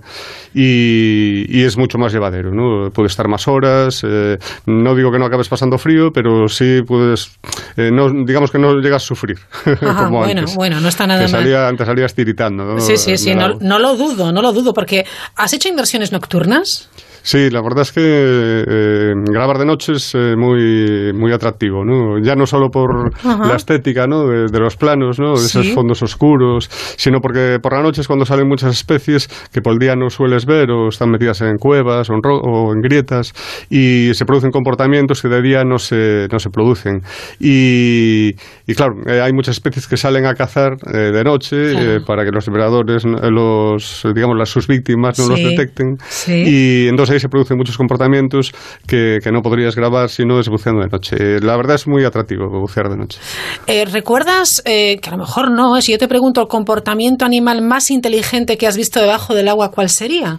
y, 0.55 1.45
y 1.49 1.65
es 1.65 1.77
mucho 1.77 1.99
más 1.99 2.13
llevadero, 2.13 2.53
¿no? 2.53 2.91
Puedes 2.91 3.13
estar 3.13 3.29
más 3.29 3.47
horas, 3.49 4.03
eh, 4.07 4.39
no 4.67 4.95
digo 4.95 5.11
que 5.13 5.19
no 5.19 5.27
acabes 5.27 5.49
pasando 5.49 5.79
frío, 5.79 6.13
pero 6.13 6.49
sí 6.49 6.83
puedes, 6.87 7.39
eh, 7.77 7.91
no, 7.93 8.11
digamos 8.25 8.51
que 8.51 8.59
no 8.59 8.79
llegas 8.81 9.03
a 9.03 9.07
sufrir 9.07 9.39
Ajá, 9.65 10.05
como 10.05 10.19
bueno, 10.19 10.41
antes. 10.41 10.55
bueno, 10.55 10.81
no 10.81 10.89
está 10.89 11.07
nada 11.07 11.21
mal. 11.23 11.31
salía, 11.31 11.69
antes 11.69 11.87
salías 11.87 12.15
tiritando, 12.15 12.65
¿no? 12.65 12.81
Sí, 12.81 12.97
sí, 12.97 13.17
sí, 13.17 13.35
no, 13.35 13.57
no 13.61 13.79
lo 13.79 13.97
dudo, 13.97 14.33
no 14.33 14.43
lo 14.43 14.53
dudo, 14.53 14.73
porque 14.75 15.05
¿has 15.37 15.53
hecho 15.53 15.69
inversiones 15.69 16.13
nocturnas? 16.13 16.89
Sí, 17.27 17.49
la 17.49 17.63
verdad 17.63 17.81
es 17.83 17.93
que 17.93 18.03
eh, 18.05 19.13
grabar 19.33 19.57
de 19.57 19.65
noche 19.65 19.93
es 19.93 20.15
eh, 20.15 20.35
muy, 20.37 21.11
muy 21.15 21.33
atractivo, 21.33 21.83
¿no? 21.83 22.19
Ya 22.23 22.35
no 22.37 22.45
solo 22.45 22.69
por 22.71 23.11
Ajá. 23.25 23.47
la 23.49 23.57
estética, 23.57 24.07
¿no? 24.07 24.27
De, 24.29 24.47
de 24.49 24.61
los 24.61 24.77
planos, 24.77 25.19
¿no? 25.19 25.31
De 25.31 25.47
esos 25.47 25.71
fondos 25.71 26.03
oscuros, 26.03 26.69
sino 26.99 27.21
porque 27.23 27.59
por 27.63 27.73
la 27.73 27.83
noche 27.83 28.03
es 28.03 28.07
cuando 28.09 28.27
salen 28.27 28.47
muchas 28.47 28.73
especies 28.73 29.29
que 29.51 29.63
por 29.63 29.73
el 29.73 29.79
día 29.79 29.97
no 29.97 30.11
sueles 30.11 30.45
ver 30.45 30.71
o 30.71 30.89
están 30.91 31.09
metidas 31.11 31.41
en 31.41 31.57
cuevas 31.57 32.11
o 32.11 32.13
en, 32.13 32.23
ro- 32.23 32.43
o 32.43 32.73
en 32.75 32.83
grietas 32.83 33.33
y 33.71 34.11
se 34.13 34.27
producen 34.27 34.51
comportamientos 34.51 35.23
que 35.23 35.29
de 35.29 35.41
día 35.41 35.65
no 35.65 35.79
se, 35.79 36.29
no 36.31 36.39
se 36.39 36.51
producen. 36.51 37.01
Y, 37.41 38.33
y 38.67 38.75
claro, 38.75 38.97
eh, 39.07 39.23
hay 39.23 39.33
muchas 39.33 39.57
especies 39.57 39.89
que 39.89 39.97
salen 39.97 40.27
a 40.27 40.35
cazar 40.35 40.77
eh, 40.93 41.11
de 41.11 41.25
noche 41.25 41.57
eh, 41.97 42.01
para 42.07 42.25
que 42.25 42.31
los 42.33 42.45
depredadores, 42.45 43.05
los, 43.07 44.03
digamos, 44.15 44.37
las, 44.37 44.51
sus 44.51 44.67
víctimas 44.67 45.19
no 45.19 45.29
los 45.29 45.39
detecten. 45.43 45.97
Sí. 46.09 46.45
Y 46.47 46.89
entonces 46.89 47.14
se 47.21 47.29
producen 47.29 47.57
muchos 47.57 47.77
comportamientos 47.77 48.53
que, 48.87 49.19
que 49.23 49.31
no 49.33 49.41
podrías 49.43 49.75
grabar 49.75 50.09
si 50.09 50.25
no 50.25 50.41
es 50.41 50.49
buceando 50.49 50.83
de 50.83 50.89
noche. 50.89 51.17
Eh, 51.19 51.41
La 51.43 51.57
verdad 51.57 51.77
es 51.77 51.87
muy 51.87 52.05
atractivo 52.05 52.49
bucear 52.49 52.89
de 52.89 52.97
noche. 52.97 53.19
Eh, 53.67 53.85
¿Recuerdas, 53.85 54.63
eh, 54.65 54.99
que 55.01 55.09
a 55.09 55.13
lo 55.13 55.19
mejor 55.19 55.51
no, 55.51 55.81
si 55.81 55.93
yo 55.93 55.99
te 55.99 56.09
pregunto 56.09 56.41
el 56.41 56.49
comportamiento 56.49 57.25
animal 57.25 57.63
más 57.63 57.91
inteligente 57.91 58.57
que 58.57 58.67
has 58.67 58.77
visto 58.77 59.01
debajo 59.01 59.35
del 59.35 59.49
agua, 59.49 59.71
¿cuál 59.71 59.89
sería? 59.89 60.39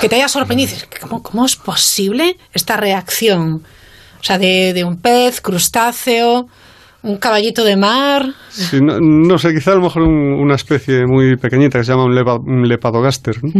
Que 0.00 0.08
te 0.08 0.16
haya 0.16 0.28
sorprendido. 0.28 0.72
¿Cómo, 1.00 1.22
cómo 1.22 1.46
es 1.46 1.56
posible 1.56 2.36
esta 2.52 2.76
reacción? 2.76 3.62
O 4.20 4.24
sea, 4.24 4.36
de, 4.36 4.72
de 4.72 4.82
un 4.82 5.00
pez, 5.00 5.40
crustáceo, 5.40 6.46
un 7.02 7.16
caballito 7.18 7.62
de 7.64 7.76
mar. 7.76 8.26
Sí, 8.50 8.80
no, 8.82 8.98
no 9.00 9.38
sé, 9.38 9.54
quizá 9.54 9.70
a 9.72 9.74
lo 9.76 9.82
mejor 9.82 10.02
un- 10.02 10.32
una 10.34 10.56
especie 10.56 11.06
muy 11.06 11.36
pequeñita 11.36 11.78
que 11.78 11.84
se 11.84 11.92
llama 11.92 12.04
un, 12.04 12.14
leva- 12.14 12.38
un 12.44 12.66
lepadogaster, 12.68 13.36
¿no? 13.42 13.52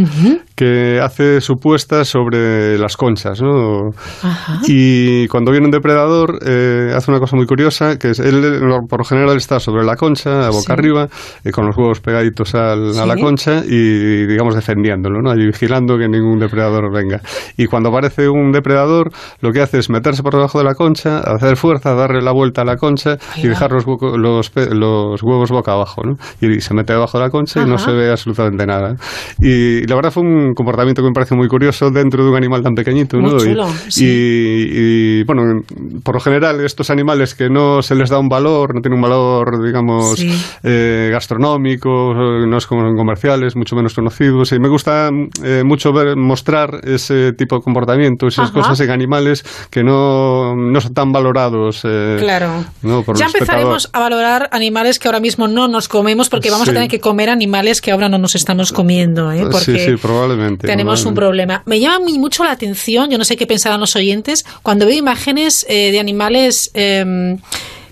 que 0.55 0.99
hace 1.01 1.39
su 1.39 1.55
puesta 1.55 2.03
sobre 2.03 2.77
las 2.77 2.97
conchas. 2.97 3.41
¿no? 3.41 3.91
Ajá. 4.21 4.59
Y 4.67 5.25
cuando 5.29 5.51
viene 5.51 5.67
un 5.67 5.71
depredador, 5.71 6.39
eh, 6.45 6.91
hace 6.93 7.11
una 7.11 7.19
cosa 7.21 7.37
muy 7.37 7.45
curiosa, 7.45 7.97
que 7.97 8.09
es, 8.09 8.19
él 8.19 8.59
por 8.89 8.99
lo 8.99 9.05
general 9.05 9.37
está 9.37 9.59
sobre 9.61 9.85
la 9.85 9.95
concha, 9.95 10.45
a 10.47 10.49
boca 10.49 10.65
Sí. 10.65 10.71
arriba, 10.73 11.07
eh, 11.45 11.51
con 11.51 11.65
los 11.65 11.77
huevos 11.77 12.01
pegaditos 12.01 12.53
al- 12.55 12.97
a 12.99 13.05
la 13.05 13.15
concha 13.15 13.63
y, 13.65 14.25
digamos, 14.25 14.53
defendiéndolo, 14.53 15.21
¿no? 15.21 15.31
Allí 15.31 15.45
vigilando 15.45 15.97
que 15.97 16.09
ningún 16.09 16.39
depredador 16.39 16.91
venga. 16.91 17.21
Y 17.55 17.67
cuando 17.67 17.87
aparece 17.89 18.27
un 18.27 18.51
depredador, 18.51 19.11
lo 19.39 19.51
que 19.53 19.61
hace 19.61 19.77
es 19.79 19.89
meterse 19.89 20.23
por 20.23 20.33
debajo 20.33 20.57
de 20.57 20.65
la 20.65 20.73
concha, 20.75 21.19
hacer 21.19 21.55
fuerza, 21.55 21.93
darle 21.93 22.21
la 22.21 22.31
vuelta 22.33 22.63
a 22.63 22.65
la 22.65 22.75
concha 22.75 23.17
Y 23.37 23.47
dejar 23.47 23.71
los, 23.71 23.85
hueco- 23.85 24.17
los, 24.17 24.51
los 24.71 25.23
huevos 25.23 25.49
boca 25.51 25.73
abajo, 25.73 26.01
¿no? 26.03 26.17
Y 26.41 26.61
se 26.61 26.73
mete 26.73 26.93
debajo 26.93 27.17
de 27.17 27.25
la 27.25 27.29
concha 27.29 27.61
y 27.61 27.65
no 27.65 27.75
Ajá. 27.75 27.85
se 27.85 27.91
ve 27.91 28.09
absolutamente 28.11 28.65
nada. 28.65 28.95
Y 29.39 29.85
la 29.87 29.95
verdad 29.95 30.11
fue 30.11 30.23
un 30.23 30.53
comportamiento 30.53 31.01
que 31.01 31.07
me 31.07 31.13
parece 31.13 31.35
muy 31.35 31.47
curioso 31.47 31.89
dentro 31.91 32.23
de 32.23 32.29
un 32.31 32.35
animal 32.37 32.61
tan 32.63 32.73
pequeñito, 32.75 33.17
Muy 33.17 33.31
¿no? 33.31 33.37
Y- 33.37 33.39
chulo, 33.47 33.67
y, 33.87 33.91
sí. 33.91 34.05
y, 34.07 35.23
bueno, 35.23 35.61
por 36.03 36.15
lo 36.15 36.21
general 36.21 36.59
estos 36.63 36.89
animales 36.89 37.35
que 37.35 37.49
no 37.49 37.81
se 37.81 37.95
les 37.95 38.09
da 38.09 38.19
un 38.19 38.29
valor, 38.29 38.73
no 38.75 38.81
tienen 38.81 38.97
un 38.97 39.01
valor, 39.03 39.63
digamos, 39.63 40.17
Sí. 40.17 40.29
eh, 40.63 41.09
gastronómico, 41.11 42.13
no 42.13 42.57
es 42.57 42.65
como 42.67 42.87
en 42.87 42.95
comerciales, 42.95 43.55
mucho 43.55 43.75
menos 43.75 43.93
conocidos. 43.93 44.51
Y 44.51 44.59
me 44.59 44.67
gusta 44.69 45.09
eh, 45.43 45.63
mucho 45.65 45.91
ver, 45.93 46.15
mostrar 46.17 46.81
ese 46.83 47.33
tipo 47.33 47.55
de 47.57 47.61
comportamientos, 47.61 48.33
esas 48.33 48.49
Ajá. 48.51 48.59
cosas 48.59 48.79
en 48.81 48.91
animales 48.91 49.43
que 49.69 49.83
no, 49.83 50.55
no 50.55 50.81
son 50.81 50.93
tan 50.93 51.11
valorados. 51.11 51.81
eh, 51.85 52.17
Claro. 52.19 52.49
¿no? 52.83 53.03
por 53.03 53.17
ya 53.19 53.25
espectador. 53.27 53.61
empezaremos 53.61 53.89
a 53.93 53.99
valorar 53.99 54.49
animales 54.51 54.99
que 54.99 55.07
ahora 55.07 55.19
mismo 55.19 55.47
no 55.47 55.67
nos 55.67 55.87
comemos 55.87 56.29
porque 56.29 56.49
vamos 56.49 56.67
a 56.69 56.73
tener 56.73 56.89
que 56.89 56.99
comer 56.99 57.29
animales 57.29 57.81
que 57.81 57.91
ahora 57.91 58.09
no 58.09 58.17
nos 58.17 58.35
estamos 58.35 58.71
comiendo. 58.71 59.31
¿eh? 59.31 59.43
Porque 59.51 59.79
sí, 59.79 59.79
sí, 59.79 59.95
probablemente. 59.95 60.67
tenemos 60.67 61.05
un 61.05 61.13
problema. 61.13 61.63
Me 61.65 61.79
llama 61.79 61.99
muy 61.99 62.17
mucho 62.17 62.43
la 62.43 62.51
atención, 62.51 63.09
yo 63.09 63.17
no 63.17 63.25
sé 63.25 63.37
qué 63.37 63.47
pensarán 63.47 63.79
los 63.79 63.95
oyentes, 63.95 64.45
cuando 64.63 64.85
veo 64.85 64.95
imágenes 64.95 65.65
eh, 65.69 65.91
de 65.91 65.99
animales 65.99 66.71
em, 66.73 67.37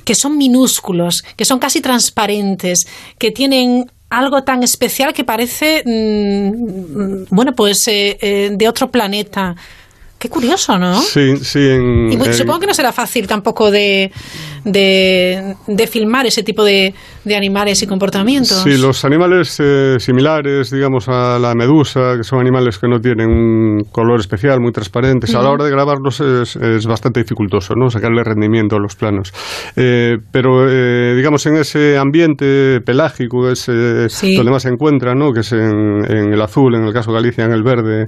que 0.03 0.15
son 0.15 0.37
minúsculos, 0.37 1.23
que 1.35 1.45
son 1.45 1.59
casi 1.59 1.81
transparentes, 1.81 2.87
que 3.17 3.31
tienen 3.31 3.91
algo 4.09 4.43
tan 4.43 4.63
especial 4.63 5.13
que 5.13 5.23
parece, 5.23 5.83
mm, 5.85 7.25
bueno, 7.29 7.53
pues 7.53 7.87
eh, 7.87 8.17
eh, 8.21 8.49
de 8.53 8.69
otro 8.69 8.89
planeta. 8.89 9.55
Qué 10.27 10.33
curioso, 10.33 10.77
¿no? 10.77 10.99
Sí, 10.99 11.37
sí. 11.37 11.59
En, 11.59 12.11
Y 12.11 12.17
bueno, 12.17 12.33
supongo 12.33 12.59
que 12.59 12.67
no 12.67 12.73
será 12.73 12.91
fácil 12.91 13.27
tampoco 13.27 13.71
de, 13.71 14.11
de, 14.65 15.55
de 15.65 15.87
filmar 15.87 16.25
ese 16.25 16.43
tipo 16.43 16.65
de, 16.65 16.93
de 17.23 17.35
animales 17.35 17.81
y 17.81 17.87
comportamientos. 17.87 18.61
Sí, 18.63 18.77
los 18.77 19.05
animales 19.05 19.55
eh, 19.59 19.95
similares, 19.99 20.69
digamos, 20.69 21.07
a 21.07 21.39
la 21.39 21.55
medusa, 21.55 22.17
que 22.17 22.23
son 22.23 22.41
animales 22.41 22.77
que 22.77 22.89
no 22.89 22.99
tienen 22.99 23.29
un 23.29 23.83
color 23.89 24.19
especial, 24.19 24.59
muy 24.59 24.73
transparentes, 24.73 25.33
a 25.33 25.41
la 25.41 25.49
hora 25.49 25.63
de 25.63 25.71
grabarlos 25.71 26.19
es, 26.19 26.57
es 26.57 26.85
bastante 26.85 27.21
dificultoso, 27.21 27.73
¿no? 27.75 27.89
Sacarle 27.89 28.21
rendimiento 28.25 28.75
a 28.75 28.79
los 28.79 28.97
planos. 28.97 29.31
Eh, 29.77 30.17
pero, 30.29 30.69
eh, 30.69 31.15
digamos, 31.15 31.45
en 31.45 31.55
ese 31.55 31.97
ambiente 31.97 32.81
pelágico, 32.81 33.49
ese, 33.49 33.71
donde 33.71 34.51
más 34.51 34.63
se 34.63 34.69
encuentra, 34.69 35.15
¿no? 35.15 35.31
Que 35.31 35.39
es 35.39 35.53
en, 35.53 36.03
en 36.05 36.33
el 36.33 36.41
azul, 36.41 36.75
en 36.75 36.83
el 36.83 36.91
caso 36.91 37.11
de 37.11 37.17
Galicia, 37.17 37.45
en 37.45 37.53
el 37.53 37.63
verde, 37.63 38.07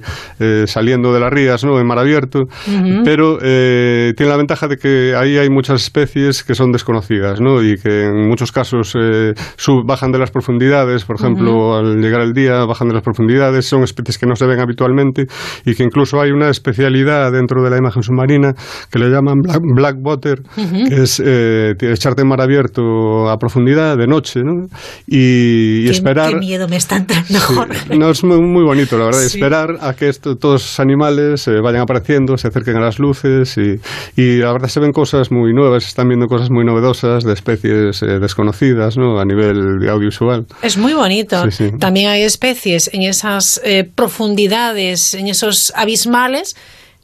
saliendo 0.66 1.14
de 1.14 1.20
las 1.20 1.30
rías, 1.30 1.64
¿no? 1.64 1.80
En 1.80 1.86
mar 1.86 2.00
abierto. 2.10 2.40
Ujú. 2.66 3.02
Pero 3.04 3.38
eh, 3.42 4.12
tiene 4.16 4.30
la 4.30 4.36
ventaja 4.36 4.66
de 4.68 4.76
que 4.76 5.14
ahí 5.16 5.36
hay 5.38 5.48
muchas 5.48 5.82
especies 5.82 6.42
que 6.42 6.54
son 6.54 6.72
desconocidas, 6.72 7.40
¿no? 7.40 7.62
Y 7.62 7.76
que 7.76 8.06
en 8.06 8.28
muchos 8.28 8.50
casos 8.52 8.92
eh, 9.00 9.32
sub- 9.56 9.86
bajan 9.86 10.10
de 10.12 10.18
las 10.18 10.30
profundidades, 10.30 11.04
por 11.04 11.16
ejemplo, 11.16 11.76
al 11.76 12.00
llegar 12.00 12.22
el 12.22 12.32
día 12.32 12.64
bajan 12.64 12.88
de 12.88 12.94
las 12.94 13.02
profundidades, 13.02 13.66
son 13.66 13.82
especies 13.82 14.18
que 14.18 14.26
no 14.26 14.34
se 14.36 14.46
ven 14.46 14.60
habitualmente 14.60 15.26
y 15.64 15.74
que 15.74 15.82
incluso 15.84 16.20
hay 16.20 16.30
una 16.30 16.48
especialidad 16.50 17.32
dentro 17.32 17.62
de 17.62 17.70
la 17.70 17.76
imagen 17.78 18.02
submarina 18.02 18.52
que 18.90 18.98
le 18.98 19.08
llaman 19.08 19.36
black, 19.42 19.60
black 19.74 19.96
water, 20.02 20.42
que 20.88 21.02
es 21.02 21.22
eh, 21.24 21.74
echarte 21.80 22.22
en 22.22 22.28
mar 22.28 22.40
abierto 22.40 23.28
a 23.28 23.36
profundidad 23.38 23.96
de 23.96 24.06
noche, 24.06 24.40
¿no? 24.42 24.66
Y, 25.06 25.80
y 25.80 25.84
Qué- 25.84 25.90
esperar... 25.90 26.30
Qué 26.32 26.36
miedo 26.38 26.68
me 26.68 26.76
está 26.76 26.96
entrando, 26.96 27.38
Jorge. 27.40 27.96
No, 27.96 28.10
es 28.10 28.24
muy, 28.24 28.40
muy 28.40 28.64
bonito, 28.64 28.96
la 28.98 29.04
verdad. 29.06 29.20
Sí. 29.20 29.38
Esperar 29.38 29.76
a 29.80 29.94
que 29.94 30.08
esto- 30.08 30.36
todos 30.36 30.62
esos 30.64 30.80
animales 30.80 31.46
eh, 31.48 31.60
vayan 31.62 31.82
apareciendo, 31.90 32.36
se 32.38 32.48
acerquen 32.48 32.76
a 32.76 32.80
las 32.80 32.98
luces 32.98 33.56
y, 33.56 33.80
y 34.20 34.38
la 34.38 34.52
verdad 34.52 34.68
se 34.68 34.80
ven 34.80 34.92
cosas 34.92 35.30
muy 35.30 35.52
nuevas, 35.52 35.82
se 35.82 35.88
están 35.88 36.08
viendo 36.08 36.26
cosas 36.26 36.50
muy 36.50 36.64
novedosas 36.64 37.24
de 37.24 37.32
especies 37.32 38.02
eh, 38.02 38.18
desconocidas 38.20 38.96
¿no? 38.96 39.18
a 39.18 39.24
nivel 39.24 39.88
audiovisual. 39.88 40.46
Es 40.62 40.76
muy 40.76 40.92
bonito. 40.94 41.42
Sí, 41.50 41.50
sí. 41.50 41.78
También 41.78 42.08
hay 42.08 42.22
especies 42.22 42.90
en 42.92 43.02
esas 43.02 43.60
eh, 43.64 43.84
profundidades, 43.84 45.14
en 45.14 45.28
esos 45.28 45.72
abismales, 45.74 46.56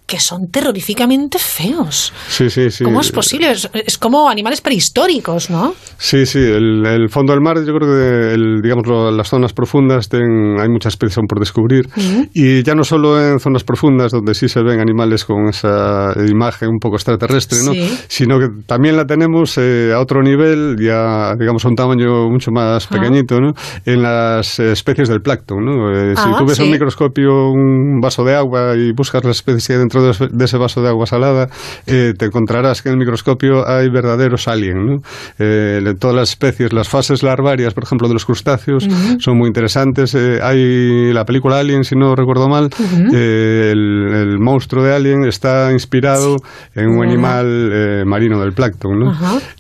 que 0.07 0.21
son 0.21 0.49
terroríficamente 0.51 1.39
feos. 1.39 2.13
Sí, 2.29 2.49
sí, 2.49 2.71
sí. 2.71 2.85
¿Cómo 2.85 3.01
es 3.01 3.11
posible? 3.11 3.51
Es, 3.51 3.69
es 3.75 3.99
como 3.99 4.29
animales 4.29 4.61
prehistóricos, 4.61 5.51
¿no? 5.51 5.75
Sí, 5.99 6.27
sí, 6.27 6.39
el, 6.39 6.87
el 6.87 7.09
fondo 7.09 7.33
del 7.33 7.41
mar, 7.43 7.57
yo 7.67 7.75
creo 7.75 7.89
que 7.89 8.35
el, 8.35 8.61
digamos, 8.63 8.87
las 9.15 9.29
zonas 9.29 9.53
profundas 9.53 10.09
ten- 10.09 10.61
hay 10.61 10.69
muchas 10.69 10.93
especies 10.95 11.19
aún 11.19 11.27
por 11.27 11.41
descubrir. 11.41 11.89
Y 12.35 12.63
ya 12.63 12.75
no 12.75 12.85
solo 12.85 13.21
en 13.21 13.41
zonas 13.41 13.65
profundas 13.65 14.13
donde 14.13 14.35
sí 14.35 14.49
se 14.49 14.63
ven 14.63 14.79
animales 14.81 15.25
con 15.25 15.49
esa 15.49 16.13
imagen 16.29 16.69
un 16.69 16.79
poco 16.79 16.97
extraterrestre, 16.97 17.59
¿no? 17.65 17.73
Sí. 17.73 17.99
sino 18.09 18.39
que 18.39 18.47
también 18.67 18.97
la 18.97 19.07
tenemos 19.07 19.59
eh, 19.59 19.93
a 19.95 20.01
otro 20.01 20.23
nivel, 20.23 20.77
ya 20.81 21.35
digamos 21.39 21.65
a 21.65 21.69
un 21.69 21.75
tamaño 21.75 22.29
mucho 22.31 22.51
más 22.53 22.87
pequeñito, 22.87 23.41
¿no? 23.41 23.53
en 23.85 24.03
las 24.03 24.59
especies 24.61 25.09
del 25.09 25.21
plancton. 25.21 25.65
¿no? 25.65 25.91
Eh, 25.93 26.15
si 26.17 26.23
Ah, 26.27 26.37
tú 26.39 26.47
ves 26.47 26.57
sí. 26.59 26.63
un 26.63 26.71
microscopio 26.71 27.51
un 27.51 28.01
vaso 28.01 28.23
de 28.25 28.35
agua 28.35 28.75
y 28.77 28.93
buscas 28.93 29.25
las 29.25 29.37
especies 29.37 29.67
que 29.67 29.73
hay 29.75 29.79
dentro 29.79 29.96
de 30.03 30.11
ese- 30.11 30.29
de 30.31 30.45
ese 30.45 30.57
vaso 30.59 30.83
de 30.83 30.89
agua 30.89 31.07
salada, 31.07 31.49
eh, 31.87 32.15
te 32.19 32.27
encontrarás 32.27 32.83
que 32.83 32.89
en 32.89 32.95
el 32.95 32.99
microscopio 32.99 33.67
hay 33.69 33.89
verdaderos 33.89 34.49
aliens. 34.49 34.77
¿no? 34.77 35.01
Eh, 35.39 35.81
de 35.83 35.95
todas 35.95 36.17
las 36.17 36.31
especies, 36.31 36.73
las 36.73 36.89
fases 36.89 37.23
larvarias, 37.23 37.75
por 37.75 37.85
ejemplo, 37.85 38.09
de 38.09 38.15
los 38.15 38.25
crustáceos, 38.25 38.87
son 39.19 39.39
muy 39.39 39.47
interesantes. 39.49 40.15
Eh, 40.15 40.41
hay 40.43 41.13
la 41.13 41.25
película 41.25 41.59
Alien, 41.59 41.85
si 41.85 41.95
no 41.97 42.15
recuerdo 42.15 42.49
mal, 42.49 42.71
el, 43.13 44.09
el 44.13 44.39
monstruo 44.39 44.83
de 44.85 44.95
Alien 44.95 45.25
está 45.25 45.73
inspirado 45.73 46.37
en 46.75 46.89
un 46.89 47.05
animal 47.05 48.05
marino 48.07 48.41
del 48.41 48.53
plancton. 48.53 49.13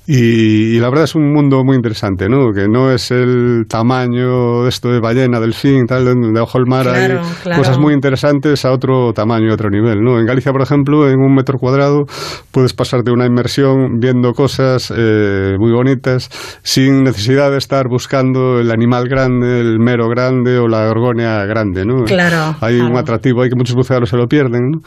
Y, 0.06 0.76
y 0.76 0.78
la 0.78 0.88
verdad 0.88 1.04
es 1.04 1.14
un 1.14 1.32
mundo 1.32 1.64
muy 1.64 1.76
interesante, 1.76 2.28
¿no? 2.28 2.52
Que 2.52 2.68
no 2.68 2.92
es 2.92 3.10
el 3.10 3.66
tamaño 3.68 4.62
de 4.62 4.68
esto 4.68 4.88
de 4.90 5.00
ballena, 5.00 5.40
delfín, 5.40 5.86
tal, 5.86 6.04
de, 6.04 6.40
ojo 6.40 6.58
el 6.58 6.66
mar 6.66 6.84
Claro, 6.86 7.20
hay 7.20 7.26
claro. 7.42 7.58
cosas 7.58 7.78
muy 7.78 7.92
interesantes 7.94 8.64
a 8.64 8.72
otro 8.72 9.12
tamaño, 9.12 9.50
a 9.50 9.54
otro 9.54 9.68
nivel, 9.70 10.00
¿no? 10.02 10.18
En 10.27 10.28
Galicia, 10.28 10.51
por 10.51 10.61
ejemplo, 10.62 11.09
en 11.09 11.20
un 11.20 11.32
metro 11.36 11.57
cuadrado 11.57 12.05
puedes 12.51 12.73
pasarte 12.73 13.12
una 13.12 13.27
inmersión 13.27 14.01
viendo 14.01 14.32
cosas 14.32 14.93
eh, 14.97 15.55
muy 15.57 15.70
bonitas 15.70 16.28
sin 16.65 17.05
necesidad 17.05 17.53
de 17.53 17.59
estar 17.59 17.86
buscando 17.89 18.59
el 18.59 18.73
animal 18.73 19.09
grande, 19.09 19.61
el 19.61 19.78
mero 19.78 20.09
grande 20.09 20.59
o 20.59 20.66
la 20.66 20.89
gorgonia 20.89 21.44
grande, 21.44 21.85
¿no? 21.85 22.03
Claro, 22.05 22.57
Hay 22.61 22.74
un 22.81 22.86
claro. 22.86 22.98
atractivo, 22.98 23.43
hay 23.43 23.51
que 23.51 23.55
muchos 23.57 23.77
buceadores 23.77 24.11
se 24.11 24.16
lo 24.16 24.27
pierden, 24.27 24.70
¿no? 24.73 24.78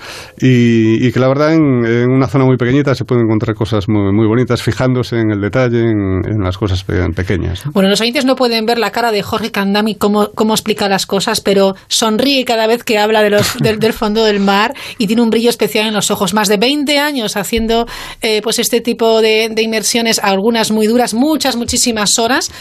Y, 0.42 1.08
y 1.08 1.12
que 1.14 1.20
la 1.22 1.30
verdad 1.30 1.54
en, 1.54 1.86
en 1.86 2.10
una 2.12 2.28
zona 2.28 2.44
muy 2.44 2.58
pequeñita 2.58 2.94
se 2.96 3.06
pueden 3.06 3.24
encontrar 3.26 3.56
cosas 3.56 3.88
muy, 3.88 4.12
muy 4.12 4.28
bonitas 4.28 4.62
fijándose 4.62 5.20
en 5.20 5.32
el 5.32 5.40
detalle, 5.40 5.80
en, 5.80 6.22
en 6.30 6.42
las 6.44 6.58
cosas 6.58 6.84
pe- 6.84 7.00
pequeñas. 7.16 7.66
¿no? 7.66 7.72
Bueno, 7.72 7.88
los 7.90 8.02
oyentes 8.02 8.26
no 8.26 8.36
pueden 8.36 8.66
ver 8.66 8.78
la 8.78 8.92
cara 8.92 9.12
de 9.14 9.22
Jorge 9.24 9.52
Candami 9.52 9.96
cómo, 9.96 10.32
cómo 10.36 10.54
explica 10.54 10.90
las 10.90 11.06
cosas, 11.06 11.40
pero 11.40 11.76
sonríe 11.88 12.44
cada 12.44 12.68
vez 12.68 12.84
que 12.84 12.98
habla 12.98 13.22
de 13.24 13.30
los, 13.30 13.58
del, 13.60 13.80
del 13.80 13.94
fondo 13.94 14.26
del 14.26 14.42
mar 14.42 14.74
y 14.98 15.08
tiene 15.08 15.22
un 15.22 15.29
brillo 15.30 15.50
especial 15.50 15.88
en 15.88 15.94
los 15.94 16.12
ojos. 16.12 16.34
Más 16.34 16.48
de 16.48 16.58
20 16.58 16.98
años 17.00 17.36
haciendo 17.38 17.86
eh, 18.22 18.42
pues 18.44 18.60
este 18.60 18.82
tipo 18.82 19.22
de, 19.22 19.50
de 19.52 19.62
inmersiones, 19.62 20.20
algunas 20.20 20.72
muy 20.72 20.88
duras, 20.88 21.14
muchas, 21.14 21.56
muchísimas 21.56 22.18
horas. 22.20 22.52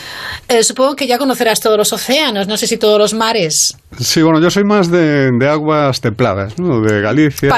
Eh, 0.49 0.63
supongo 0.63 0.97
que 0.97 1.07
ya 1.07 1.19
conocerás 1.19 1.61
todos 1.61 1.77
los 1.79 1.93
océanos, 1.93 2.47
no 2.49 2.57
sé 2.57 2.67
si 2.67 2.77
todos 2.77 2.99
los 2.99 3.15
mares. 3.15 3.75
Sí, 3.99 4.23
bueno, 4.23 4.41
yo 4.41 4.51
soy 4.51 4.65
más 4.65 4.91
de, 4.91 5.31
de 5.39 5.49
aguas 5.49 6.01
templadas, 6.01 6.59
¿no? 6.59 6.81
De 6.81 7.01
Galicia. 7.01 7.49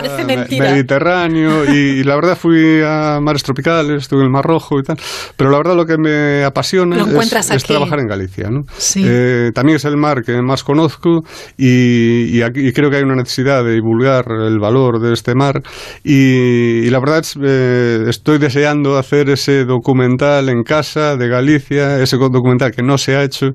Mediterráneo, 0.70 1.64
y, 1.64 1.76
y 2.00 2.04
la 2.04 2.14
verdad 2.14 2.36
fui 2.38 2.80
a 2.84 3.18
mares 3.20 3.42
tropicales, 3.42 4.02
estuve 4.02 4.20
en 4.20 4.26
el 4.26 4.30
Mar 4.32 4.44
Rojo 4.44 4.78
y 4.78 4.82
tal, 4.82 4.96
pero 5.36 5.50
la 5.50 5.58
verdad 5.58 5.74
lo 5.76 5.84
que 5.86 5.96
me 5.98 6.44
apasiona 6.44 6.96
es, 7.00 7.50
es 7.50 7.64
trabajar 7.64 7.98
en 8.00 8.06
Galicia, 8.06 8.48
¿no? 8.50 8.60
Sí. 8.76 9.02
Eh, 9.04 9.50
también 9.54 9.76
es 9.76 9.84
el 9.84 9.96
mar 9.96 10.22
que 10.24 10.40
más 10.42 10.62
conozco 10.64 11.20
y, 11.58 12.36
y 12.38 12.42
aquí- 12.42 12.66
y 12.68 12.72
creo 12.72 12.90
que 12.90 12.96
hay 12.98 13.02
una 13.02 13.16
necesidad 13.16 13.64
de 13.64 13.72
divulgar 13.74 14.24
el 14.46 14.58
valor 14.58 14.99
de 15.00 15.12
este 15.12 15.34
mar 15.34 15.62
y, 16.04 16.86
y 16.86 16.90
la 16.90 16.98
verdad 17.00 17.18
es, 17.20 17.36
eh, 17.42 18.04
estoy 18.08 18.38
deseando 18.38 18.96
hacer 18.98 19.28
ese 19.30 19.64
documental 19.64 20.48
en 20.48 20.62
casa 20.62 21.16
de 21.16 21.28
Galicia, 21.28 21.98
ese 22.02 22.16
documental 22.16 22.70
que 22.72 22.82
no 22.82 22.98
se 22.98 23.16
ha 23.16 23.22
hecho 23.24 23.46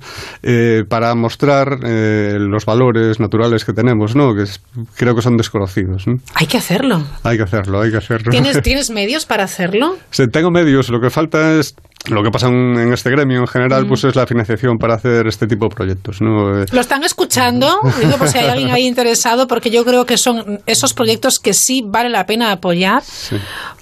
eh, 0.44 0.84
para 0.90 1.14
mostrar 1.16 1.80
eh, 1.86 2.38
los 2.40 2.66
valores 2.66 3.20
naturales 3.20 3.66
que 3.66 3.74
tenemos, 3.74 4.16
¿no? 4.16 4.34
que 4.36 4.44
es- 4.44 4.62
creo 4.96 5.16
que 5.16 5.22
son 5.22 5.38
desconocidos. 5.38 6.08
¿no? 6.08 6.16
Hay 6.34 6.48
que 6.48 6.58
hacerlo. 6.58 7.04
Hay 7.24 7.38
que 7.38 7.44
hacerlo, 7.44 7.82
hay 7.82 7.92
que 7.92 7.98
hacerlo. 7.98 8.32
¿Tienes, 8.32 8.62
¿Tienes 8.64 8.90
medios 8.90 9.26
para 9.26 9.44
hacerlo? 9.44 9.96
Sí, 10.12 10.24
tengo 10.32 10.52
medios, 10.52 10.90
lo 10.90 11.00
que 11.00 11.10
falta 11.10 11.54
es 11.60 11.76
lo 12.08 12.22
que 12.22 12.30
pasa 12.30 12.50
en, 12.50 12.94
este 12.94 13.10
gremio 13.10 13.40
en 13.40 13.48
general, 13.48 13.86
Mm. 13.86 13.88
pues 13.88 14.04
es 14.04 14.16
la 14.16 14.28
financiación 14.28 14.78
para 14.78 14.94
hacer 14.94 15.26
este 15.26 15.48
tipo 15.48 15.66
de 15.68 15.76
proyectos. 15.76 16.22
¿no? 16.22 16.62
Eh, 16.62 16.66
¿Lo 16.72 16.80
están 16.82 17.04
escuchando? 17.04 17.80
Digo, 18.00 18.18
por 18.18 18.28
si 18.28 18.38
hay 18.38 18.48
alguien 18.48 18.70
ahí 18.72 18.86
interesado, 18.86 19.48
porque 19.48 19.72
yo 19.72 19.84
creo 19.84 20.06
que 20.06 20.18
son 20.18 20.60
esos 20.68 20.94
proyectos 20.94 21.35
que 21.40 21.54
sí 21.54 21.84
vale 21.86 22.10
la 22.10 22.26
pena 22.26 22.52
apoyar, 22.52 23.04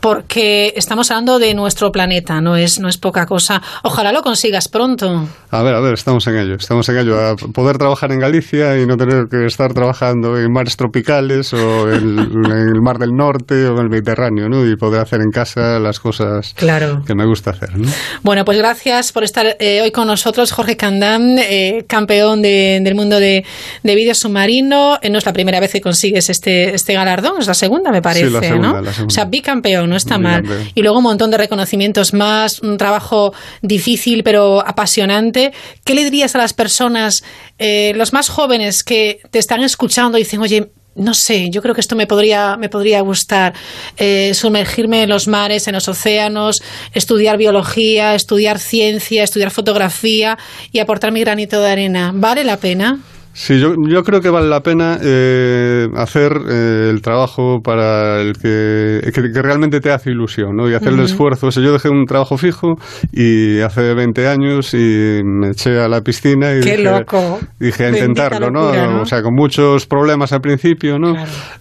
porque 0.02 0.74
estamos 0.76 1.10
hablando 1.12 1.40
de 1.40 1.54
nuestro 1.54 1.92
planeta, 1.92 2.42
no 2.42 2.56
es, 2.56 2.80
no 2.80 2.88
es 2.90 2.98
poca 2.98 3.26
cosa. 3.26 3.62
Ojalá 3.84 4.12
lo 4.12 4.22
consigas 4.22 4.68
pronto. 4.68 5.28
A 5.52 5.64
ver, 5.64 5.76
a 5.76 5.80
ver, 5.80 5.94
estamos 5.94 6.26
en 6.28 6.38
ello, 6.38 6.56
estamos 6.56 6.88
en 6.90 6.98
ello, 6.98 7.20
a 7.20 7.36
poder 7.36 7.78
trabajar 7.78 8.12
en 8.12 8.20
Galicia 8.20 8.78
y 8.80 8.86
no 8.86 8.98
tener 8.98 9.28
que 9.30 9.46
estar 9.46 9.74
trabajando 9.74 10.38
en 10.38 10.52
mares 10.52 10.76
tropicales 10.78 11.54
o 11.54 11.92
en, 11.92 12.20
en 12.46 12.52
el 12.52 12.82
Mar 12.82 12.98
del 12.98 13.12
Norte 13.12 13.66
o 13.68 13.74
en 13.78 13.84
el 13.84 13.90
Mediterráneo, 13.90 14.50
¿no? 14.50 14.66
Y 14.68 14.76
poder 14.76 15.02
hacer 15.02 15.22
en 15.22 15.32
casa 15.32 15.80
las 15.80 16.00
cosas 16.00 16.54
Claro. 16.56 17.04
que 17.06 17.16
me 17.16 17.26
gusta 17.26 17.52
hacer, 17.52 17.78
¿no? 17.78 17.88
Bueno, 18.24 18.46
pues 18.46 18.58
gracias 18.58 19.12
por 19.12 19.24
estar 19.24 19.56
eh, 19.60 19.82
hoy 19.82 19.92
con 19.92 20.08
nosotros, 20.08 20.52
Jorge 20.52 20.76
Candam, 20.78 21.38
eh, 21.38 21.86
campeón 21.88 22.42
de- 22.42 22.80
del 22.82 22.96
mundo 22.96 23.20
de, 23.20 23.46
de 23.84 23.96
vídeo 23.96 24.16
submarino. 24.16 24.98
Eh, 25.02 25.10
no 25.10 25.18
es 25.20 25.26
la 25.26 25.34
primera 25.34 25.60
vez 25.60 25.72
que 25.72 25.82
consigues 25.82 26.30
este, 26.30 26.74
este 26.74 26.94
galardón, 26.94 27.43
es 27.44 27.48
la 27.48 27.54
segunda, 27.54 27.92
me 27.92 28.02
parece, 28.02 28.30
la 28.30 28.40
segunda, 28.40 28.74
¿no? 28.74 28.82
la. 28.82 28.92
O 29.06 29.10
sea, 29.10 29.26
bicampeón, 29.26 29.90
no 29.90 29.96
está 29.96 30.18
mal. 30.18 30.44
Y 30.74 30.82
luego 30.82 30.98
un 30.98 31.04
montón 31.04 31.32
de 31.32 31.38
reconocimientos 31.38 32.14
más, 32.14 32.60
un 32.60 32.78
trabajo 32.78 33.34
difícil 33.62 34.24
pero 34.24 34.66
apasionante. 34.66 35.54
¿Qué 35.84 35.94
le 35.94 36.04
dirías 36.04 36.36
a 36.36 36.40
las 36.40 36.54
personas, 36.54 37.24
eh, 37.60 37.94
los 37.96 38.14
más 38.14 38.30
jóvenes 38.30 38.84
que 38.84 39.22
te 39.32 39.40
están 39.40 39.62
escuchando 39.62 40.18
y 40.18 40.22
dicen, 40.22 40.42
oye, 40.42 40.72
no 40.96 41.14
sé, 41.14 41.50
yo 41.50 41.62
creo 41.62 41.74
que 41.74 41.82
esto 41.82 41.96
me 41.96 42.08
podría, 42.08 42.56
me 42.58 42.70
podría 42.70 43.02
gustar. 43.02 43.54
Eh, 43.98 44.34
sumergirme 44.34 45.04
en 45.04 45.10
los 45.10 45.28
mares, 45.28 45.68
en 45.68 45.74
los 45.74 45.88
océanos, 45.88 46.62
estudiar 46.94 47.38
biología, 47.38 48.16
estudiar 48.16 48.60
ciencia, 48.60 49.24
estudiar 49.24 49.52
fotografía 49.52 50.38
y 50.72 50.80
aportar 50.80 51.12
mi 51.12 51.22
granito 51.22 51.62
de 51.62 51.70
arena. 51.70 52.12
¿Vale 52.14 52.44
la 52.44 52.58
pena? 52.58 53.00
Sí, 53.36 53.60
yo, 53.60 53.74
yo 53.90 54.04
creo 54.04 54.22
que 54.22 54.30
vale 54.30 54.48
la 54.48 54.62
pena 54.62 55.00
eh, 55.02 55.88
hacer 55.96 56.34
eh, 56.48 56.90
el 56.92 57.02
trabajo 57.02 57.62
para 57.64 58.22
el 58.22 58.34
que, 58.34 59.02
que, 59.12 59.32
que 59.32 59.42
realmente 59.42 59.80
te 59.80 59.92
hace 59.92 60.12
ilusión, 60.12 60.56
¿no? 60.56 60.70
Y 60.70 60.76
hacer 60.76 60.94
el 60.94 61.00
esfuerzo. 61.00 61.48
O 61.48 61.52
sea, 61.52 61.64
yo 61.64 61.74
dejé 61.74 61.90
un 61.90 62.06
trabajo 62.06 62.38
fijo 62.38 62.76
y 63.12 63.60
hace 63.62 63.96
20 63.96 64.28
años 64.28 64.76
y 64.76 65.22
me 65.24 65.50
eché 65.50 65.80
a 65.80 65.88
la 65.88 66.02
piscina 66.02 66.56
y 66.56 66.62
¡Qué 66.62 66.78
dije, 66.78 66.84
loco! 66.84 67.40
dije 67.60 67.86
a 67.86 67.90
intentarlo, 67.90 68.52
locura, 68.52 68.86
¿no? 68.86 68.94
¿no? 68.94 69.02
O 69.02 69.06
sea, 69.06 69.24
con 69.24 69.34
muchos 69.34 69.88
problemas 69.88 70.32
al 70.32 70.42
principio, 70.42 71.00
¿no? 71.00 71.16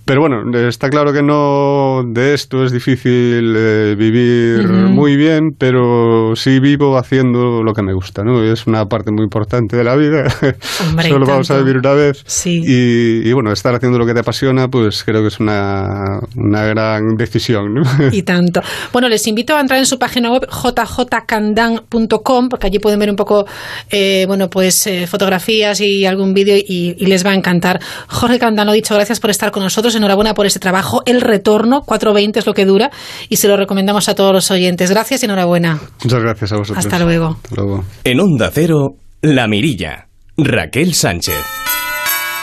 Pero 0.05 0.21
bueno, 0.21 0.43
está 0.69 0.91
claro 0.91 1.11
que 1.13 1.23
no 1.23 2.03
de 2.07 2.35
esto 2.35 2.65
es 2.65 2.73
difícil 2.73 3.55
eh, 3.57 3.95
vivir 3.97 4.69
muy 4.69 5.17
bien, 5.17 5.53
pero 5.59 6.37
sí 6.37 6.61
vivo 6.61 6.99
haciendo 6.99 7.63
lo 7.63 7.73
que 7.73 7.83
me 7.83 7.95
gusta, 7.95 8.23
¿no? 8.23 8.45
Y 8.45 8.51
es 8.51 8.67
una 8.67 8.85
parte 8.85 9.11
muy 9.11 9.25
importante 9.25 9.77
de 9.77 9.85
la 9.85 9.97
vida. 9.97 10.25
Hombre, 10.87 11.09
Solo 11.09 11.27
vamos 11.27 11.51
a 11.51 11.62
vivir 11.63 11.79
una 11.79 11.93
vez. 11.93 12.25
Y, 12.45 13.29
y, 13.29 13.33
bueno, 13.33 13.53
estar 13.53 13.75
haciendo 13.75 13.99
lo 13.99 14.07
que 14.07 14.15
te 14.15 14.21
apasiona, 14.21 14.69
pues 14.69 15.05
creo 15.05 15.23
que 15.23 15.29
es 15.29 15.41
una, 15.41 16.21
una 16.37 16.65
gran 16.65 17.17
decisión. 17.17 17.75
¿no? 17.75 17.83
Y 18.13 18.23
tanto. 18.25 18.61
Bueno, 18.93 19.09
les 19.09 19.27
invito 19.27 19.57
a 19.57 19.61
entrar 19.61 19.79
en 19.79 19.87
su 19.87 19.99
página 19.99 20.31
web 20.31 20.47
jjcandan.com 20.51 22.49
porque 22.49 22.67
allí 22.67 22.79
pueden 22.79 22.99
ver 22.99 23.11
un 23.11 23.17
poco, 23.17 23.47
eh, 23.91 24.25
bueno, 24.27 24.49
pues 24.49 24.87
eh, 24.87 25.07
fotografías 25.07 25.81
y 25.81 26.07
algún 26.07 26.35
vídeo 26.35 26.57
y, 26.57 26.95
y, 26.99 27.07
les 27.07 27.25
va 27.25 27.31
a 27.31 27.35
encantar. 27.35 27.81
Jorge 28.09 28.39
Candán, 28.39 28.67
lo 28.67 28.73
dicho, 28.73 28.95
gracias 28.95 29.21
por 29.21 29.31
estar 29.31 29.51
con 29.51 29.63
nosotros. 29.63 29.95
Enhorabuena 29.95 30.35
por 30.35 30.47
este 30.47 30.61
trabajo. 30.61 31.03
El 31.07 31.21
retorno, 31.21 31.83
4.20 31.83 32.39
es 32.39 32.47
lo 32.47 32.55
que 32.55 32.65
dura 32.65 32.91
y 33.29 33.37
se 33.37 33.49
lo 33.49 33.57
recomendamos 33.57 34.09
a 34.09 34.15
todos 34.15 34.33
los 34.33 34.51
oyentes. 34.51 34.91
Gracias 34.91 35.23
y 35.23 35.27
enhorabuena. 35.27 35.81
Muchas 36.05 36.21
gracias 36.21 36.53
a 36.53 36.57
vosotros. 36.57 36.85
Hasta 36.85 36.99
luego. 36.99 37.39
Hasta 37.43 37.57
luego. 37.57 37.85
En 38.05 38.21
Onda 38.21 38.51
Cero, 38.53 38.97
La 39.23 39.47
Mirilla. 39.49 40.12
Raquel 40.39 40.95
Sánchez. 40.95 41.45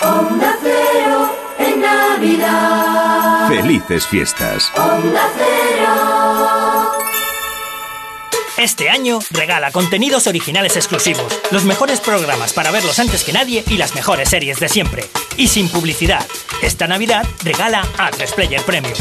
Onda 0.03 0.55
Cero 0.61 1.31
en 1.57 1.81
Navidad. 1.81 3.47
Felices 3.49 4.05
fiestas. 4.05 4.71
Onda 4.75 5.27
Cero. 5.35 6.91
Este 8.59 8.91
año 8.91 9.19
regala 9.31 9.71
contenidos 9.71 10.27
originales 10.27 10.75
exclusivos, 10.75 11.39
los 11.49 11.65
mejores 11.65 11.99
programas 11.99 12.53
para 12.53 12.69
verlos 12.69 12.99
antes 12.99 13.23
que 13.23 13.33
nadie 13.33 13.63
y 13.67 13.77
las 13.77 13.95
mejores 13.95 14.29
series 14.29 14.59
de 14.59 14.69
siempre. 14.69 15.05
Y 15.35 15.47
sin 15.47 15.67
publicidad. 15.67 16.25
Esta 16.61 16.87
Navidad 16.87 17.25
regala 17.43 17.87
a 17.97 18.11
3 18.11 18.33
Player 18.33 18.61
Premium. 18.61 18.93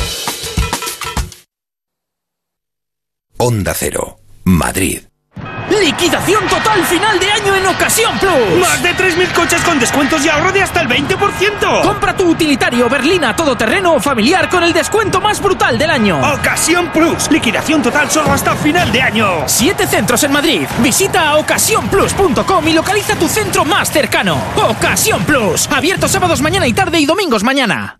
Onda 3.36 3.74
Cero, 3.74 4.18
Madrid. 4.44 5.02
¡Liquidación 5.70 6.46
total 6.48 6.84
final 6.84 7.18
de 7.20 7.30
año 7.30 7.54
en 7.54 7.66
Ocasión 7.66 8.18
Plus! 8.18 8.60
¡Más 8.60 8.82
de 8.82 8.94
3.000 8.94 9.32
coches 9.32 9.60
con 9.62 9.78
descuentos 9.78 10.24
y 10.24 10.28
ahorro 10.28 10.52
de 10.52 10.62
hasta 10.62 10.80
el 10.80 10.88
20%! 10.88 11.82
Compra 11.82 12.16
tu 12.16 12.24
utilitario 12.30 12.88
Berlina 12.88 13.34
todoterreno 13.36 13.94
o 13.94 14.00
familiar 14.00 14.48
con 14.48 14.62
el 14.62 14.72
descuento 14.72 15.20
más 15.20 15.40
brutal 15.40 15.78
del 15.78 15.90
año. 15.90 16.20
Ocasión 16.34 16.90
Plus. 16.92 17.30
Liquidación 17.30 17.82
total 17.82 18.10
solo 18.10 18.32
hasta 18.32 18.56
final 18.56 18.90
de 18.92 19.02
año. 19.02 19.44
Siete 19.46 19.86
centros 19.86 20.22
en 20.24 20.32
Madrid. 20.32 20.66
Visita 20.78 21.36
ocasiónplus.com 21.36 22.68
y 22.68 22.72
localiza 22.72 23.16
tu 23.16 23.28
centro 23.28 23.64
más 23.64 23.90
cercano. 23.90 24.40
Ocasión 24.56 25.24
Plus. 25.24 25.68
Abierto 25.70 26.08
sábados 26.08 26.40
mañana 26.40 26.66
y 26.66 26.72
tarde 26.72 26.98
y 26.98 27.06
domingos 27.06 27.42
mañana. 27.44 27.98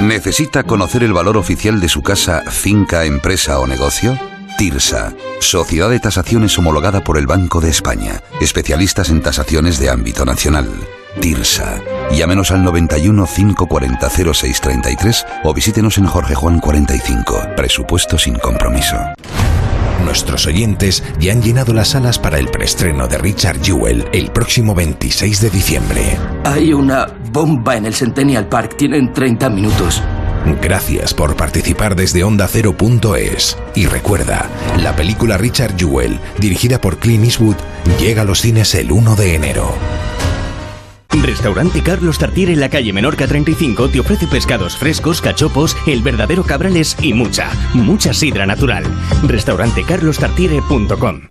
¿Necesita 0.00 0.64
conocer 0.64 1.02
el 1.02 1.12
valor 1.12 1.36
oficial 1.36 1.80
de 1.80 1.88
su 1.88 2.02
casa, 2.02 2.42
finca, 2.50 3.04
empresa 3.04 3.58
o 3.58 3.66
negocio? 3.66 4.18
TIRSA, 4.56 5.12
Sociedad 5.40 5.90
de 5.90 6.00
Tasaciones 6.00 6.58
homologada 6.58 7.04
por 7.04 7.18
el 7.18 7.26
Banco 7.26 7.60
de 7.60 7.68
España, 7.68 8.22
especialistas 8.40 9.10
en 9.10 9.20
tasaciones 9.20 9.78
de 9.78 9.90
ámbito 9.90 10.24
nacional. 10.24 10.68
TIRSA. 11.20 11.82
Llámenos 12.12 12.50
al 12.50 12.64
91 12.64 13.26
540 13.26 14.08
0633 14.08 15.26
o 15.44 15.52
visítenos 15.52 15.98
en 15.98 16.06
Jorge 16.06 16.34
Juan 16.34 16.60
45. 16.60 17.48
Presupuesto 17.56 18.18
sin 18.18 18.38
compromiso. 18.38 18.96
Nuestros 20.04 20.46
oyentes 20.46 21.02
ya 21.18 21.32
han 21.32 21.42
llenado 21.42 21.72
las 21.74 21.88
salas 21.88 22.18
para 22.18 22.38
el 22.38 22.48
preestreno 22.48 23.08
de 23.08 23.18
Richard 23.18 23.62
Jewell 23.62 24.06
el 24.12 24.30
próximo 24.30 24.74
26 24.74 25.40
de 25.40 25.50
diciembre. 25.50 26.18
Hay 26.44 26.72
una 26.72 27.06
bomba 27.30 27.76
en 27.76 27.86
el 27.86 27.94
Centennial 27.94 28.48
Park. 28.48 28.76
Tienen 28.76 29.12
30 29.12 29.50
minutos. 29.50 30.02
Gracias 30.62 31.14
por 31.14 31.36
participar 31.36 31.96
desde 31.96 32.24
ondacero.es. 32.24 33.58
Y 33.74 33.86
recuerda, 33.86 34.48
la 34.78 34.94
película 34.96 35.36
Richard 35.38 35.76
Jewell, 35.76 36.20
dirigida 36.38 36.80
por 36.80 36.98
Clint 36.98 37.24
Eastwood, 37.24 37.56
llega 38.00 38.22
a 38.22 38.24
los 38.24 38.40
cines 38.40 38.74
el 38.74 38.92
1 38.92 39.16
de 39.16 39.34
enero. 39.34 39.74
Restaurante 41.22 41.82
Carlos 41.82 42.18
Tartiere 42.18 42.52
en 42.52 42.60
la 42.60 42.68
calle 42.68 42.92
Menorca 42.92 43.26
35 43.26 43.88
te 43.88 44.00
ofrece 44.00 44.26
pescados 44.26 44.76
frescos, 44.76 45.20
cachopos, 45.20 45.76
el 45.86 46.02
verdadero 46.02 46.44
cabrales 46.44 46.96
y 47.00 47.14
mucha, 47.14 47.50
mucha 47.74 48.12
sidra 48.12 48.46
natural. 48.46 48.84
Restaurantecarlostartiere.com 49.24 51.22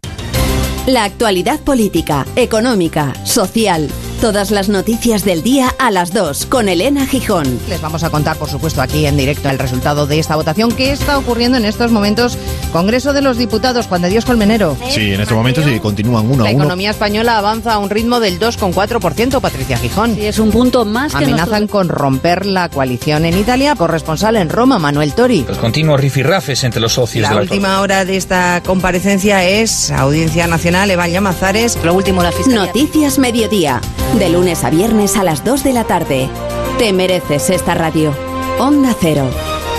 La 0.87 1.03
actualidad 1.03 1.59
política, 1.61 2.25
económica, 2.35 3.13
social. 3.25 3.89
Todas 4.21 4.49
las 4.49 4.69
noticias 4.69 5.23
del 5.23 5.43
día 5.43 5.75
a 5.77 5.91
las 5.91 6.11
2 6.11 6.47
con 6.47 6.67
Elena 6.67 7.05
Gijón. 7.05 7.59
Les 7.69 7.79
vamos 7.79 8.03
a 8.03 8.09
contar, 8.09 8.37
por 8.37 8.49
supuesto, 8.49 8.81
aquí 8.81 9.05
en 9.05 9.17
directo 9.17 9.49
el 9.49 9.59
resultado 9.59 10.07
de 10.07 10.17
esta 10.17 10.35
votación 10.35 10.71
que 10.71 10.91
está 10.91 11.17
ocurriendo 11.19 11.57
en 11.57 11.65
estos 11.65 11.91
momentos. 11.91 12.35
Congreso 12.71 13.13
de 13.13 13.21
los 13.21 13.37
Diputados, 13.37 13.85
Juan 13.85 14.01
de 14.01 14.09
Dios 14.09 14.25
Colmenero. 14.25 14.75
Sí, 14.89 15.13
en 15.13 15.21
estos 15.21 15.37
momentos 15.37 15.63
sí, 15.65 15.79
continúan 15.79 16.25
uno 16.25 16.43
La 16.43 16.49
a 16.49 16.53
uno. 16.53 16.63
economía 16.63 16.89
española 16.89 17.37
avanza 17.37 17.73
a 17.73 17.77
un 17.77 17.89
ritmo 17.91 18.19
del 18.19 18.39
2,4%, 18.39 19.39
Patricia 19.41 19.77
Gijón. 19.77 20.15
Sí, 20.15 20.25
es 20.25 20.39
un 20.39 20.49
punto 20.49 20.85
más 20.85 21.11
que 21.13 21.25
Amenazan 21.25 21.63
nosotros. 21.63 21.69
con 21.71 21.89
romper 21.89 22.45
la 22.47 22.69
coalición 22.69 23.25
en 23.25 23.37
Italia. 23.37 23.75
Corresponsal 23.75 24.37
en 24.37 24.49
Roma, 24.49 24.79
Manuel 24.79 25.13
Tori. 25.13 25.45
Los 25.47 25.57
continuos 25.59 25.99
rifirrafes 25.99 26.63
entre 26.63 26.81
los 26.81 26.93
socios 26.93 27.21
La 27.23 27.29
de 27.29 27.35
la 27.35 27.41
última 27.41 27.79
hora 27.81 28.05
de 28.05 28.17
esta 28.17 28.63
comparecencia 28.65 29.43
es 29.47 29.91
Audiencia 29.91 30.47
Nacional, 30.47 30.89
Evan 30.89 31.11
Llamazares. 31.11 31.77
Lo 31.83 31.93
último, 31.93 32.23
la 32.23 32.31
fiscalía. 32.31 32.65
Noticias 32.65 33.19
Mediodía. 33.19 33.81
De 34.19 34.29
lunes 34.29 34.63
a 34.63 34.69
viernes 34.69 35.17
a 35.17 35.25
las 35.25 35.43
2 35.43 35.65
de 35.65 35.73
la 35.73 35.83
tarde. 35.83 36.29
Te 36.77 36.93
mereces 36.93 37.49
esta 37.49 37.73
radio. 37.73 38.13
Onda 38.59 38.95
Cero. 38.97 39.29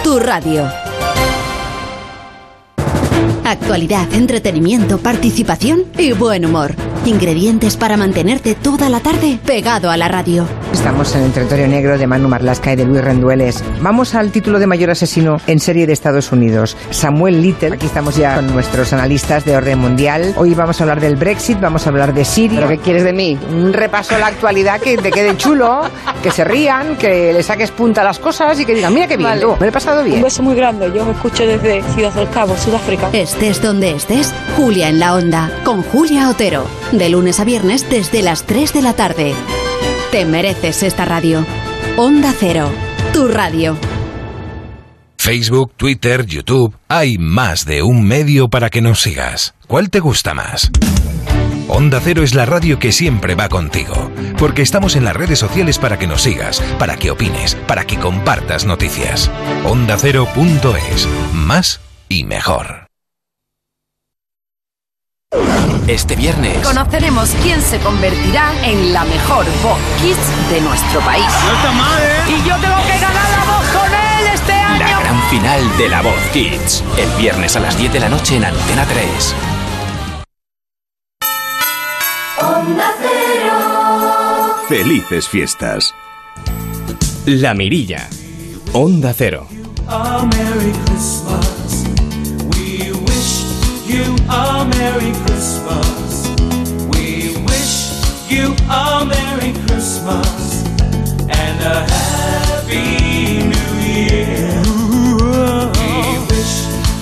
Tu 0.05 0.19
radio. 0.19 0.69
Actualidad, 3.45 4.13
entretenimiento, 4.13 4.99
participación 4.99 5.85
y 5.97 6.13
buen 6.13 6.45
humor. 6.45 6.75
Ingredientes 7.07 7.77
para 7.77 7.97
mantenerte 7.97 8.57
toda 8.57 8.89
la 8.89 8.99
tarde 8.99 9.39
pegado 9.47 9.91
a 9.91 9.97
la 9.97 10.09
radio. 10.09 10.45
Estamos 10.73 11.15
en 11.15 11.23
el 11.23 11.33
territorio 11.33 11.69
negro 11.69 11.97
de 11.99 12.07
Manu 12.07 12.29
Marlasca 12.29 12.73
y 12.73 12.77
de 12.77 12.85
Luis 12.85 13.03
Rendueles. 13.03 13.63
Vamos 13.81 14.17
al 14.17 14.33
título 14.33 14.59
de 14.59 14.67
mayor 14.67 14.91
asesino 14.91 15.37
en 15.47 15.61
serie 15.61 15.87
de 15.87 15.93
Estados 15.93 16.33
Unidos, 16.33 16.77
Samuel 16.91 17.41
Little. 17.41 17.75
Aquí 17.75 17.87
estamos 17.87 18.17
ya 18.17 18.35
con 18.35 18.53
nuestros 18.53 18.93
analistas 18.93 19.45
de 19.45 19.57
orden 19.57 19.79
mundial. 19.79 20.35
Hoy 20.37 20.55
vamos 20.55 20.81
a 20.81 20.85
hablar 20.85 21.01
del 21.01 21.15
Brexit, 21.15 21.61
vamos 21.61 21.87
a 21.87 21.91
hablar 21.91 22.13
de 22.13 22.25
Siria. 22.25 22.59
¿Pero 22.59 22.69
qué 22.71 22.79
quieres 22.79 23.05
de 23.05 23.13
mí? 23.13 23.39
Un 23.51 23.73
repaso 23.73 24.17
a 24.17 24.19
la 24.19 24.27
actualidad 24.27 24.81
que 24.81 24.97
te 24.99 25.13
quede 25.13 25.37
chulo, 25.37 25.83
que 26.25 26.33
se 26.33 26.45
rían, 26.45 26.97
que 26.97 27.33
le 27.33 27.43
saques 27.45 27.71
punta 27.71 28.01
a 28.01 28.05
las 28.05 28.19
cosas 28.19 28.59
y 28.59 28.65
que 28.65 28.75
digan, 28.75 28.93
mira 28.93 29.07
qué 29.07 29.17
bien, 29.17 29.31
Vale. 29.31 29.41
tú, 29.43 29.53
me 29.53 29.61
lo 29.61 29.67
he 29.67 29.73
pasado 29.73 30.03
bien. 30.03 30.17
Un 30.17 30.23
beso 30.25 30.43
muy 30.43 30.57
grande. 30.57 30.91
Yo 30.93 31.05
os 31.05 31.15
escucho 31.15 31.47
desde 31.47 31.83
Ciudad 31.95 32.13
del 32.15 32.29
Cabo, 32.31 32.57
Sudáfrica. 32.57 33.11
Estés 33.13 33.63
donde 33.63 33.93
estés, 33.93 34.33
Julia 34.57 34.89
en 34.89 34.99
la 34.99 35.15
Onda, 35.15 35.51
con 35.65 35.83
Julia 35.83 36.29
Otero. 36.29 36.67
De 36.99 37.11
lunes 37.11 37.41
a 37.41 37.45
viernes 37.45 37.91
desde 37.91 38.23
las 38.23 38.45
3 38.45 38.73
de 38.73 38.81
la 38.81 38.95
tarde. 38.95 39.35
Te 40.13 40.25
mereces 40.25 40.83
esta 40.83 41.05
radio. 41.05 41.45
Onda 41.99 42.33
Cero, 42.39 42.71
tu 43.13 43.29
radio. 43.29 43.77
Facebook, 45.19 45.73
Twitter, 45.77 46.25
YouTube, 46.25 46.75
hay 46.89 47.19
más 47.19 47.67
de 47.67 47.83
un 47.83 48.03
medio 48.03 48.49
para 48.49 48.71
que 48.71 48.81
nos 48.81 49.03
sigas. 49.03 49.55
¿Cuál 49.67 49.91
te 49.91 50.01
gusta 50.01 50.33
más? 50.33 50.71
Onda 51.69 52.01
Cero 52.03 52.23
es 52.23 52.35
la 52.35 52.47
radio 52.47 52.79
que 52.79 52.93
siempre 52.93 53.35
va 53.35 53.51
contigo, 53.51 54.11
porque 54.39 54.63
estamos 54.63 54.97
en 54.97 55.05
las 55.05 55.17
redes 55.17 55.39
sociales 55.39 55.79
para 55.79 55.99
que 55.99 56.07
nos 56.07 56.23
sigas, 56.23 56.63
para 56.79 56.97
que 56.97 57.11
opines, 57.11 57.57
para 57.67 57.85
que 57.85 57.99
compartas 57.99 58.65
noticias. 58.65 59.31
OndaCero.es, 59.65 61.09
más 61.35 61.81
y 62.09 62.25
mejor. 62.25 62.86
Este 65.89 66.15
viernes, 66.15 66.59
Conoceremos 66.65 67.31
quién 67.43 67.61
se 67.61 67.79
convertirá 67.81 68.53
en 68.65 68.93
la 68.93 69.05
mejor 69.05 69.45
voz 69.63 69.79
kids 70.01 70.51
de 70.51 70.61
nuestro 70.61 71.01
país. 71.01 71.25
No 71.45 71.53
está 71.53 71.73
mal, 71.73 72.01
¿eh? 72.03 72.23
Y 72.29 72.49
yo 72.49 72.55
tengo 72.57 72.77
que 72.87 72.99
ganar 73.01 73.31
la 73.31 73.45
voz 73.45 73.67
con 73.71 73.87
él 73.93 74.27
este 74.33 74.53
año. 74.53 74.79
la 74.79 75.01
gran 75.01 75.23
final 75.29 75.79
de 75.79 75.89
La 75.89 76.03
Voz 76.03 76.21
Kids. 76.33 76.85
El 76.97 77.11
viernes 77.21 77.57
a 77.57 77.61
las 77.61 77.77
10 77.77 77.93
de 77.93 78.01
la 78.01 78.09
noche 78.09 78.37
en 78.37 78.45
Antena 78.45 78.85
3. 78.87 79.35
Onda 82.39 82.95
Cero. 83.01 84.55
Felices 84.69 85.29
fiestas. 85.29 85.93
La 87.27 87.55
Mirilla. 87.55 88.09
Onda 88.73 89.13
Cero. 89.13 89.49
A 89.89 90.25
Merry 90.25 90.73
Christmas. 90.85 91.56
We 93.97 94.03
wish 94.03 94.09
you 94.09 94.27
a 94.29 94.65
Merry 94.67 95.13
Christmas. 95.25 96.29
We 96.93 97.35
wish 97.47 98.31
you 98.31 98.55
a 98.69 99.07
Merry 99.07 99.53
Christmas 99.65 100.65
and 101.31 101.63
a 101.63 101.89
Happy 101.91 103.39
New 103.41 103.73
Year. 103.81 104.63
We 105.73 106.19
wish 106.29 106.55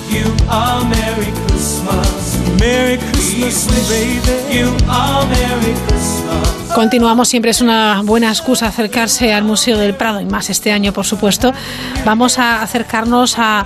you 0.09 0.31
a 0.49 0.87
Merry 0.89 1.31
Christmas. 1.47 2.59
Merry 2.61 2.97
Christmas, 2.97 3.89
baby. 3.89 4.55
You 4.55 4.67
a 4.87 5.27
Merry 5.29 5.73
Christmas. 5.87 6.64
Continuamos, 6.75 7.29
siempre 7.29 7.51
es 7.51 7.61
una 7.61 8.01
buena 8.03 8.27
excusa 8.27 8.67
acercarse 8.67 9.33
al 9.33 9.45
Museo 9.45 9.77
del 9.77 9.95
Prado 9.95 10.19
y 10.19 10.25
más 10.25 10.49
este 10.49 10.73
año, 10.73 10.91
por 10.91 11.05
supuesto. 11.05 11.53
Vamos 12.03 12.37
a 12.37 12.61
acercarnos 12.61 13.37
a, 13.37 13.65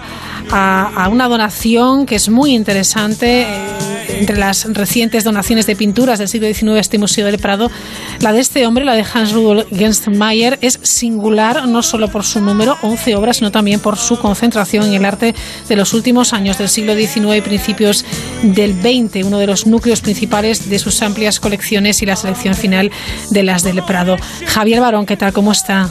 una 1.11 1.27
donación 1.27 2.05
que 2.05 2.13
es 2.13 2.29
muy 2.29 2.53
interesante. 2.53 3.47
eh, 3.47 3.98
entre 4.09 4.37
las 4.37 4.65
recientes 4.73 5.23
donaciones 5.23 5.65
de 5.65 5.75
pinturas 5.75 6.19
del 6.19 6.27
siglo 6.27 6.47
XIX 6.47 6.69
a 6.69 6.79
este 6.79 6.97
Museo 6.97 7.25
del 7.25 7.39
Prado, 7.39 7.71
la 8.19 8.33
de 8.33 8.39
este 8.39 8.65
hombre, 8.65 8.85
la 8.85 8.95
de 8.95 9.05
Hans 9.13 9.31
Rudolf 9.31 9.67
Genstenmayer, 9.71 10.57
es 10.61 10.79
singular 10.83 11.67
no 11.67 11.83
solo 11.83 12.09
por 12.09 12.23
su 12.23 12.41
número, 12.41 12.77
11 12.81 13.15
obras, 13.15 13.37
sino 13.37 13.51
también 13.51 13.79
por 13.79 13.97
su 13.97 14.19
concentración 14.19 14.85
en 14.85 14.93
el 14.93 15.05
arte 15.05 15.35
de 15.67 15.75
los 15.75 15.93
últimos 15.93 16.33
años 16.33 16.57
del 16.57 16.69
siglo 16.69 16.95
XIX 16.95 17.37
y 17.37 17.41
principios 17.41 18.05
del 18.43 18.73
XX, 18.81 19.25
uno 19.25 19.39
de 19.39 19.47
los 19.47 19.67
núcleos 19.67 20.01
principales 20.01 20.69
de 20.69 20.79
sus 20.79 21.01
amplias 21.01 21.39
colecciones 21.39 22.01
y 22.01 22.05
la 22.05 22.15
selección 22.15 22.55
final 22.55 22.91
de 23.29 23.43
las 23.43 23.63
del 23.63 23.83
Prado. 23.83 24.17
Javier 24.45 24.81
Barón, 24.81 25.05
¿qué 25.05 25.17
tal? 25.17 25.33
¿Cómo 25.33 25.51
está? 25.51 25.89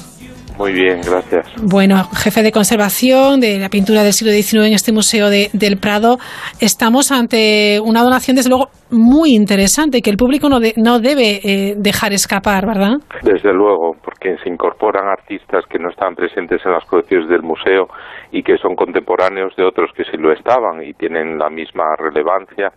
Muy 0.59 0.73
bien, 0.73 1.01
gracias. 1.07 1.47
Bueno, 1.63 2.03
jefe 2.13 2.43
de 2.43 2.51
conservación 2.51 3.41
de 3.41 3.59
la 3.61 3.69
pintura 3.69 4.03
del 4.03 4.13
siglo 4.13 4.33
XIX 4.33 4.67
en 4.67 4.73
este 4.75 4.93
Museo 4.93 5.31
de, 5.31 5.51
del 5.53 5.79
Prado, 5.79 6.19
estamos 6.61 7.13
ante 7.13 7.79
una 7.81 8.03
donación, 8.03 8.35
desde 8.37 8.51
luego, 8.51 8.67
muy 8.91 9.35
interesante 9.37 10.01
que 10.03 10.11
el 10.11 10.17
público 10.17 10.49
no, 10.49 10.59
de- 10.59 10.75
no 10.77 10.99
debe 10.99 11.41
eh, 11.45 11.75
dejar 11.77 12.13
escapar, 12.13 12.67
¿verdad? 12.67 12.95
Desde 13.23 13.53
luego, 13.53 13.93
porque 14.03 14.37
se 14.43 14.49
incorporan 14.49 15.07
artistas 15.09 15.65
que 15.71 15.79
no 15.79 15.91
estaban 15.91 16.17
presentes 16.17 16.61
en 16.67 16.73
las 16.73 16.85
colecciones 16.87 17.29
del 17.29 17.43
museo 17.43 17.87
y 18.33 18.43
que 18.43 18.57
son 18.59 18.75
contemporáneos 18.75 19.55
de 19.57 19.65
otros 19.65 19.91
que 19.97 20.03
sí 20.05 20.17
lo 20.19 20.33
estaban 20.33 20.83
y 20.83 20.93
tienen 20.95 21.39
la 21.39 21.51
misma 21.51 21.85
relevancia, 21.99 22.73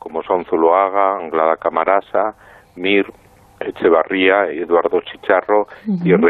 como 0.00 0.22
son 0.24 0.44
Zuloaga, 0.46 1.16
Anglada 1.22 1.56
Camarasa, 1.56 2.34
Mir, 2.74 3.04
Echevarría, 3.60 4.46
Eduardo 4.50 5.00
Chicharro 5.02 5.66
y 5.86 6.12
Ujú. 6.12 6.22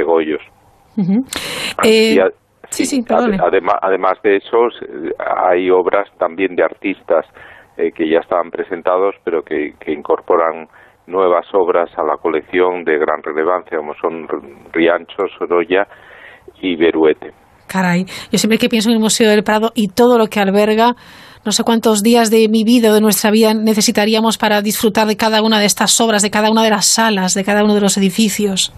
Ujú. 0.97 1.25
Eh, 1.85 2.15
Y 2.15 2.19
a- 2.19 2.31
sí, 2.71 2.85
sí, 2.85 3.03
además 3.09 4.13
de 4.23 4.37
esos, 4.37 4.75
eh, 4.83 5.11
hay 5.19 5.71
obras 5.71 6.09
también 6.19 6.55
de 6.57 6.63
artistas 6.65 7.27
eh, 7.77 7.93
que 7.95 8.11
ya 8.11 8.19
estaban 8.21 8.51
presentados, 8.51 9.15
pero 9.25 9.43
que, 9.43 9.73
que 9.81 9.93
incorporan 9.93 10.69
nuevas 11.07 11.47
obras 11.55 11.89
a 11.97 12.03
la 12.03 12.17
colección 12.17 12.85
de 12.85 12.99
gran 12.99 13.23
relevancia, 13.23 13.79
como 13.79 13.95
son 13.95 14.27
Riancho, 14.73 15.23
Sorolla 15.39 15.87
y 16.61 16.77
Beruete. 16.77 17.33
Caray, 17.67 18.05
yo 18.33 18.39
siempre 18.39 18.59
que 18.59 18.69
pienso 18.69 18.91
en 18.91 18.97
el 18.97 19.01
Museo 19.01 19.31
del 19.31 19.45
Prado 19.45 19.71
y 19.75 19.89
todo 19.89 20.19
lo 20.19 20.27
que 20.27 20.41
alberga, 20.41 20.95
no 21.45 21.53
sé 21.53 21.63
cuántos 21.65 22.03
días 22.03 22.31
de 22.31 22.49
mi 22.49 22.65
vida 22.65 22.91
o 22.91 22.95
de 22.95 23.01
nuestra 23.01 23.31
vida 23.31 23.55
necesitaríamos 23.55 24.37
para 24.39 24.61
disfrutar 24.61 25.07
de 25.07 25.17
cada 25.17 25.41
una 25.43 25.59
de 25.61 25.67
estas 25.67 25.99
obras, 26.01 26.23
de 26.23 26.31
cada 26.31 26.51
una 26.51 26.63
de 26.65 26.71
las 26.71 26.87
salas, 26.87 27.35
de 27.35 27.45
cada 27.45 27.65
uno 27.65 27.75
de 27.75 27.81
los 27.81 27.97
edificios. 27.97 28.73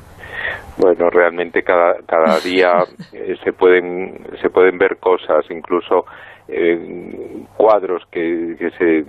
Bueno, 0.79 1.11
realmente 1.11 1.63
cada, 1.63 1.97
cada 2.07 2.39
día 2.45 2.73
eh, 3.13 3.37
se 3.43 3.53
pueden 3.53 4.19
se 4.41 4.51
pueden 4.51 4.79
ver 4.79 4.99
cosas, 4.99 5.45
incluso 5.51 6.05
eh, 6.49 7.45
cuadros 7.57 8.03
que, 8.11 8.57
que 8.59 8.71
se 8.73 9.05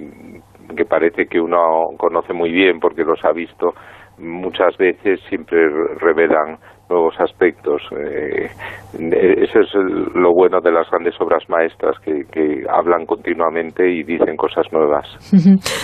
que 0.75 0.85
parece 0.85 1.27
que 1.27 1.39
uno 1.39 1.89
conoce 1.97 2.33
muy 2.33 2.51
bien 2.51 2.79
porque 2.79 3.03
los 3.03 3.23
ha 3.25 3.31
visto 3.31 3.73
muchas 4.17 4.75
veces 4.77 5.19
siempre 5.29 5.57
revelan 5.99 6.57
nuevos 6.89 7.15
aspectos. 7.19 7.81
Eh, 7.91 8.49
eso 9.41 9.59
es 9.61 9.73
el- 9.73 10.21
lo 10.21 10.33
bueno 10.33 10.59
de 10.61 10.71
las 10.71 10.89
grandes 10.91 11.15
obras 11.19 11.43
maestras 11.49 11.95
que, 12.03 12.23
que 12.31 12.63
hablan 12.69 13.05
continuamente 13.05 13.89
y 13.89 14.03
dicen 14.03 14.35
cosas 14.35 14.65
nuevas. 14.71 15.07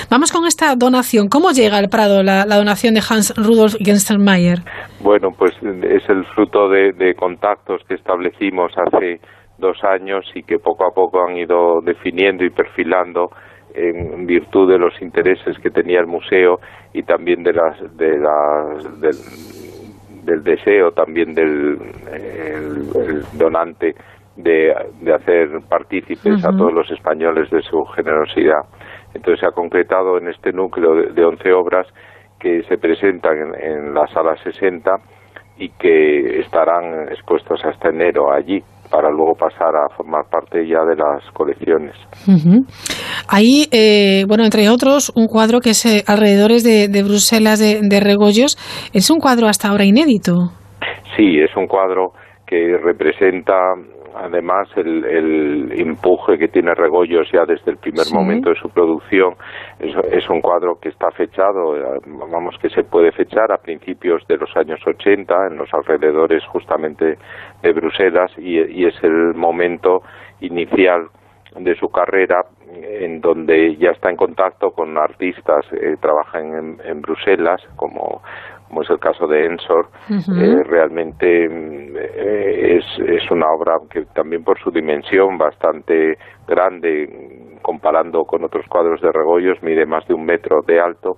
Vamos 0.09 0.31
con 0.31 0.45
esta 0.45 0.75
donación. 0.75 1.27
¿Cómo 1.27 1.51
llega 1.51 1.77
al 1.77 1.89
Prado 1.89 2.21
la, 2.21 2.45
la 2.45 2.57
donación 2.57 2.93
de 2.93 3.01
Hans 3.09 3.33
Rudolf 3.37 3.75
Genstenmayer? 3.79 4.59
Bueno, 5.01 5.29
pues 5.37 5.53
es 5.63 6.07
el 6.09 6.25
fruto 6.35 6.69
de, 6.69 6.91
de 6.93 7.15
contactos 7.15 7.81
que 7.87 7.95
establecimos 7.95 8.71
hace 8.77 9.19
dos 9.57 9.77
años 9.83 10.25
y 10.35 10.43
que 10.43 10.57
poco 10.59 10.85
a 10.85 10.91
poco 10.93 11.21
han 11.25 11.37
ido 11.37 11.81
definiendo 11.83 12.45
y 12.45 12.49
perfilando 12.49 13.29
en 13.73 14.25
virtud 14.25 14.69
de 14.71 14.77
los 14.77 14.99
intereses 15.01 15.57
que 15.59 15.69
tenía 15.69 15.99
el 15.99 16.07
museo 16.07 16.59
y 16.93 17.03
también 17.03 17.43
de 17.43 17.53
las 17.53 17.97
de 17.97 18.17
las 18.17 19.01
del, 19.01 19.15
del 20.25 20.43
deseo 20.43 20.91
también 20.91 21.33
del 21.33 21.77
el- 22.13 22.89
el 22.95 23.23
donante 23.37 23.95
de, 24.35 24.73
de 25.01 25.13
hacer 25.13 25.49
partícipes 25.67 26.45
a 26.45 26.51
todos 26.55 26.73
los 26.73 26.89
españoles 26.91 27.49
de 27.49 27.61
su 27.61 27.83
generosidad. 27.95 28.61
Entonces 29.13 29.39
se 29.41 29.45
ha 29.47 29.51
concretado 29.51 30.17
en 30.17 30.27
este 30.29 30.51
núcleo 30.53 30.95
de, 30.95 31.07
de 31.13 31.25
11 31.25 31.51
obras 31.53 31.87
que 32.39 32.63
se 32.63 32.77
presentan 32.77 33.37
en, 33.37 33.55
en 33.87 33.93
la 33.93 34.07
sala 34.07 34.35
60 34.43 34.91
y 35.57 35.69
que 35.71 36.39
estarán 36.39 37.09
expuestos 37.09 37.59
hasta 37.65 37.89
enero 37.89 38.31
allí 38.31 38.63
para 38.89 39.09
luego 39.09 39.33
pasar 39.35 39.75
a 39.75 39.95
formar 39.95 40.25
parte 40.29 40.67
ya 40.67 40.83
de 40.83 40.95
las 40.95 41.23
colecciones. 41.33 41.95
Ujú. 42.27 42.65
Hay, 43.27 43.67
eh, 43.71 44.25
bueno, 44.27 44.43
entre 44.43 44.69
otros, 44.69 45.11
un 45.15 45.27
cuadro 45.27 45.59
que 45.59 45.71
es 45.71 45.85
eh, 45.85 46.03
Alrededores 46.07 46.63
de, 46.63 46.87
de 46.87 47.03
Bruselas 47.03 47.59
de, 47.59 47.81
de 47.81 47.99
Regoyos. 47.99 48.57
Es 48.93 49.09
un 49.09 49.19
cuadro 49.19 49.47
hasta 49.47 49.69
ahora 49.69 49.85
inédito. 49.85 50.51
Sí, 51.15 51.39
es 51.39 51.55
un 51.55 51.67
cuadro 51.67 52.13
que 52.47 52.77
representa 52.83 53.53
además 54.21 54.67
el, 54.75 55.05
el 55.05 55.71
empuje 55.79 56.37
que 56.37 56.47
tiene 56.47 56.73
Regoyos 56.75 57.29
ya 57.31 57.45
desde 57.45 57.71
el 57.71 57.77
primer 57.77 58.05
Sí. 58.05 58.13
momento 58.13 58.49
de 58.49 58.55
su 58.55 58.69
producción. 58.69 59.35
Es, 59.79 59.95
es 60.11 60.29
un 60.29 60.41
cuadro 60.41 60.77
que 60.81 60.89
está 60.89 61.09
fechado, 61.11 61.75
eh, 61.77 61.99
vamos 62.05 62.55
que 62.61 62.69
se 62.69 62.83
puede 62.83 63.11
fechar 63.11 63.51
a 63.51 63.57
principios 63.57 64.25
de 64.27 64.37
los 64.37 64.55
años 64.55 64.79
80, 64.85 65.47
en 65.47 65.57
los 65.57 65.73
alrededores 65.73 66.43
justamente 66.47 67.17
de 67.61 67.73
Bruselas, 67.73 68.31
y, 68.37 68.59
y 68.59 68.85
es 68.85 68.95
el 69.03 69.33
momento 69.35 70.01
inicial 70.41 71.07
de 71.55 71.75
su 71.75 71.89
carrera 71.89 72.43
en 72.71 73.19
donde 73.21 73.75
ya 73.77 73.89
está 73.89 74.09
en 74.11 74.15
contacto 74.15 74.69
con 74.71 74.95
artistas 74.97 75.65
que 75.71 75.95
trabajan 75.99 76.53
en, 76.55 76.77
en 76.85 77.01
Bruselas 77.01 77.59
como 77.75 78.21
como 78.69 78.83
es 78.83 78.89
el 78.89 78.99
caso 78.99 79.27
de 79.27 79.45
Ensor, 79.45 79.87
eh, 80.09 80.63
realmente 80.63 81.45
eh, 81.45 82.77
es, 82.77 82.85
es 82.99 83.29
una 83.31 83.47
obra 83.51 83.73
que 83.91 84.05
también 84.13 84.43
por 84.43 84.57
su 84.59 84.71
dimensión 84.71 85.37
bastante 85.37 86.17
grande, 86.47 87.57
comparando 87.61 88.23
con 88.23 88.43
otros 88.43 88.65
cuadros 88.69 89.01
de 89.01 89.11
Regoyos, 89.11 89.61
mide 89.63 89.85
más 89.85 90.07
de 90.07 90.13
un 90.13 90.23
metro 90.23 90.61
de 90.65 90.79
alto, 90.79 91.17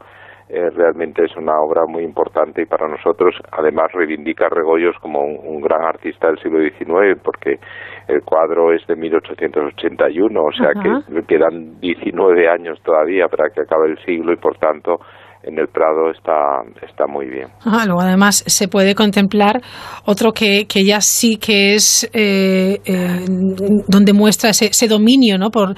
eh, 0.54 0.70
realmente 0.70 1.24
es 1.24 1.36
una 1.38 1.58
obra 1.62 1.86
muy 1.88 2.04
importante 2.04 2.62
y 2.62 2.66
para 2.66 2.86
nosotros 2.86 3.34
además 3.54 3.90
reivindica 3.94 4.48
a 4.48 4.50
Regoyos 4.50 4.98
como 5.00 5.22
un, 5.22 5.40
un 5.46 5.62
gran 5.62 5.82
artista 5.82 6.28
del 6.28 6.40
siglo 6.40 6.60
XIX 6.60 7.22
porque 7.24 7.58
el 8.10 8.22
cuadro 8.24 8.74
es 8.74 8.86
de 8.86 8.98
1881, 8.98 10.44
o 10.44 10.52
sea 10.52 10.72
Ajá. 10.76 11.06
que 11.08 11.24
quedan 11.24 11.80
19 11.80 12.50
años 12.50 12.82
todavía 12.84 13.30
para 13.30 13.50
que 13.50 13.62
acabe 13.62 13.92
el 13.92 14.00
siglo 14.04 14.34
y 14.34 14.36
por 14.36 14.58
tanto 14.58 15.00
en 15.44 15.58
el 15.60 15.68
Prado 15.68 16.12
está, 16.12 16.62
está 16.88 17.08
muy 17.08 17.26
bien. 17.28 17.48
Ajá, 17.66 17.86
luego, 17.86 18.02
además, 18.02 18.44
se 18.46 18.68
puede 18.68 18.94
contemplar 18.96 19.62
otro 20.06 20.32
que, 20.34 20.66
que 20.68 20.84
ya 20.86 21.02
sí 21.02 21.38
que 21.38 21.74
es 21.76 22.10
eh, 22.14 22.80
eh, 22.86 23.26
donde 23.88 24.14
muestra 24.14 24.52
ese, 24.52 24.66
ese 24.68 24.88
dominio 24.88 25.38
¿no? 25.38 25.50
por 25.50 25.76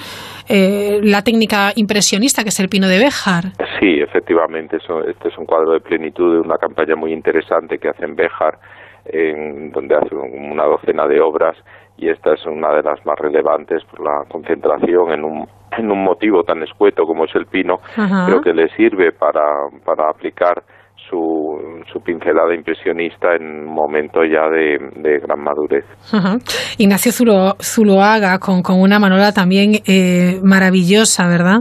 eh, 0.50 1.00
la 1.04 1.22
técnica 1.22 1.72
impresionista, 1.76 2.44
que 2.44 2.50
es 2.50 2.60
el 2.60 2.68
Pino 2.70 2.88
de 2.88 3.00
Béjar. 3.00 3.44
Sí, 3.80 4.00
efectivamente, 4.02 4.78
eso- 4.78 5.06
este 5.08 5.30
es 5.30 5.38
un 5.38 5.46
cuadro 5.46 5.72
de 5.74 5.80
plenitud 5.80 6.34
de 6.36 6.40
una 6.42 6.58
campaña 6.58 6.96
muy 6.96 7.14
interesante 7.14 7.78
que 7.78 7.90
hace 7.90 8.06
en 8.06 8.16
Béjar, 8.16 8.58
en 9.06 9.72
donde 9.72 9.96
hace 9.96 10.16
una 10.16 10.64
docena 10.66 11.08
de 11.08 11.20
obras 11.22 11.56
y 11.98 12.10
esta 12.10 12.34
es 12.34 12.46
una 12.46 12.74
de 12.74 12.84
las 12.84 13.06
más 13.06 13.18
relevantes 13.20 13.84
por 13.86 14.02
la 14.04 14.24
concentración 14.30 15.12
en 15.12 15.24
un, 15.24 15.48
en 15.78 15.92
un 15.92 16.04
motivo 16.04 16.44
tan 16.44 16.62
escueto 16.64 17.04
como 17.06 17.26
es 17.26 17.36
el 17.36 17.46
pino, 17.46 17.76
Ajá. 17.98 18.26
creo 18.28 18.42
que 18.42 18.54
le 18.54 18.70
sirve 18.76 19.12
para, 19.12 19.44
para 19.86 20.10
aplicar 20.10 20.64
su, 21.10 21.84
su 21.92 22.00
pincelada 22.02 22.56
impresionista 22.56 23.36
en 23.36 23.44
un 23.68 23.74
momento 23.74 24.24
ya 24.24 24.48
de, 24.50 24.78
de 24.96 25.20
gran 25.20 25.40
madurez. 25.44 25.86
Ajá. 26.14 26.38
Ignacio 26.78 27.12
Zulo- 27.12 27.56
Zuloaga 27.62 28.40
con, 28.40 28.62
con 28.64 28.80
una 28.82 29.00
manola 29.00 29.32
también 29.34 29.72
eh, 29.86 30.40
maravillosa, 30.44 31.28
¿verdad? 31.28 31.60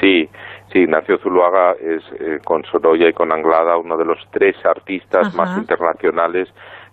Sí, 0.00 0.28
sí, 0.72 0.80
Ignacio 0.80 1.18
Zuluaga 1.18 1.72
es 1.80 2.02
eh, 2.20 2.38
con 2.44 2.62
Sorolla 2.64 3.08
y 3.08 3.12
con 3.12 3.32
Anglada 3.32 3.76
uno 3.76 3.96
de 3.96 4.04
los 4.04 4.18
tres 4.32 4.56
artistas 4.64 5.28
Ajá. 5.28 5.36
más 5.36 5.58
internacionales 5.58 6.48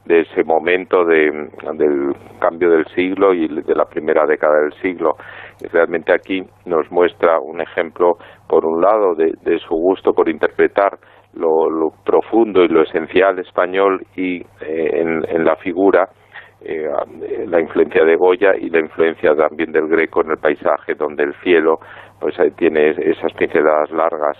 de 0.08 0.22
ese 0.22 0.44
momento 0.44 1.06
de, 1.06 1.50
del 1.74 2.16
cambio 2.40 2.70
del 2.70 2.86
siglo 2.96 3.34
y 3.34 3.48
de 3.48 3.76
la 3.76 3.86
primera 3.86 4.26
década 4.26 4.62
del 4.62 4.74
siglo. 4.82 5.16
Realmente 5.72 6.14
aquí 6.14 6.44
nos 6.66 6.90
muestra 6.92 7.40
un 7.40 7.62
ejemplo, 7.62 8.18
por 8.48 8.66
un 8.66 8.82
lado, 8.82 9.16
de, 9.16 9.34
de 9.44 9.60
su 9.60 9.76
gusto 9.76 10.14
por 10.14 10.30
interpretar 10.30 10.98
lo, 11.34 11.70
lo 11.70 11.92
profundo 12.06 12.64
y 12.64 12.68
lo 12.68 12.84
esencial 12.84 13.40
español 13.40 14.06
y 14.16 14.38
eh, 14.62 15.24
en, 15.30 15.46
la 15.46 15.56
figura 15.58 16.10
eh, 16.62 16.90
la 17.46 17.62
influencia 17.62 18.04
de 18.04 18.16
Goya 18.16 18.56
y 18.60 18.70
la 18.70 18.80
influencia 18.80 19.36
también 19.36 19.72
del 19.72 19.88
Greco 19.88 20.22
en 20.22 20.32
el 20.32 20.38
paisaje, 20.38 20.96
donde 20.96 21.24
el 21.24 21.34
cielo 21.44 21.80
pues 22.20 22.36
tiene 22.58 22.90
esas 22.90 23.32
pinceladas 23.34 23.92
largas, 23.92 24.38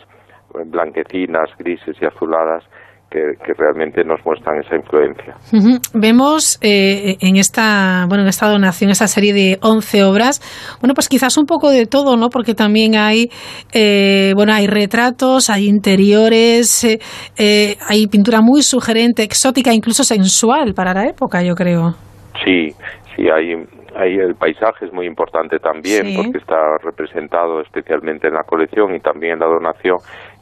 blanquecinas, 0.66 1.50
grises 1.60 1.96
y 2.02 2.06
azuladas, 2.06 2.64
que, 3.10 3.20
que 3.46 3.54
realmente 3.58 4.04
nos 4.04 4.20
muestran 4.26 4.60
esa 4.62 4.76
influencia. 4.76 5.36
Vemos 5.94 6.60
eh, 6.62 7.16
en 7.22 7.38
esta 7.38 8.06
bueno 8.08 8.24
en 8.24 8.30
esta 8.30 8.50
donación, 8.50 8.92
esta 8.92 9.08
serie 9.08 9.34
de 9.34 9.58
11 9.62 10.04
obras, 10.04 10.42
bueno 10.82 10.94
pues 10.94 11.08
quizás 11.08 11.38
un 11.38 11.46
poco 11.46 11.70
de 11.70 11.86
todo, 11.86 12.18
¿no? 12.18 12.30
Porque 12.30 12.54
también 12.54 12.96
hay 12.96 13.30
eh, 13.74 14.34
bueno 14.36 14.54
hay 14.54 14.68
retratos, 14.68 15.50
hay 15.50 15.68
interiores, 15.68 16.84
eh, 16.84 17.00
eh, 17.38 17.78
hay 17.88 18.08
pintura 18.08 18.42
muy 18.42 18.62
sugerente, 18.62 19.24
exótica, 19.24 19.74
incluso 19.74 20.04
sensual 20.04 20.74
para 20.74 20.94
la 20.94 21.06
época, 21.06 21.42
yo 21.44 21.56
creo. 21.56 21.92
Sí, 22.46 22.70
sí, 23.16 23.24
hay, 23.34 23.54
hay 23.96 24.16
el 24.16 24.36
paisaje 24.36 24.86
es 24.86 24.94
muy 24.94 25.06
importante 25.08 25.58
también 25.60 26.06
Sí. 26.06 26.14
porque 26.18 26.38
está 26.38 26.78
representado 26.84 27.62
especialmente 27.62 28.28
en 28.28 28.34
la 28.36 28.44
colección 28.44 28.94
y 28.96 29.00
también 29.00 29.34
en 29.34 29.40
la 29.40 29.48
donación 29.48 29.98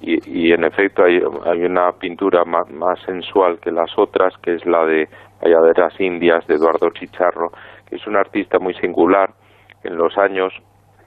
y, 0.06 0.48
y 0.48 0.52
en 0.53 0.64
efecto 0.64 1.03
hay, 1.03 1.19
hay 1.45 1.64
una 1.65 1.91
pintura 1.94 2.45
más, 2.45 2.69
más 2.72 2.99
sensual 3.06 3.60
que 3.60 3.72
las 3.72 3.91
otras 3.98 4.34
que 4.44 4.56
es 4.56 4.65
la 4.65 4.86
de 4.86 5.07
Valladeras 5.41 5.99
Indias 5.99 6.45
de 6.48 6.56
Eduardo 6.56 6.90
Chicharro 6.91 7.52
que 7.90 7.95
es 7.98 8.07
un 8.07 8.15
artista 8.15 8.60
muy 8.60 8.73
singular 8.76 9.30
en 9.84 9.95
los 9.98 10.18
años 10.18 10.53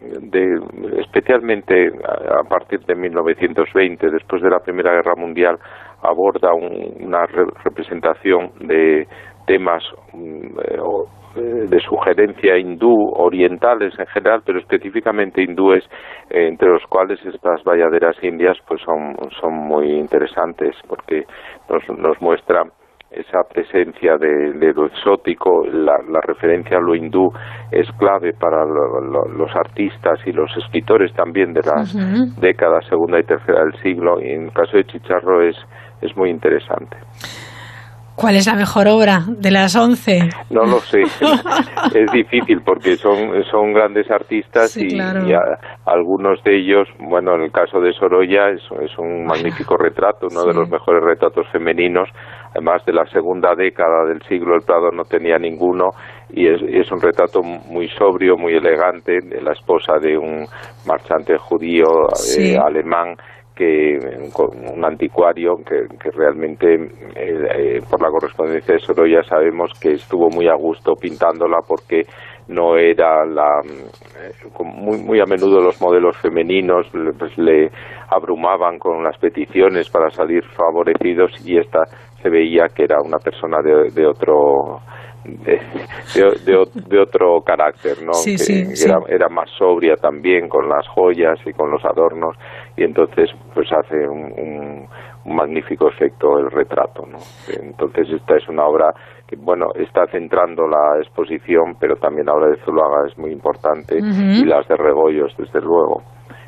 de, 0.01 0.61
especialmente 1.01 1.91
a, 2.05 2.49
partir 2.49 2.81
de 2.87 2.95
1920 2.95 4.11
después 4.11 4.41
de 4.43 4.51
la 4.51 4.61
Primera 4.61 4.93
Guerra 4.93 5.15
Mundial 5.17 5.59
aborda 6.03 6.53
un- 6.55 6.95
una 7.01 7.27
re- 7.27 7.47
representación 7.65 8.53
de 8.61 9.07
temas 9.47 9.83
mm, 10.13 10.59
eh, 10.61 10.79
de 11.43 11.81
sugerencia 11.81 12.57
hindú, 12.59 12.95
orientales 13.15 13.99
en 13.99 14.07
general, 14.07 14.43
pero 14.45 14.59
específicamente 14.59 15.43
hindúes, 15.43 15.85
eh, 16.31 16.49
entre 16.49 16.69
los 16.69 16.83
cuales 16.89 17.19
estas 17.25 17.63
valladeras 17.65 18.17
indias 18.23 18.57
pues 18.67 18.81
son, 18.85 19.15
son 19.41 19.55
muy 19.55 19.91
interesantes 19.99 20.75
porque 20.89 21.25
nos, 21.69 21.83
nos 21.99 22.21
muestra 22.21 22.63
esa 23.11 23.41
presencia 23.51 24.19
de, 24.19 24.53
de 24.53 24.73
lo 24.75 24.85
exótico, 24.85 25.65
la, 25.67 25.95
la 26.11 26.21
referencia 26.21 26.77
a 26.77 26.81
lo 26.81 26.95
hindú 26.95 27.31
es 27.73 27.91
clave 27.93 28.35
para 28.39 28.67
lo- 28.67 29.01
lo- 29.01 29.29
los 29.33 29.51
artistas 29.57 30.21
y 30.27 30.33
los 30.33 30.55
escritores 30.59 31.13
también 31.15 31.55
de 31.55 31.63
las 31.65 31.95
décadas 32.39 32.85
segunda 32.87 33.19
y 33.19 33.23
tercera 33.25 33.65
del 33.65 33.75
siglo. 33.83 34.21
Y 34.21 34.29
en 34.31 34.45
el 34.49 34.53
caso 34.53 34.77
de 34.77 34.85
Chicharro 34.85 35.41
es, 35.41 35.57
es 36.03 36.15
muy 36.19 36.29
interesante. 36.29 36.99
¿Cuál 38.21 38.35
es 38.35 38.47
la 38.47 38.55
mejor 38.55 38.89
obra 38.89 39.21
de 39.29 39.51
las 39.53 39.77
11? 39.77 40.19
No 40.51 40.63
lo 40.65 40.81
sé, 40.81 41.03
es 41.95 42.13
difícil 42.13 42.61
porque 42.65 42.97
son, 42.97 43.17
son 43.51 43.73
grandes 43.73 44.11
artistas 44.11 44.73
Sí, 44.73 44.87
y, 44.87 44.89
claro. 44.97 45.25
y 45.25 45.33
a- 45.35 45.59
algunos 45.87 46.43
de 46.43 46.57
ellos, 46.59 46.89
bueno, 46.99 47.37
en 47.37 47.43
el 47.43 47.53
caso 47.53 47.81
de 47.81 47.93
Sorolla 47.93 48.51
es, 48.51 48.61
es 48.83 48.99
un 48.99 49.25
magnífico 49.25 49.77
retrato, 49.77 50.27
uno 50.31 50.45
de 50.45 50.53
los 50.55 50.69
mejores 50.69 51.03
retratos 51.05 51.47
femeninos, 51.53 52.09
además 52.51 52.85
de 52.87 52.93
la 52.93 53.07
segunda 53.07 53.55
década 53.55 54.05
del 54.09 54.21
siglo 54.23 54.57
el 54.57 54.63
Prado 54.63 54.91
no 54.91 55.05
tenía 55.05 55.39
ninguno 55.39 55.91
y 56.31 56.47
es, 56.49 56.91
un 56.91 57.01
retrato 57.01 57.43
muy 57.43 57.89
sobrio, 57.91 58.37
muy 58.37 58.55
elegante 58.55 59.19
de 59.23 59.41
la 59.41 59.53
esposa 59.53 59.95
de 60.01 60.19
un 60.19 60.45
marchante 60.87 61.39
judío 61.39 61.87
eh, 62.37 62.57
alemán 62.59 63.15
que 63.59 63.99
un 64.73 64.85
anticuario 64.85 65.57
que, 65.57 65.87
que 65.99 66.11
realmente 66.17 66.75
eh, 66.75 66.87
eh, 67.17 67.81
por 67.91 68.01
la 68.01 68.09
correspondencia 68.09 68.75
de 68.75 68.81
Sorolla 68.81 69.23
sabemos 69.25 69.73
que 69.81 69.95
estuvo 69.95 70.29
muy 70.31 70.47
a 70.47 70.55
gusto 70.55 70.95
pintándola 70.95 71.59
porque 71.67 72.03
no 72.47 72.77
era 72.77 73.27
la 73.27 73.61
eh, 73.67 74.33
muy 74.65 74.99
muy 75.03 75.21
a 75.21 75.25
menudo 75.27 75.61
los 75.61 75.81
modelos 75.83 76.17
femeninos 76.19 76.87
le- 76.95 77.13
pues 77.19 77.37
le 77.37 77.69
abrumaban 78.09 78.79
con 78.79 79.03
las 79.03 79.19
peticiones 79.19 79.91
para 79.91 80.09
salir 80.11 80.45
favorecidos 80.57 81.33
y 81.45 81.59
esta 81.59 81.81
se 82.23 82.31
veía 82.31 82.67
que 82.75 82.85
era 82.85 82.97
una 83.05 83.19
persona 83.19 83.59
de, 83.63 83.91
de 83.91 84.07
otro 84.07 84.81
de, 85.25 86.99
otro 86.99 87.41
carácter, 87.45 88.03
¿no? 88.03 88.13
Sí, 88.15 88.33
que, 88.33 88.39
sí, 88.39 88.65
que 88.69 88.77
sí. 88.77 88.89
Era, 88.89 88.99
era 89.09 89.29
más 89.29 89.51
sobria 89.59 89.95
también 89.97 90.49
con 90.49 90.69
las 90.69 90.87
joyas 90.89 91.39
y 91.45 91.53
con 91.53 91.71
los 91.71 91.85
adornos 91.85 92.35
y 92.79 92.85
entonces 92.85 93.31
pues 93.55 93.69
hace 93.73 94.09
un, 94.09 94.33
un- 94.39 94.89
un 95.25 95.37
magnífico 95.37 95.89
efecto 95.91 96.39
el 96.39 96.51
retrato, 96.51 97.05
¿no? 97.05 97.19
Entonces 97.61 98.09
esta 98.11 98.37
es 98.37 98.49
una 98.49 98.65
obra 98.65 98.95
que 99.27 99.37
bueno 99.37 99.67
está 99.75 100.07
centrando 100.07 100.67
la 100.67 100.99
exposición, 101.03 101.75
pero 101.79 101.97
también 101.97 102.27
la 102.27 102.35
obra 102.35 102.49
de 102.49 102.57
Zuluaga 102.65 103.07
es 103.09 103.19
muy 103.19 103.33
importante 103.33 103.99
y 104.43 104.45
las 104.45 104.67
de 104.69 104.77
Rebollos 104.77 105.35
desde 105.37 105.61
luego. 105.61 106.03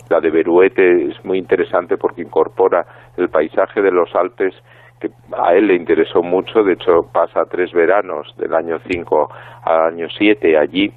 La 0.09 0.21
de 0.21 0.31
Beruete 0.31 1.09
es 1.09 1.25
muy 1.25 1.39
interesante 1.39 1.97
porque 1.99 2.23
incorpora 2.23 2.85
el 3.17 3.29
paisaje 3.29 3.83
de 3.83 3.91
los 3.93 4.15
Alpes 4.15 4.55
que 5.01 5.09
a 5.37 5.55
él 5.55 5.67
le 5.67 5.75
interesó 5.77 6.23
mucho, 6.23 6.63
de 6.63 6.75
hecho 6.75 7.03
pasa 7.13 7.43
tres 7.51 7.73
veranos 7.73 8.35
del 8.39 8.55
año 8.55 8.79
5 8.87 9.29
al 9.65 9.93
año 9.95 10.07
7 10.17 10.57
allí 10.59 10.91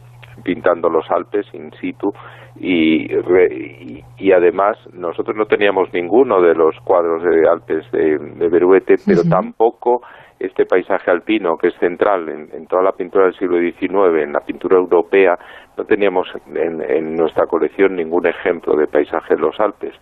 pintando 0.44 0.90
los 0.90 1.10
Alpes 1.12 1.46
in 1.54 1.72
situ 1.80 2.12
y, 2.60 3.14
y, 3.14 4.04
y 4.18 4.32
además 4.32 4.78
nosotros 4.94 5.36
no 5.36 5.46
teníamos 5.46 5.92
ninguno 5.94 6.42
de 6.42 6.54
los 6.54 6.76
cuadros 6.84 7.24
de 7.24 7.50
Alpes 7.50 7.92
de, 7.92 8.18
de 8.18 8.50
Beruete, 8.50 8.96
pero 9.06 9.24
tampoco 9.30 10.02
este 10.40 10.66
paisaje 10.66 11.10
alpino 11.10 11.58
que 11.58 11.68
es 11.68 11.76
central 11.80 12.28
en, 12.30 12.50
en 12.54 12.68
toda 12.68 12.84
la 12.84 12.92
pintura 12.92 13.26
del 13.26 13.36
siglo 13.36 13.60
XIX, 13.60 14.24
en 14.24 14.34
la 14.34 14.42
pintura 14.42 14.78
europea, 14.78 15.38
no 15.78 15.86
teníamos 15.86 16.28
en, 16.48 16.82
en 16.82 17.16
nuestra 17.16 17.46
colección 17.48 17.96
ningún 17.96 18.28
ejemplo 18.28 18.76
de 18.76 18.88
paisaje 18.88 19.36
en 19.36 19.42
los 19.42 19.60
Alpes. 19.60 19.94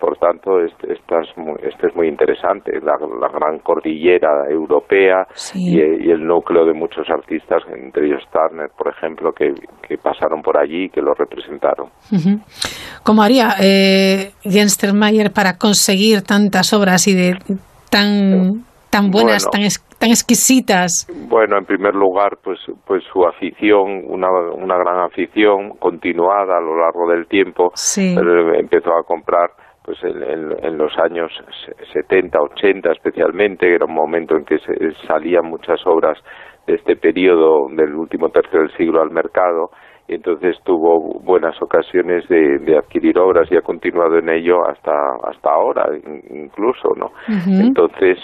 Por 0.00 0.16
tanto, 0.16 0.60
este, 0.64 0.94
esta 0.94 1.20
es 1.20 1.28
muy, 1.36 1.56
este 1.62 1.88
es 1.88 1.94
muy 1.94 2.08
interesante, 2.08 2.72
la, 2.80 2.94
la 3.20 3.28
gran 3.28 3.58
cordillera 3.58 4.48
europea 4.48 5.26
Sí. 5.34 5.74
y, 5.76 6.06
y 6.06 6.10
el 6.10 6.24
núcleo 6.26 6.64
de 6.64 6.72
muchos 6.72 7.08
artistas, 7.10 7.62
entre 7.76 8.06
ellos 8.06 8.22
Turner, 8.32 8.70
por 8.76 8.88
ejemplo, 8.88 9.32
que, 9.32 9.52
que 9.86 9.98
pasaron 9.98 10.40
por 10.42 10.56
allí 10.58 10.84
y 10.84 10.88
que 10.88 11.02
lo 11.02 11.12
representaron. 11.14 11.88
¿Cómo 13.04 13.22
haría 13.22 13.50
eh, 13.60 14.32
Sternmayer 14.44 15.32
para 15.32 15.58
conseguir 15.58 16.22
tantas 16.22 16.72
obras 16.72 17.06
y 17.06 17.14
de 17.14 17.38
tan 17.90 18.64
tan 18.90 19.10
buenas, 19.10 19.44
Bueno. 19.44 19.50
tan, 19.52 19.62
es- 19.62 19.84
tan 20.00 20.10
exquisitas? 20.10 21.06
Bueno, 21.28 21.56
en 21.58 21.64
primer 21.64 21.94
lugar, 21.94 22.38
pues, 22.42 22.58
pues 22.86 23.04
su 23.12 23.24
afición, 23.24 24.02
una, 24.08 24.28
una 24.54 24.76
gran 24.78 24.98
afición 25.04 25.70
continuada 25.78 26.56
a 26.58 26.60
lo 26.60 26.76
largo 26.76 27.08
del 27.08 27.26
tiempo. 27.28 27.70
Sí. 27.74 28.14
Pero 28.16 28.52
empezó 28.54 28.90
a 28.90 29.04
comprar 29.04 29.50
pues 29.84 30.02
en, 30.04 30.22
en- 30.22 30.64
en 30.64 30.78
los 30.78 30.96
años 30.98 31.32
se- 31.64 31.86
70, 31.92 32.38
80 32.40 32.92
especialmente, 32.92 33.72
era 33.74 33.84
un 33.86 33.94
momento 33.94 34.36
en 34.36 34.44
que 34.44 34.58
se, 34.58 34.92
salían 35.06 35.46
muchas 35.46 35.80
obras 35.86 36.18
de 36.66 36.74
este 36.74 36.96
periodo 36.96 37.68
del 37.70 37.94
último 37.94 38.28
tercio 38.28 38.60
del 38.60 38.70
siglo 38.76 39.00
al 39.02 39.10
mercado 39.10 39.70
y 40.06 40.14
entonces 40.14 40.56
tuvo 40.64 41.20
buenas 41.20 41.60
ocasiones 41.62 42.28
de, 42.28 42.58
de 42.58 42.76
adquirir 42.76 43.18
obras 43.18 43.50
y 43.50 43.56
ha 43.56 43.62
continuado 43.62 44.18
en 44.18 44.28
ello 44.28 44.66
hasta 44.68 44.92
hasta 45.24 45.50
ahora 45.50 45.86
in- 45.96 46.44
incluso, 46.44 46.88
¿no? 46.96 47.12
Entonces, 47.60 48.18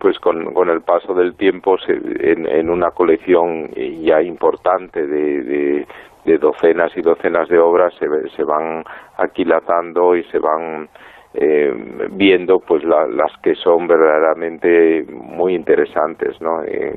pues 0.00 0.18
con, 0.20 0.52
con 0.52 0.68
el 0.68 0.82
paso 0.82 1.14
del 1.14 1.34
tiempo 1.36 1.76
se- 1.78 1.92
en, 2.32 2.46
en 2.46 2.70
una 2.70 2.90
colección 2.90 3.70
ya 4.02 4.20
importante 4.22 5.06
de, 5.06 5.42
de, 5.42 5.86
de 6.24 6.38
docenas 6.38 6.92
y 6.96 7.02
docenas 7.02 7.48
de 7.48 7.58
obras 7.58 7.92
se, 7.98 8.06
se 8.36 8.44
van 8.44 8.84
aquilatando 9.18 10.14
y 10.16 10.22
se 10.24 10.38
van 10.38 10.88
eh, 11.34 11.72
viendo 12.12 12.58
pues 12.60 12.84
la- 12.84 13.06
las 13.06 13.32
que 13.42 13.54
son 13.54 13.86
verdaderamente 13.88 15.04
muy 15.10 15.54
interesantes, 15.54 16.36
¿no? 16.40 16.62
Eh, 16.64 16.92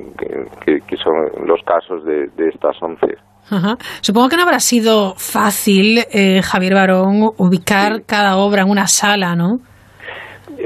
que, 0.65 0.79
que- 0.85 0.97
son 0.97 1.47
los 1.47 1.61
casos 1.63 2.03
de, 2.05 2.27
de 2.35 2.49
estas 2.49 2.75
once. 2.81 3.15
Ajá. 3.49 3.75
Supongo 4.01 4.27
que 4.29 4.35
no 4.37 4.43
habrá 4.43 4.59
sido 4.59 5.13
fácil, 5.15 5.99
eh, 6.11 6.41
Javier 6.41 6.73
Barón, 6.73 7.29
ubicar 7.37 8.03
cada 8.05 8.37
obra 8.37 8.63
en 8.63 8.69
una 8.71 8.87
sala, 8.87 9.35
¿no? 9.35 9.59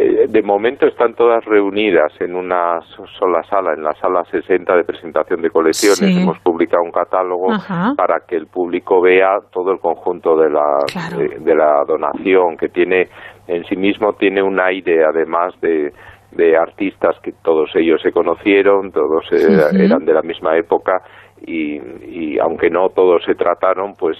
Eh, 0.01 0.27
de 0.29 0.41
momento 0.43 0.85
están 0.87 1.13
todas 1.13 1.43
reunidas 1.45 2.13
en 2.21 2.35
una 2.35 2.79
so- 2.81 3.05
sola 3.19 3.43
sala, 3.43 3.73
en 3.73 3.83
la 3.83 3.91
sala 3.95 4.23
60 4.31 4.75
de 4.77 4.83
presentación 4.85 5.41
de 5.41 5.49
colecciones. 5.49 5.97
Sí. 6.15 6.21
Hemos 6.21 6.39
publicado 6.39 6.83
un 6.83 6.91
catálogo 6.91 7.51
Ajá. 7.51 7.93
para 7.97 8.21
que 8.27 8.35
el 8.37 8.47
público 8.47 9.01
vea 9.01 9.39
todo 9.51 9.71
el 9.73 9.79
conjunto 9.79 10.37
de 10.37 10.49
la, 10.49 10.77
de, 11.17 11.39
de 11.39 11.55
la 11.55 11.83
donación, 11.85 12.55
que 12.57 12.69
tiene 12.69 13.07
en 13.47 13.63
sí 13.65 13.75
mismo 13.75 14.13
tiene 14.13 14.41
un 14.41 14.59
aire, 14.61 15.03
además 15.03 15.53
de, 15.59 15.91
de 16.31 16.55
artistas 16.55 17.15
que 17.21 17.33
todos 17.43 17.69
ellos 17.75 17.99
se 18.01 18.11
conocieron, 18.11 18.91
todos 18.91 19.25
eh, 19.33 19.83
eran 19.83 20.05
de 20.05 20.13
la 20.13 20.21
misma 20.21 20.55
época. 20.55 21.01
Y, 21.45 21.77
y 22.05 22.37
aunque 22.39 22.69
no 22.69 22.89
todos 22.89 23.23
se 23.25 23.33
trataron, 23.33 23.95
pues 23.95 24.17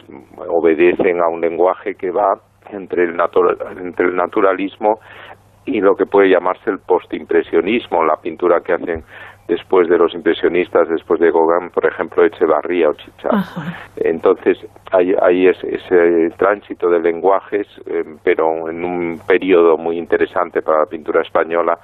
obedecen 0.48 1.22
a 1.22 1.28
un 1.28 1.42
lenguaje 1.42 1.96
que 1.96 2.12
va 2.12 2.34
entre 2.72 3.04
el, 3.04 3.16
natura- 3.16 3.56
entre 3.78 4.06
el 4.08 4.16
naturalismo 4.16 5.00
y 5.70 5.82
lo 5.82 5.96
que 5.96 6.06
puede 6.06 6.30
llamarse 6.30 6.70
el 6.70 6.80
postimpresionismo, 6.80 8.04
la 8.04 8.16
pintura 8.18 8.62
que 8.62 8.74
hacen 8.74 9.04
después 9.48 9.90
de 9.90 9.98
los 9.98 10.14
impresionistas, 10.14 10.88
después 10.90 11.20
de 11.20 11.32
Gauguin, 11.32 11.72
por 11.72 11.86
ejemplo, 11.86 12.24
Echevarría 12.24 12.90
o 12.90 12.94
Chichar. 12.94 13.32
Entonces, 13.98 14.58
hay, 14.91 15.14
hay 15.22 15.48
ese, 15.48 15.76
ese 15.76 16.30
tránsito 16.38 16.90
de 16.90 17.00
lenguajes, 17.00 17.68
eh, 17.88 18.04
pero 18.24 18.70
en 18.70 18.86
un 18.86 19.20
periodo 19.28 19.78
muy 19.78 19.98
interesante 19.98 20.62
para 20.62 20.82
la 20.82 20.86
pintura 20.86 21.22
española, 21.22 21.80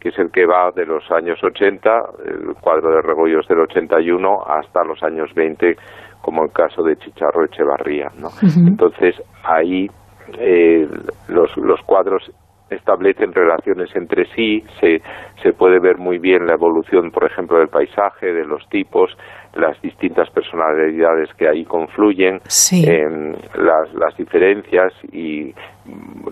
que 0.00 0.10
es 0.10 0.18
el 0.18 0.30
que 0.30 0.46
va 0.46 0.70
de 0.70 0.86
los 0.86 1.10
años 1.10 1.42
80, 1.42 1.90
el 2.24 2.54
cuadro 2.60 2.90
de 2.90 3.02
Rebollos 3.02 3.48
del 3.48 3.60
81, 3.60 4.44
hasta 4.46 4.84
los 4.84 5.02
años 5.02 5.34
20, 5.34 5.76
como 6.22 6.44
el 6.44 6.52
caso 6.52 6.84
de 6.84 6.96
Chicharro 6.96 7.44
Echevarría. 7.44 8.12
¿no? 8.16 8.28
Entonces, 8.42 9.20
ahí 9.42 9.90
eh, 10.38 10.86
los, 11.28 11.56
los 11.56 11.80
cuadros 11.82 12.30
establecen 12.70 13.32
relaciones 13.32 13.94
entre 13.94 14.26
sí, 14.34 14.62
se, 14.80 15.00
se 15.42 15.52
puede 15.52 15.78
ver 15.80 15.98
muy 15.98 16.18
bien 16.18 16.46
la 16.46 16.54
evolución, 16.54 17.10
por 17.10 17.24
ejemplo, 17.24 17.58
del 17.58 17.68
paisaje, 17.68 18.32
de 18.32 18.44
los 18.44 18.66
tipos, 18.68 19.10
las 19.54 19.80
distintas 19.80 20.30
personalidades 20.30 21.32
que 21.34 21.48
ahí 21.48 21.64
confluyen, 21.64 22.40
em, 22.86 23.32
las, 23.54 23.92
las 23.94 24.16
diferencias 24.16 24.92
y 25.12 25.52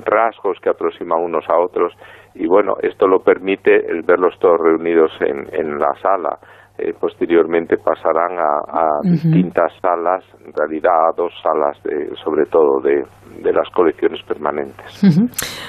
rasgos 0.04 0.58
que 0.60 0.70
aproximan 0.70 1.22
unos 1.22 1.44
a 1.48 1.58
otros. 1.58 1.92
Y 2.34 2.46
bueno, 2.46 2.74
esto 2.82 3.06
lo 3.06 3.20
permite 3.20 3.74
el 3.74 4.02
verlos 4.02 4.38
todos 4.38 4.60
reunidos 4.60 5.12
en, 5.20 5.46
en 5.52 5.78
la 5.78 5.94
sala. 6.02 6.38
Eh, 6.78 6.92
posteriormente 7.00 7.76
pasarán 7.78 8.36
a, 8.38 9.00
distintas 9.02 9.72
salas, 9.80 10.22
en 10.44 10.52
realidad 10.52 10.92
a 10.92 11.12
dos 11.16 11.32
salas, 11.42 11.82
de, 11.82 12.14
sobre 12.22 12.44
todo 12.46 12.80
de, 12.82 13.02
de 13.42 13.50
las 13.50 13.68
colecciones 13.74 14.20
permanentes. 14.28 14.84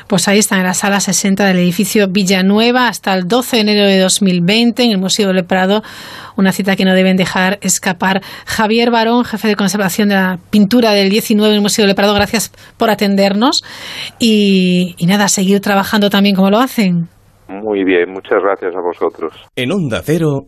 Pues 0.09 0.27
ahí 0.27 0.39
están 0.39 0.59
en 0.59 0.65
la 0.65 0.73
sala 0.73 0.99
60 0.99 1.45
del 1.45 1.59
edificio 1.59 2.07
Villanueva 2.09 2.89
hasta 2.89 3.13
el 3.13 3.25
12 3.25 3.55
de 3.55 3.61
enero 3.61 3.87
de 3.87 3.99
2020 3.99 4.83
en 4.83 4.91
el 4.91 4.97
Museo 4.97 5.31
del 5.31 5.45
Prado. 5.45 5.81
Una 6.35 6.51
cita 6.51 6.75
que 6.75 6.83
no 6.83 6.93
deben 6.93 7.15
dejar 7.15 7.57
escapar. 7.61 8.21
Javier 8.45 8.91
Barón, 8.91 9.23
jefe 9.23 9.47
de 9.47 9.55
conservación 9.55 10.09
de 10.09 10.15
la 10.15 10.37
pintura 10.49 10.91
del 10.91 11.09
19 11.09 11.49
en 11.49 11.55
el 11.55 11.61
Museo 11.61 11.85
del 11.85 11.95
Prado, 11.95 12.13
gracias 12.15 12.51
por 12.77 12.89
atendernos. 12.89 13.63
Y, 14.19 14.93
y 14.97 15.05
nada, 15.05 15.29
seguir 15.29 15.61
trabajando 15.61 16.09
también 16.09 16.35
como 16.35 16.49
lo 16.49 16.59
hacen. 16.59 17.07
Muy 17.47 17.85
bien, 17.85 18.11
muchas 18.11 18.43
gracias 18.43 18.75
a 18.75 18.81
vosotros. 18.81 19.33
En 19.55 19.71
Onda 19.71 20.01
Cero, 20.03 20.47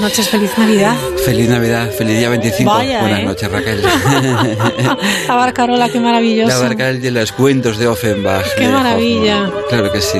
Noches, 0.00 0.28
feliz 0.28 0.50
Navidad. 0.56 0.96
Feliz 1.24 1.48
Navidad, 1.48 1.90
feliz 1.90 2.18
día 2.18 2.28
25. 2.28 2.70
Vaya, 2.70 3.00
Buenas 3.00 3.20
¿eh? 3.20 3.24
noches, 3.24 3.50
Raquel. 3.50 3.82
La 5.28 5.34
Barcarola, 5.34 5.88
qué 5.88 5.98
La 5.98 6.04
maravilloso. 6.04 6.60
barca 6.60 6.92
de 6.92 7.10
los 7.10 7.32
cuentos 7.32 7.78
de 7.78 7.86
Offenbach. 7.88 8.54
Qué 8.56 8.66
de 8.66 8.72
maravilla. 8.72 9.44
Hoffmann. 9.48 9.59
Claro 9.70 9.92
que 9.92 10.00
sí. 10.00 10.18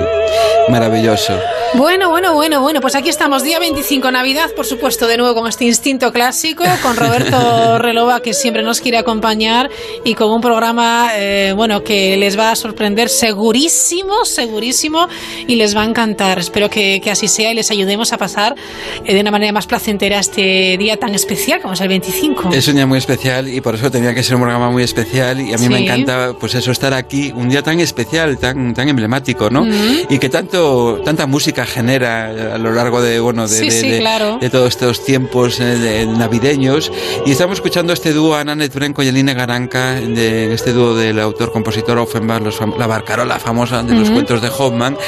Maravilloso. 0.68 1.36
Bueno, 1.74 2.10
bueno, 2.10 2.34
bueno, 2.34 2.60
bueno, 2.60 2.80
pues 2.80 2.96
aquí 2.96 3.08
estamos, 3.08 3.44
día 3.44 3.60
25, 3.60 4.10
Navidad, 4.10 4.50
por 4.56 4.66
supuesto, 4.66 5.06
de 5.06 5.16
nuevo 5.16 5.34
con 5.34 5.48
este 5.48 5.64
instinto 5.64 6.12
clásico, 6.12 6.64
con 6.82 6.96
Roberto 6.96 7.78
Relova, 7.78 8.20
que 8.20 8.34
siempre 8.34 8.64
nos 8.64 8.80
quiere 8.80 8.98
acompañar, 8.98 9.70
y 10.04 10.14
con 10.14 10.30
un 10.30 10.40
programa, 10.40 11.10
eh, 11.14 11.52
bueno, 11.54 11.84
que 11.84 12.16
les 12.16 12.36
va 12.36 12.50
a 12.50 12.56
sorprender 12.56 13.08
segurísimo, 13.08 14.24
segurísimo, 14.24 15.08
y 15.46 15.54
les 15.54 15.76
va 15.76 15.82
a 15.82 15.84
encantar. 15.84 16.40
Espero 16.40 16.68
que, 16.68 17.00
que 17.00 17.10
así 17.10 17.28
sea 17.28 17.52
y 17.52 17.54
les 17.54 17.70
ayudemos 17.70 18.12
a 18.12 18.18
pasar 18.18 18.56
eh, 19.04 19.14
de 19.14 19.20
una 19.20 19.30
manera 19.30 19.52
más 19.52 19.66
placentera 19.66 20.18
este 20.18 20.76
día 20.76 20.96
tan 20.96 21.14
especial 21.14 21.60
como 21.60 21.74
es 21.74 21.80
el 21.80 21.88
25. 21.88 22.50
Es 22.52 22.66
un 22.66 22.74
día 22.74 22.86
muy 22.86 22.98
especial 22.98 23.48
y 23.48 23.60
por 23.60 23.76
eso 23.76 23.90
tenía 23.92 24.12
que 24.12 24.24
ser 24.24 24.34
un 24.34 24.42
programa 24.42 24.70
muy 24.70 24.82
especial 24.82 25.40
y 25.40 25.54
a 25.54 25.58
mí 25.58 25.68
me 25.68 25.78
encanta 25.78 26.34
pues 26.38 26.54
eso 26.56 26.72
estar 26.72 26.94
aquí 26.94 27.32
un 27.34 27.48
día 27.48 27.62
tan 27.62 27.78
especial, 27.78 28.38
tan 28.38 28.74
tan 28.74 28.88
emblemático, 28.88 29.39
¿no? 29.48 29.64
Mm. 29.64 30.06
Y 30.10 30.18
que 30.18 30.28
tanto 30.28 31.00
tanta 31.04 31.26
música 31.26 31.64
genera 31.64 32.54
a 32.54 32.58
lo 32.58 32.72
largo 32.72 33.00
de 33.00 33.20
bueno 33.20 33.46
de, 33.48 33.56
Sí, 33.56 33.64
de- 33.66 33.70
sí, 33.70 33.88
de- 33.90 33.98
claro. 34.00 34.38
de 34.40 34.50
todos 34.50 34.68
estos 34.68 35.04
tiempos 35.04 35.60
eh, 35.60 35.64
de- 35.64 36.06
navideños 36.06 36.90
y 37.24 37.30
estamos 37.30 37.58
escuchando 37.58 37.92
este 37.92 38.12
dúo 38.12 38.34
Ana 38.34 38.54
Netbrenco 38.54 39.02
y 39.02 39.08
Eline 39.08 39.32
Garanca 39.34 39.94
de 39.94 40.52
este 40.52 40.72
dúo 40.72 40.94
del 40.94 41.18
autor 41.20 41.52
compositor 41.52 41.96
Offenbach, 41.98 42.42
los 42.42 42.58
la 42.78 42.86
barcarola 42.86 43.38
famosa 43.38 43.82
de 43.82 43.94
los 43.94 44.04
Ujú. 44.08 44.14
cuentos 44.14 44.42
de 44.42 44.48
Hoffman 44.48 44.98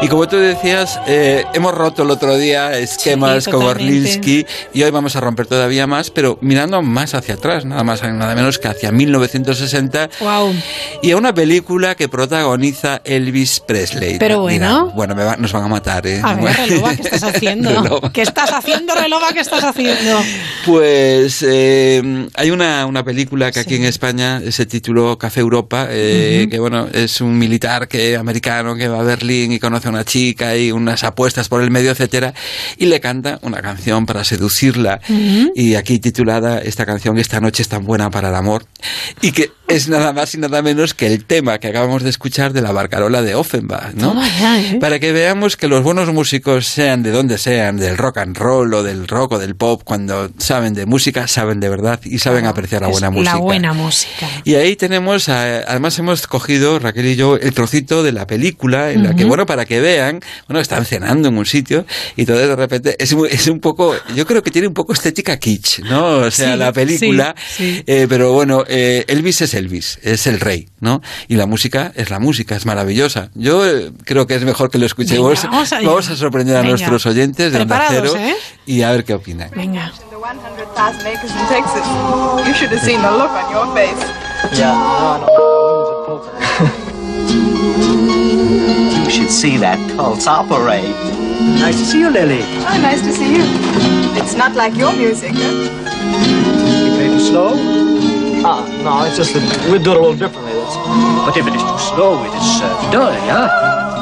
y 0.00 0.08
como 0.08 0.28
tú 0.28 0.36
decías 0.36 0.98
eh, 1.06 1.44
hemos 1.52 1.74
roto 1.74 2.04
el 2.04 2.10
otro 2.10 2.36
día 2.36 2.78
esquemas 2.78 3.44
Sí, 3.44 3.50
con 3.50 3.60
totalmente. 3.60 3.92
Orlinsky 3.98 4.46
y 4.72 4.82
hoy 4.84 4.90
vamos 4.90 5.16
a 5.16 5.20
romper 5.20 5.46
todavía 5.46 5.86
más, 5.86 6.10
pero 6.10 6.38
mirando 6.40 6.80
más 6.82 7.14
hacia 7.14 7.34
atrás, 7.34 7.64
nada 7.64 7.82
más 7.82 8.02
nada 8.02 8.34
menos 8.34 8.58
que 8.58 8.68
hacia 8.68 8.92
1960 8.92 10.08
Wow. 10.20 10.54
y 11.02 11.10
a 11.10 11.16
una 11.16 11.34
película 11.34 11.94
que 11.94 12.08
protagoniza 12.08 13.00
Elvis 13.04 13.60
Presley. 13.60 13.81
Pero 14.18 14.46
Dirán, 14.46 14.72
bueno. 14.86 14.92
bueno, 14.94 15.14
me 15.14 15.24
va- 15.24 15.36
nos 15.36 15.52
van 15.52 15.64
a 15.64 15.68
matar, 15.68 16.06
¿eh? 16.06 16.20
A 16.22 16.34
ver, 16.34 16.56
Relova, 16.56 16.94
¿qué 16.96 17.02
estás 17.02 17.22
haciendo? 17.22 18.10
¿Qué 18.12 18.22
estás 18.22 18.50
haciendo, 18.52 18.94
Relova? 18.94 19.32
¿Qué 19.32 19.40
estás 19.40 19.64
haciendo? 19.64 20.20
Pues 20.66 21.44
eh, 21.46 22.28
hay 22.34 22.50
una, 22.50 22.86
una 22.86 23.04
película 23.04 23.50
que 23.50 23.60
aquí 23.60 23.74
en 23.76 23.84
España 23.84 24.40
se 24.50 24.66
tituló 24.66 25.18
Café 25.18 25.40
Europa, 25.40 25.86
eh, 25.90 26.46
que 26.50 26.58
bueno, 26.58 26.86
es 26.92 27.20
un 27.20 27.36
militar 27.38 27.88
que 27.88 28.16
americano 28.16 28.76
que 28.76 28.88
va 28.88 29.00
a 29.00 29.02
Berlín 29.02 29.52
y 29.52 29.58
conoce 29.58 29.88
a 29.88 29.90
una 29.90 30.04
chica 30.04 30.56
y 30.56 30.70
unas 30.72 31.02
apuestas 31.04 31.48
por 31.48 31.62
el 31.62 31.70
medio, 31.70 31.90
etcétera, 31.90 32.32
y 32.78 32.86
le 32.86 33.00
canta 33.00 33.38
una 33.42 33.60
canción 33.60 34.06
para 34.06 34.24
seducirla. 34.24 35.00
Ujú. 35.08 35.52
Y 35.54 35.74
aquí 35.74 35.98
titulada 35.98 36.58
esta 36.60 36.86
canción 36.86 37.18
Esta 37.18 37.40
noche 37.40 37.62
es 37.62 37.68
tan 37.68 37.84
buena 37.84 38.10
para 38.10 38.28
el 38.28 38.34
amor, 38.34 38.64
y 39.20 39.32
que 39.32 39.50
es 39.68 39.88
nada 39.88 40.12
más 40.12 40.34
y 40.34 40.38
nada 40.38 40.60
menos 40.62 40.94
que 40.94 41.06
el 41.06 41.24
tema 41.24 41.58
que 41.58 41.68
acabamos 41.68 42.02
de 42.02 42.10
escuchar 42.10 42.52
de 42.52 42.60
la 42.62 42.72
barcarola 42.72 43.22
de 43.22 43.34
Offenbach, 43.62 43.94
¿no? 43.94 44.14
Ya, 44.40 44.60
¿eh? 44.60 44.78
Para 44.80 44.98
que 44.98 45.12
veamos 45.12 45.56
que 45.56 45.68
los 45.68 45.82
buenos 45.82 46.12
músicos, 46.12 46.66
sean 46.66 47.02
de 47.02 47.10
donde 47.10 47.38
sean, 47.38 47.76
del 47.76 47.96
rock 47.96 48.18
and 48.18 48.36
roll 48.36 48.72
o 48.74 48.82
del 48.82 49.06
rock 49.08 49.32
o 49.32 49.38
del 49.38 49.54
pop, 49.56 49.82
cuando 49.84 50.30
saben 50.38 50.74
de 50.74 50.86
música, 50.86 51.28
saben 51.28 51.60
de 51.60 51.68
verdad 51.68 52.00
y 52.04 52.18
saben 52.18 52.46
apreciar 52.46 52.82
la 52.82 52.88
Es 52.88 52.92
buena 52.92 53.10
música. 53.10 53.32
La 53.34 53.40
buena 53.40 53.72
música. 53.72 54.28
Y 54.44 54.54
ahí 54.54 54.76
tenemos, 54.76 55.28
además 55.28 55.98
hemos 55.98 56.26
cogido, 56.26 56.78
Raquel 56.78 57.06
y 57.06 57.16
yo, 57.16 57.36
el 57.36 57.52
trocito 57.54 58.02
de 58.02 58.12
la 58.12 58.26
película 58.26 58.90
en 58.90 59.02
la 59.04 59.14
que, 59.14 59.24
bueno, 59.24 59.46
para 59.46 59.64
que 59.64 59.80
vean, 59.80 60.20
bueno, 60.48 60.60
están 60.60 60.84
cenando 60.84 61.28
en 61.28 61.38
un 61.38 61.46
sitio 61.46 61.86
y 62.16 62.24
todo 62.26 62.38
de 62.38 62.56
repente 62.56 62.96
es, 62.98 63.14
muy- 63.14 63.28
es 63.30 63.46
un 63.46 63.60
poco, 63.60 63.94
yo 64.14 64.26
creo 64.26 64.42
que 64.42 64.50
tiene 64.50 64.68
un 64.68 64.74
poco 64.74 64.92
estética 64.92 65.38
kitsch, 65.38 65.80
¿no? 65.80 66.18
O 66.18 66.30
sea, 66.30 66.52
Sí, 66.52 66.58
la 66.58 66.72
película, 66.72 67.34
sí, 67.56 67.76
sí. 67.76 67.84
eh, 67.86 68.06
pero 68.08 68.32
bueno, 68.32 68.64
eh, 68.68 69.04
Elvis 69.08 69.42
es 69.42 69.54
Elvis, 69.54 69.98
es 70.02 70.26
el 70.26 70.40
rey, 70.40 70.68
¿no? 70.80 71.00
Y 71.28 71.36
la 71.36 71.46
música 71.46 71.92
es 71.94 72.10
la 72.10 72.18
música, 72.18 72.56
es 72.56 72.66
maravillosa. 72.66 73.30
Yo 73.34 73.51
eh, 73.64 73.92
creo 74.04 74.26
que 74.26 74.34
es 74.36 74.44
mejor 74.44 74.70
que 74.70 74.78
lo 74.78 74.86
escuchemos. 74.86 75.28
Venga, 75.42 75.50
vamos 75.50 75.72
allá. 75.72 75.88
Vamos 75.88 76.08
a 76.10 76.16
sorprender 76.16 76.56
a 76.56 76.60
Venga. 76.60 76.70
nuestros 76.70 77.04
oyentes 77.06 77.52
de 77.52 77.60
Onda 77.60 77.84
Cero 77.88 78.12
¿eh? 78.16 78.36
y 78.66 78.82
a 78.82 78.90
ver 78.92 79.04
qué 79.04 79.14
opinan. 79.14 79.50
Venga. 79.54 79.92
The 80.10 80.16
100,000 80.16 81.06
acres 81.06 81.30
in 81.32 81.46
Texas. 81.48 81.86
You 82.46 82.54
should 82.54 82.70
have 82.72 82.82
seen 82.84 83.00
the 83.02 83.10
look 83.10 83.30
on 83.30 83.50
your 83.52 83.66
face. 83.74 84.00
Yeah, 84.58 84.72
no, 84.72 85.18
no, 85.18 85.26
I 85.26 85.36
lose 85.68 85.90
at 85.90 86.06
poker. 86.06 86.32
you 89.04 89.10
should 89.10 89.30
see 89.30 89.56
that 89.58 89.78
Colts 89.96 90.26
operate. 90.26 90.94
Nice 91.60 91.78
to 91.78 91.84
see 91.84 92.00
you, 92.00 92.10
Lily. 92.10 92.42
Oh, 92.42 92.78
nice 92.80 93.02
to 93.02 93.12
see 93.12 93.36
you. 93.36 93.44
It's 94.16 94.34
not 94.34 94.54
like 94.54 94.74
your 94.76 94.92
music, 94.92 95.32
huh? 95.34 95.68
You 96.84 96.94
play 96.96 97.08
too 97.08 97.20
slow? 97.20 97.91
Ah, 98.44 98.66
no, 98.82 99.06
it's 99.06 99.16
just 99.16 99.34
that 99.34 99.42
we 99.70 99.78
do 99.78 99.92
it 99.92 99.96
a 99.96 100.00
little 100.00 100.18
differently. 100.18 100.52
That's... 100.52 100.74
But 101.26 101.36
if 101.36 101.46
it 101.46 101.54
is 101.54 101.62
too 101.62 101.78
slow, 101.78 102.18
it 102.26 102.34
is 102.34 102.58
uh, 102.58 102.90
dull, 102.90 103.14
yeah? 103.22 103.46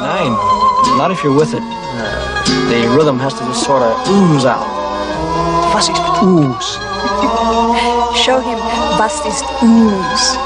Nine. 0.01 0.33
Not 0.97 1.11
if 1.11 1.23
you're 1.23 1.35
with 1.35 1.53
it. 1.53 1.61
Uh, 1.61 2.41
the 2.69 2.89
rhythm 2.97 3.19
has 3.19 3.33
to 3.35 3.45
just 3.45 3.63
sort 3.63 3.83
of 3.83 3.93
ooze 4.09 4.45
out. 4.45 4.65
Fuzzy, 5.71 5.93
ooze. 6.25 6.81
Show 8.17 8.41
him 8.41 8.57
was 8.97 9.25
ist 9.25 9.45
ooze. 9.61 10.37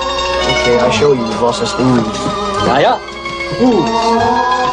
Okay, 0.52 0.80
I 0.80 0.90
show 0.92 1.14
you 1.14 1.24
was 1.42 1.62
is 1.62 1.74
ooze. 1.80 2.20
Ja, 2.68 2.80
ja. 2.80 3.00
Ooze. 3.62 4.65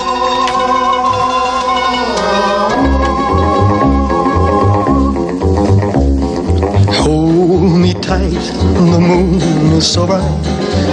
Hold 7.52 7.80
me 7.80 7.92
tight, 7.92 8.30
the 8.32 8.98
moon 8.98 9.34
is 9.76 9.86
so 9.86 10.06
bright. 10.06 10.44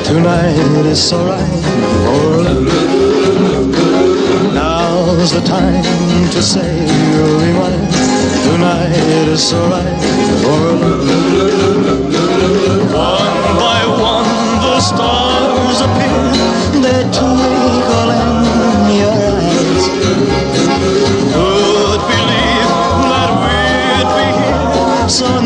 Tonight 0.04 0.86
is 0.86 1.02
so 1.02 1.18
right 1.26 1.64
for 2.04 2.44
love. 2.44 2.68
Now's 4.54 5.32
the 5.32 5.40
time 5.40 5.84
to 6.32 6.42
say 6.44 6.70
you'll 6.84 7.40
be 7.40 7.54
mine, 7.54 7.88
tonight 8.44 8.92
is 9.32 9.42
so 9.42 9.58
right 9.70 10.02
for 10.44 10.76
love. 10.82 11.08
One 12.92 13.56
by 13.64 13.82
one 13.96 14.28
the 14.60 14.82
stars 14.82 15.80
appear, 15.88 16.28
they 16.84 17.04
twinkle 17.16 18.12
in 18.20 18.36
your 19.00 19.32
eyes. 19.48 19.86
Who'd 21.36 22.02
believe 22.12 22.72
that 23.08 23.32
we'd 23.44 24.10
be 24.12 24.28
here 24.44 25.08
so 25.08 25.42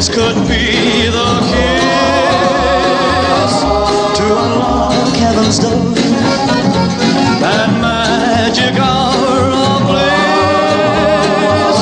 This 0.00 0.08
could 0.08 0.36
be 0.48 1.12
the 1.12 1.30
kiss 1.52 1.84
to 4.16 4.24
unlock 4.24 5.14
heaven's 5.16 5.58
door. 5.58 5.92
That 7.44 7.68
magic 7.82 8.80
hour 8.80 9.44
of 9.60 9.82
bliss 9.84 11.80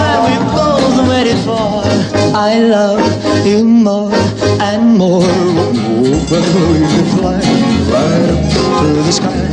that 0.00 0.18
we 0.24 0.34
both 0.56 0.96
waited 1.06 1.36
for. 1.44 1.84
I 2.34 2.60
love 2.60 3.04
you 3.46 3.62
more 3.62 4.14
and 4.62 4.96
more. 4.96 5.28
Oh, 5.28 6.48
we 6.72 6.80
fly 7.12 7.44
right 7.92 8.28
up 8.32 8.40
to 8.80 8.88
the 9.04 9.12
sky. 9.12 9.48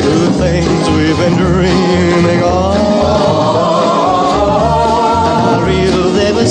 The 0.00 0.32
things 0.38 0.84
we've 0.96 1.18
been 1.18 1.36
dreaming 1.36 2.42
of. 2.42 2.74
How 5.44 5.60
real 5.60 6.10
they 6.12 6.32
would 6.32 6.48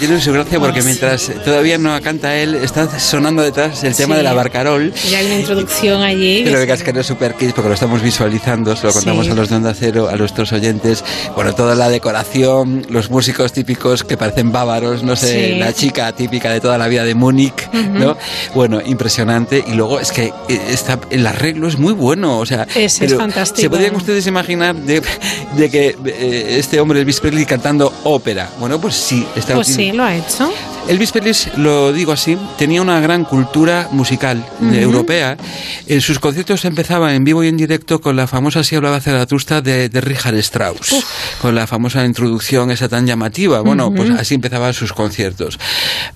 tiene 0.00 0.20
su 0.20 0.32
gracia 0.32 0.58
porque 0.58 0.82
mientras 0.82 1.30
todavía 1.44 1.78
no 1.78 1.98
canta 2.02 2.36
él, 2.36 2.54
está 2.56 2.98
sonando 2.98 3.42
detrás 3.42 3.84
el 3.84 3.94
tema 3.94 4.14
Sí. 4.14 4.18
de 4.18 4.22
la 4.24 4.32
barcarol. 4.32 4.92
Ya 5.10 5.18
hay 5.18 5.26
una 5.26 5.36
introducción 5.36 6.02
allí. 6.02 6.42
Pero 6.44 6.66
que 6.66 6.72
es 6.72 6.82
que 6.82 6.92
no 6.92 7.00
es 7.00 7.06
super 7.06 7.34
kids 7.34 7.52
porque 7.52 7.68
lo 7.68 7.74
estamos 7.74 8.02
visualizando, 8.02 8.74
se 8.74 8.86
lo 8.86 8.92
contamos 8.92 9.26
Sí. 9.26 9.32
a 9.32 9.34
los 9.34 9.48
de 9.48 9.56
Onda 9.56 9.74
Cero, 9.78 10.08
a 10.12 10.16
nuestros 10.16 10.52
oyentes. 10.52 11.04
Bueno, 11.36 11.54
toda 11.54 11.74
la 11.74 11.88
decoración, 11.88 12.84
los 12.88 13.10
músicos 13.10 13.52
típicos 13.52 14.02
que 14.04 14.16
parecen 14.16 14.50
bávaros, 14.52 15.02
no 15.02 15.14
sé, 15.16 15.52
Sí. 15.54 15.58
la 15.58 15.72
chica 15.72 16.10
típica 16.12 16.50
de 16.50 16.60
toda 16.60 16.78
la 16.78 16.88
vida 16.88 17.04
de 17.04 17.14
Múnich. 17.14 17.68
¿no? 17.72 18.16
Bueno, 18.54 18.80
impresionante. 18.84 19.62
Y 19.66 19.72
luego 19.74 20.00
es 20.00 20.10
que 20.12 20.32
eh, 20.48 20.60
está, 20.70 20.98
el 21.10 21.26
arreglo 21.26 21.68
es 21.68 21.78
muy 21.78 21.92
bueno, 21.92 22.38
o 22.38 22.46
sea, 22.46 22.66
Es- 22.74 22.98
fantástico. 23.16 23.60
¿se 23.62 23.70
podrían 23.70 23.94
ustedes 23.96 24.26
imaginar 24.26 24.74
de, 24.74 25.02
de 25.56 25.70
que 25.70 25.96
eh, 26.06 26.56
este 26.58 26.80
hombre, 26.80 27.00
Elvis 27.00 27.20
Presley, 27.20 27.44
cantando 27.46 27.92
ópera? 28.04 28.48
Bueno, 28.58 28.80
pues 28.80 28.94
sí, 28.94 29.26
está 29.36 29.54
Pues 29.54 29.68
lo 29.92 30.04
ha 30.04 30.14
hecho. 30.14 30.52
Elvis 30.88 31.12
Presley, 31.12 31.52
lo 31.56 31.92
digo 31.92 32.12
así, 32.12 32.36
tenía 32.58 32.82
una 32.82 33.00
gran 33.00 33.24
cultura 33.24 33.88
musical 33.92 34.44
Ujú. 34.60 34.74
europea. 34.74 35.36
En 35.86 36.00
sus 36.00 36.18
conciertos 36.18 36.64
empezaban 36.64 37.14
en 37.14 37.22
vivo 37.24 37.44
y 37.44 37.48
en 37.48 37.56
directo 37.56 38.00
con 38.00 38.16
la 38.16 38.26
famosa 38.26 38.64
Si 38.64 38.74
hablaba 38.76 39.00
Zaratustra 39.00 39.60
de, 39.60 39.88
de 39.88 40.00
Richard 40.00 40.34
Strauss, 40.36 41.04
con 41.40 41.54
la 41.54 41.66
famosa 41.66 42.04
introducción 42.04 42.70
esa 42.70 42.88
tan 42.88 43.06
llamativa. 43.06 43.60
Bueno, 43.60 43.90
pues 43.94 44.10
así 44.10 44.34
empezaban 44.34 44.74
sus 44.74 44.92
conciertos. 44.92 45.58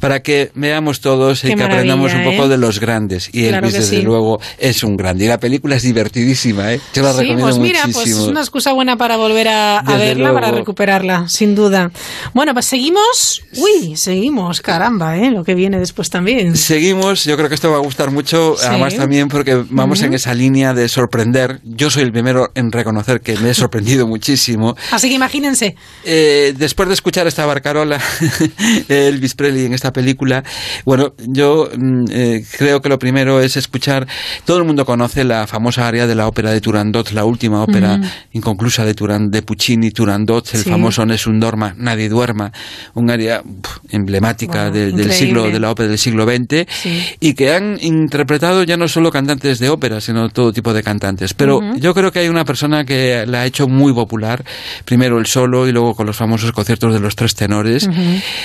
Para 0.01 0.21
que 0.23 0.51
veamos 0.55 1.01
todos 1.01 1.45
y 1.45 1.55
que 1.55 1.63
aprendamos 1.63 2.13
un 2.13 2.25
poco 2.25 2.47
¿eh? 2.47 2.49
de 2.49 2.59
los 2.59 2.81
grandes. 2.81 3.29
Y 3.33 3.49
Claro 3.49 3.67
Elvis, 3.67 3.75
desde 3.81 3.97
sí. 3.99 4.03
luego, 4.03 4.41
es 4.59 4.83
un 4.83 4.97
grande. 4.97 5.25
Y 5.25 5.29
la 5.29 5.39
película 5.39 5.77
es 5.77 5.83
divertidísima, 5.83 6.73
¿eh? 6.73 6.81
Yo 6.95 7.03
la 7.03 7.13
Sí, 7.13 7.19
recomiendo 7.19 7.45
pues 7.45 7.59
mira, 7.59 7.81
pues 7.93 8.09
es 8.09 8.17
una 8.17 8.41
excusa 8.41 8.73
buena 8.73 8.97
para 8.97 9.17
volver 9.17 9.49
a, 9.49 9.83
verla, 9.99 10.33
para 10.33 10.51
recuperarla, 10.51 11.29
sin 11.29 11.55
duda. 11.55 11.91
Bueno, 12.33 12.53
pues 12.55 12.67
seguimos. 12.67 13.43
Uy, 13.57 13.97
seguimos, 13.97 14.54
caramba, 14.61 15.17
¿eh? 15.17 15.31
Lo 15.31 15.45
que 15.45 15.55
viene 15.55 15.79
después 15.79 16.11
también. 16.11 16.57
Seguimos, 16.57 17.25
yo 17.25 17.37
creo 17.37 17.49
que 17.49 17.55
esto 17.55 17.71
va 17.71 17.77
a 17.77 17.81
gustar 17.81 18.11
mucho, 18.11 18.57
Sí. 18.59 18.67
además 18.69 18.95
también 18.97 19.29
porque 19.29 19.65
vamos 19.71 19.99
Ujú. 19.99 20.07
en 20.09 20.15
esa 20.15 20.35
línea 20.35 20.75
de 20.75 20.89
sorprender. 20.89 21.61
Yo 21.65 21.91
soy 21.91 22.03
el 22.03 22.13
primero 22.13 22.51
en 22.55 22.71
reconocer 22.73 23.21
que 23.21 23.37
me 23.39 23.51
he 23.51 23.55
sorprendido 23.55 24.07
muchísimo. 24.07 24.77
Así 24.93 25.09
que 25.09 25.15
imagínense. 25.15 25.77
Eh, 26.05 26.55
después 26.57 26.89
de 26.89 26.95
escuchar 26.95 27.27
esta 27.27 27.47
barcarola, 27.47 27.99
Elvis 28.89 29.35
Presley 29.35 29.67
en 29.67 29.75
esta 29.75 29.93
película, 29.93 30.45
bueno, 30.85 31.15
yo 31.27 31.69
mm, 31.77 32.05
eh, 32.11 32.45
creo 32.59 32.81
que 32.81 32.89
lo 32.89 32.99
primero 32.99 33.41
es 33.41 33.57
escuchar, 33.57 34.07
todo 34.45 34.59
el 34.59 34.65
mundo 34.65 34.85
conoce 34.85 35.25
la 35.25 35.47
famosa 35.47 35.87
área 35.89 36.07
de 36.07 36.15
la 36.15 36.27
ópera 36.27 36.51
de 36.51 36.61
Turandot, 36.61 37.11
la 37.13 37.25
última 37.25 37.63
ópera 37.63 37.95
Ujú. 37.95 38.05
inconclusa 38.33 38.85
de, 38.85 38.95
Turan, 38.95 39.31
de 39.31 39.43
Puccini, 39.43 39.91
Turandot, 39.91 40.49
el 40.55 40.63
Sí. 40.65 40.71
famoso 40.71 41.05
Nessun 41.07 41.41
Dorma, 41.41 41.75
Nadie 41.77 42.09
Duerma, 42.09 42.53
un 42.95 43.11
área 43.11 43.43
pf, 43.43 43.81
emblemática 43.91 44.44
Wow, 44.47 44.73
de- 44.73 44.93
del 44.93 45.13
siglo, 45.13 45.45
de 45.51 45.61
la 45.61 45.71
ópera 45.71 45.89
del 45.89 45.99
siglo 45.99 46.25
XX 46.25 46.67
Sí. 46.69 47.03
y 47.21 47.35
que 47.35 47.53
han 47.53 47.79
interpretado 47.81 48.63
ya 48.65 48.77
no 48.77 48.89
solo 48.89 49.11
cantantes 49.11 49.59
de 49.59 49.69
ópera, 49.69 50.01
sino 50.01 50.29
todo 50.29 50.53
tipo 50.53 50.73
de 50.73 50.83
cantantes. 50.83 51.35
Pero 51.35 51.61
yo 51.77 51.95
creo 51.95 52.11
que 52.13 52.21
hay 52.21 52.29
una 52.29 52.45
persona 52.45 52.85
que 52.85 53.25
la 53.27 53.43
ha 53.43 53.47
hecho 53.47 53.69
muy 53.69 53.93
popular, 53.93 54.45
primero 54.85 55.19
el 55.19 55.27
solo 55.27 55.67
y 55.69 55.73
luego 55.73 55.95
con 55.95 56.07
los 56.07 56.17
famosos 56.17 56.53
conciertos 56.53 56.93
de 56.93 57.01
los 57.01 57.17
tres 57.17 57.35
tenores. 57.35 57.89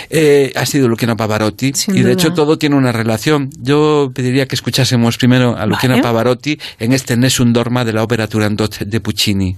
Eh, 0.10 0.52
ha 0.56 0.66
sido 0.66 0.88
Luciano 0.88 1.16
Pavarotti 1.18 1.72
Sin 1.74 1.96
y 1.96 1.98
de 2.00 2.04
duda. 2.04 2.14
hecho 2.14 2.34
todo 2.34 2.58
tiene 2.58 2.76
una 2.76 2.92
relación. 2.92 3.50
Yo 3.62 4.12
pediría 4.14 4.48
que 4.48 4.56
escuchásemos 4.56 5.18
primero 5.18 5.58
a 5.58 5.66
Luciano 5.66 5.96
Vale. 5.96 6.04
Pavarotti 6.04 6.60
en 6.80 6.94
este 6.94 7.18
Nessun 7.18 7.54
Dorma 7.54 7.86
de 7.86 7.94
la 7.94 8.04
ópera 8.04 8.28
Turandot 8.28 8.80
de 8.80 9.00
Puccini. 9.02 9.56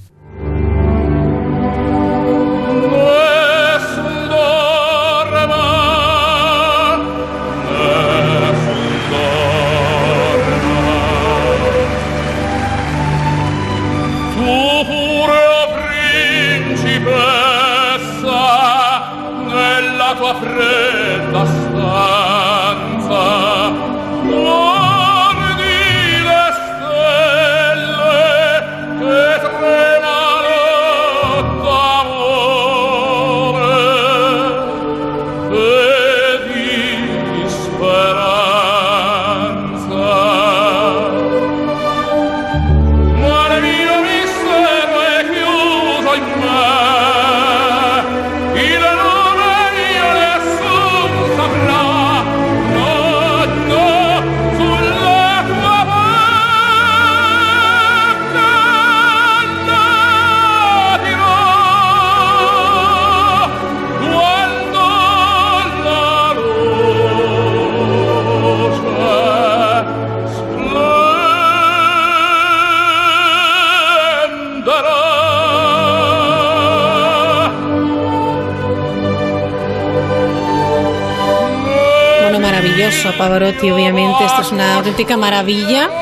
Pavarotti, 83.22 83.69
obviamente. 83.69 84.26
Esto 84.26 84.41
es 84.41 84.52
una 84.52 84.77
auténtica 84.77 85.15
maravilla. 85.15 86.01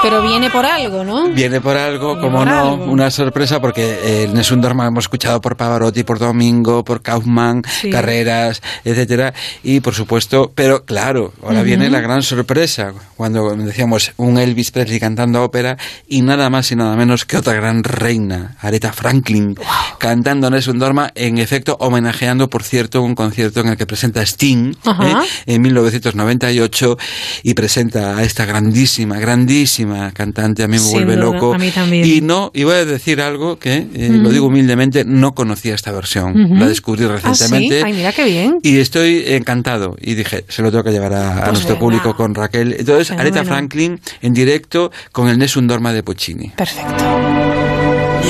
Pero 0.00 0.22
viene 0.22 0.48
por 0.48 0.64
algo, 0.64 1.02
¿no? 1.04 1.28
Viene 1.30 1.60
por 1.60 1.76
algo, 1.76 2.20
como 2.20 2.38
por 2.38 2.46
no, 2.46 2.58
algo. 2.72 2.84
una 2.84 3.10
sorpresa, 3.10 3.60
porque 3.60 3.82
eh, 3.82 4.24
el 4.24 4.34
Nessun 4.34 4.60
Dorma 4.60 4.86
hemos 4.86 5.04
escuchado 5.04 5.40
por 5.40 5.56
Pavarotti, 5.56 6.04
por 6.04 6.20
Domingo, 6.20 6.84
por 6.84 7.02
Kaufman, 7.02 7.62
Sí. 7.80 7.90
Carreras, 7.90 8.62
etcétera, 8.84 9.34
y 9.64 9.80
por 9.80 9.94
supuesto, 9.94 10.52
pero 10.54 10.84
claro, 10.84 11.32
ahora 11.42 11.62
viene 11.62 11.90
la 11.90 12.00
gran 12.00 12.22
sorpresa, 12.22 12.92
cuando 13.16 13.54
decíamos 13.56 14.12
un 14.18 14.38
Elvis 14.38 14.70
Presley 14.70 15.00
cantando 15.00 15.42
ópera, 15.42 15.76
y 16.06 16.22
nada 16.22 16.48
más 16.48 16.70
y 16.70 16.76
nada 16.76 16.94
menos 16.94 17.24
que 17.24 17.36
otra 17.36 17.54
gran 17.54 17.82
reina, 17.82 18.56
Aretha 18.60 18.92
Franklin, 18.92 19.56
cantando 19.98 20.48
Nessun 20.48 20.78
Dorma, 20.78 21.10
en 21.16 21.38
efecto, 21.38 21.76
homenajeando, 21.80 22.48
por 22.48 22.62
cierto, 22.62 23.02
un 23.02 23.16
concierto 23.16 23.60
en 23.60 23.68
el 23.68 23.76
que 23.76 23.86
presenta 23.86 24.22
Sting, 24.22 24.74
Ajá. 24.84 25.08
¿eh? 25.08 25.26
en 25.46 25.62
1998 25.62 26.96
y 27.42 27.54
presenta 27.54 28.16
a 28.16 28.22
esta 28.22 28.44
grandísima, 28.44 29.18
grandísima 29.18 29.87
cantante, 30.14 30.62
a 30.62 30.68
mí 30.68 30.72
me 30.72 30.78
Sin 30.78 30.92
vuelve 30.92 31.16
duda, 31.16 31.24
loco. 31.32 31.54
a 31.54 31.58
mí 31.58 31.70
también. 31.70 32.04
Y 32.04 32.20
no, 32.20 32.50
y 32.54 32.64
voy 32.64 32.74
a 32.74 32.84
decir 32.84 33.20
algo 33.20 33.58
que, 33.58 33.86
eh, 33.94 34.08
lo 34.12 34.30
digo 34.30 34.46
humildemente, 34.46 35.04
no 35.04 35.34
conocía 35.34 35.74
esta 35.74 35.90
versión. 35.92 36.40
Ujú. 36.44 36.54
La 36.56 36.68
descubrí 36.68 37.04
¿Ah, 37.04 37.18
sí? 37.20 37.26
recientemente. 37.28 37.82
Ay, 37.84 37.92
mira 37.94 38.12
qué 38.12 38.24
bien. 38.24 38.58
Y 38.62 38.78
estoy 38.78 39.24
encantado. 39.26 39.96
Y 40.00 40.14
dije, 40.14 40.44
se 40.48 40.62
lo 40.62 40.70
tengo 40.70 40.84
que 40.84 40.92
llevar 40.92 41.12
a, 41.14 41.32
a 41.32 41.34
Pues 41.40 41.52
nuestro 41.52 41.68
venga. 41.74 41.80
público 41.80 42.16
con 42.16 42.34
Raquel. 42.34 42.76
Entonces, 42.78 43.10
Aretha. 43.10 43.44
Franklin 43.44 44.00
en 44.22 44.34
directo 44.34 44.90
con 45.12 45.28
el 45.28 45.38
Nessun 45.38 45.66
Dorma 45.66 45.92
de 45.92 46.02
Puccini. 46.02 46.52
Perfecto. 46.56 47.04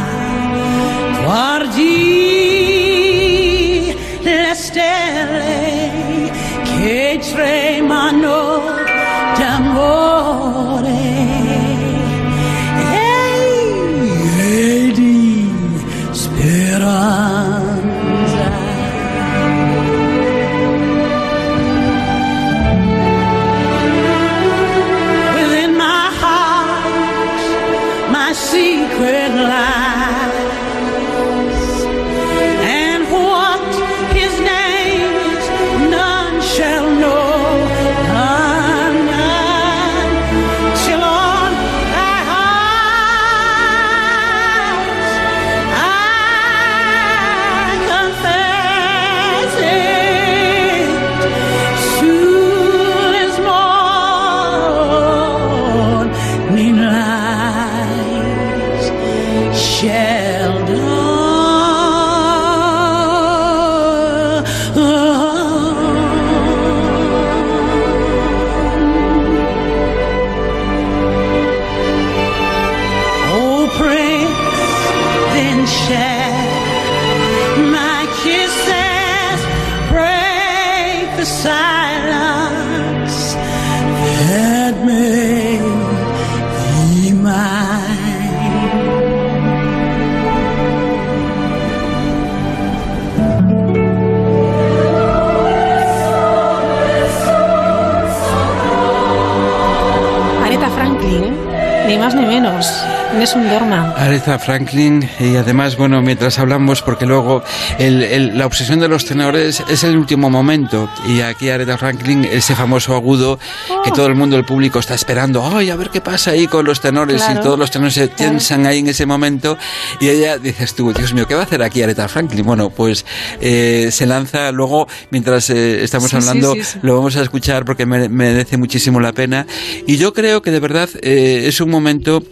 Es 103.20 103.34
un 103.34 103.48
dorma. 103.48 103.94
Aretha 103.96 104.38
Franklin 104.38 105.08
y 105.18 105.34
además, 105.34 105.76
bueno, 105.76 106.00
mientras 106.00 106.38
hablamos, 106.38 106.82
porque 106.82 107.04
luego 107.04 107.42
la 107.78 108.46
obsesión 108.46 108.78
de 108.78 108.86
los 108.86 109.04
tenores 109.06 109.60
es 109.68 109.82
el 109.82 109.96
último 109.96 110.30
momento 110.30 110.88
y 111.08 111.20
aquí 111.22 111.50
Aretha 111.50 111.76
Franklin, 111.76 112.24
ese 112.24 112.54
famoso 112.54 112.94
agudo 112.94 113.40
que 113.84 113.90
todo 113.92 114.06
el 114.06 114.14
mundo, 114.14 114.36
el 114.36 114.44
público 114.44 114.78
está 114.78 114.94
esperando, 114.94 115.44
ay, 115.46 115.70
a 115.70 115.76
ver 115.76 115.90
qué 115.90 116.00
pasa 116.00 116.32
ahí 116.32 116.46
con 116.46 116.64
los 116.64 116.80
tenores 116.80 117.22
Claro. 117.22 117.40
y 117.40 117.42
todos 117.42 117.58
los 117.58 117.70
tenores 117.70 117.94
se 117.94 118.08
tensan 118.08 118.66
ahí 118.66 118.78
en 118.80 118.88
ese 118.88 119.06
momento 119.06 119.56
y 120.00 120.08
ella 120.08 120.38
dices 120.38 120.74
tú, 120.74 120.92
Dios 120.92 121.12
mío, 121.14 121.26
¿qué 121.26 121.34
va 121.34 121.40
a 121.42 121.44
hacer 121.44 121.62
aquí 121.62 121.82
Aretha 121.82 122.08
Franklin? 122.08 122.44
Bueno, 122.44 122.70
pues 122.70 123.04
eh, 123.40 123.88
se 123.92 124.06
lanza 124.06 124.50
luego, 124.52 124.86
mientras 125.10 125.50
eh, 125.50 125.82
estamos 125.84 126.10
Sí, 126.10 126.16
hablando, 126.16 126.54
sí, 126.54 126.62
sí. 126.64 126.78
lo 126.82 126.96
vamos 126.96 127.16
a 127.16 127.22
escuchar 127.22 127.64
porque 127.64 127.86
mere- 127.86 128.08
merece 128.08 128.56
muchísimo 128.56 129.00
la 129.00 129.12
pena 129.12 129.46
y 129.86 129.96
yo 129.96 130.12
creo 130.12 130.42
que 130.42 130.50
de 130.50 130.60
verdad 130.60 130.88
eh, 131.02 131.44
es 131.46 131.60
un 131.60 131.70
momento 131.70 132.22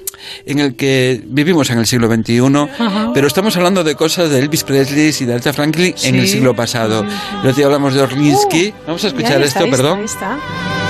en 0.47 0.59
el 0.59 0.75
que 0.77 1.23
vivimos 1.27 1.71
en 1.71 1.79
el 1.79 1.87
siglo 1.87 2.09
XXI, 2.13 2.41
Ajá. 2.79 3.11
pero 3.15 3.27
estamos 3.29 3.57
hablando 3.57 3.85
de 3.85 3.95
cosas 3.95 4.31
de 4.31 4.39
Elvis 4.41 4.65
Presley 4.65 5.15
y 5.21 5.25
de 5.25 5.33
Aretha 5.35 5.53
Franklin 5.53 5.95
en 6.03 6.15
el 6.17 6.27
siglo 6.27 6.57
pasado. 6.57 7.05
Día 7.57 7.65
hablamos 7.67 7.95
de 7.95 8.01
Orlinsky. 8.03 8.75
Vamos 8.87 9.05
a 9.05 9.09
escuchar 9.09 9.41
está, 9.43 9.61
esto, 9.61 9.65
está, 9.65 9.77
perdón. 9.77 10.05
está. 10.05 10.86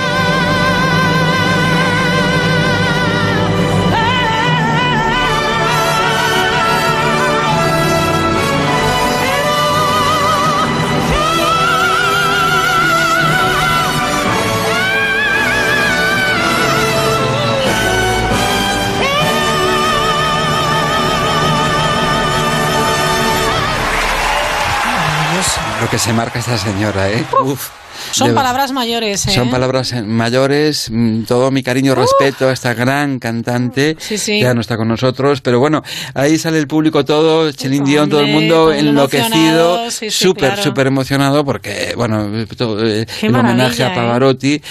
Que 25.89 25.97
se 25.99 26.13
marca 26.13 26.39
esta 26.39 26.57
señora, 26.57 27.09
¿eh? 27.09 27.25
Uf. 27.43 27.69
Son 28.11 28.29
De- 28.29 28.33
palabras 28.33 28.71
mayores, 28.71 29.27
¿eh? 29.27 29.31
Son 29.31 29.49
palabras 29.49 29.93
eh, 29.93 30.01
mayores, 30.01 30.89
mm, 30.91 31.23
todo 31.23 31.51
mi 31.51 31.63
cariño, 31.63 31.95
respeto 31.95 32.47
a 32.49 32.53
esta 32.53 32.73
gran 32.73 33.19
cantante 33.19 33.95
Sí, 33.99 34.17
sí. 34.17 34.33
que 34.33 34.41
ya 34.41 34.53
no 34.53 34.61
está 34.61 34.77
con 34.77 34.87
nosotros, 34.87 35.41
pero 35.41 35.59
bueno, 35.59 35.83
ahí 36.13 36.37
sale 36.37 36.59
el 36.59 36.67
público 36.67 37.05
todo, 37.05 37.51
Celine 37.53 37.85
Dion, 37.85 38.09
todo 38.09 38.21
el 38.21 38.31
mundo 38.31 38.71
enloquecido, 38.73 39.27
emocionado, 39.27 39.91
sí, 39.91 40.09
sí, 40.09 40.25
súper, 40.25 40.49
claro. 40.49 40.63
súper 40.63 40.87
emocionado 40.87 41.45
porque, 41.45 41.93
bueno, 41.95 42.29
todo, 42.57 42.85
eh, 42.85 43.05
el 43.21 43.35
homenaje 43.35 43.83
a 43.83 43.91
¿eh? 43.91 43.95
Pavarotti. 43.95 44.61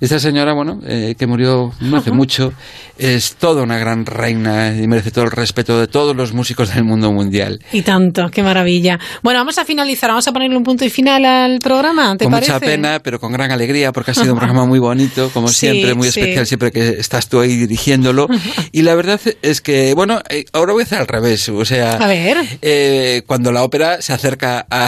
Esta 0.00 0.18
señora, 0.18 0.52
bueno, 0.52 0.80
eh, 0.86 1.14
que 1.18 1.26
murió 1.26 1.72
no 1.80 1.96
hace 1.96 2.10
mucho, 2.10 2.52
es 2.98 3.34
toda 3.36 3.62
una 3.62 3.78
gran 3.78 4.06
reina 4.06 4.74
y 4.76 4.86
merece 4.86 5.10
todo 5.10 5.24
el 5.24 5.30
respeto 5.30 5.78
de 5.80 5.86
todos 5.86 6.14
los 6.14 6.32
músicos 6.32 6.74
del 6.74 6.84
mundo 6.84 7.12
mundial. 7.12 7.60
Y 7.72 7.82
tanto, 7.82 8.30
qué 8.30 8.42
maravilla. 8.42 8.98
Bueno, 9.22 9.40
vamos 9.40 9.58
a 9.58 9.64
finalizar, 9.64 10.10
vamos 10.10 10.26
a 10.28 10.32
ponerle 10.32 10.56
un 10.56 10.64
punto 10.64 10.84
y 10.84 10.90
final 10.90 11.24
al 11.24 11.58
programa, 11.58 12.16
¿te 12.16 12.24
Con 12.24 12.32
parece? 12.32 12.52
mucha 12.52 12.60
pena, 12.64 12.81
pena, 12.82 13.00
pero 13.02 13.20
con 13.20 13.32
gran 13.32 13.50
alegría, 13.52 13.92
porque 13.92 14.10
ha 14.10 14.14
sido 14.14 14.32
un 14.32 14.38
programa 14.38 14.64
muy 14.66 14.78
bonito, 14.78 15.30
como 15.32 15.48
Sí, 15.52 15.54
siempre, 15.70 15.94
muy 15.94 16.10
sí. 16.10 16.20
especial, 16.20 16.46
siempre 16.46 16.72
que 16.72 16.88
estás 16.98 17.28
tú 17.28 17.40
ahí 17.40 17.56
dirigiéndolo. 17.56 18.28
Y 18.72 18.82
la 18.82 18.94
verdad 18.94 19.20
es 19.42 19.60
que, 19.60 19.92
bueno, 19.94 20.20
eh, 20.30 20.44
ahora 20.52 20.72
voy 20.72 20.82
a 20.82 20.86
hacer 20.86 20.98
al 20.98 21.06
revés. 21.06 21.48
O 21.50 21.64
sea, 21.64 21.92
A 21.94 22.06
ver. 22.06 22.38
eh, 22.62 23.22
cuando 23.26 23.52
la 23.52 23.62
ópera 23.64 24.00
se 24.00 24.12
acerca 24.12 24.66
a- 24.70 24.86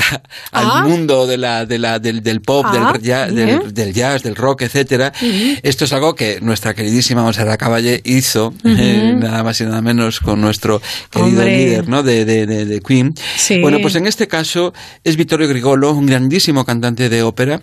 al 0.53 0.67
Ah. 0.71 0.85
mundo 0.87 1.27
de 1.27 1.37
la, 1.37 1.67
de 1.67 1.79
la, 1.79 1.99
del, 1.99 2.23
del 2.23 2.41
pop, 2.41 2.65
Ah, 2.67 2.93
del, 2.95 3.03
ya- 3.03 3.27
del, 3.27 3.75
del 3.75 3.93
jazz, 3.93 4.23
del 4.23 4.35
rock, 4.37 4.63
etcétera, 4.63 5.13
Ujú. 5.21 5.59
esto 5.63 5.85
es 5.85 5.93
algo 5.93 6.15
que 6.15 6.41
nuestra 6.41 6.75
queridísima 6.75 7.23
Monserrat 7.23 7.59
Caballé 7.61 8.01
hizo, 8.05 8.49
Ujú. 8.49 8.75
eh, 8.79 9.15
nada 9.19 9.43
más 9.45 9.61
y 9.61 9.65
nada 9.65 9.83
menos 9.83 10.21
con 10.21 10.41
nuestro 10.41 10.81
querido 11.11 11.41
Hombre. 11.43 11.57
líder 11.59 11.89
¿no? 11.89 12.03
de, 12.03 12.25
de, 12.25 12.47
de- 12.47 12.65
de 12.65 12.81
Queen. 12.81 13.15
Sí. 13.37 13.61
Bueno, 13.61 13.79
pues 13.83 13.95
en 13.97 14.07
este 14.07 14.27
caso 14.29 14.73
es 15.05 15.17
Vittorio 15.17 15.47
Grigolo, 15.49 15.93
un 15.93 16.07
grandísimo 16.07 16.65
cantante 16.65 17.09
de 17.11 17.23
ópera, 17.23 17.61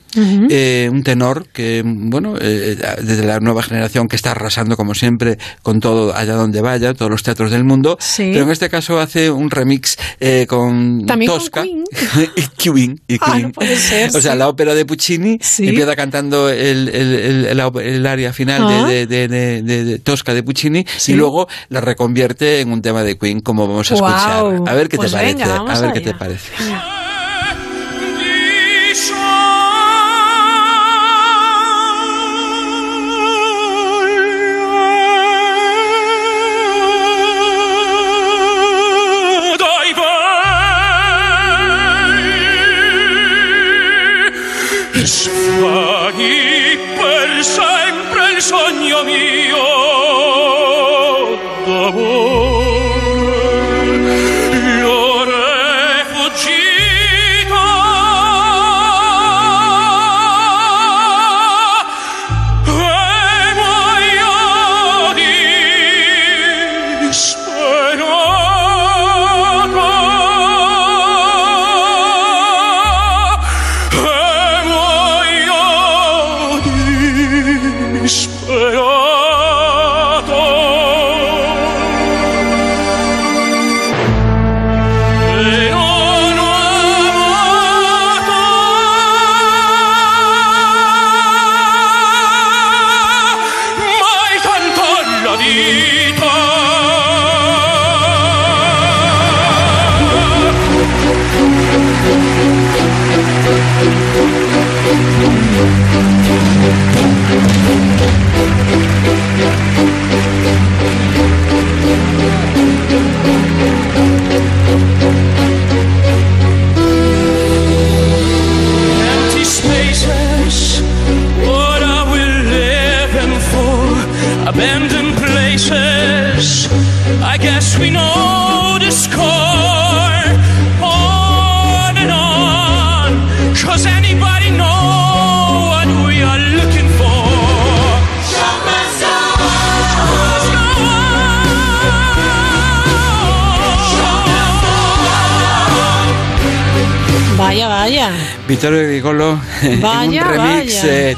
Eh, 0.49 0.89
un 0.91 1.03
tenor 1.03 1.47
que, 1.53 1.83
bueno, 1.85 2.35
eh, 2.39 2.77
desde 3.01 3.23
la 3.25 3.39
nueva 3.39 3.63
generación 3.63 4.07
que 4.07 4.15
está 4.15 4.31
arrasando 4.31 4.77
como 4.77 4.93
siempre 4.93 5.37
con 5.61 5.79
todo 5.79 6.15
allá 6.15 6.33
donde 6.35 6.61
vaya, 6.61 6.93
todos 6.93 7.09
los 7.11 7.23
teatros 7.23 7.51
del 7.51 7.63
mundo, 7.63 7.97
Sí. 7.99 8.29
pero 8.33 8.45
en 8.45 8.51
este 8.51 8.69
caso 8.69 8.99
hace 8.99 9.31
un 9.31 9.49
remix 9.49 9.97
eh, 10.19 10.45
con 10.47 11.05
También 11.05 11.31
con 11.31 11.39
Tosca 11.39 11.63
Queen. 11.63 11.83
y 12.35 12.47
Queen. 12.57 13.01
Y 13.07 13.17
Ah, 13.21 13.39
no 13.39 13.51
puede 13.51 13.75
ser, 13.77 14.09
o 14.15 14.21
sea, 14.21 14.33
sí. 14.33 14.37
la 14.37 14.47
ópera 14.47 14.73
de 14.73 14.85
Puccini 14.85 15.37
Sí. 15.41 15.67
empieza 15.67 15.95
cantando 15.95 16.49
el, 16.49 16.89
el, 16.89 17.45
el, 17.79 18.05
área 18.07 18.33
final 18.33 18.61
Ah. 18.67 18.87
de, 18.87 19.07
de, 19.07 19.27
de, 19.27 19.61
de- 19.63 19.83
de 19.85 19.99
Tosca 19.99 20.33
de 20.33 20.43
Puccini 20.43 20.85
y 21.07 21.13
luego 21.13 21.47
la 21.69 21.81
reconvierte 21.81 22.59
en 22.61 22.71
un 22.71 22.81
tema 22.81 23.03
de 23.03 23.17
Queen, 23.17 23.39
como 23.41 23.67
vamos 23.67 23.89
a 23.91 23.95
escuchar. 23.95 24.45
A 24.67 24.73
ver 24.73 24.89
qué 24.89 24.97
Pues 24.97 25.11
te 25.11 25.17
parece. 25.17 25.35
venga, 25.35 25.47
vamos 25.47 25.77
a 25.77 25.81
ver 25.81 25.93
qué 25.93 26.01
te 26.01 26.13
parece. 26.13 26.49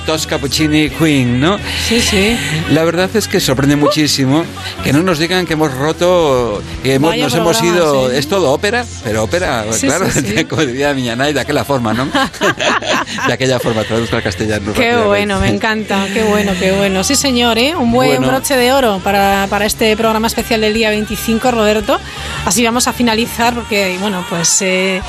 Remix 0.04 0.12
vaya. 0.12 0.12
eh, 0.12 0.14
Tosca 0.14 0.38
Puccini 0.38 0.90
Queen, 0.90 1.40
¿no? 1.40 1.58
Sí, 1.88 2.02
sí. 2.02 2.38
La 2.72 2.84
verdad 2.84 3.10
es 3.16 3.28
que 3.28 3.40
sorprende 3.40 3.76
muchísimo 3.76 4.44
que 4.84 4.94
no 4.94 5.02
nos 5.04 5.20
digan 5.20 5.46
que 5.46 5.54
hemos 5.54 5.74
roto, 5.74 6.62
que 6.84 6.96
hemos- 6.96 7.16
nos 7.18 7.34
hemos 7.36 7.62
ido. 7.64 8.10
sí. 8.10 8.18
Es 8.18 8.28
todo 8.28 8.52
ópera, 8.52 8.86
pero 9.04 9.24
ópera, 9.24 9.66
Sí, 9.72 9.88
claro, 9.88 10.08
sí, 10.12 10.46
como 10.50 10.66
diría 10.66 10.94
de 10.94 11.40
aquella 11.40 11.64
forma, 11.64 11.94
¿no? 11.94 12.06
de 13.28 13.34
aquella 13.34 13.60
forma, 13.60 13.84
traduzco 13.84 14.16
al 14.16 14.24
castellano. 14.24 14.74
Qué 14.74 14.96
bueno, 14.98 15.40
me 15.40 15.50
encanta, 15.50 16.06
qué 16.14 16.24
bueno, 16.24 16.52
qué 16.60 16.72
bueno. 16.74 17.04
Sí, 17.04 17.16
señor, 17.16 17.58
¿eh? 17.58 17.76
un 17.76 17.92
buen 17.92 18.18
Bueno. 18.18 18.28
broche 18.28 18.56
de 18.56 18.72
oro 18.74 19.00
para, 19.04 19.48
para 19.50 19.66
este 19.66 19.96
programa 19.98 20.28
especial 20.28 20.62
del 20.62 20.74
día 20.74 20.90
25, 20.90 21.52
Roberto. 21.52 22.00
Así 22.46 22.64
vamos 22.64 22.88
a 22.88 22.94
finalizar 22.94 23.54
porque, 23.54 23.98
bueno, 24.00 24.26
pues 24.30 24.62
eh, 24.62 25.02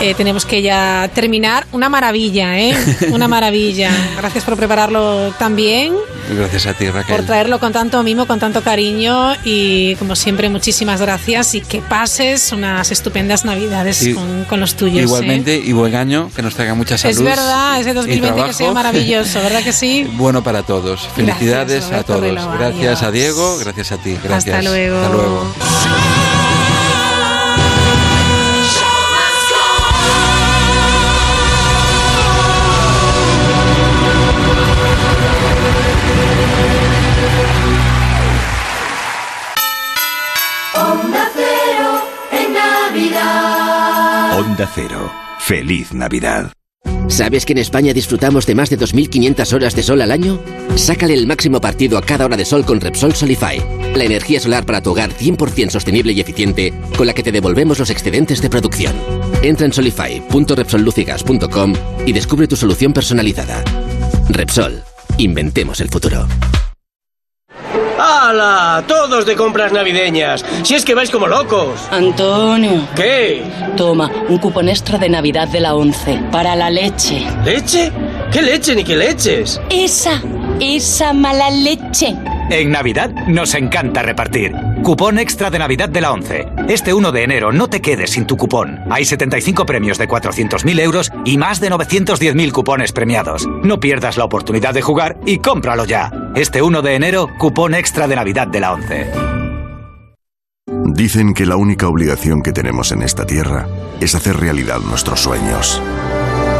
eh, 0.00 0.14
tenemos 0.14 0.44
que 0.46 0.62
ya 0.62 1.10
terminar. 1.14 1.66
Una 1.72 1.88
maravilla, 1.88 2.58
¿eh? 2.58 2.74
Una 3.12 3.28
maravilla. 3.28 3.90
Gracias 4.16 4.44
por 4.44 4.56
prepararlo 4.56 5.32
tan 5.38 5.56
bien, 5.56 5.94
Gracias 6.30 6.66
a 6.66 6.74
ti, 6.74 6.88
Raquel. 6.90 7.16
por 7.16 7.24
traerlo 7.26 7.58
con 7.58 7.72
tanto 7.72 8.02
mimo, 8.02 8.26
con 8.26 8.38
tanto 8.38 8.62
cariño 8.62 9.34
y, 9.44 9.94
como 9.96 10.14
siempre, 10.14 10.48
muchísimas 10.48 11.00
gracias 11.00 11.54
y 11.54 11.60
que 11.62 11.80
pases 11.80 12.52
unas 12.52 12.90
estupendas 12.90 13.44
navidades 13.44 14.02
Y- 14.02 14.14
con, 14.14 14.44
con 14.44 14.60
los 14.60 14.74
tuyos. 14.74 14.98
¿eh? 14.98 15.02
Igualmente, 15.02 15.56
y 15.56 15.72
buen 15.72 15.94
año, 15.94 16.30
que 16.36 16.42
nos 16.42 16.54
traiga 16.54 16.74
mucha 16.74 16.98
salud. 16.98 17.16
Es 17.16 17.22
verdad, 17.22 17.80
ese 17.80 17.90
y 17.90 17.94
2020 17.94 18.44
que 18.44 18.52
sea 18.52 18.72
maravilloso, 18.72 19.40
¿verdad 19.42 19.62
que 19.62 19.72
sí? 19.72 20.06
Bueno 20.18 20.42
para 20.42 20.62
todos. 20.62 21.08
Felicidades 21.16 21.90
a 21.92 22.02
todos. 22.02 22.20
Reloj. 22.20 22.58
Gracias 22.58 23.02
a. 23.02 23.10
Diego, 23.10 23.56
gracias 23.58 23.92
a 23.92 23.96
ti. 23.96 24.16
Gracias. 24.22 24.56
Hasta 24.58 24.62
luego. 24.70 24.96
Hasta 24.98 25.08
luego. 25.14 26.07
Cero. 44.66 45.10
Feliz 45.38 45.92
Navidad. 45.92 46.52
¿Sabes 47.08 47.46
que 47.46 47.52
en 47.52 47.58
España 47.58 47.92
disfrutamos 47.92 48.46
de 48.46 48.54
más 48.54 48.70
de 48.70 48.78
2.500 48.78 49.52
horas 49.52 49.74
de 49.74 49.82
sol 49.82 50.00
al 50.00 50.10
año? 50.10 50.40
Sácale 50.76 51.14
el 51.14 51.26
máximo 51.26 51.60
partido 51.60 51.98
a 51.98 52.02
cada 52.02 52.26
hora 52.26 52.36
de 52.36 52.44
sol 52.44 52.64
con 52.64 52.80
Repsol 52.80 53.14
Solify, 53.14 53.62
la 53.94 54.04
energía 54.04 54.40
solar 54.40 54.66
para 54.66 54.82
tu 54.82 54.90
hogar 54.90 55.10
100% 55.10 55.70
sostenible 55.70 56.12
y 56.12 56.20
eficiente 56.20 56.72
con 56.96 57.06
la 57.06 57.14
que 57.14 57.22
te 57.22 57.32
devolvemos 57.32 57.78
los 57.78 57.90
excedentes 57.90 58.42
de 58.42 58.50
producción. 58.50 58.94
Entra 59.42 59.66
en 59.66 59.72
solify.repsollucigas.com 59.72 61.74
y 62.06 62.12
descubre 62.12 62.46
tu 62.46 62.56
solución 62.56 62.92
personalizada. 62.92 63.62
Repsol, 64.28 64.82
inventemos 65.16 65.80
el 65.80 65.88
futuro. 65.88 66.26
¡Hala! 68.28 68.84
Todos 68.86 69.24
de 69.24 69.34
compras 69.36 69.72
navideñas. 69.72 70.44
Si 70.62 70.74
es 70.74 70.84
que 70.84 70.94
vais 70.94 71.08
como 71.08 71.26
locos. 71.26 71.80
Antonio. 71.90 72.86
¿Qué? 72.94 73.42
Toma, 73.74 74.10
un 74.28 74.36
cupón 74.36 74.68
extra 74.68 74.98
de 74.98 75.08
Navidad 75.08 75.48
de 75.48 75.60
la 75.60 75.74
11 75.74 76.24
para 76.30 76.54
la 76.54 76.68
leche. 76.68 77.26
¿Leche? 77.42 77.90
¿Qué 78.30 78.42
leche 78.42 78.74
ni 78.74 78.84
qué 78.84 78.96
leches? 78.96 79.58
Esa, 79.70 80.20
esa 80.60 81.14
mala 81.14 81.48
leche. 81.48 82.14
En 82.50 82.70
Navidad 82.70 83.10
nos 83.26 83.54
encanta 83.54 84.02
repartir. 84.02 84.54
Cupón 84.82 85.18
extra 85.18 85.50
de 85.50 85.58
Navidad 85.58 85.90
de 85.90 86.00
la 86.00 86.12
11. 86.12 86.46
Este 86.68 86.94
1 86.94 87.12
de 87.12 87.22
enero 87.22 87.52
no 87.52 87.68
te 87.68 87.82
quedes 87.82 88.12
sin 88.12 88.26
tu 88.26 88.38
cupón. 88.38 88.80
Hay 88.90 89.04
75 89.04 89.66
premios 89.66 89.98
de 89.98 90.08
400.000 90.08 90.80
euros 90.80 91.12
y 91.26 91.36
más 91.36 91.60
de 91.60 91.70
910.000 91.70 92.52
cupones 92.52 92.92
premiados. 92.92 93.46
No 93.62 93.80
pierdas 93.80 94.16
la 94.16 94.24
oportunidad 94.24 94.72
de 94.72 94.80
jugar 94.80 95.18
y 95.26 95.38
cómpralo 95.38 95.84
ya. 95.84 96.10
Este 96.34 96.62
1 96.62 96.80
de 96.80 96.94
enero, 96.94 97.28
cupón 97.36 97.74
extra 97.74 98.08
de 98.08 98.16
Navidad 98.16 98.46
de 98.48 98.60
la 98.60 98.72
11. 98.72 99.10
Dicen 100.94 101.34
que 101.34 101.44
la 101.44 101.56
única 101.56 101.86
obligación 101.86 102.42
que 102.42 102.52
tenemos 102.52 102.92
en 102.92 103.02
esta 103.02 103.26
tierra 103.26 103.68
es 104.00 104.14
hacer 104.14 104.36
realidad 104.38 104.78
nuestros 104.80 105.20
sueños. 105.20 105.82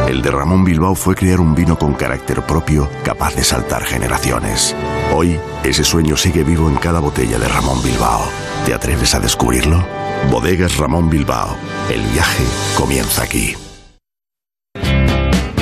El 0.07 0.23
de 0.23 0.31
Ramón 0.31 0.65
Bilbao 0.65 0.95
fue 0.95 1.15
crear 1.15 1.41
un 1.41 1.55
vino 1.55 1.79
con 1.79 1.95
carácter 1.95 2.43
propio 2.43 2.89
capaz 3.05 3.35
de 3.35 3.45
saltar 3.45 3.85
generaciones. 3.85 4.77
Hoy, 5.21 5.37
ese 5.65 5.83
sueño 5.83 6.17
sigue 6.17 6.45
vivo 6.45 6.69
en 6.69 6.77
cada 6.77 7.01
botella 7.01 7.41
de 7.41 7.49
Ramón 7.49 7.83
Bilbao. 7.83 8.31
¿Te 8.65 8.73
atreves 8.73 9.17
a 9.17 9.19
descubrirlo? 9.19 9.85
Bodegas 10.31 10.77
Ramón 10.77 11.11
Bilbao. 11.11 11.57
El 11.91 12.03
viaje 12.13 12.45
comienza 12.77 13.25
aquí. 13.25 13.57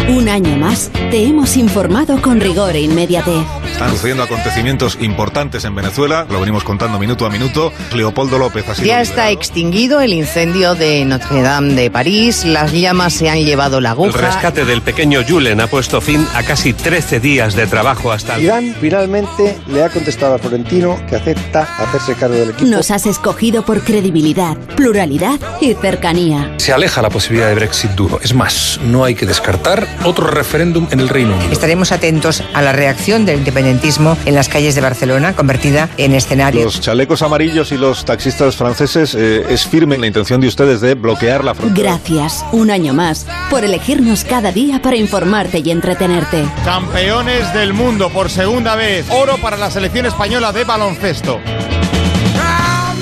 Un 0.09 0.29
año 0.29 0.57
más, 0.57 0.91
te 1.11 1.25
hemos 1.25 1.57
informado 1.57 2.23
con 2.23 2.41
rigor 2.41 2.77
e 2.77 2.81
inmediatez. 2.81 3.45
Están 3.73 3.91
sucediendo 3.91 4.23
acontecimientos 4.23 4.97
importantes 5.01 5.65
en 5.65 5.75
Venezuela, 5.75 6.27
lo 6.31 6.39
venimos 6.41 6.63
contando 6.65 6.99
minuto 6.99 7.27
a 7.27 7.31
minuto. 7.31 7.73
Leopoldo 7.93 8.39
López 8.39 8.69
ha 8.69 8.75
sido 8.75 8.87
Ya 8.87 9.01
está 9.03 9.31
extinguido 9.31 10.01
el 10.01 10.13
incendio 10.13 10.75
de 10.77 11.05
Notre 11.05 11.43
Dame 11.43 11.75
de 11.75 11.91
París, 11.91 12.45
las 12.45 12.73
llamas 12.73 13.15
se 13.15 13.29
han 13.29 13.45
llevado 13.45 13.81
la 13.81 13.91
El 13.91 13.95
aguja. 13.95 14.19
rescate 14.19 14.65
del 14.65 14.81
pequeño 14.81 15.21
Julen 15.29 15.61
ha 15.61 15.67
puesto 15.67 16.01
fin 16.01 16.25
a 16.35 16.43
casi 16.45 16.73
13 16.73 17.19
días 17.21 17.55
de 17.57 17.67
trabajo 17.67 18.13
hasta 18.13 18.37
el... 18.37 18.45
Irán 18.45 18.77
finalmente 18.81 19.59
le 19.67 19.83
ha 19.83 19.91
contestado 19.91 20.37
a 20.37 20.39
Florentino 20.39 20.99
que 21.09 21.17
acepta 21.17 21.63
hacerse 21.79 22.15
cargo 22.15 22.37
del 22.37 22.51
equipo. 22.51 22.71
Nos 22.71 22.91
has 22.93 23.07
escogido 23.07 23.65
por 23.65 23.83
credibilidad, 23.83 24.57
pluralidad 24.77 25.39
y 25.61 25.75
cercanía. 25.75 26.55
Se 26.59 26.73
aleja 26.73 27.03
la 27.03 27.11
posibilidad 27.11 27.49
de 27.49 27.57
Brexit 27.57 27.91
duro. 27.91 28.21
Es 28.23 28.33
más, 28.33 28.81
no 28.85 29.05
hay 29.05 29.15
que 29.15 29.27
descartar 29.27 29.87
otro 30.05 30.27
referéndum 30.27 30.87
en 30.91 31.01
el 31.01 31.09
Reino 31.09 31.35
Unido. 31.35 31.53
Estaremos 31.53 31.93
atentos 31.93 32.43
a 32.55 32.63
la 32.63 32.73
reacción 32.73 33.25
del 33.25 33.39
independentismo 33.39 34.17
en 34.25 34.35
las 34.35 34.49
calles 34.49 34.75
de 34.75 34.81
Barcelona, 34.81 35.35
convertida 35.35 35.89
en 35.97 36.15
escenario. 36.15 36.65
Los 36.65 36.81
chalecos 36.81 37.23
amarillos 37.23 37.73
y 37.73 37.77
los 37.77 38.05
taxistas 38.05 38.57
franceses 38.57 39.15
eh, 39.15 39.45
es 39.49 39.67
firme 39.67 39.99
la 39.99 40.07
intención 40.07 40.41
de 40.41 40.49
ustedes 40.49 40.81
de 40.81 40.95
bloquear 40.95 41.45
la 41.45 41.55
frontera. 41.55 41.93
Gracias, 41.93 42.45
un 42.53 42.71
año 42.71 42.95
más, 42.95 43.27
por 43.51 43.65
elegirnos 43.65 44.25
cada 44.25 44.53
día 44.53 44.81
para 44.83 44.97
informarte 44.97 45.63
y 45.65 45.71
entretenerte. 45.71 46.45
Campeones 46.65 47.53
del 47.55 47.73
mundo 47.73 48.11
por 48.11 48.31
segunda 48.31 48.75
vez. 48.75 49.07
Oro 49.11 49.37
para 49.39 49.57
la 49.57 49.71
selección 49.71 50.07
española 50.07 50.53
de 50.53 50.65
baloncesto. 50.65 51.41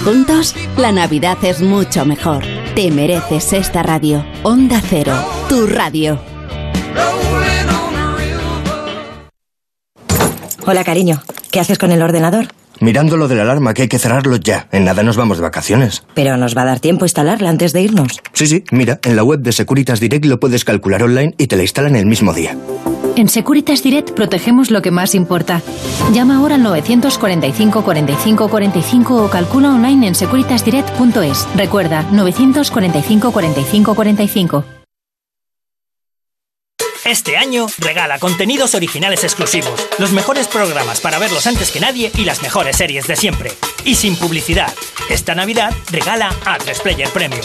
Juntos, 0.05 0.55
la 0.77 0.93
Navidad 0.93 1.39
es 1.43 1.63
mucho 1.63 2.05
mejor. 2.05 2.45
Te 2.75 2.91
mereces 2.91 3.55
esta 3.55 3.83
radio. 3.83 4.25
Onda 4.43 4.83
Cero, 4.87 5.15
tu 5.49 5.67
radio. 5.67 6.34
Hola, 10.67 10.83
cariño. 10.83 11.23
¿Qué 11.51 11.61
haces 11.61 11.79
con 11.79 11.93
el 11.93 12.03
ordenador? 12.03 12.47
Mirando 12.81 13.17
lo 13.17 13.29
de 13.29 13.35
la 13.35 13.43
alarma, 13.43 13.75
que 13.75 13.83
hay 13.83 13.89
que 13.89 13.99
cerrarlo 13.99 14.37
ya. 14.37 14.67
En 14.73 14.85
nada 14.85 15.03
nos 15.03 15.17
vamos 15.17 15.37
de 15.37 15.43
vacaciones. 15.43 16.05
Pero 16.15 16.37
nos 16.37 16.57
va 16.57 16.63
a 16.63 16.65
dar 16.65 16.81
tiempo 16.81 17.05
instalarla 17.05 17.51
antes 17.51 17.73
de 17.73 17.83
irnos. 17.83 18.21
Sí, 18.33 18.47
sí, 18.47 18.65
mira, 18.73 18.99
en 19.05 19.15
la 19.15 19.25
web 19.25 19.41
de 19.41 19.53
Securitas 19.53 20.01
Direct 20.01 20.25
lo 20.25 20.41
puedes 20.41 20.65
calcular 20.65 21.03
online 21.03 21.35
y 21.39 21.47
te 21.47 21.57
la 21.57 21.63
instalan 21.63 21.97
el 21.97 22.07
mismo 22.07 22.33
día. 22.33 22.57
En 23.17 23.29
Securitas 23.29 23.83
Direct 23.83 24.11
protegemos 24.13 24.71
lo 24.71 24.83
que 24.83 24.91
más 24.91 25.15
importa. 25.15 25.63
Llama 26.13 26.39
ahora 26.39 26.57
al 26.57 26.63
945 26.63 27.85
45 27.85 28.49
45 28.49 29.25
o 29.25 29.31
calcula 29.31 29.69
online 29.71 30.09
en 30.09 30.15
securitasdirect.es. 30.15 31.47
Recuerda, 31.57 32.03
945 32.11 33.33
45 33.33 33.95
45. 33.95 34.84
Este 37.05 37.37
año 37.37 37.67
regala 37.79 38.19
contenidos 38.19 38.75
originales 38.75 39.25
exclusivos, 39.25 39.89
los 39.99 40.13
mejores 40.13 40.49
programas 40.49 41.03
para 41.03 41.19
verlos 41.19 41.47
antes 41.47 41.71
que 41.71 41.79
nadie 41.79 42.11
y 42.17 42.25
las 42.25 42.41
mejores 42.43 42.77
series 42.77 43.07
de 43.07 43.15
siempre. 43.15 43.51
Y 43.85 43.97
sin 43.97 44.17
publicidad. 44.17 44.73
Esta 45.11 45.35
Navidad 45.35 45.75
regala 45.93 46.35
a 46.47 46.57
Player 46.83 47.11
Premium. 47.11 47.43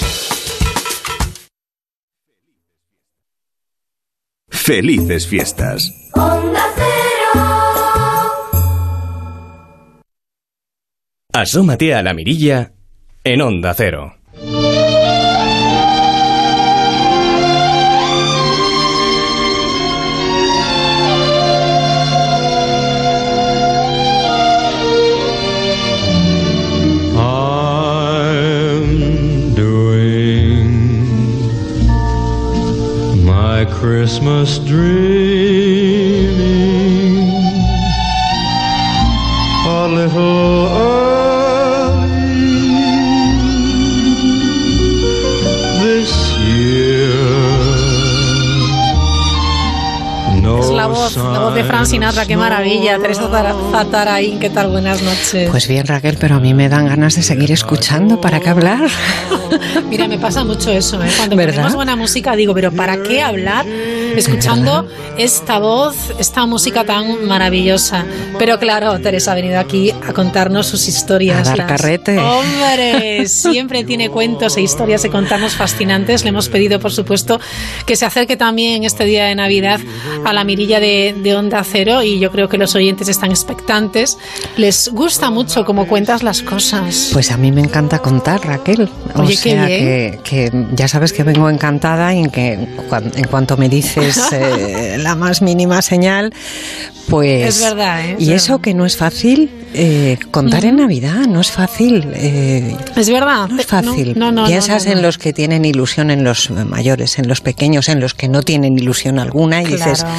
Felices 4.47 5.27
fiestas. 5.27 5.91
Asómate 11.33 11.93
a 11.93 12.01
la 12.01 12.13
mirilla 12.13 12.71
en 13.25 13.41
Onda 13.41 13.73
Cero. 13.73 14.18
Christmas 33.89 34.59
dreaming 34.59 35.58
voz, 51.15 51.33
la 51.33 51.39
voz 51.39 51.55
de 51.55 51.63
Fran 51.63 51.85
Sinatra, 51.85 52.25
qué 52.25 52.37
maravilla. 52.37 52.99
Teresa 52.99 53.29
Zatarain, 53.71 54.39
¿qué 54.39 54.49
tal? 54.49 54.69
Buenas 54.69 55.01
noches. 55.01 55.49
Pues 55.49 55.67
bien, 55.67 55.85
Raquel, 55.85 56.17
pero 56.19 56.35
a 56.35 56.39
mí 56.39 56.53
me 56.53 56.69
dan 56.69 56.87
ganas 56.87 57.15
de 57.15 57.23
seguir 57.23 57.51
escuchando. 57.51 58.21
¿Para 58.21 58.39
qué 58.39 58.49
hablar? 58.49 58.89
Mira, 59.89 60.07
me 60.07 60.19
pasa 60.19 60.43
mucho 60.43 60.71
eso, 60.71 61.01
¿eh? 61.03 61.09
Cuando 61.17 61.35
¿Verdad? 61.35 61.55
ponemos 61.55 61.75
buena 61.75 61.95
música, 61.95 62.35
digo, 62.35 62.53
pero 62.53 62.71
¿para 62.71 63.01
qué 63.03 63.21
hablar 63.21 63.65
escuchando 64.15 64.87
esta 65.17 65.59
voz, 65.59 65.95
esta 66.19 66.45
música 66.45 66.83
tan 66.83 67.25
maravillosa? 67.27 68.05
Pero 68.37 68.59
claro, 68.59 68.99
Teresa 68.99 69.31
ha 69.31 69.35
venido 69.35 69.59
aquí 69.59 69.91
a 69.91 70.13
contarnos 70.13 70.67
sus 70.67 70.87
historias. 70.87 71.47
A 71.47 71.55
dar 71.55 71.67
carrete. 71.67 72.17
¡Hombre! 72.17 73.27
Siempre 73.27 73.83
tiene 73.83 74.09
cuentos 74.09 74.57
e 74.57 74.61
historias 74.61 75.03
de 75.03 75.09
contarnos 75.09 75.55
fascinantes. 75.55 76.23
Le 76.23 76.29
hemos 76.29 76.49
pedido, 76.49 76.79
por 76.79 76.91
supuesto, 76.91 77.39
que 77.85 77.95
se 77.95 78.05
acerque 78.05 78.37
también 78.37 78.83
este 78.83 79.05
día 79.05 79.25
de 79.25 79.35
Navidad 79.35 79.79
a 80.25 80.33
la 80.33 80.43
mirilla 80.43 80.79
de, 80.79 81.15
de 81.17 81.35
Onda 81.35 81.63
Cero 81.63 82.03
y 82.03 82.19
yo 82.19 82.31
creo 82.31 82.49
que 82.49 82.57
los 82.57 82.75
oyentes 82.75 83.07
están 83.07 83.31
expectantes. 83.31 84.17
Les 84.57 84.89
gusta 84.89 85.29
mucho 85.29 85.65
cómo 85.65 85.87
cuentas 85.87 86.23
las 86.23 86.41
cosas. 86.41 87.09
Pues 87.13 87.31
a 87.31 87.37
mí 87.37 87.51
me 87.51 87.61
encanta 87.61 87.99
contar, 87.99 88.45
Raquel. 88.45 88.89
O 89.15 89.21
Oye, 89.21 89.31
qué 89.31 89.37
sea 89.37 89.65
bien. 89.65 89.79
que, 89.79 90.19
que 90.23 90.65
ya 90.73 90.87
sabes 90.87 91.13
que 91.13 91.23
vengo 91.23 91.49
encantada 91.49 92.13
y 92.13 92.19
en 92.19 92.29
que 92.29 92.53
en 92.53 93.27
cuanto 93.29 93.57
me 93.57 93.69
dices 94.01 94.27
eh, 94.31 94.97
la 94.99 95.15
más 95.15 95.41
mínima 95.41 95.81
señal, 95.81 96.33
pues... 97.09 97.55
Es 97.57 97.61
verdad, 97.63 98.05
¿eh? 98.05 98.15
Es 98.19 98.27
Y 98.27 98.33
eso 98.33 98.59
que 98.59 98.73
no 98.73 98.85
es 98.85 98.95
fácil, 98.97 99.49
eh, 99.73 100.17
contar 100.31 100.65
en 100.65 100.77
Navidad 100.77 101.25
no 101.27 101.41
es 101.41 101.51
fácil. 101.51 102.11
Es 102.13 103.09
verdad. 103.09 103.47
no 103.49 103.59
es 103.59 103.65
fácil. 103.67 104.13
No, 104.17 104.31
no, 104.31 104.41
no, 104.43 104.47
Piensas 104.47 104.85
en 104.85 105.01
los 105.01 105.17
que 105.17 105.33
tienen 105.33 105.65
ilusión, 105.65 106.11
en 106.11 106.23
los 106.23 106.49
mayores, 106.51 107.19
en 107.19 107.27
los 107.27 107.41
pequeños, 107.41 107.89
en 107.89 107.99
los 107.99 108.13
que 108.13 108.27
no 108.27 108.41
tienen 108.43 108.77
ilusión 108.77 109.19
alguna 109.19 109.61
y 109.61 109.65
dices, 109.65 109.99
Claro. 110.03 110.15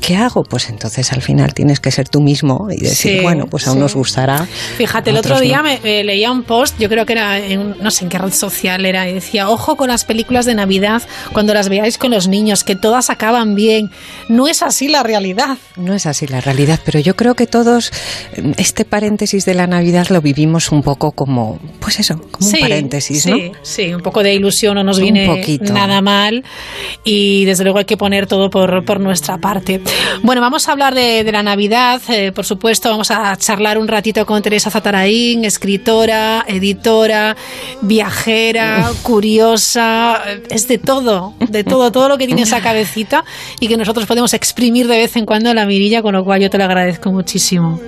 ¿qué 0.00 0.16
hago? 0.16 0.44
Pues 0.44 0.68
entonces 0.68 1.12
al 1.12 1.22
final 1.22 1.54
tienes 1.54 1.80
que 1.80 1.90
ser 1.90 2.08
tú 2.08 2.20
mismo 2.20 2.68
y 2.70 2.80
decir, 2.80 3.18
Sí, 3.18 3.20
bueno, 3.20 3.46
pues 3.46 3.66
a 3.66 3.72
sí. 3.72 3.76
unos 3.76 3.94
gustará. 3.94 4.46
Fíjate, 4.76 5.10
el 5.10 5.16
otro 5.16 5.40
día 5.40 5.62
me, 5.62 5.80
me 5.82 6.04
leía 6.04 6.30
un 6.30 6.42
post, 6.42 6.78
yo 6.78 6.88
creo 6.88 7.06
que 7.06 7.12
era 7.14 7.38
en, 7.38 7.76
no 7.80 7.90
sé 7.90 8.04
en 8.04 8.10
qué 8.10 8.18
red 8.18 8.32
social 8.32 8.84
era, 8.86 9.08
y 9.08 9.14
decía, 9.14 9.48
ojo 9.48 9.76
con 9.76 9.88
las 9.88 10.04
películas 10.04 10.46
de 10.46 10.54
Navidad 10.54 11.02
cuando 11.32 11.54
las 11.54 11.68
veáis 11.68 11.98
con 11.98 12.10
los 12.10 12.28
niños, 12.28 12.64
que 12.64 12.76
todas 12.76 13.10
acaban 13.14 13.54
bien. 13.54 13.90
No 14.28 14.46
es 14.46 14.62
así 14.62 14.88
la 14.88 15.02
realidad. 15.02 15.56
No 15.76 15.94
es 15.94 16.06
así 16.06 16.26
la 16.26 16.40
realidad, 16.40 16.78
pero 16.84 17.00
yo 17.00 17.16
creo 17.16 17.34
que 17.34 17.46
todos 17.46 17.90
este 18.56 18.84
paréntesis 18.84 19.44
de 19.44 19.54
la 19.54 19.66
Navidad 19.66 20.06
lo 20.10 20.20
vivimos 20.20 20.70
un 20.70 20.82
poco 20.82 21.12
como, 21.12 21.58
pues 21.80 21.98
eso, 22.00 22.20
como 22.30 22.48
Sí, 22.48 22.56
un 22.56 22.60
paréntesis, 22.62 23.22
sí, 23.22 23.30
¿no? 23.30 23.36
sí, 23.62 23.94
un 23.94 24.02
poco 24.02 24.22
de 24.22 24.34
ilusión 24.34 24.74
no 24.74 24.84
nos 24.84 24.98
Un 24.98 25.02
viene 25.04 25.26
poquito. 25.26 25.72
nada 25.72 26.00
mal 26.00 26.44
y 27.04 27.44
desde 27.44 27.64
luego 27.64 27.78
hay 27.78 27.84
que 27.86 27.96
poner 27.96 28.26
todo 28.26 28.50
por, 28.50 28.84
por 28.84 29.00
nuestra 29.00 29.38
parte. 29.38 29.80
Bueno, 30.22 30.40
vamos 30.40 30.68
a 30.68 30.72
hablar 30.72 30.94
de, 30.94 31.24
de 31.24 31.32
la 31.32 31.42
Navidad, 31.42 32.00
eh, 32.08 32.32
por 32.32 32.44
supuesto, 32.44 32.90
vamos 32.90 33.10
a 33.10 33.36
charlar 33.36 33.78
un 33.78 33.88
ratito 33.88 34.24
con 34.26 34.42
Teresa 34.42 34.70
Zatarain, 34.70 35.44
escritora, 35.44 36.44
editora, 36.48 37.36
viajera, 37.82 38.90
curiosa, 39.02 40.22
eh, 40.26 40.42
es 40.50 40.68
de 40.68 40.78
todo, 40.78 41.34
de 41.48 41.64
todo, 41.64 41.92
todo 41.92 42.08
lo 42.08 42.18
que 42.18 42.26
tiene 42.26 42.42
esa 42.42 42.60
cabecita 42.60 43.03
y 43.60 43.68
que 43.68 43.76
nosotros 43.76 44.06
podemos 44.06 44.34
exprimir 44.34 44.86
de 44.86 44.98
vez 44.98 45.16
en 45.16 45.26
cuando 45.26 45.50
en 45.50 45.56
la 45.56 45.66
mirilla, 45.66 46.02
con 46.02 46.14
lo 46.14 46.24
cual 46.24 46.40
yo 46.40 46.50
te 46.50 46.58
lo 46.58 46.64
agradezco 46.64 47.12
muchísimo. 47.12 47.80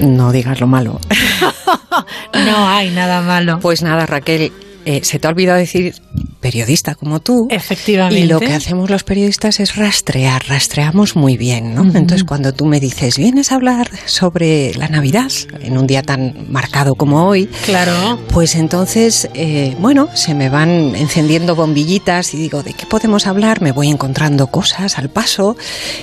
No 0.00 0.30
digas 0.30 0.60
lo 0.60 0.66
malo. 0.66 1.00
no 2.34 2.68
hay 2.68 2.90
nada 2.90 3.20
malo. 3.22 3.58
Pues 3.60 3.82
nada, 3.82 4.06
Raquel, 4.06 4.52
eh, 4.88 5.00
se 5.04 5.18
te 5.18 5.26
ha 5.26 5.30
olvidado 5.30 5.58
decir 5.58 5.94
periodista 6.40 6.94
como 6.94 7.20
tú. 7.20 7.46
Efectivamente. 7.50 8.20
Y 8.20 8.26
lo 8.26 8.40
que 8.40 8.54
hacemos 8.54 8.88
los 8.88 9.04
periodistas 9.04 9.60
es 9.60 9.76
rastrear, 9.76 10.42
rastreamos 10.48 11.14
muy 11.14 11.36
bien, 11.36 11.74
¿no? 11.74 11.82
Entonces 11.82 12.24
cuando 12.24 12.54
tú 12.54 12.64
me 12.64 12.80
dices, 12.80 13.18
vienes 13.18 13.52
a 13.52 13.56
hablar 13.56 13.90
sobre 14.06 14.72
la 14.76 14.88
Navidad 14.88 15.30
en 15.60 15.76
un 15.76 15.86
día 15.86 16.02
tan 16.02 16.50
marcado 16.50 16.94
como 16.94 17.26
hoy, 17.28 17.50
Claro. 17.66 18.18
pues 18.32 18.54
entonces, 18.54 19.28
eh, 19.34 19.76
bueno, 19.78 20.08
se 20.14 20.32
me 20.34 20.48
van 20.48 20.94
encendiendo 20.94 21.54
bombillitas 21.54 22.32
y 22.32 22.38
digo, 22.38 22.62
¿de 22.62 22.72
qué 22.72 22.86
podemos 22.86 23.26
hablar? 23.26 23.60
Me 23.60 23.72
voy 23.72 23.88
encontrando 23.88 24.46
cosas 24.46 24.96
al 24.96 25.10
paso 25.10 25.54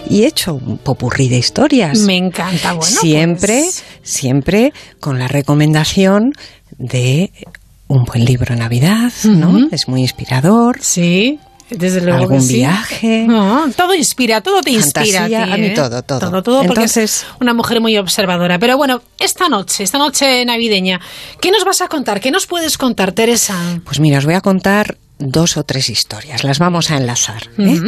y 0.08 0.24
he 0.24 0.28
hecho 0.28 0.54
un 0.54 0.78
popurrí 0.78 1.28
de 1.28 1.38
historias. 1.38 1.98
Me 2.02 2.18
encanta. 2.18 2.74
Bueno, 2.74 2.96
siempre, 3.02 3.62
pues, 3.64 3.84
siempre 4.04 4.74
con 5.00 5.18
la 5.18 5.28
recomendación 5.28 6.34
de 6.78 7.32
un 7.88 8.04
buen 8.04 8.26
libro 8.26 8.56
Navidad, 8.56 9.12
¿no? 9.24 9.68
Es 9.72 9.88
muy 9.88 10.02
inspirador. 10.02 10.80
Sí. 10.82 11.40
Desde 11.70 12.00
luego 12.02 12.20
Algún 12.20 12.38
que 12.42 12.44
sí. 12.46 12.54
viaje. 12.58 13.28
Ah, 13.30 13.66
todo 13.76 13.96
inspira, 13.96 14.42
todo 14.42 14.62
te 14.62 14.70
inspira. 14.72 15.24
A, 15.26 15.28
ti, 15.28 15.34
a 15.34 15.46
mí 15.58 15.66
¿eh? 15.68 15.74
todo, 15.76 16.04
todo. 16.04 16.20
Todo, 16.20 16.44
todo, 16.44 16.58
porque 16.60 16.82
Entonces- 16.82 17.22
es 17.22 17.26
una 17.42 17.56
mujer 17.56 17.82
muy 17.82 17.98
observadora. 17.98 18.60
Pero 18.60 18.78
bueno, 18.78 19.02
esta 19.20 19.50
noche, 19.50 19.84
esta 19.84 19.98
noche 19.98 20.46
navideña, 20.46 21.02
¿qué 21.42 21.50
nos 21.50 21.66
vas 21.66 21.82
a 21.82 21.88
contar? 21.88 22.20
¿Qué 22.22 22.30
nos 22.30 22.46
puedes 22.46 22.78
contar, 22.78 23.14
Teresa? 23.14 23.56
Pues 23.84 24.00
mira, 24.00 24.20
os 24.20 24.26
voy 24.26 24.36
a 24.36 24.42
contar 24.42 24.98
dos 25.18 25.58
o 25.58 25.64
tres 25.64 25.90
historias. 25.90 26.44
Las 26.44 26.60
vamos 26.60 26.92
a 26.92 26.98
enlazar. 26.98 27.50
¿eh? 27.58 27.82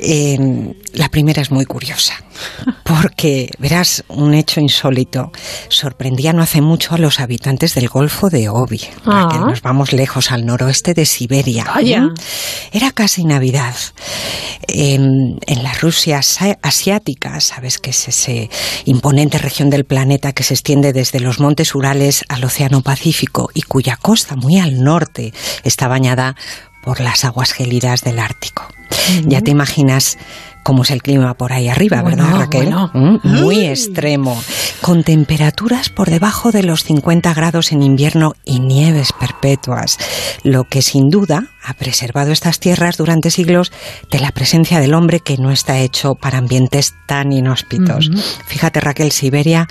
Eh, 0.00 0.74
la 0.92 1.08
primera 1.08 1.40
es 1.42 1.50
muy 1.50 1.64
curiosa, 1.64 2.14
porque 2.84 3.50
verás 3.58 4.04
un 4.08 4.34
hecho 4.34 4.60
insólito. 4.60 5.32
Sorprendía 5.68 6.32
no 6.32 6.42
hace 6.42 6.60
mucho 6.60 6.94
a 6.94 6.98
los 6.98 7.20
habitantes 7.20 7.74
del 7.74 7.88
Golfo 7.88 8.30
de 8.30 8.48
Obi, 8.48 8.80
Ah. 9.06 9.28
que 9.30 9.38
nos 9.38 9.62
vamos 9.62 9.92
lejos 9.92 10.30
al 10.30 10.44
noroeste 10.46 10.94
de 10.94 11.06
Siberia. 11.06 11.64
¿Mm? 11.64 12.14
Era 12.72 12.90
casi 12.92 13.24
Navidad. 13.24 13.74
En, 14.66 15.38
en 15.46 15.62
la 15.62 15.72
Rusia 15.74 16.18
asi- 16.18 16.54
asiática, 16.62 17.40
sabes 17.40 17.78
que 17.78 17.90
es 17.90 18.08
ese 18.08 18.50
imponente 18.86 19.38
región 19.38 19.68
del 19.70 19.84
planeta 19.84 20.32
que 20.32 20.42
se 20.42 20.54
extiende 20.54 20.92
desde 20.92 21.20
los 21.20 21.38
montes 21.38 21.74
Urales 21.74 22.24
al 22.28 22.44
Océano 22.44 22.82
Pacífico 22.82 23.50
y 23.54 23.62
cuya 23.62 23.96
costa 24.00 24.36
muy 24.36 24.58
al 24.58 24.82
norte 24.82 25.32
está 25.64 25.86
bañada 25.88 26.34
por 26.84 27.00
las 27.00 27.24
aguas 27.24 27.52
gélidas 27.52 28.02
del 28.02 28.18
Ártico. 28.18 28.68
Ya 29.26 29.40
te 29.40 29.50
imaginas 29.50 30.18
cómo 30.62 30.82
es 30.82 30.90
el 30.90 31.02
clima 31.02 31.34
por 31.34 31.52
ahí 31.52 31.68
arriba, 31.68 32.02
¿verdad, 32.02 32.38
Raquel? 32.38 32.66
bueno. 32.66 32.90
¿Mm? 32.94 33.18
Muy 33.22 33.66
extremo, 33.66 34.40
con 34.80 35.02
temperaturas 35.04 35.88
por 35.88 36.10
debajo 36.10 36.52
de 36.52 36.62
los 36.62 36.84
50 36.84 37.32
grados 37.34 37.72
en 37.72 37.82
invierno 37.82 38.34
y 38.44 38.60
nieves 38.60 39.12
perpetuas, 39.12 39.98
lo 40.42 40.64
que 40.64 40.82
sin 40.82 41.10
duda 41.10 41.53
ha 41.64 41.74
preservado 41.74 42.32
estas 42.32 42.60
tierras 42.60 42.96
durante 42.96 43.30
siglos 43.30 43.72
de 44.10 44.20
la 44.20 44.30
presencia 44.30 44.80
del 44.80 44.94
hombre 44.94 45.20
que 45.20 45.38
no 45.38 45.50
está 45.50 45.78
hecho 45.78 46.14
para 46.14 46.38
ambientes 46.38 46.94
tan 47.06 47.32
inhóspitos. 47.32 48.10
Fíjate, 48.46 48.80
Raquel, 48.80 49.12
Siberia 49.12 49.68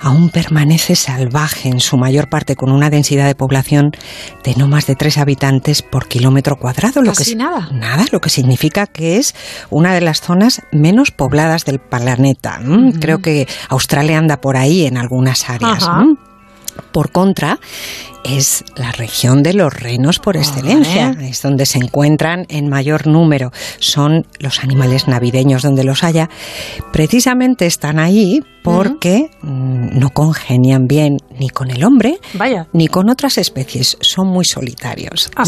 aún 0.00 0.30
permanece 0.30 0.96
salvaje 0.96 1.68
en 1.68 1.80
su 1.80 1.96
mayor 1.96 2.28
parte 2.28 2.56
con 2.56 2.70
una 2.70 2.90
densidad 2.90 3.26
de 3.26 3.34
población 3.34 3.92
de 4.44 4.54
no 4.56 4.66
más 4.66 4.86
de 4.86 4.96
tres 4.96 5.18
habitantes 5.18 5.82
por 5.82 6.08
kilómetro 6.08 6.56
cuadrado, 6.56 7.02
lo 7.02 7.12
que 7.12 7.18
Casi 7.18 7.34
nada. 7.34 7.68
Nada, 7.72 8.04
lo 8.12 8.20
que 8.20 8.30
significa 8.30 8.86
que 8.86 9.16
es 9.16 9.34
una 9.70 9.94
de 9.94 10.00
las 10.00 10.20
zonas 10.20 10.62
menos 10.72 11.10
pobladas 11.10 11.64
del 11.64 11.78
planeta. 11.78 12.60
¿m? 12.62 12.92
Creo 13.00 13.20
que 13.20 13.46
Australia 13.68 14.18
anda 14.18 14.40
por 14.40 14.56
ahí 14.56 14.86
en 14.86 14.96
algunas 14.96 15.48
áreas. 15.48 15.88
Por 16.92 17.10
contra, 17.10 17.58
es 18.24 18.64
la 18.76 18.92
región 18.92 19.42
de 19.42 19.54
los 19.54 19.72
renos 19.72 20.18
por 20.18 20.36
excelencia. 20.36 21.16
Es 21.20 21.42
donde 21.42 21.66
se 21.66 21.78
encuentran 21.78 22.46
en 22.48 22.68
mayor 22.68 23.06
número. 23.06 23.52
Son 23.78 24.26
los 24.38 24.62
animales 24.62 25.06
navideños 25.08 25.62
donde 25.62 25.84
los 25.84 26.02
haya. 26.02 26.28
Precisamente 26.92 27.66
están 27.66 27.98
ahí 27.98 28.42
porque 28.62 29.30
mm, 29.42 29.98
no 29.98 30.10
congenian 30.10 30.88
bien 30.88 31.18
ni 31.38 31.50
con 31.50 31.70
el 31.70 31.84
hombre 31.84 32.18
Vaya. 32.34 32.66
ni 32.72 32.88
con 32.88 33.10
otras 33.10 33.38
especies. 33.38 33.96
Son 34.00 34.26
muy 34.26 34.44
solitarios. 34.44 35.30
¿Ah. 35.36 35.44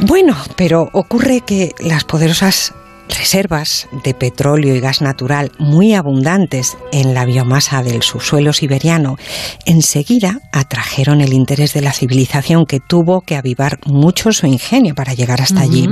Bueno, 0.00 0.36
pero 0.56 0.90
ocurre 0.92 1.40
que 1.40 1.74
las 1.80 2.04
poderosas 2.04 2.74
reservas 3.08 3.88
de 4.04 4.14
petróleo 4.14 4.74
y 4.74 4.80
gas 4.80 5.00
natural 5.00 5.52
muy 5.58 5.94
abundantes 5.94 6.76
en 6.92 7.14
la 7.14 7.24
biomasa 7.24 7.82
del 7.82 8.02
subsuelo 8.02 8.52
siberiano 8.52 9.16
enseguida 9.64 10.40
atrajeron 10.52 11.20
el 11.20 11.32
interés 11.32 11.72
de 11.74 11.82
la 11.82 11.92
civilización 11.92 12.66
que 12.66 12.80
tuvo 12.80 13.20
que 13.20 13.36
avivar 13.36 13.78
mucho 13.84 14.32
su 14.32 14.46
ingenio 14.46 14.94
para 14.94 15.14
llegar 15.14 15.40
hasta 15.40 15.60
allí. 15.60 15.88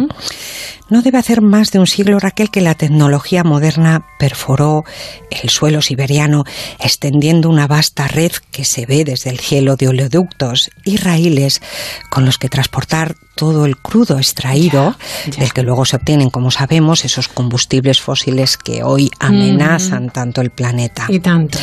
No 0.90 1.00
debe 1.00 1.18
hacer 1.18 1.40
más 1.40 1.70
de 1.70 1.78
un 1.78 1.86
siglo, 1.86 2.18
Raquel, 2.18 2.50
que 2.50 2.60
la 2.60 2.74
tecnología 2.74 3.42
moderna 3.42 4.04
perforó 4.18 4.84
el 5.30 5.48
suelo 5.48 5.80
siberiano, 5.80 6.44
extendiendo 6.78 7.48
una 7.48 7.66
vasta 7.66 8.06
red 8.06 8.32
que 8.50 8.64
se 8.64 8.84
ve 8.84 9.04
desde 9.04 9.30
el 9.30 9.38
cielo 9.38 9.76
de 9.76 9.88
oleoductos 9.88 10.70
y 10.84 10.98
raíles 10.98 11.62
con 12.10 12.26
los 12.26 12.36
que 12.36 12.50
transportar 12.50 13.14
todo 13.34 13.64
el 13.64 13.78
crudo 13.78 14.18
extraído, 14.18 14.94
del 15.38 15.52
que 15.54 15.62
luego 15.62 15.86
se 15.86 15.96
obtienen, 15.96 16.28
como 16.28 16.50
sabemos, 16.50 17.04
esos 17.06 17.28
combustibles 17.28 18.00
fósiles 18.00 18.58
que 18.58 18.82
hoy 18.82 19.10
amenazan 19.18 20.10
tanto 20.10 20.42
el 20.42 20.50
planeta. 20.50 21.06
Y 21.08 21.20
tanto. 21.20 21.58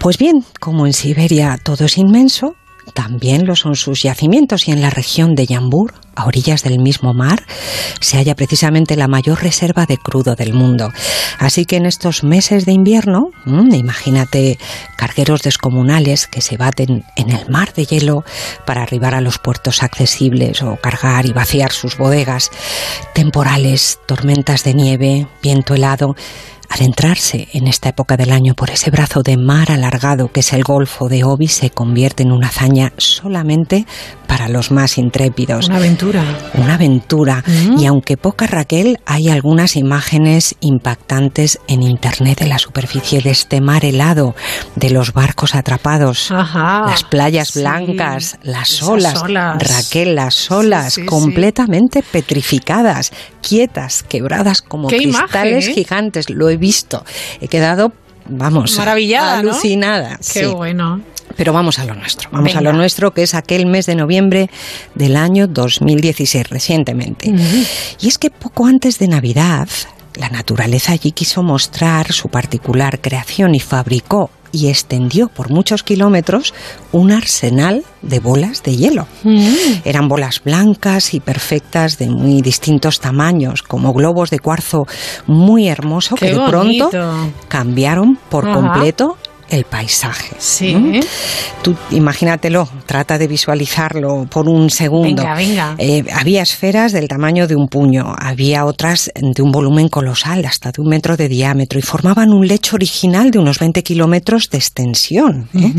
Pues 0.00 0.16
bien, 0.16 0.44
como 0.60 0.86
en 0.86 0.94
Siberia 0.94 1.58
todo 1.62 1.84
es 1.84 1.98
inmenso, 1.98 2.56
también 2.94 3.46
lo 3.46 3.56
son 3.56 3.76
sus 3.76 4.02
yacimientos 4.02 4.68
y 4.68 4.72
en 4.72 4.80
la 4.80 4.90
región 4.90 5.34
de 5.34 5.46
Yambur, 5.46 5.94
a 6.14 6.24
orillas 6.24 6.62
del 6.62 6.78
mismo 6.78 7.12
mar, 7.12 7.44
se 8.00 8.16
halla 8.16 8.34
precisamente 8.34 8.96
la 8.96 9.08
mayor 9.08 9.42
reserva 9.42 9.84
de 9.86 9.98
crudo 9.98 10.34
del 10.34 10.54
mundo. 10.54 10.92
Así 11.38 11.66
que 11.66 11.76
en 11.76 11.86
estos 11.86 12.24
meses 12.24 12.64
de 12.64 12.72
invierno, 12.72 13.30
mm, 13.44 13.74
imagínate 13.74 14.58
cargueros 14.96 15.42
descomunales 15.42 16.26
que 16.26 16.40
se 16.40 16.56
baten 16.56 17.04
en 17.16 17.30
el 17.30 17.48
mar 17.50 17.74
de 17.74 17.84
hielo 17.84 18.24
para 18.64 18.82
arribar 18.82 19.14
a 19.14 19.20
los 19.20 19.38
puertos 19.38 19.82
accesibles 19.82 20.62
o 20.62 20.76
cargar 20.76 21.26
y 21.26 21.32
vaciar 21.32 21.72
sus 21.72 21.98
bodegas, 21.98 22.50
temporales, 23.14 23.98
tormentas 24.06 24.64
de 24.64 24.74
nieve, 24.74 25.26
viento 25.42 25.74
helado, 25.74 26.16
Adentrarse 26.68 27.48
en 27.52 27.66
esta 27.66 27.88
época 27.90 28.16
del 28.16 28.32
año 28.32 28.54
por 28.54 28.70
ese 28.70 28.90
brazo 28.90 29.22
de 29.22 29.36
mar 29.36 29.70
alargado 29.70 30.30
que 30.32 30.40
es 30.40 30.52
el 30.52 30.62
Golfo 30.64 31.08
de 31.08 31.24
Obi 31.24 31.48
se 31.48 31.70
convierte 31.70 32.22
en 32.22 32.32
una 32.32 32.48
hazaña 32.48 32.92
solamente 32.98 33.86
para 34.26 34.48
los 34.48 34.70
más 34.70 34.98
intrépidos. 34.98 35.68
Una 35.68 35.76
aventura. 35.76 36.24
Una 36.54 36.74
aventura. 36.74 37.44
Y 37.78 37.86
aunque 37.86 38.16
poca 38.16 38.46
Raquel, 38.46 38.98
hay 39.06 39.28
algunas 39.28 39.76
imágenes 39.76 40.56
impactantes 40.60 41.58
en 41.68 41.82
internet 41.82 42.40
de 42.40 42.46
la 42.48 42.58
superficie 42.58 43.20
de 43.22 43.30
este 43.30 43.60
mar 43.60 43.84
helado, 43.84 44.34
de 44.74 44.90
los 44.90 45.12
barcos 45.12 45.54
atrapados, 45.54 46.30
Ajá. 46.32 46.84
las 46.88 47.04
playas 47.04 47.48
Sí. 47.48 47.60
blancas, 47.60 48.38
las 48.42 48.82
olas, 48.82 49.22
olas. 49.22 49.56
Raquel, 49.62 50.14
las 50.16 50.50
olas 50.50 50.94
Sí, 50.94 51.00
sí, 51.00 51.00
sí. 51.02 51.06
completamente 51.06 52.02
petrificadas, 52.02 53.12
quietas, 53.40 54.02
quebradas 54.02 54.60
como 54.62 54.88
imagen, 54.90 55.10
cristales 55.12 55.68
¿eh? 55.68 55.72
gigantes. 55.74 56.30
Lo 56.30 56.48
he 56.50 56.55
visto. 56.56 57.04
He 57.40 57.48
quedado, 57.48 57.92
vamos, 58.28 58.76
Maravillada, 58.78 59.42
¿no? 59.42 59.50
alucinada. 59.50 60.16
Qué 60.18 60.40
sí. 60.40 60.46
bueno. 60.46 61.00
Pero 61.36 61.52
vamos 61.52 61.78
a 61.78 61.84
lo 61.84 61.94
nuestro. 61.94 62.30
Vamos 62.32 62.54
a 62.54 62.60
lo 62.60 62.72
nuestro, 62.72 63.12
que 63.12 63.22
es 63.22 63.34
aquel 63.34 63.66
mes 63.66 63.86
de 63.86 63.94
noviembre 63.94 64.48
del 64.94 65.16
año 65.16 65.46
2016, 65.46 66.48
recientemente. 66.48 67.32
Y 68.00 68.08
es 68.08 68.16
que 68.16 68.30
poco 68.30 68.66
antes 68.66 68.98
de 68.98 69.08
Navidad, 69.08 69.68
la 70.14 70.30
naturaleza 70.30 70.92
allí 70.92 71.12
quiso 71.12 71.42
mostrar 71.42 72.12
su 72.12 72.28
particular 72.28 73.00
creación 73.00 73.54
y 73.54 73.60
fabricó 73.60 74.30
y 74.52 74.68
extendió 74.68 75.28
por 75.28 75.50
muchos 75.50 75.82
kilómetros 75.82 76.54
un 76.92 77.12
arsenal 77.12 77.84
de 78.02 78.20
bolas 78.20 78.62
de 78.62 78.76
hielo. 78.76 79.06
Eran 79.84 80.08
bolas 80.08 80.42
blancas 80.44 81.14
y 81.14 81.20
perfectas 81.20 81.98
de 81.98 82.08
muy 82.08 82.42
distintos 82.42 83.00
tamaños, 83.00 83.62
como 83.62 83.92
globos 83.92 84.30
de 84.30 84.38
cuarzo 84.38 84.86
muy 85.26 85.68
hermoso 85.68 86.14
Qué 86.14 86.26
que 86.26 86.34
de 86.34 86.48
pronto 86.48 86.90
cambiaron 87.48 88.18
por 88.28 88.48
Ajá. 88.48 88.54
completo 88.54 89.16
el 89.50 89.64
paisaje. 89.64 90.36
Sí. 90.38 90.74
¿Mm? 90.74 91.00
Tú 91.62 91.76
imagínatelo, 91.90 92.68
trata 92.86 93.18
de 93.18 93.26
visualizarlo 93.26 94.26
por 94.30 94.48
un 94.48 94.70
segundo. 94.70 95.22
Venga, 95.22 95.34
venga. 95.34 95.74
Eh, 95.78 96.04
había 96.12 96.42
esferas 96.42 96.92
del 96.92 97.08
tamaño 97.08 97.46
de 97.46 97.56
un 97.56 97.68
puño, 97.68 98.14
había 98.18 98.64
otras 98.64 99.10
de 99.14 99.42
un 99.42 99.52
volumen 99.52 99.88
colosal, 99.88 100.44
hasta 100.44 100.72
de 100.72 100.80
un 100.80 100.88
metro 100.88 101.16
de 101.16 101.28
diámetro, 101.28 101.78
y 101.78 101.82
formaban 101.82 102.32
un 102.32 102.46
lecho 102.46 102.76
original 102.76 103.30
de 103.30 103.38
unos 103.38 103.58
20 103.58 103.82
kilómetros 103.82 104.50
de 104.50 104.58
extensión. 104.58 105.48
¿eh? 105.54 105.72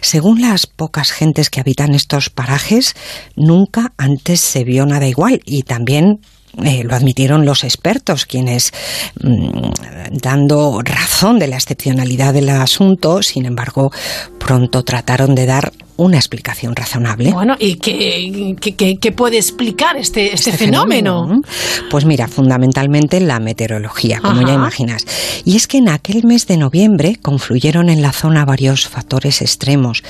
Según 0.00 0.40
las 0.40 0.66
pocas 0.66 1.10
gentes 1.10 1.50
que 1.50 1.60
habitan 1.60 1.94
estos 1.94 2.30
parajes, 2.30 2.94
nunca 3.36 3.92
antes 3.96 4.40
se 4.40 4.64
vio 4.64 4.86
nada 4.86 5.06
igual, 5.06 5.40
y 5.44 5.62
también 5.62 6.20
eh, 6.62 6.84
lo 6.84 6.94
admitieron 6.94 7.44
los 7.44 7.64
expertos, 7.64 8.26
quienes, 8.26 8.72
mm, 9.20 9.70
dando 10.12 10.80
razón 10.82 11.38
de 11.38 11.48
la 11.48 11.56
excepcionalidad 11.56 12.32
del 12.32 12.50
asunto, 12.50 13.22
sin 13.22 13.46
embargo, 13.46 13.90
pronto 14.38 14.84
trataron 14.84 15.34
de 15.34 15.46
dar 15.46 15.72
una 15.96 16.16
explicación 16.16 16.74
razonable. 16.74 17.32
Bueno, 17.32 17.56
¿y 17.58 17.76
qué, 17.76 18.56
qué- 18.60 18.96
qué- 18.98 19.12
puede 19.12 19.36
explicar 19.36 19.96
este, 19.96 20.34
este, 20.34 20.52
fenómeno? 20.52 21.40
Pues 21.90 22.04
mira, 22.04 22.26
fundamentalmente 22.26 23.20
la 23.20 23.38
meteorología, 23.38 24.18
como 24.20 24.40
Ajá. 24.40 24.48
ya 24.48 24.54
imaginas. 24.54 25.06
Y 25.44 25.56
es 25.56 25.66
que 25.68 25.78
en 25.78 25.88
aquel 25.88 26.24
mes 26.24 26.46
de 26.46 26.56
noviembre 26.56 27.16
confluyeron 27.22 27.88
en 27.90 28.02
la 28.02 28.12
zona 28.12 28.44
varios 28.44 28.88
factores 28.88 29.40
extremos. 29.40 30.02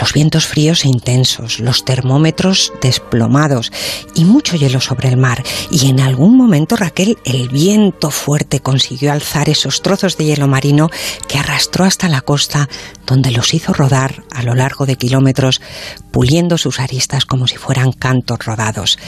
Los 0.00 0.12
vientos 0.14 0.46
fríos 0.46 0.84
e 0.84 0.88
intensos, 0.88 1.60
los 1.60 1.84
termómetros 1.84 2.72
desplomados 2.80 3.72
y 4.14 4.24
mucho 4.24 4.56
hielo 4.56 4.80
sobre 4.80 5.08
el 5.08 5.16
mar. 5.18 5.42
Y 5.70 5.88
en 5.90 6.00
algún 6.00 6.36
momento, 6.36 6.76
Raquel, 6.76 7.18
el 7.24 7.48
viento 7.50 8.10
fuerte 8.10 8.60
consiguió 8.60 9.12
alzar 9.12 9.48
esos 9.50 9.82
trozos 9.82 10.16
de 10.16 10.24
hielo 10.24 10.48
marino 10.48 10.88
que 11.28 11.38
arrastró 11.38 11.84
hasta 11.84 12.08
la 12.08 12.22
costa, 12.22 12.68
donde 13.06 13.30
los 13.32 13.52
hizo 13.54 13.72
rodar 13.74 14.22
a 14.30 14.42
lo 14.42 14.54
largo 14.54 14.86
de 14.86 14.96
kilómetros, 14.96 15.25
puliendo 16.10 16.58
sus 16.58 16.80
aristas 16.80 17.24
como 17.26 17.46
si 17.46 17.56
fueran 17.56 17.92
cantos 17.92 18.38
rodados. 18.44 18.98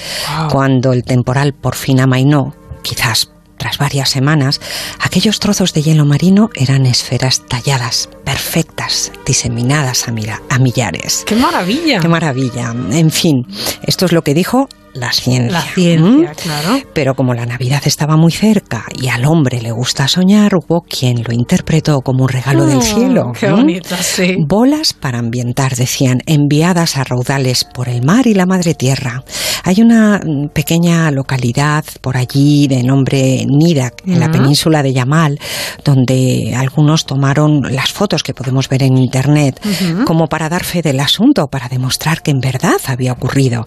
Cuando 0.50 0.92
el 0.92 1.04
temporal 1.04 1.52
por 1.54 1.74
fin 1.74 2.00
amainó, 2.00 2.54
quizás 2.82 3.30
tras 3.58 3.78
varias 3.78 4.08
semanas, 4.10 4.60
aquellos 5.00 5.40
trozos 5.40 5.72
de 5.72 5.82
hielo 5.82 6.04
marino 6.04 6.48
eran 6.54 6.86
esferas 6.86 7.42
talladas, 7.48 8.08
perfectas, 8.24 9.10
diseminadas 9.26 10.06
a, 10.06 10.12
mira- 10.12 10.40
a 10.48 10.60
millares. 10.60 11.24
¡Qué 11.26 11.34
maravilla! 11.34 11.98
¡Qué 11.98 12.06
maravilla! 12.08 12.72
En 12.92 13.10
fin, 13.10 13.44
esto 13.82 14.06
es 14.06 14.12
lo 14.12 14.22
que 14.22 14.32
dijo 14.34 14.68
la 14.98 15.12
ciencia. 15.12 15.52
La 15.52 15.62
ciencia, 15.62 16.32
¿Mm? 16.32 16.34
claro. 16.42 16.80
Pero 16.94 17.14
como 17.14 17.34
la 17.34 17.46
Navidad 17.46 17.82
estaba 17.84 18.16
muy 18.16 18.32
cerca 18.32 18.84
y 19.00 19.08
al 19.08 19.24
hombre 19.24 19.60
le 19.60 19.70
gusta 19.72 20.08
soñar, 20.08 20.54
hubo 20.54 20.82
quien 20.82 21.22
lo 21.22 21.32
interpretó 21.32 22.00
como 22.00 22.24
un 22.24 22.28
regalo 22.28 22.66
del 22.66 22.78
Mm, 22.78 22.82
cielo. 22.82 23.32
qué 23.38 23.48
¿Mm? 23.48 23.54
bonito, 23.56 23.96
sí. 24.00 24.36
Bolas 24.46 24.92
para 24.92 25.18
ambientar, 25.18 25.74
decían, 25.76 26.20
enviadas 26.26 26.96
a 26.96 27.04
raudales 27.04 27.64
por 27.64 27.88
el 27.88 28.02
mar 28.04 28.26
y 28.26 28.34
la 28.34 28.46
madre 28.46 28.74
tierra. 28.74 29.22
Hay 29.64 29.80
una 29.82 30.18
mm, 30.24 30.48
pequeña 30.52 31.10
localidad 31.10 31.84
por 32.00 32.16
allí 32.16 32.66
de 32.68 32.82
nombre 32.82 33.44
Nidak, 33.46 34.02
en 34.06 34.20
la 34.20 34.30
península 34.30 34.82
de 34.82 34.92
Yamal, 34.92 35.38
donde 35.84 36.54
algunos 36.56 37.04
tomaron 37.06 37.60
las 37.74 37.92
fotos 37.92 38.22
que 38.22 38.34
podemos 38.34 38.68
ver 38.68 38.82
en 38.82 38.96
internet 38.98 39.60
como 40.04 40.26
para 40.26 40.48
dar 40.48 40.64
fe 40.64 40.82
del 40.82 41.00
asunto, 41.00 41.46
para 41.48 41.68
demostrar 41.68 42.22
que 42.22 42.30
en 42.30 42.40
verdad 42.40 42.76
había 42.86 43.12
ocurrido. 43.12 43.64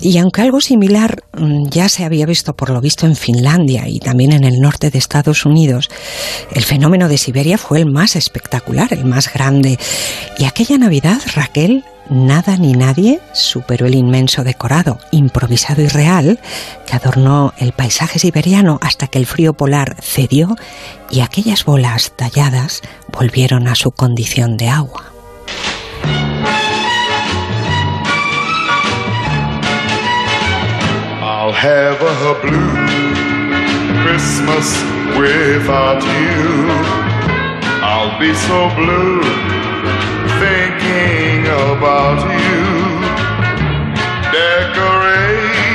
Y 0.00 0.18
aunque 0.18 0.42
algo 0.42 0.60
similar 0.70 1.24
mm, 1.36 1.66
ya 1.68 1.88
se 1.88 2.04
había 2.04 2.26
visto 2.26 2.54
por 2.54 2.70
lo 2.70 2.80
visto 2.80 3.04
en 3.04 3.16
Finlandia 3.16 3.88
y 3.88 3.98
también 3.98 4.30
en 4.30 4.44
el 4.44 4.60
norte 4.60 4.88
de 4.90 4.98
Estados 4.98 5.44
Unidos, 5.44 5.90
el 6.52 6.62
fenómeno 6.62 7.08
de 7.08 7.18
Siberia 7.18 7.58
fue 7.58 7.80
el 7.80 7.86
más 7.90 8.14
espectacular, 8.14 8.92
el 8.92 9.04
más 9.04 9.32
grande. 9.32 9.80
Y 10.38 10.44
aquella 10.44 10.78
Navidad, 10.78 11.20
Raquel, 11.34 11.84
nada 12.08 12.56
ni 12.56 12.74
nadie 12.74 13.18
superó 13.32 13.86
el 13.86 13.96
inmenso 13.96 14.44
decorado, 14.44 15.00
improvisado 15.10 15.82
y 15.82 15.88
real, 15.88 16.38
que 16.86 16.94
adornó 16.94 17.52
el 17.58 17.72
paisaje 17.72 18.20
siberiano 18.20 18.78
hasta 18.80 19.08
que 19.08 19.18
el 19.18 19.26
frío 19.26 19.54
polar 19.54 19.96
cedió 20.00 20.54
y 21.10 21.18
aquellas 21.18 21.64
bolas 21.64 22.12
talladas 22.14 22.80
volvieron 23.08 23.66
a 23.66 23.74
su 23.74 23.90
condición 23.90 24.56
de 24.56 24.68
agua. 24.68 25.19
I'll 31.50 31.58
have 31.66 31.98
a 31.98 32.38
blue 32.46 32.70
Christmas 34.06 34.70
without 35.18 35.98
you. 35.98 36.70
I'll 37.82 38.14
be 38.20 38.30
so 38.46 38.70
blue 38.78 39.18
thinking 40.38 41.50
about 41.50 42.22
you. 42.30 43.02
Decorations 44.30 45.66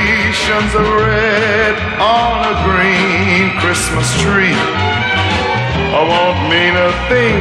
of 0.80 0.88
red 0.96 1.76
on 2.00 2.40
a 2.40 2.56
green 2.64 3.52
Christmas 3.60 4.08
tree. 4.24 4.56
I 5.92 6.00
won't 6.08 6.40
mean 6.48 6.72
a 6.72 6.90
thing 7.12 7.36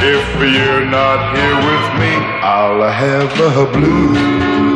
if 0.00 0.24
you're 0.40 0.86
not 0.88 1.36
here 1.36 1.60
with 1.60 1.86
me. 2.00 2.12
I'll 2.40 2.88
have 2.90 3.36
a 3.38 3.68
blue. 3.70 4.73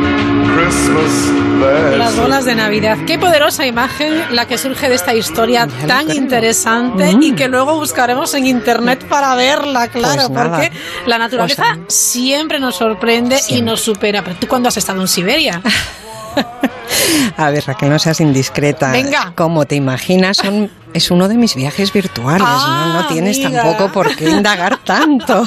Las 1.97 2.15
bolas 2.15 2.45
de 2.45 2.55
Navidad. 2.55 2.97
Qué 3.05 3.17
poderosa 3.19 3.65
imagen 3.65 4.23
la 4.35 4.47
que 4.47 4.57
surge 4.57 4.87
de 4.89 4.95
esta 4.95 5.13
historia 5.13 5.67
tan 5.87 6.09
interesante 6.11 7.15
y 7.19 7.33
que 7.33 7.47
luego 7.47 7.75
buscaremos 7.75 8.33
en 8.33 8.45
internet 8.47 9.03
para 9.07 9.35
verla, 9.35 9.87
claro, 9.89 10.15
Pues 10.27 10.29
nada. 10.31 10.49
porque 10.49 10.71
la 11.05 11.17
naturaleza 11.17 11.63
Pues, 11.85 11.93
siempre 11.95 12.59
nos 12.59 12.75
sorprende 12.75 13.39
y 13.49 13.61
nos 13.61 13.81
supera. 13.81 14.23
Pero 14.23 14.35
tú 14.39 14.47
cuándo 14.47 14.69
has 14.69 14.77
estado 14.77 15.01
en 15.01 15.07
Siberia? 15.07 15.61
A 17.37 17.49
ver, 17.51 17.63
Raquel, 17.65 17.89
no 17.89 17.99
seas 17.99 18.19
indiscreta. 18.21 18.91
Venga. 18.91 19.33
Como 19.35 19.65
te 19.65 19.75
imaginas, 19.75 20.37
son, 20.37 20.69
es 20.93 21.11
uno 21.11 21.27
de 21.27 21.35
mis 21.35 21.55
viajes 21.55 21.91
virtuales. 21.93 22.41
¿no? 22.47 22.93
no 22.93 23.07
tienes 23.07 23.39
Ah, 23.43 23.47
amiga. 23.47 23.63
tampoco 23.63 23.91
por 23.91 24.15
qué 24.15 24.29
indagar 24.29 24.77
tanto. 24.83 25.43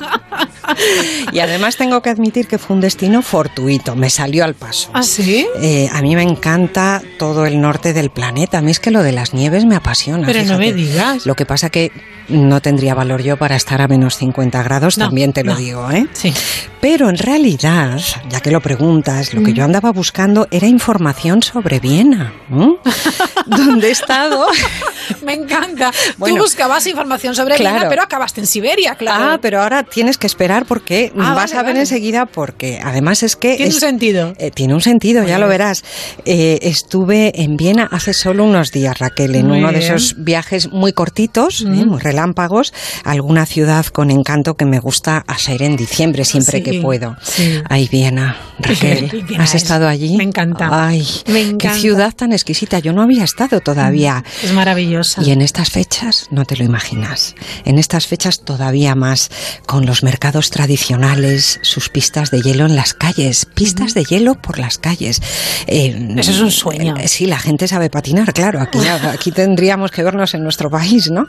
Y 1.32 1.40
además 1.40 1.76
tengo 1.76 2.00
que 2.02 2.10
admitir 2.10 2.46
que 2.46 2.58
fue 2.58 2.76
un 2.76 2.80
destino 2.80 3.20
fortuito, 3.22 3.94
me 3.96 4.10
salió 4.10 4.44
al 4.44 4.54
paso. 4.54 4.90
¿Ah, 4.94 5.02
sí? 5.02 5.46
Eh, 5.60 5.88
a 5.92 6.00
mí 6.02 6.14
me 6.16 6.22
encanta 6.22 7.02
todo 7.18 7.46
el 7.46 7.60
norte 7.60 7.92
del 7.92 8.10
planeta. 8.10 8.58
A 8.58 8.62
mí 8.62 8.70
es 8.70 8.80
que 8.80 8.90
lo 8.90 9.02
de 9.02 9.12
las 9.12 9.34
nieves 9.34 9.64
me 9.64 9.76
apasiona. 9.76 10.26
Pero 10.26 10.44
no 10.44 10.58
me 10.58 10.72
digas. 10.72 11.26
Lo 11.26 11.34
que 11.34 11.44
pasa 11.46 11.68
que 11.70 11.90
no 12.28 12.60
tendría 12.62 12.94
valor 12.94 13.22
yo 13.22 13.36
para 13.36 13.56
estar 13.56 13.82
a 13.82 13.88
menos 13.88 14.16
50 14.16 14.62
grados, 14.62 14.96
No, 14.98 15.06
también 15.06 15.32
te 15.32 15.42
lo 15.44 15.52
no. 15.52 15.58
digo, 15.58 15.90
¿eh? 15.90 16.06
Sí. 16.12 16.32
Pero 16.80 17.08
en 17.10 17.18
realidad, 17.18 18.00
ya 18.28 18.40
que 18.40 18.50
lo 18.50 18.60
preguntas, 18.60 19.34
lo 19.34 19.42
que 19.42 19.50
Mm. 19.52 19.54
yo 19.54 19.64
andaba 19.64 19.92
buscando 19.92 20.46
era 20.50 20.66
información 20.66 21.31
sobre 21.40 21.80
Viena, 21.80 22.32
donde 23.46 23.88
he 23.88 23.90
estado. 23.90 24.46
Me 25.24 25.34
encanta. 25.34 25.92
Bueno, 26.16 26.36
tú 26.36 26.42
buscabas 26.42 26.86
información 26.86 27.34
sobre 27.34 27.56
claro. 27.56 27.74
Viena, 27.76 27.88
pero 27.88 28.02
acabaste 28.02 28.40
en 28.40 28.46
Siberia, 28.46 28.94
claro. 28.96 29.24
Ah, 29.32 29.38
pero 29.40 29.62
ahora 29.62 29.82
tienes 29.84 30.18
que 30.18 30.26
esperar 30.26 30.64
porque 30.66 31.12
Ah, 31.16 31.34
vas 31.34 31.50
vale, 31.50 31.52
a 31.54 31.62
ver 31.62 31.66
vale. 31.74 31.80
enseguida 31.80 32.26
porque 32.26 32.80
además 32.82 33.22
es 33.22 33.36
que... 33.36 33.56
Tiene 33.56 33.68
es- 33.68 33.74
un 33.76 33.80
sentido. 33.80 34.34
Eh, 34.38 34.50
tiene 34.50 34.74
un 34.74 34.80
sentido, 34.80 35.24
ya 35.24 35.38
lo 35.38 35.48
verás. 35.48 35.84
Eh, 36.24 36.58
estuve 36.62 37.40
en 37.42 37.56
Viena 37.56 37.88
hace 37.90 38.12
solo 38.14 38.44
unos 38.44 38.72
días, 38.72 38.98
Raquel, 38.98 39.34
en 39.36 39.46
Muy 39.48 39.58
uno 39.58 39.72
de 39.72 39.78
esos 39.78 40.16
viajes 40.18 40.70
muy 40.72 40.92
cortitos, 40.92 41.62
eh, 41.62 41.66
Mm. 41.66 41.88
muy 41.88 42.00
relámpagos, 42.00 42.72
alguna 43.04 43.46
ciudad 43.46 43.86
con 43.86 44.10
encanto 44.10 44.54
que 44.54 44.64
me 44.64 44.78
gusta 44.80 45.24
hacer 45.26 45.62
en 45.62 45.76
diciembre 45.76 46.24
siempre 46.24 46.58
Sí, 46.58 46.64
que 46.64 46.80
puedo. 46.80 47.16
sí. 47.22 47.60
Ay, 47.68 47.88
Viena, 47.90 48.36
Raquel, 48.58 49.24
¿has 49.38 49.54
es- 49.54 49.62
estado 49.62 49.86
allí? 49.88 50.16
me 50.16 50.24
encanta. 50.24 50.68
Ay, 50.88 51.06
Me 51.26 51.34
qué 51.34 51.40
encanta. 51.50 51.78
ciudad 51.78 52.12
tan 52.14 52.32
exquisita. 52.32 52.78
Yo 52.78 52.92
no 52.92 53.02
había 53.02 53.24
estado 53.24 53.60
todavía. 53.60 54.24
Es 54.42 54.52
maravillosa. 54.52 55.22
Y 55.22 55.30
en 55.30 55.42
estas 55.42 55.70
fechas, 55.70 56.26
no 56.30 56.44
te 56.44 56.56
lo 56.56 56.64
imaginas, 56.64 57.34
en 57.64 57.78
estas 57.78 58.06
fechas 58.06 58.40
todavía 58.40 58.94
más, 58.94 59.30
con 59.66 59.86
los 59.86 60.02
mercados 60.02 60.50
tradicionales, 60.50 61.60
sus 61.62 61.88
pistas 61.88 62.30
de 62.30 62.42
hielo 62.42 62.66
en 62.66 62.76
las 62.76 62.94
calles, 62.94 63.46
pistas 63.46 63.94
de 63.94 64.04
hielo 64.04 64.34
por 64.34 64.58
las 64.58 64.78
calles. 64.78 65.20
Eh, 65.66 66.14
Eso 66.16 66.30
es 66.32 66.40
un 66.40 66.50
sueño. 66.50 66.96
eh, 66.98 67.08
sí, 67.08 67.26
la 67.26 67.38
gente 67.38 67.68
sabe 67.68 67.88
patinar, 67.90 68.32
claro, 68.32 68.60
aquí, 68.60 68.78
aquí 69.12 69.32
tendríamos 69.32 69.90
que 69.90 70.02
vernos 70.02 70.34
en 70.34 70.42
nuestro 70.42 70.70
país, 70.70 71.10
¿no? 71.10 71.26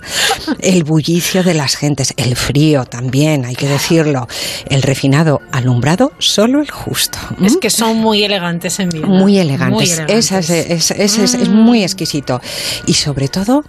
El 0.59 0.83
bullicio 0.83 1.43
de 1.43 1.53
las 1.53 1.75
gentes, 1.75 2.13
el 2.17 2.35
frío 2.35 2.85
también, 2.85 3.45
hay 3.45 3.55
que 3.55 3.67
decirlo, 3.67 4.27
el 4.69 4.81
refinado, 4.81 5.41
alumbrado, 5.51 6.11
solo 6.19 6.61
el 6.61 6.71
justo. 6.71 7.17
Es 7.43 7.57
que 7.57 7.69
son 7.69 7.97
muy 7.97 8.23
elegantes 8.23 8.79
en 8.79 8.89
Viena. 8.89 9.07
Muy 9.07 9.37
elegantes. 9.37 9.73
Muy 9.75 9.82
es- 9.83 10.31
es- 10.31 10.91
es, 10.91 11.17
es 11.33 11.49
muy 11.49 11.83
exquisito. 11.83 12.41
Y 12.85 12.93
sobre 12.93 13.27
todo, 13.27 13.63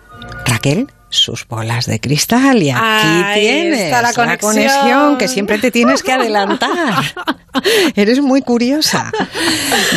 Raquel, 0.46 0.88
sus 1.08 1.46
bolas 1.46 1.86
de 1.86 2.00
cristal. 2.00 2.62
Y 2.62 2.70
aquí 2.70 2.80
Ahí 2.82 3.40
tienes 3.40 3.80
está 3.80 4.02
la 4.02 4.12
conexión. 4.12 4.52
conexión 4.52 5.18
que 5.18 5.28
siempre 5.28 5.58
te 5.58 5.70
tienes 5.70 6.02
que 6.02 6.12
adelantar. 6.12 7.04
Eres 7.94 8.20
muy 8.20 8.42
curiosa. 8.42 9.12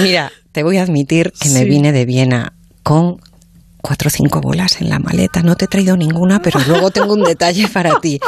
Mira, 0.02 0.32
te 0.52 0.64
voy 0.64 0.78
a 0.78 0.84
admitir 0.84 1.34
que 1.40 1.50
me 1.50 1.64
vine 1.66 1.92
de 1.92 2.06
Viena 2.06 2.54
con 2.84 3.20
cuatro 3.82 4.08
o 4.08 4.12
cinco 4.12 4.42
bolas 4.42 4.82
en 4.82 4.90
la 4.90 5.00
maleta. 5.00 5.42
No 5.44 5.56
te 5.56 5.66
he 5.66 5.68
traído 5.68 5.96
ninguna, 5.98 6.42
pero 6.42 6.60
luego 6.68 6.92
tengo 6.92 7.14
un 7.14 7.24
detalle 7.24 7.68
para 7.68 8.00
ti. 8.00 8.20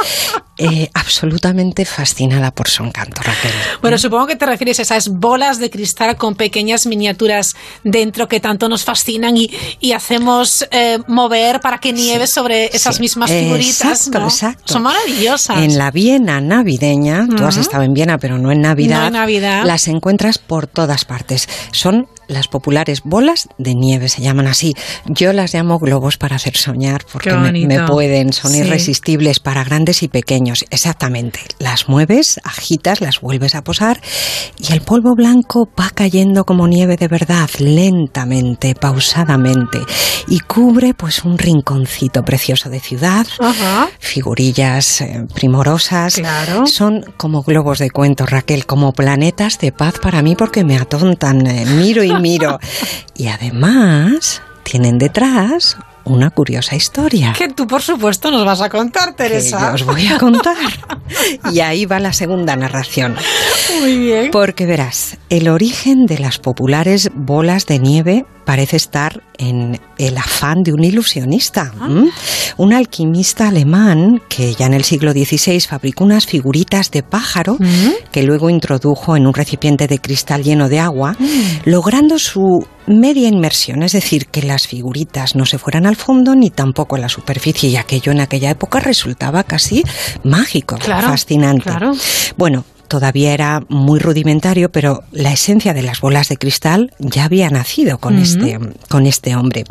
Eh, 0.62 0.90
absolutamente 0.92 1.86
fascinada 1.86 2.50
por 2.50 2.68
su 2.68 2.84
encanto, 2.84 3.22
Raquel. 3.22 3.50
Bueno, 3.80 3.96
supongo 3.96 4.26
que 4.26 4.36
te 4.36 4.44
refieres 4.44 4.78
a 4.78 4.82
esas 4.82 5.08
bolas 5.08 5.58
de 5.58 5.70
cristal 5.70 6.16
con 6.16 6.34
pequeñas 6.34 6.84
miniaturas 6.86 7.54
dentro 7.82 8.28
que 8.28 8.40
tanto 8.40 8.68
nos 8.68 8.84
fascinan 8.84 9.38
y, 9.38 9.50
y 9.80 9.92
hacemos 9.92 10.66
eh, 10.70 10.98
mover 11.08 11.60
para 11.60 11.78
que 11.78 11.94
nieve 11.94 12.26
sobre 12.26 12.66
esas 12.76 12.96
Sí. 12.96 13.00
mismas 13.02 13.30
figuritas. 13.30 13.80
Exacto, 13.80 14.18
¿no? 14.20 14.26
exacto. 14.26 14.72
Son 14.74 14.82
maravillosas. 14.82 15.58
En 15.62 15.78
la 15.78 15.90
Viena 15.90 16.42
navideña, 16.42 17.26
tú 17.34 17.44
has 17.46 17.56
estado 17.56 17.82
en 17.82 17.94
Viena, 17.94 18.18
pero 18.18 18.36
no 18.36 18.52
en 18.52 18.60
Navidad, 18.60 19.00
No 19.00 19.06
en 19.06 19.12
Navidad. 19.14 19.64
las 19.64 19.88
encuentras 19.88 20.36
por 20.38 20.66
todas 20.66 21.06
partes. 21.06 21.48
Son 21.72 22.06
las 22.30 22.48
populares 22.48 23.02
bolas 23.04 23.48
de 23.58 23.74
nieve, 23.74 24.08
se 24.08 24.22
llaman 24.22 24.46
así. 24.46 24.74
Yo 25.06 25.32
las 25.32 25.52
llamo 25.54 25.78
globos 25.78 26.16
para 26.16 26.36
hacer 26.36 26.56
soñar 26.56 27.04
porque 27.12 27.32
me, 27.34 27.84
pueden, 27.86 28.32
son 28.32 28.52
Sí. 28.52 28.58
irresistibles 28.60 29.40
para 29.40 29.64
grandes 29.64 30.02
y 30.02 30.08
pequeños. 30.08 30.64
Exactamente. 30.70 31.40
Las 31.58 31.88
mueves, 31.88 32.40
agitas, 32.44 33.00
las 33.00 33.20
vuelves 33.20 33.54
a 33.54 33.62
posar 33.62 34.00
y 34.58 34.72
el 34.72 34.80
polvo 34.80 35.14
blanco 35.14 35.68
va 35.78 35.90
cayendo 35.90 36.44
como 36.44 36.66
nieve 36.68 36.96
de 36.96 37.08
verdad, 37.08 37.48
lentamente, 37.58 38.74
pausadamente 38.74 39.80
y 40.28 40.40
cubre 40.40 40.94
pues 40.94 41.24
un 41.24 41.36
rinconcito 41.38 42.22
precioso 42.22 42.70
de 42.70 42.78
ciudad, 42.80 43.26
figurillas 43.98 45.00
eh, 45.00 45.26
primorosas. 45.34 46.20
Son 46.66 47.04
como 47.16 47.42
globos 47.42 47.78
de 47.78 47.90
cuento, 47.90 48.26
Raquel, 48.26 48.66
como 48.66 48.92
planetas 48.92 49.58
de 49.58 49.72
paz 49.72 49.94
para 50.00 50.22
mí 50.22 50.36
porque 50.36 50.64
me 50.64 50.76
atontan. 50.76 51.46
eh, 51.46 51.64
miro 51.66 52.02
y 52.04 52.12
miro. 52.20 52.58
y 53.16 53.28
además 53.28 54.42
tienen 54.62 54.98
detrás 54.98 55.76
una 56.04 56.30
curiosa 56.30 56.76
historia. 56.76 57.34
Que 57.36 57.48
tú, 57.48 57.66
por 57.66 57.82
supuesto, 57.82 58.30
nos 58.30 58.44
vas 58.44 58.60
a 58.60 58.68
contar, 58.68 59.10
que 59.10 59.24
Teresa. 59.24 59.68
yo 59.68 59.74
os 59.74 59.84
voy 59.84 60.06
a 60.06 60.18
contar. 60.18 60.56
Y 61.52 61.60
ahí 61.60 61.86
va 61.86 61.98
la 62.00 62.12
segunda 62.12 62.56
narración. 62.56 63.16
Muy 63.80 63.98
bien. 63.98 64.30
Porque 64.30 64.66
verás, 64.66 65.18
el 65.28 65.48
origen 65.48 66.06
de 66.06 66.18
las 66.18 66.38
populares 66.38 67.10
bolas 67.14 67.66
de 67.66 67.78
nieve 67.78 68.26
parece 68.44 68.76
estar 68.76 69.22
en 69.38 69.80
el 69.98 70.16
afán 70.18 70.62
de 70.62 70.72
un 70.72 70.84
ilusionista, 70.84 71.72
Ah. 71.80 71.86
¿m? 71.88 72.10
un 72.56 72.72
alquimista 72.72 73.48
alemán 73.48 74.20
que 74.28 74.54
ya 74.54 74.66
en 74.66 74.74
el 74.74 74.84
siglo 74.84 75.12
XVI 75.12 75.60
fabricó 75.60 76.04
unas 76.04 76.26
figuritas 76.26 76.90
de 76.90 77.02
pájaro 77.02 77.56
que 78.12 78.22
luego 78.22 78.50
introdujo 78.50 79.16
en 79.16 79.26
un 79.26 79.34
recipiente 79.34 79.86
de 79.86 79.98
cristal 79.98 80.42
lleno 80.42 80.68
de 80.68 80.78
agua, 80.80 81.16
logrando 81.64 82.18
su 82.18 82.66
media 82.86 83.28
inmersión, 83.28 83.82
es 83.82 83.92
decir, 83.92 84.26
que 84.26 84.42
las 84.42 84.66
figuritas 84.66 85.36
no 85.36 85.46
se 85.46 85.58
fueran 85.58 85.86
al 85.86 85.96
fondo 85.96 86.34
ni 86.34 86.50
tampoco 86.50 86.96
a 86.96 86.98
la 86.98 87.08
superficie, 87.08 87.70
y 87.70 87.76
aquello 87.76 88.10
en 88.12 88.20
aquella 88.20 88.50
época 88.50 88.80
resultaba 88.80 89.44
casi 89.44 89.84
mágico, 90.24 90.76
Claro, 90.76 91.08
fascinante. 91.08 91.62
claro. 91.64 91.92
Bueno, 92.36 92.64
todavía 92.90 93.32
era 93.32 93.62
muy 93.68 94.00
rudimentario, 94.00 94.70
pero 94.70 95.04
la 95.12 95.32
esencia 95.32 95.72
de 95.72 95.82
las 95.82 96.00
bolas 96.00 96.28
de 96.28 96.36
cristal 96.36 96.92
ya 96.98 97.24
había 97.24 97.48
nacido 97.48 97.98
con, 97.98 98.18
este, 98.18 98.58
con 98.88 99.06
este 99.06 99.36
hombre. 99.36 99.64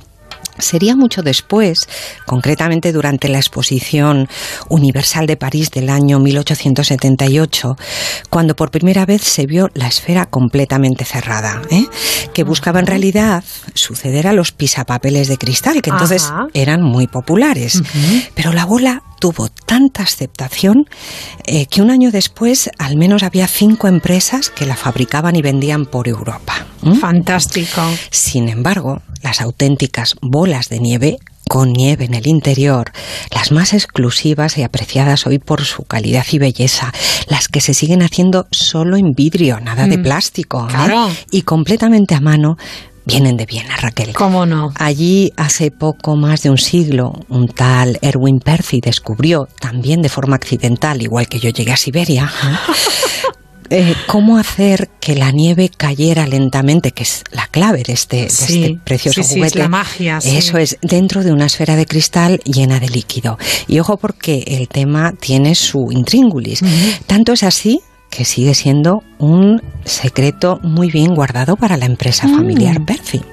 Sería 0.58 0.96
mucho 0.96 1.22
después, 1.22 1.88
concretamente 2.26 2.91
durante 2.91 3.30
la 3.30 3.38
Exposición 3.38 4.28
Universal 4.70 5.26
de 5.26 5.38
París 5.38 5.70
del 5.72 5.90
año 5.90 6.20
1878, 6.20 7.78
cuando 8.30 8.56
por 8.56 8.72
primera 8.72 9.06
vez 9.06 9.22
se 9.22 9.46
vio 9.46 9.70
la 9.74 9.88
esfera 9.88 10.26
completamente 10.26 11.06
cerrada, 11.06 11.62
¿eh? 11.72 11.86
que 12.34 12.44
buscaba 12.44 12.80
en 12.80 12.88
realidad 12.88 13.44
suceder 13.74 14.28
a 14.28 14.34
los 14.34 14.52
pisapapeles 14.52 15.28
de 15.28 15.38
cristal, 15.38 15.82
que 15.82 15.90
entonces 15.90 16.26
Ajá. 16.26 16.48
eran 16.54 16.82
muy 16.84 17.08
populares. 17.08 17.82
Pero 18.36 18.52
la 18.54 18.66
bola 18.66 19.04
tuvo 19.20 19.50
tanta 19.50 20.04
aceptación 20.04 20.86
eh, 21.46 21.66
que 21.66 21.82
un 21.82 21.91
año 21.91 22.12
después 22.12 22.70
al 22.78 22.98
menos 22.98 23.24
había 23.24 23.48
cinco 23.48 23.88
empresas 23.88 24.50
que 24.50 24.66
la 24.66 24.76
fabricaban 24.76 25.36
y 25.36 25.41
vendían 25.41 25.86
por 25.86 26.08
Europa. 26.08 26.66
Fantástico. 27.00 27.82
Sin 28.10 28.50
embargo, 28.50 29.02
las 29.22 29.41
auténticas 29.41 30.16
bolas 30.22 30.70
de 30.70 30.80
nieve 30.80 31.18
con 31.50 31.74
nieve 31.74 32.06
en 32.06 32.14
el 32.14 32.28
interior, 32.28 32.91
las 33.34 33.52
más 33.52 33.74
exclusivas 33.74 34.58
y 34.58 34.64
apreciadas 34.64 35.26
hoy 35.26 35.40
por 35.40 35.66
su 35.66 35.84
calidad 35.84 36.26
y 36.32 36.38
belleza, 36.38 36.94
las 37.28 37.48
que 37.48 37.60
se 37.60 37.74
siguen 37.74 38.04
haciendo 38.04 38.48
solo 38.52 38.98
en 38.98 39.14
vidrio, 39.14 39.60
nada 39.60 39.88
de 39.88 39.98
Mm, 39.98 40.04
plástico, 40.04 40.68
¿eh? 40.70 41.14
y 41.32 41.41
completamente 41.41 42.14
a 42.14 42.22
mano, 42.22 42.56
vienen 43.06 43.38
de 43.38 43.46
Viena, 43.46 43.76
Raquel. 43.78 44.14
¿Cómo 44.14 44.46
no? 44.46 44.72
Allí, 44.76 45.32
hace 45.38 45.72
poco 45.72 46.16
más 46.16 46.44
de 46.44 46.50
un 46.50 46.58
siglo, 46.58 47.14
un 47.30 47.48
tal 47.48 47.98
Erwin 48.02 48.40
Percy 48.40 48.82
descubrió, 48.82 49.48
también 49.60 50.02
de 50.02 50.10
forma 50.10 50.36
accidental, 50.36 51.02
igual 51.02 51.28
que 51.28 51.40
yo 51.40 51.50
llegué 51.50 51.72
a 51.72 51.78
Siberia, 51.78 52.32
eh, 53.70 53.96
cómo 54.08 54.38
hacer 54.38 54.90
que 55.00 55.16
la 55.16 55.32
nieve 55.32 55.70
cayera 55.70 56.28
lentamente, 56.28 56.92
que 56.92 57.04
es 57.04 57.24
la 57.32 57.48
clave 57.48 57.84
de 57.84 57.94
este, 57.94 58.24
de 58.24 58.30
Sí, 58.30 58.64
este 58.64 58.80
precioso 58.84 59.24
sí, 59.24 59.28
sí, 59.28 59.34
es 59.34 59.38
juguete. 59.38 59.60
la 59.60 59.68
magia, 59.68 60.22
sí. 60.22 60.38
Eso 60.38 60.58
es, 60.58 60.78
dentro 60.82 61.24
de 61.24 61.32
una 61.32 61.46
esfera 61.46 61.76
de 61.76 61.86
cristal 61.86 62.40
llena 62.46 62.80
de 62.80 62.90
líquido. 62.90 63.38
Y 63.68 63.80
ojo 63.80 63.98
porque 63.98 64.44
el 64.48 64.68
tema 64.68 65.14
tiene 65.20 65.56
su 65.56 65.92
intríngulis. 65.92 66.62
Tanto 67.08 67.34
es 67.34 67.44
así 67.44 67.82
que 68.10 68.26
sigue 68.26 68.53
siendo 68.56 69.03
un 69.19 69.61
secreto 69.86 70.60
muy 70.64 70.90
bien 70.91 71.15
guardado 71.15 71.56
para 71.56 71.77
la 71.77 71.86
empresa 71.86 72.27
Mm. 72.27 72.36
familiar 72.36 72.81
Percy. 72.86 73.18
¿m? 73.18 73.23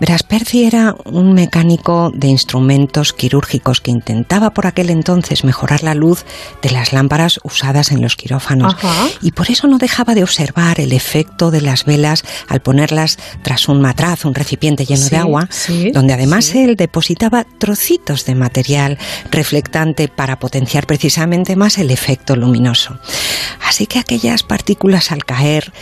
Verás, 0.00 0.22
Percy 0.22 0.64
era 0.64 0.94
un 1.04 1.32
mecánico 1.32 2.12
de 2.14 2.28
instrumentos 2.28 3.12
quirúrgicos 3.12 3.80
que 3.80 3.90
intentaba 3.90 4.50
por 4.50 4.66
aquel 4.66 4.90
entonces 4.90 5.44
mejorar 5.44 5.82
la 5.82 5.94
luz 5.94 6.24
de 6.62 6.70
las 6.70 6.92
lámparas 6.92 7.40
usadas 7.42 7.90
en 7.90 8.00
los 8.00 8.14
quirófanos 8.14 8.74
Ajá. 8.74 9.08
y 9.22 9.32
por 9.32 9.50
eso 9.50 9.66
no 9.66 9.78
dejaba 9.78 10.14
de 10.14 10.22
observar 10.22 10.80
el 10.80 10.92
efecto 10.92 11.50
de 11.50 11.60
las 11.60 11.84
velas 11.84 12.22
al 12.48 12.60
ponerlas 12.60 13.18
tras 13.42 13.68
un 13.68 13.80
matraz, 13.80 14.24
un 14.24 14.34
recipiente 14.34 14.84
lleno 14.84 15.04
Sí, 15.04 15.10
de 15.10 15.16
agua, 15.16 15.48
sí, 15.50 15.90
donde 15.90 16.14
además 16.14 16.54
él 16.54 16.76
depositaba 16.76 17.44
trocitos 17.44 18.24
de 18.24 18.34
material 18.34 18.98
reflectante 19.30 20.08
para 20.08 20.38
potenciar 20.38 20.86
precisamente 20.86 21.56
más 21.56 21.78
el 21.78 21.90
efecto 21.90 22.36
luminoso. 22.36 22.98
Así 23.66 23.86
que 23.86 23.98
aquellas 23.98 24.42
partículas 24.42 25.12
al 25.12 25.24
caer 25.24 25.72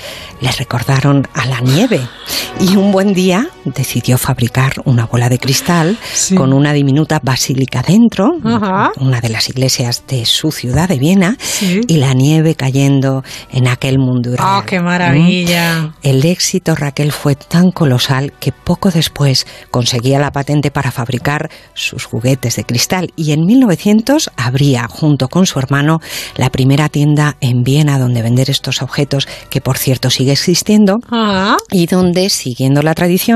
le 0.41 0.51
recordaron 0.53 1.29
a 1.35 1.47
la 1.47 1.61
nieve 1.61 2.01
y 2.61 2.77
un 2.77 2.93
buen 2.93 3.15
día 3.15 3.49
decidió 3.65 4.19
fabricar 4.19 4.75
una 4.85 5.07
bola 5.07 5.29
de 5.29 5.39
cristal 5.39 5.97
con 6.37 6.53
una 6.53 6.73
diminuta 6.73 7.21
basílica 7.23 7.83
dentro, 7.83 8.31
Ajá. 8.45 8.93
una 9.01 9.21
de 9.21 9.29
las 9.29 9.49
iglesias 9.49 10.05
de 10.09 10.25
su 10.25 10.53
ciudad 10.53 10.89
de 10.89 10.99
Viena, 10.99 11.37
y 11.61 11.97
la 11.97 12.15
nieve 12.15 12.55
cayendo 12.55 13.23
en 13.51 13.69
aquel 13.69 13.99
mundo 13.99 14.31
irreal. 14.33 14.49
¡Ah, 14.49 14.65
qué 14.67 14.81
maravilla! 14.81 15.95
El 16.03 16.25
éxito, 16.25 16.75
Raquel, 16.75 17.13
fue 17.13 17.35
tan 17.35 17.71
colosal 17.71 18.33
que 18.39 18.53
poco 18.53 18.91
después 18.91 19.47
conseguía 19.71 20.19
la 20.19 20.31
patente 20.33 20.71
para 20.71 20.91
fabricar 20.91 21.51
sus 21.75 22.05
juguetes 22.05 22.57
de 22.57 22.65
cristal 22.65 23.13
y 23.17 23.33
en 23.33 23.45
1900 23.47 24.31
abría, 24.37 24.87
junto 24.89 25.29
con 25.29 25.47
su 25.47 25.59
hermano, 25.59 26.01
la 26.37 26.51
primera 26.51 26.89
tienda 26.89 27.37
en 27.41 27.63
Viena 27.63 27.99
donde 27.99 28.23
vender 28.23 28.51
estos 28.51 28.83
objetos, 28.83 29.29
que 29.51 29.61
por 29.61 29.79
cierto 29.79 30.11
sigue 30.11 30.33
existiendo, 30.33 30.99
Ah, 31.11 31.57
y 31.71 31.87
donde, 31.87 32.31
siguiendo 32.31 32.83
la 32.83 32.95
tradición, 32.95 33.36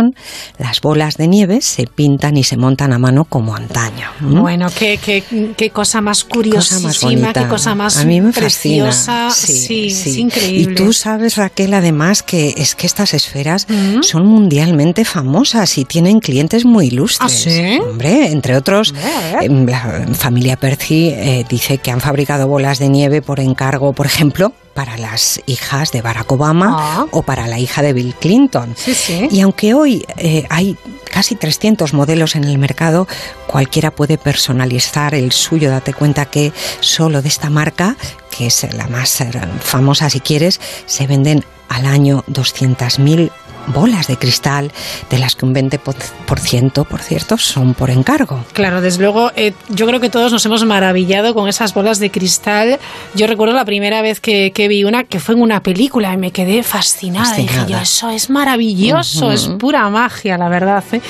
las 0.59 0.81
bolas 0.81 1.17
de 1.17 1.29
nieve 1.29 1.61
se 1.61 1.87
pintan 1.87 2.37
y 2.37 2.45
se 2.45 2.57
montan 2.57 2.93
a 2.93 2.99
mano 2.99 3.25
como 3.25 3.55
antaño. 3.55 4.09
Bueno, 4.21 4.69
qué, 4.77 4.99
qué, 5.03 5.23
qué 5.57 5.71
cosa 5.71 6.01
más 6.01 6.25
Cosa 6.25 6.35
curiosísima, 6.35 6.89
más 6.89 7.01
bonita. 7.01 7.33
qué 7.43 7.49
cosa 7.49 7.75
más 7.75 7.97
a 7.99 8.05
mí 8.05 8.21
me 8.21 8.33
fascina. 8.33 8.93
Sí, 9.31 9.87
es 9.89 10.07
increíble. 10.17 10.73
Y 10.73 10.75
tú 10.75 10.93
sabes, 10.93 11.37
Raquel, 11.37 11.75
además 11.75 12.23
que 12.23 12.55
es 12.57 12.75
que 12.75 12.87
estas 12.87 13.15
esferas 13.15 13.67
son 14.03 14.27
mundialmente 14.27 15.05
famosas 15.05 15.79
y 15.79 15.85
tienen 15.85 16.21
clientes 16.21 16.65
muy 16.65 16.87
ilustres. 16.89 17.47
¿Ah, 17.47 17.51
sí? 17.51 17.79
Hombre, 17.81 18.31
entre 18.31 18.57
otros, 18.57 18.95
em, 19.41 19.67
la 19.67 20.07
familia 20.15 20.57
Percy 20.57 21.09
eh, 21.09 21.45
dice 21.49 21.79
que 21.79 21.91
han 21.91 22.01
fabricado 22.01 22.49
bolas 22.49 22.79
de 22.79 22.89
nieve 22.89 23.23
por 23.23 23.41
encargo, 23.41 23.93
por 23.93 24.07
ejemplo, 24.07 24.53
para 24.75 24.97
las 24.97 25.41
hijas 25.47 25.93
de 25.93 26.03
Barack 26.03 26.31
Obama 26.33 27.07
o 27.11 27.23
para 27.23 27.47
la 27.47 27.59
hija 27.59 27.83
de 27.83 27.93
Bill 27.93 28.15
Clinton. 28.15 28.75
Y 29.31 29.41
aunque 29.41 29.75
hoy 29.75 30.05
eh, 30.17 30.47
hay 30.49 30.77
casi 31.11 31.35
300 31.35 31.93
modelos 31.93 32.37
en 32.37 32.45
el 32.45 32.59
mercado, 32.59 33.07
cualquiera 33.47 33.91
puede 33.91 34.19
personalizar 34.19 35.15
el 35.15 35.33
suyo. 35.33 35.71
Date 35.71 35.93
cuenta 35.93 36.27
que 36.27 36.53
solo 36.81 37.23
de 37.23 37.29
esta 37.29 37.51
marca, 37.51 37.97
que 38.31 38.47
es 38.47 38.67
la 38.75 38.87
más 38.87 39.21
eh, 39.21 39.31
famosa 39.61 40.09
si 40.11 40.21
quieres, 40.21 40.61
se 40.87 41.07
venden 41.07 41.45
al 41.69 41.87
año 41.87 42.25
200.000 42.29 43.31
bolas 43.69 44.07
de 44.07 44.17
cristal, 44.17 44.73
de 45.11 45.19
las 45.19 45.37
que 45.37 45.45
un 45.45 45.55
20%, 45.55 46.87
por 46.87 47.01
cierto, 47.01 47.39
son 47.39 47.75
por 47.75 47.91
encargo. 47.91 48.45
Claro, 48.53 48.81
desde 48.81 49.03
luego, 49.03 49.31
eh, 49.37 49.53
yo 49.69 49.87
creo 49.87 50.01
que 50.01 50.11
todos 50.11 50.33
nos 50.33 50.45
hemos 50.47 50.65
maravillado 50.65 51.35
con 51.35 51.49
esas 51.49 51.73
bolas 51.75 51.99
de 51.99 52.11
cristal. 52.11 52.79
Yo 53.15 53.27
recuerdo 53.27 53.55
la 53.55 53.65
primera 53.65 54.03
vez 54.03 54.21
que, 54.21 54.53
que 54.53 54.69
vi 54.69 54.85
una, 54.85 55.05
que 55.05 55.21
fue 55.21 55.35
en 55.35 55.43
una 55.43 55.63
película, 55.63 56.13
y 56.13 56.17
me 56.17 56.31
quedé 56.33 56.63
fascinada. 56.63 57.35
Dije 57.37 57.49
yo, 57.49 57.57
Fascinada. 57.59 57.83
eso 57.83 58.11
es 58.11 58.31
maravilloso, 58.31 59.31
es 59.33 59.47
pura 59.59 59.89
magia, 59.91 60.37
la 60.39 60.49
verdad. 60.49 60.83
¿eh? 60.93 61.01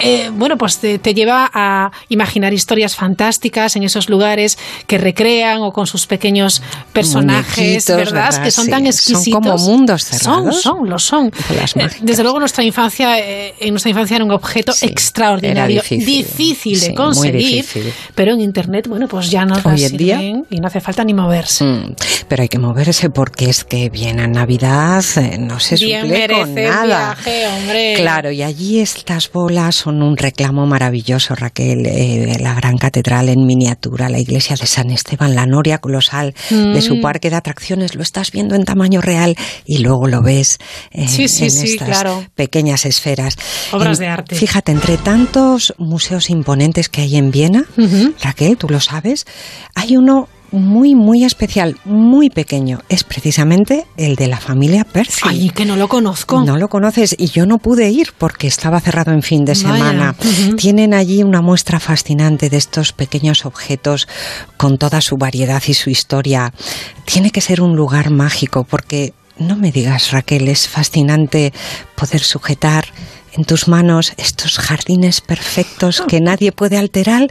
Eh, 0.00 0.30
bueno, 0.32 0.56
pues 0.58 0.78
te, 0.78 0.98
te 0.98 1.14
lleva 1.14 1.50
a 1.52 1.90
imaginar 2.08 2.52
historias 2.52 2.96
fantásticas 2.96 3.76
en 3.76 3.82
esos 3.84 4.08
lugares 4.08 4.58
que 4.86 4.98
recrean 4.98 5.58
o 5.62 5.72
con 5.72 5.86
sus 5.86 6.06
pequeños 6.06 6.62
personajes, 6.92 7.86
¿verdad? 7.86 8.02
¿verdad? 8.12 8.42
Que 8.42 8.50
son 8.50 8.64
Sí, 8.64 8.70
tan 8.70 8.80
son 8.80 8.86
exquisitos. 8.86 9.40
como 9.40 9.56
mundos 9.58 10.04
cerrados. 10.04 10.62
Son, 10.62 10.76
son, 10.78 10.88
lo 10.90 10.98
son. 10.98 11.32
Las 11.56 11.76
mágicas. 11.84 12.06
Desde 12.06 12.22
luego 12.22 12.38
nuestra 12.40 12.64
infancia, 12.64 13.18
eh, 13.18 13.54
en 13.60 13.70
nuestra 13.70 13.90
infancia 13.90 14.16
era 14.16 14.24
un 14.24 14.30
objeto 14.32 14.72
extraordinario, 14.82 15.82
era 15.82 15.88
difícil. 16.02 16.80
de 16.80 16.86
Sí, 16.86 16.94
conseguir, 16.94 17.34
difícil. 17.64 17.92
pero 18.14 18.32
en 18.32 18.40
internet, 18.40 18.86
bueno, 18.88 19.08
pues 19.08 19.30
ya 19.30 19.44
nos 19.44 19.64
Hoy 19.64 19.84
en 19.84 19.96
día- 19.96 20.20
y 20.22 20.60
no 20.60 20.66
hace 20.66 20.80
falta 20.80 21.04
ni 21.04 21.14
moverse. 21.14 21.64
Mm, 21.64 21.94
Pero 22.28 22.42
hay 22.42 22.48
que 22.48 22.58
moverse 22.58 23.10
porque 23.10 23.48
es 23.50 23.64
que 23.64 23.90
viene 23.90 24.26
Navidad, 24.28 25.04
eh, 25.16 25.36
no 25.38 25.60
se 25.60 25.76
Bien 25.76 26.02
suple 26.02 26.28
con 26.28 26.54
nada. 26.54 26.84
viaje, 27.14 27.46
hombre. 27.48 27.94
Claro, 27.96 28.30
y 28.30 28.42
allí 28.42 28.80
estas 28.80 29.30
bolas 29.30 29.76
son 29.76 30.02
un 30.02 30.16
reclamo 30.16 30.66
maravilloso, 30.66 31.34
Raquel. 31.34 31.86
eh, 31.86 32.36
la 32.40 32.54
gran 32.54 32.78
catedral 32.78 33.28
en 33.28 33.44
miniatura, 33.46 34.08
la 34.08 34.18
iglesia 34.18 34.56
de 34.56 34.66
San 34.66 34.90
Esteban, 34.90 35.34
la 35.34 35.46
noria 35.46 35.78
colosal 35.78 36.34
de 36.50 36.80
su 36.80 36.96
Mm. 36.96 37.00
parque 37.00 37.30
de 37.30 37.36
atracciones, 37.36 37.94
lo 37.94 38.02
estás 38.02 38.30
viendo 38.32 38.54
en 38.54 38.64
tamaño 38.64 39.00
real 39.00 39.36
y 39.66 39.78
luego 39.78 40.06
lo 40.08 40.22
ves 40.22 40.58
eh, 40.92 41.06
Sí, 41.08 41.28
sí, 41.28 41.44
en 41.44 41.50
sí, 41.50 41.71
estas 41.74 41.88
claro. 41.88 42.24
pequeñas 42.34 42.84
esferas. 42.86 43.36
Obras 43.72 43.98
En- 43.98 44.04
de 44.04 44.08
arte. 44.08 44.34
Fíjate, 44.36 44.72
entre 44.72 44.96
tantos 44.98 45.74
museos 45.78 46.30
imponentes 46.30 46.88
que 46.88 47.02
hay 47.02 47.16
en 47.16 47.30
Viena, 47.30 47.64
Raquel, 48.22 48.56
tú 48.56 48.68
lo 48.68 48.80
sabes, 48.80 49.26
hay 49.74 49.96
uno 49.96 50.28
muy, 50.50 50.94
muy 50.94 51.24
especial, 51.24 51.78
muy 51.86 52.28
pequeño. 52.28 52.82
Es 52.90 53.04
precisamente 53.04 53.86
el 53.96 54.16
de 54.16 54.26
la 54.26 54.36
familia 54.38 54.84
Percy. 54.84 55.22
Ay, 55.26 55.48
que 55.48 55.64
no 55.64 55.76
lo 55.76 55.88
conozco. 55.88 56.44
No 56.44 56.58
lo 56.58 56.68
conoces 56.68 57.16
y 57.18 57.28
yo 57.28 57.46
no 57.46 57.56
pude 57.56 57.88
ir 57.88 58.12
porque 58.18 58.48
estaba 58.48 58.78
cerrado 58.80 59.12
en 59.12 59.22
fin 59.22 59.46
de 59.46 59.54
semana. 59.54 60.14
Tienen 60.58 60.92
allí 60.92 61.22
una 61.22 61.40
muestra 61.40 61.80
fascinante 61.80 62.50
de 62.50 62.58
estos 62.58 62.92
pequeños 62.92 63.46
objetos 63.46 64.06
con 64.58 64.76
toda 64.76 65.00
su 65.00 65.16
variedad 65.16 65.62
y 65.66 65.72
su 65.72 65.88
historia. 65.88 66.52
Tiene 67.06 67.30
que 67.30 67.40
ser 67.40 67.62
un 67.62 67.74
lugar 67.74 68.10
mágico 68.10 68.64
porque, 68.64 69.14
no 69.38 69.56
me 69.56 69.72
digas 69.72 70.12
Raquel, 70.12 70.48
es 70.48 70.68
fascinante 70.68 71.52
poder 71.94 72.22
sujetar 72.22 72.86
en 73.32 73.44
tus 73.44 73.68
manos 73.68 74.12
estos 74.16 74.58
jardines 74.58 75.20
perfectos 75.20 76.02
que 76.06 76.20
nadie 76.20 76.52
puede 76.52 76.76
alterar, 76.76 77.28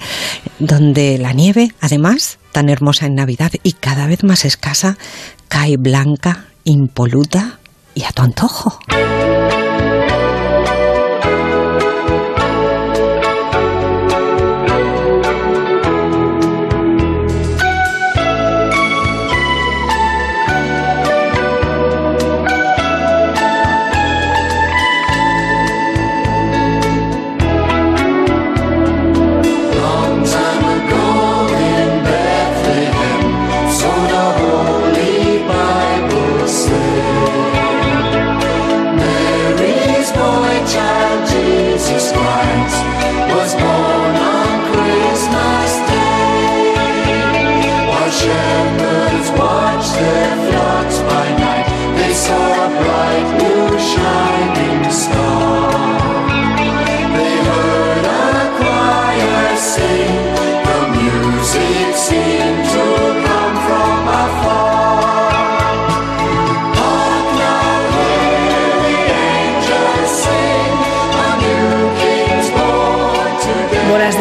donde 0.59 1.17
la 1.17 1.33
nieve, 1.33 1.73
además, 1.79 2.39
tan 2.51 2.69
hermosa 2.69 3.05
en 3.05 3.15
Navidad 3.15 3.51
y 3.63 3.73
cada 3.73 4.07
vez 4.07 4.23
más 4.23 4.45
escasa, 4.45 4.97
cae 5.47 5.77
blanca, 5.77 6.45
impoluta 6.63 7.59
y 7.93 8.03
a 8.03 8.11
tu 8.11 8.23
antojo. 8.23 8.79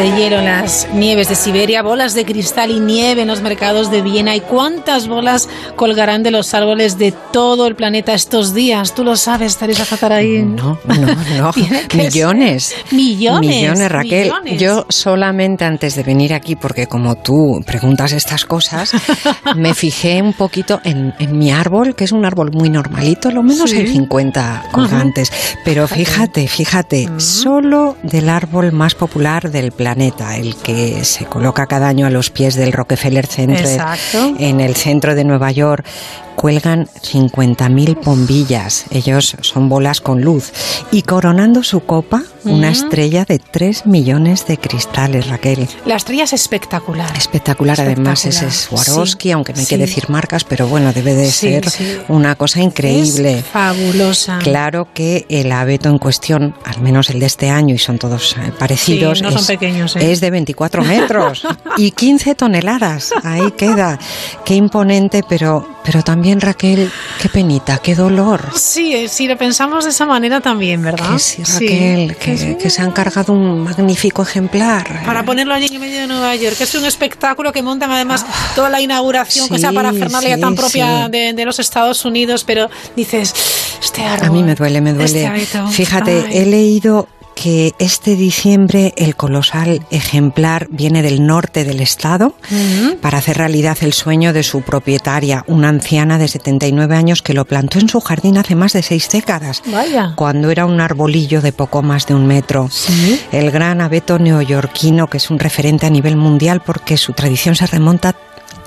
De 0.01 0.17
hielo 0.17 0.39
en 0.39 0.47
las 0.47 0.89
nieves 0.95 1.29
de 1.29 1.35
Siberia, 1.35 1.83
bolas 1.83 2.15
de 2.15 2.25
cristal 2.25 2.70
y 2.70 2.81
nieve 2.81 3.20
en 3.23 3.29
los 3.29 3.43
mercados 3.43 3.91
de 3.91 4.01
Viena. 4.01 4.35
¿Y 4.35 4.41
cuántas 4.41 5.09
bolas 5.09 5.47
colgarán 5.77 6.23
de 6.23 6.31
los 6.31 6.55
árboles 6.55 6.97
de 6.97 7.12
todo 7.33 7.67
el 7.67 7.75
planeta 7.75 8.15
estos 8.15 8.55
días? 8.55 8.95
Tú 8.95 9.05
lo 9.05 9.17
sabes, 9.17 9.59
Teresa 9.59 9.85
ahí. 10.15 10.43
No, 10.43 10.79
no, 10.87 10.95
no. 11.37 11.51
Millones. 11.95 12.75
Millones. 12.91 13.51
Millones, 13.51 13.93
Raquel. 13.93 14.25
millones. 14.43 14.59
Yo 14.61 14.87
solamente 14.89 15.67
antes 15.67 15.95
de 15.97 16.03
venir 16.03 16.33
aquí, 16.33 16.57
porque 16.57 16.87
como 16.87 17.17
tú 17.17 17.61
preguntas 17.67 18.12
estas 18.12 18.47
cosas, 18.47 18.93
me 19.57 19.75
fijé 19.75 20.23
un 20.23 20.33
poquito 20.33 20.81
en, 20.83 21.12
en 21.19 21.37
mi 21.39 21.51
árbol, 21.51 21.95
que 21.95 22.05
es 22.05 22.12
un 22.12 22.25
árbol 22.25 22.51
muy 22.53 22.70
normalito, 22.70 23.31
lo 23.31 23.43
menos 23.43 23.69
Sí. 23.70 23.77
hay 23.77 23.87
50 23.89 24.65
colgantes. 24.73 25.31
Pero 25.65 25.87
fíjate, 25.87 26.49
fíjate, 26.49 27.09
solo 27.19 27.97
del 28.03 28.31
árbol 28.31 28.73
más 28.73 28.95
popular 28.95 29.51
del 29.51 29.73
planeta, 29.73 29.90
el 29.93 30.57
que 30.57 31.05
se 31.05 31.25
coloca 31.25 31.67
cada 31.67 31.89
año 31.89 32.07
a 32.07 32.10
los 32.10 32.31
pies 32.31 32.55
del 32.55 32.73
Rockefeller 32.73 33.27
Center 33.27 33.65
Exacto. 33.65 34.35
en 34.39 34.60
el 34.60 34.77
centro 34.77 35.15
de 35.15 35.25
Nueva 35.25 35.51
York, 35.51 35.85
cuelgan 36.41 36.86
50.000 37.02 38.02
bombillas. 38.02 38.86
Ellos 38.91 39.36
son 39.43 39.69
bolas 39.69 40.01
con 40.01 40.23
luz. 40.23 40.52
Y 40.91 41.02
coronando 41.02 41.62
su 41.62 41.81
copa, 41.81 42.23
una 42.44 42.70
estrella 42.70 43.27
de 43.27 43.39
3 43.39 43.85
millones 43.85 44.47
de 44.47 44.57
cristales, 44.57 45.28
Raquel. 45.28 45.69
La 45.85 45.97
estrella 45.97 46.25
es 46.25 46.33
espectacular. 46.33 47.15
Espectacular, 47.15 47.78
además 47.78 48.25
ese 48.25 48.47
es 48.47 48.55
Espectacular. 48.55 48.85
Swarovski, 48.86 49.28
Sí, 49.28 49.33
aunque 49.33 49.52
no 49.52 49.59
hay 49.59 49.67
sí. 49.67 49.69
que 49.75 49.78
decir 49.78 50.09
marcas, 50.09 50.44
pero 50.44 50.67
bueno, 50.67 50.94
debe 50.94 51.12
de 51.15 51.31
Sí, 51.31 51.49
ser 51.51 52.05
una 52.09 52.35
cosa 52.36 52.62
increíble. 52.62 53.41
Es 53.41 53.44
fabulosa. 53.44 54.39
Claro 54.39 54.89
que 54.94 55.27
el 55.28 55.52
abeto 55.52 55.91
en 55.91 55.99
cuestión, 55.99 56.55
al 56.65 56.81
menos 56.81 57.10
el 57.10 57.20
de 57.20 57.27
este 57.27 57.51
año, 57.51 57.75
y 57.75 57.78
son 57.78 57.99
todos 57.99 58.35
eh, 58.39 58.51
parecidos, 58.59 59.19
son 59.19 59.44
pequeños, 59.44 59.94
¿eh? 59.97 60.10
es 60.10 60.20
de 60.23 60.31
24 60.31 60.85
metros 60.85 61.47
y 61.77 61.91
15 61.91 62.35
toneladas. 62.35 63.12
Ahí 63.25 63.51
queda. 63.59 63.99
Qué 64.47 64.55
imponente, 64.55 65.23
pero, 65.28 65.69
pero 65.84 66.02
también, 66.02 66.41
Raquel, 66.41 66.91
qué 67.20 67.28
penita, 67.28 67.78
qué 67.78 67.94
dolor. 67.94 68.50
Sí, 68.55 68.94
eh, 68.94 69.09
si 69.09 69.26
lo 69.26 69.36
pensamos 69.36 69.84
de 69.84 69.91
esa 69.91 70.07
manera 70.07 70.41
también, 70.41 70.83
¿verdad? 70.83 71.12
Que 71.12 71.18
sí, 71.18 71.42
Raquel, 71.42 72.17
que, 72.17 72.57
que 72.59 72.70
se 72.70 72.83
han 72.83 72.92
cargado 72.92 73.33
un 73.33 73.60
magnífico 73.62 74.23
ejemplar. 74.23 75.02
Para 75.05 75.25
ponerlo 75.25 75.55
allí 75.55 75.75
en 75.75 75.81
medio 75.81 76.00
de 76.00 76.07
Nueva 76.07 76.34
York, 76.36 76.57
que 76.57 76.65
es 76.65 76.75
un 76.75 76.84
espectáculo 76.84 77.52
que 77.52 77.62
montan 77.62 77.91
además 77.91 78.25
toda 78.55 78.68
la 78.68 78.81
inauguración, 78.81 79.49
que 79.49 79.59
sea 79.59 79.73
parafernalia 79.73 80.34
sí, 80.36 80.41
tan 80.41 80.55
propia 80.55 81.09
de, 81.09 81.33
de 81.33 81.44
los 81.44 81.59
Estados 81.59 82.05
Unidos, 82.05 82.44
pero 82.44 82.68
dices, 82.97 83.34
este 83.83 84.05
árbol. 84.05 84.28
A 84.28 84.31
mí 84.31 84.42
me 84.42 84.55
duele, 84.55 84.81
me 84.81 84.92
duele. 84.92 85.25
este 85.36 85.59
Fíjate, 85.70 86.25
ay. 86.28 86.39
he 86.39 86.47
leído 86.47 87.09
que 87.34 87.75
este 87.78 88.17
diciembre 88.17 88.92
el 88.97 89.17
colosal 89.17 89.86
ejemplar 89.91 90.68
viene 90.70 91.02
del 91.02 91.26
norte 91.26 91.65
del 91.65 91.81
estado 91.81 92.34
para 93.00 93.18
hacer 93.18 93.39
realidad 93.39 93.78
el 93.81 93.92
sueño 93.92 94.33
de 94.33 94.42
su 94.42 94.62
propietaria, 94.62 95.44
una 95.47 95.68
anciana 95.68 96.18
de 96.18 96.28
79 96.28 96.94
años 96.94 97.23
que 97.23 97.34
lo 97.34 97.44
plantó 97.44 97.78
en 97.78 97.89
su 97.89 98.00
jardín 98.00 98.39
hace 98.39 98.55
más 98.55 98.73
de 98.73 98.83
seis 98.83 99.09
décadas. 99.10 99.62
Vaya. 99.67 100.12
Cuando 100.17 100.50
era 100.50 100.67
un 100.67 100.81
arbolillo 100.81 101.41
de 101.41 101.52
poco 101.52 101.83
más 101.83 102.07
de 102.07 102.15
un 102.15 102.26
metro. 102.26 102.68
El 103.33 103.50
gran 103.50 103.81
abeto 103.81 104.18
neoyorquino, 104.18 105.09
que 105.09 105.17
es 105.17 105.31
un 105.31 105.39
referente 105.39 105.86
a 105.86 105.91
nivel 105.91 106.17
mundial 106.17 106.60
porque 106.65 106.97
su 106.97 107.12
tradición 107.12 107.55
se 107.55 107.67
remonta 107.67 108.15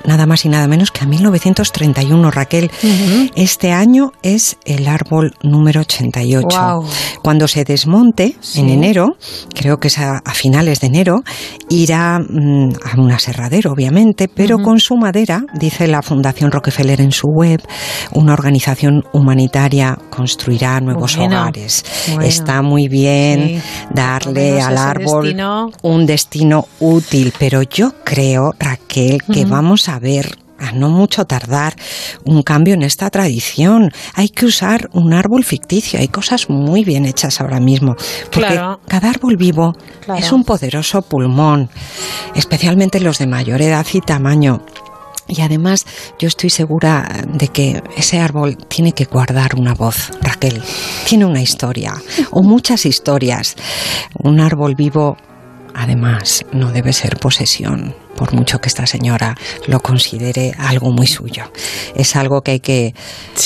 nada 0.04 0.26
más 0.26 0.44
y 0.44 0.48
nada 0.48 0.66
menos 0.68 0.90
que 0.90 1.04
a 1.04 1.06
1931, 1.06 2.30
Raquel. 2.30 2.70
Este 3.34 3.72
año 3.72 4.12
es 4.22 4.56
el 4.64 4.86
árbol 4.88 5.34
número 5.42 5.80
88. 5.82 6.46
Guau. 6.50 6.84
Cuando 7.22 7.48
se 7.48 7.64
desmonte 7.64 8.36
en 8.56 8.68
enero, 8.68 9.16
creo 9.54 9.78
que 9.78 9.88
es 9.88 9.98
a, 9.98 10.18
a 10.24 10.34
finales 10.34 10.80
de 10.80 10.86
enero, 10.88 11.22
irá 11.68 12.18
mm, 12.18 12.70
a 12.92 13.00
un 13.00 13.10
aserradero, 13.12 13.72
obviamente, 13.72 14.28
pero 14.28 14.58
con 14.58 14.78
su 14.80 14.96
madera, 14.96 15.44
dice 15.58 15.86
la 15.88 16.02
Fundación 16.02 16.50
Rockefeller 16.50 17.00
en 17.00 17.12
su 17.12 17.28
web, 17.28 17.62
una 18.12 18.32
organización 18.34 19.04
humanitaria 19.12 19.96
construirá 20.10 20.80
nuevos 20.80 21.16
Bueno, 21.16 21.40
hogares. 21.40 21.84
bueno. 22.08 22.22
Está 22.22 22.62
muy 22.62 22.88
bien 22.88 23.24
Sí. 23.34 23.60
darle 23.92 24.60
al 24.60 24.76
árbol 24.78 25.24
destino. 25.24 25.70
un 25.82 26.06
destino 26.06 26.66
útil, 26.80 27.32
pero 27.38 27.62
yo 27.62 27.92
creo, 28.04 28.52
Raquel, 28.58 29.22
que 29.32 29.44
vamos 29.44 29.88
a 29.88 29.93
ver 29.98 30.38
a 30.58 30.70
no 30.72 30.88
mucho 30.88 31.24
tardar 31.24 31.74
un 32.24 32.42
cambio 32.42 32.74
en 32.74 32.82
esta 32.82 33.10
tradición. 33.10 33.90
Hay 34.14 34.28
que 34.28 34.46
usar 34.46 34.88
un 34.92 35.12
árbol 35.12 35.44
ficticio. 35.44 35.98
Hay 35.98 36.08
cosas 36.08 36.48
muy 36.48 36.84
bien 36.84 37.06
hechas 37.06 37.40
ahora 37.40 37.58
mismo. 37.60 37.96
Porque 38.32 38.52
Claro. 38.52 38.80
cada 38.86 39.10
árbol 39.10 39.36
vivo 39.36 39.74
Claro. 40.04 40.20
es 40.20 40.30
un 40.32 40.44
poderoso 40.44 41.02
pulmón, 41.02 41.68
especialmente 42.34 43.00
los 43.00 43.18
de 43.18 43.26
mayor 43.26 43.62
edad 43.62 43.84
y 43.92 44.00
tamaño. 44.00 44.62
Y 45.26 45.40
además 45.40 45.86
yo 46.18 46.28
estoy 46.28 46.50
segura 46.50 47.08
de 47.26 47.48
que 47.48 47.82
ese 47.96 48.20
árbol 48.20 48.56
tiene 48.68 48.92
que 48.92 49.06
guardar 49.06 49.56
una 49.56 49.74
voz, 49.74 50.10
Raquel. 50.20 50.62
Tiene 51.08 51.24
una 51.24 51.40
historia, 51.42 51.94
o 52.30 52.42
muchas 52.42 52.84
historias. 52.84 53.56
Un 54.22 54.38
árbol 54.38 54.74
vivo, 54.74 55.16
además, 55.74 56.44
no 56.52 56.70
debe 56.72 56.92
ser 56.92 57.16
posesión, 57.18 57.94
por 58.16 58.32
mucho 58.34 58.60
que 58.60 58.68
esta 58.68 58.86
señora 58.86 59.36
lo 59.66 59.80
considere 59.80 60.54
algo 60.58 60.90
muy 60.90 61.06
suyo. 61.06 61.44
Es 61.94 62.16
algo 62.16 62.42
que 62.42 62.52
hay 62.52 62.60
que... 62.60 62.94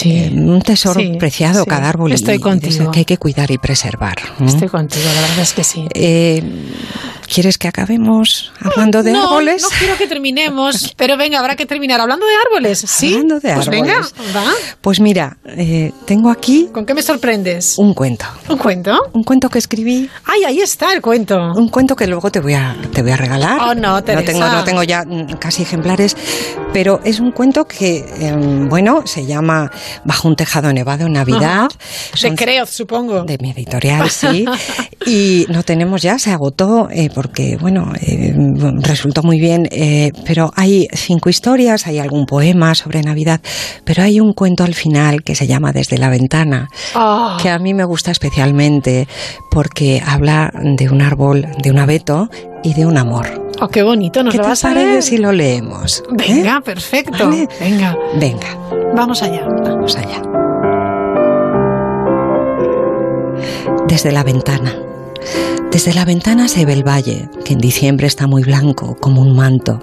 eh, 0.04 0.30
un 0.32 0.62
tesoro 0.62 1.00
sí, 1.00 1.16
preciado 1.18 1.64
sí. 1.64 1.70
cada 1.70 1.88
árbol 1.88 2.12
Estoy 2.12 2.36
y 2.36 2.38
contigo. 2.40 2.90
que 2.90 3.00
hay 3.00 3.04
que 3.04 3.18
cuidar 3.18 3.50
y 3.50 3.58
preservar. 3.58 4.16
Estoy 4.44 4.68
contigo, 4.68 5.04
la 5.14 5.20
verdad 5.20 5.38
es 5.40 5.52
que 5.52 5.64
sí. 5.64 5.86
Eh, 5.94 6.42
¿Quieres 7.32 7.58
que 7.58 7.68
acabemos 7.68 8.52
hablando 8.60 9.02
de 9.02 9.12
no, 9.12 9.24
árboles? 9.28 9.60
No 9.62 9.68
quiero 9.78 9.98
que 9.98 10.06
terminemos, 10.06 10.94
pero 10.96 11.18
venga, 11.18 11.38
habrá 11.38 11.56
que 11.56 11.66
terminar 11.66 12.00
hablando 12.00 12.24
de 12.24 12.32
árboles. 12.46 12.78
¿Sí? 12.86 13.12
Hablando 13.12 13.34
de 13.40 13.52
pues 13.54 13.68
árboles. 13.68 13.82
venga, 13.82 14.00
va. 14.34 14.50
Pues 14.80 14.98
mira, 15.00 15.36
eh, 15.44 15.92
tengo 16.06 16.30
aquí 16.30 16.70
¿Con 16.72 16.86
qué 16.86 16.94
me 16.94 17.02
sorprendes? 17.02 17.76
un 17.78 17.92
cuento. 17.92 18.24
¿Un 18.48 18.56
cuento? 18.56 18.98
Un 19.12 19.24
cuento 19.24 19.50
que 19.50 19.58
escribí. 19.58 20.08
Ay, 20.24 20.44
ahí 20.44 20.60
está 20.60 20.92
el 20.94 21.02
cuento. 21.02 21.36
Un 21.54 21.68
cuento 21.68 21.94
que 21.94 22.06
luego 22.06 22.30
te 22.30 22.40
voy 22.40 22.54
a, 22.54 22.74
te 22.94 23.02
voy 23.02 23.10
a 23.10 23.16
regalar. 23.18 23.58
Oh, 23.60 23.74
no, 23.74 23.92
no 23.92 24.02
Teresa. 24.04 24.24
tengo, 24.32 24.57
no 24.58 24.64
tengo 24.64 24.82
ya 24.82 25.04
mm, 25.04 25.38
casi 25.38 25.62
ejemplares, 25.62 26.16
pero 26.72 27.00
es 27.04 27.20
un 27.20 27.32
cuento 27.32 27.64
que, 27.64 28.04
em, 28.20 28.68
bueno, 28.68 29.02
se 29.06 29.24
llama 29.26 29.70
Bajo 30.04 30.28
un 30.28 30.36
tejado 30.36 30.72
nevado 30.72 31.08
Navidad. 31.08 31.68
Ajá. 31.68 32.28
De 32.28 32.34
Creoz, 32.34 32.70
supongo. 32.70 33.24
De 33.24 33.38
mi 33.40 33.50
editorial, 33.50 34.10
sí. 34.10 34.44
y 35.06 35.46
no 35.48 35.62
tenemos 35.62 36.02
ya, 36.02 36.18
se 36.18 36.30
agotó, 36.30 36.88
eh, 36.90 37.08
porque, 37.14 37.56
bueno, 37.56 37.92
eh, 38.00 38.34
resultó 38.80 39.22
muy 39.22 39.38
bien, 39.40 39.68
eh, 39.70 40.10
pero 40.26 40.50
hay 40.54 40.88
cinco 40.92 41.28
historias, 41.28 41.86
hay 41.86 41.98
algún 41.98 42.26
poema 42.26 42.74
sobre 42.74 43.02
Navidad, 43.02 43.40
pero 43.84 44.02
hay 44.02 44.20
un 44.20 44.32
cuento 44.32 44.64
al 44.64 44.74
final 44.74 45.22
que 45.22 45.34
se 45.34 45.46
llama 45.46 45.72
Desde 45.72 45.98
la 45.98 46.10
ventana, 46.10 46.68
Ah. 46.94 47.38
que 47.40 47.48
a 47.48 47.58
mí 47.58 47.74
me 47.74 47.84
gusta 47.84 48.10
especialmente 48.10 49.06
porque 49.50 50.02
habla 50.04 50.50
de 50.76 50.88
un 50.88 51.02
árbol, 51.02 51.46
de 51.62 51.70
un 51.70 51.78
abeto 51.78 52.28
y 52.62 52.74
de 52.74 52.86
un 52.86 52.96
amor. 52.98 53.26
Oh, 53.60 53.68
qué 53.68 53.82
bonito, 53.82 54.22
nos 54.22 54.32
¿Qué 54.32 54.38
lo 54.38 54.44
vas 54.44 54.64
a 54.64 54.72
leer. 54.72 55.02
si 55.02 55.16
lo 55.18 55.32
leemos? 55.32 56.02
¿Eh? 56.10 56.12
Venga, 56.12 56.60
perfecto. 56.60 57.28
¿Vale? 57.28 57.48
Venga, 57.60 57.96
Venga, 58.20 58.56
vamos 58.94 59.22
allá. 59.22 59.46
vamos 59.64 59.96
allá. 59.96 60.22
Desde 63.88 64.12
la 64.12 64.22
ventana. 64.22 64.74
Desde 65.70 65.92
la 65.92 66.04
ventana 66.04 66.48
se 66.48 66.64
ve 66.64 66.72
el 66.72 66.86
valle, 66.86 67.28
que 67.44 67.52
en 67.52 67.58
diciembre 67.58 68.06
está 68.06 68.26
muy 68.26 68.42
blanco, 68.42 68.96
como 69.00 69.20
un 69.22 69.34
manto. 69.36 69.80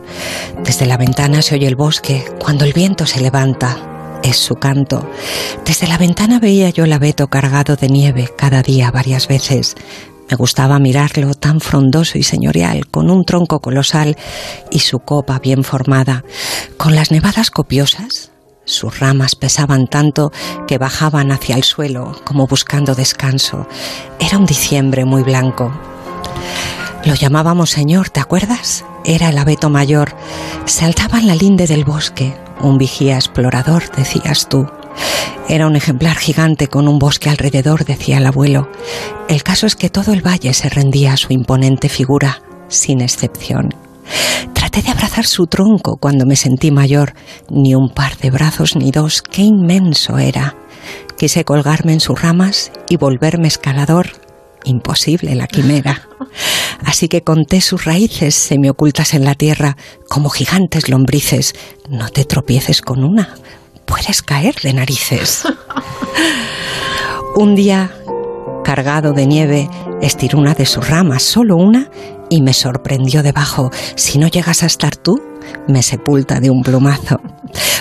Desde 0.64 0.86
la 0.86 0.98
ventana 0.98 1.42
se 1.42 1.56
oye 1.56 1.68
el 1.68 1.76
bosque, 1.76 2.26
cuando 2.40 2.66
el 2.66 2.74
viento 2.74 3.06
se 3.06 3.22
levanta. 3.22 3.78
Es 4.24 4.38
su 4.38 4.56
canto. 4.56 5.08
Desde 5.66 5.88
la 5.88 5.98
ventana 6.00 6.40
veía 6.40 6.70
yo 6.72 6.86
el 6.86 6.94
abeto 6.94 7.28
cargado 7.28 7.76
de 7.76 7.90
nieve 7.90 8.30
cada 8.36 8.64
día 8.64 8.90
varias 8.90 9.28
veces. 9.28 9.76
Me 10.30 10.36
gustaba 10.36 10.80
mirarlo 10.80 11.34
tan 11.34 11.60
frondoso 11.60 12.18
y 12.18 12.24
señorial, 12.24 12.88
con 12.88 13.10
un 13.10 13.26
tronco 13.26 13.60
colosal 13.60 14.18
y 14.72 14.80
su 14.80 15.00
copa 15.00 15.40
bien 15.40 15.64
formada, 15.64 16.24
con 16.78 16.95
las 16.95 17.12
nevadas 17.12 17.52
copiosas. 17.52 18.32
Sus 18.66 19.00
ramas 19.00 19.36
pesaban 19.36 19.86
tanto 19.88 20.32
que 20.68 20.80
bajaban 20.80 21.32
hacia 21.32 21.56
el 21.56 21.64
suelo 21.64 22.20
como 22.26 22.48
buscando 22.48 22.95
descanso. 22.95 23.68
Era 24.20 24.40
un 24.40 24.48
diciembre 24.48 25.06
muy 25.06 25.22
blanco. 25.22 25.72
Lo 27.06 27.14
llamábamos 27.14 27.70
señor, 27.70 28.10
¿te 28.10 28.20
acuerdas? 28.20 28.84
Era 29.06 29.30
el 29.30 29.38
abeto 29.38 29.70
mayor. 29.70 30.16
Saltaba 30.66 31.20
en 31.20 31.28
la 31.28 31.36
linde 31.36 31.68
del 31.68 31.86
bosque. 31.86 32.36
Un 32.60 32.80
vigía 32.80 33.16
explorador, 33.16 33.92
decías 33.95 34.50
tú. 34.50 34.68
Era 35.48 35.67
un 35.67 35.75
ejemplar 35.75 36.17
gigante 36.17 36.67
con 36.67 36.88
un 36.88 36.98
bosque 36.98 37.30
alrededor, 37.30 37.85
decía 37.85 38.17
el 38.17 38.25
abuelo. 38.25 38.69
El 39.30 39.43
caso 39.43 39.67
es 39.67 39.75
que 39.75 39.90
todo 39.90 40.11
el 40.11 40.25
valle 40.25 40.53
se 40.53 40.69
rendía 40.69 41.14
a 41.14 41.17
su 41.17 41.33
imponente 41.33 41.88
figura, 41.88 42.41
sin 42.67 43.01
excepción. 43.01 43.74
Traté 44.53 44.82
de 44.82 44.90
abrazar 44.90 45.25
su 45.25 45.45
tronco 45.48 45.98
cuando 45.98 46.25
me 46.25 46.35
sentí 46.35 46.72
mayor. 46.72 47.14
Ni 47.49 47.75
un 47.75 47.90
par 47.90 48.17
de 48.17 48.32
brazos 48.32 48.75
ni 48.75 48.91
dos, 48.91 49.22
qué 49.22 49.43
inmenso 49.43 50.17
era. 50.17 50.56
Quise 51.17 51.45
colgarme 51.45 51.93
en 51.93 51.99
sus 51.99 52.22
ramas 52.22 52.72
y 52.90 52.98
volverme 52.98 53.48
escalador. 53.48 54.09
Imposible 54.64 55.35
la 55.35 55.48
quimera. 55.48 56.09
Así 56.83 57.07
que 57.07 57.22
conté 57.22 57.61
sus 57.61 57.85
raíces 57.85 58.35
semiocultas 58.35 59.14
en 59.14 59.24
la 59.24 59.35
tierra, 59.35 59.77
como 60.09 60.30
gigantes 60.30 60.90
lombrices. 60.90 61.53
No 61.90 62.09
te 62.09 62.25
tropieces 62.25 62.82
con 62.82 63.03
una, 63.03 63.35
puedes 63.85 64.22
caer 64.22 64.55
de 64.61 64.73
narices. 64.73 65.43
Un 67.35 67.55
día, 67.55 67.91
cargado 68.64 69.14
de 69.14 69.25
nieve, 69.25 69.69
estiró 70.01 70.39
una 70.39 70.53
de 70.53 70.65
sus 70.65 70.88
ramas, 70.89 71.23
solo 71.23 71.57
una, 71.57 71.89
y 72.30 72.41
me 72.41 72.53
sorprendió 72.53 73.23
debajo. 73.23 73.72
Si 73.95 74.17
no 74.17 74.27
llegas 74.27 74.64
a 74.64 74.67
estar 74.67 74.95
tú, 74.95 75.22
me 75.67 75.83
sepulta 75.83 76.39
de 76.39 76.49
un 76.49 76.64
plumazo. 76.64 77.19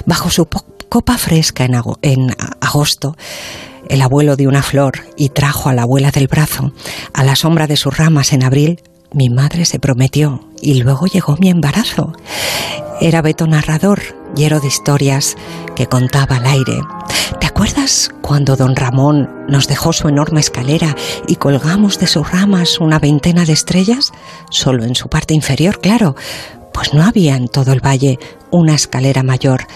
Bajo 0.07 0.31
su 0.31 0.47
copa 0.89 1.19
fresca 1.19 1.65
en, 2.03 2.35
agosto, 2.61 3.17
el 3.89 4.03
abuelo 4.03 4.37
dio 4.37 4.49
una 4.49 4.63
flor 4.63 5.01
y 5.17 5.31
trajo 5.31 5.69
a 5.69 5.75
la 5.75 5.83
abuela 5.83 6.11
del 6.11 6.29
brazo. 6.29 6.73
A 7.13 7.25
la 7.25 7.37
sombra 7.37 7.67
de 7.67 7.77
sus 7.77 7.97
ramas 7.97 8.33
en 8.33 8.43
abril, 8.45 8.83
mi 9.13 9.29
madre 9.29 9.65
se 9.65 9.79
prometió 9.79 10.49
y 10.61 10.75
luego 10.83 11.07
llegó 11.07 11.37
mi 11.39 11.49
embarazo. 11.49 12.13
Era 13.01 13.23
Beto 13.23 13.47
narrador, 13.47 14.24
lleno 14.35 14.61
de 14.61 14.69
historias 14.69 15.37
que 15.77 15.87
contaba 15.87 16.37
al 16.37 16.47
aire. 16.47 16.81
¿Te 17.41 17.47
acuerdas 17.47 18.11
cuando 18.21 18.57
don 18.57 18.77
Ramón 18.77 19.29
nos 19.49 19.67
dejó 19.69 19.93
su 19.93 20.09
enorme 20.09 20.41
escalera 20.41 20.95
y 21.27 21.37
colgamos 21.37 21.99
de 21.99 22.07
sus 22.07 22.31
ramas 22.31 22.81
una 22.81 22.99
veintena 22.99 23.45
de 23.45 23.53
estrellas? 23.53 24.13
Solo 24.51 24.85
en 24.85 24.95
su 24.95 25.09
parte 25.09 25.35
inferior, 25.35 25.81
claro. 25.81 26.17
Pues 26.73 26.93
no 26.93 27.05
había 27.05 27.37
en 27.37 27.49
todo 27.49 27.73
el 27.73 27.85
valle 27.85 28.19
una 28.51 28.75
escalera 28.75 29.23
mayor. 29.23 29.67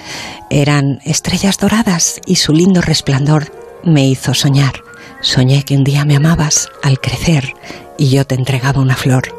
Eran 0.51 1.01
estrellas 1.05 1.59
doradas 1.59 2.21
y 2.27 2.37
su 2.37 2.53
lindo 2.53 2.81
resplandor 2.81 3.53
me 3.85 4.07
hizo 4.07 4.35
soñar. 4.35 4.75
Soñé 5.21 5.65
que 5.65 5.77
un 5.77 5.85
día 5.85 6.05
me 6.05 6.17
amabas 6.17 6.69
al 6.83 7.01
crecer 7.01 7.55
y 7.97 8.11
yo 8.11 8.27
te 8.27 8.35
entregaba 8.35 8.81
una 8.81 8.97
flor. 8.97 9.35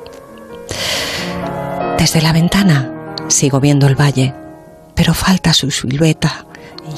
Desde 1.98 2.22
la 2.22 2.32
ventana 2.32 3.16
sigo 3.28 3.60
viendo 3.60 3.88
el 3.88 4.00
valle, 4.00 4.34
pero 5.00 5.14
falta 5.14 5.54
su 5.54 5.72
silueta. 5.72 6.46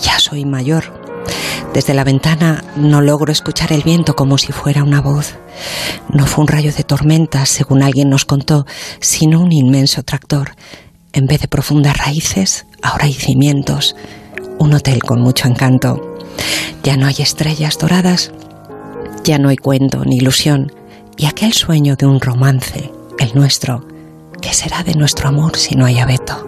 Ya 0.02 0.18
soy 0.18 0.44
mayor. 0.44 0.92
Desde 1.72 1.94
la 1.94 2.04
ventana 2.04 2.64
no 2.76 3.00
logro 3.00 3.32
escuchar 3.32 3.72
el 3.72 3.84
viento 3.84 4.16
como 4.16 4.40
si 4.40 4.52
fuera 4.52 4.84
una 4.84 5.02
voz. 5.02 5.36
No 6.10 6.26
fue 6.26 6.42
un 6.42 6.48
rayo 6.48 6.74
de 6.74 6.84
tormenta, 6.84 7.46
según 7.46 7.84
alguien 7.84 8.10
nos 8.10 8.26
contó, 8.26 8.66
sino 9.02 9.40
un 9.40 9.52
inmenso 9.52 10.02
tractor. 10.02 10.56
En 11.14 11.28
vez 11.28 11.42
de 11.42 11.48
profundas 11.48 11.96
raíces, 11.96 12.66
ahora 12.82 13.06
hay 13.06 13.14
cimientos. 13.14 13.96
Un 14.58 14.74
hotel 14.74 15.04
con 15.04 15.22
mucho 15.22 15.48
encanto. 15.48 16.18
Ya 16.82 16.98
no 16.98 17.06
hay 17.06 17.18
estrellas 17.20 17.78
doradas, 17.78 18.32
ya 19.24 19.38
no 19.38 19.50
hay 19.50 19.58
cuento 19.58 20.04
ni 20.06 20.18
ilusión. 20.18 20.74
Y 21.18 21.28
aquel 21.28 21.54
sueño 21.54 21.98
de 21.98 22.08
un 22.08 22.20
romance, 22.20 22.92
el 23.20 23.36
nuestro, 23.36 23.88
¿qué 24.42 24.54
será 24.54 24.82
de 24.82 24.96
nuestro 24.96 25.30
amor 25.30 25.56
si 25.56 25.76
no 25.76 25.86
hay 25.86 26.00
abeto? 26.00 26.48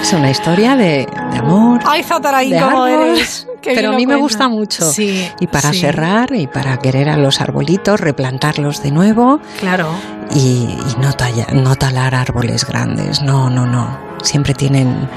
Es 0.00 0.12
una 0.12 0.30
historia 0.30 0.76
de, 0.76 1.06
de 1.32 1.38
amor. 1.38 1.80
¡Ay, 1.84 2.02
Zatarain, 2.02 2.50
de 2.50 2.60
cómo 2.60 2.86
eres! 2.86 3.46
Qué 3.60 3.74
Pero 3.74 3.90
a 3.90 3.92
mí 3.92 4.06
me 4.06 4.16
gusta 4.16 4.48
mucho. 4.48 4.90
Sí. 4.90 5.28
Y 5.38 5.46
para 5.46 5.72
sí. 5.72 5.80
serrar 5.80 6.32
y 6.34 6.46
para 6.46 6.78
querer 6.78 7.10
a 7.10 7.16
los 7.18 7.40
arbolitos, 7.42 8.00
replantarlos 8.00 8.82
de 8.82 8.90
nuevo 8.90 9.38
Claro. 9.60 9.88
y, 10.34 10.38
y 10.38 10.96
no, 10.98 11.12
talla- 11.12 11.52
no 11.52 11.76
talar 11.76 12.14
árboles 12.14 12.64
grandes. 12.64 13.20
No, 13.20 13.50
no, 13.50 13.66
no. 13.66 13.98
Siempre 14.22 14.54
tienen 14.54 15.08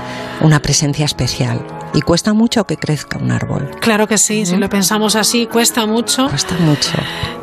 una 0.41 0.59
presencia 0.59 1.05
especial. 1.05 1.61
Y 1.95 2.01
cuesta 2.01 2.33
mucho 2.33 2.65
que 2.65 2.77
crezca 2.77 3.17
un 3.19 3.31
árbol. 3.31 3.69
Claro 3.79 4.07
que 4.07 4.17
sí, 4.17 4.45
si 4.47 4.55
lo 4.57 4.67
pensamos 4.67 5.15
así, 5.15 5.45
cuesta 5.45 5.85
mucho. 5.85 6.27
Cuesta 6.27 6.55
mucho. 6.59 6.89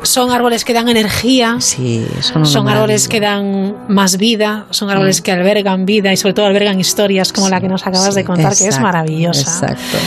Son 0.02 0.30
árboles 0.32 0.64
que 0.64 0.72
dan 0.72 0.88
energía. 0.88 1.56
Sí, 1.60 2.06
son, 2.20 2.44
Son 2.46 2.68
árboles 2.68 3.06
que 3.06 3.20
dan 3.20 3.76
más 3.88 4.16
vida, 4.16 4.66
son 4.70 4.90
árboles 4.90 5.20
Mm. 5.20 5.22
que 5.22 5.32
albergan 5.32 5.86
vida 5.86 6.12
y 6.12 6.16
sobre 6.16 6.34
todo 6.34 6.46
albergan 6.46 6.80
historias 6.80 7.32
como 7.32 7.48
la 7.48 7.60
que 7.60 7.68
nos 7.68 7.86
acabas 7.86 8.14
de 8.14 8.24
contar, 8.24 8.48
que 8.48 8.54
es 8.54 8.60
Exacto, 8.66 8.82
maravillosa. 8.82 9.40
Exacto. 9.68 9.98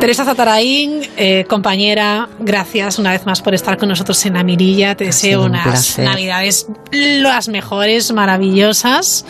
Teresa 0.00 0.24
Zataraín, 0.24 1.02
eh, 1.16 1.44
compañera, 1.48 2.28
gracias 2.40 2.98
una 2.98 3.12
vez 3.12 3.24
más 3.24 3.40
por 3.40 3.54
estar 3.54 3.76
con 3.76 3.88
nosotros 3.88 4.24
en 4.26 4.34
la 4.34 4.42
mirilla. 4.42 4.96
Te 4.96 5.04
deseo 5.04 5.30
sido 5.30 5.40
un 5.44 5.50
unas 5.52 5.62
placer. 5.64 6.04
navidades 6.06 6.66
las 6.90 7.48
mejores, 7.48 8.10
maravillosas. 8.12 9.24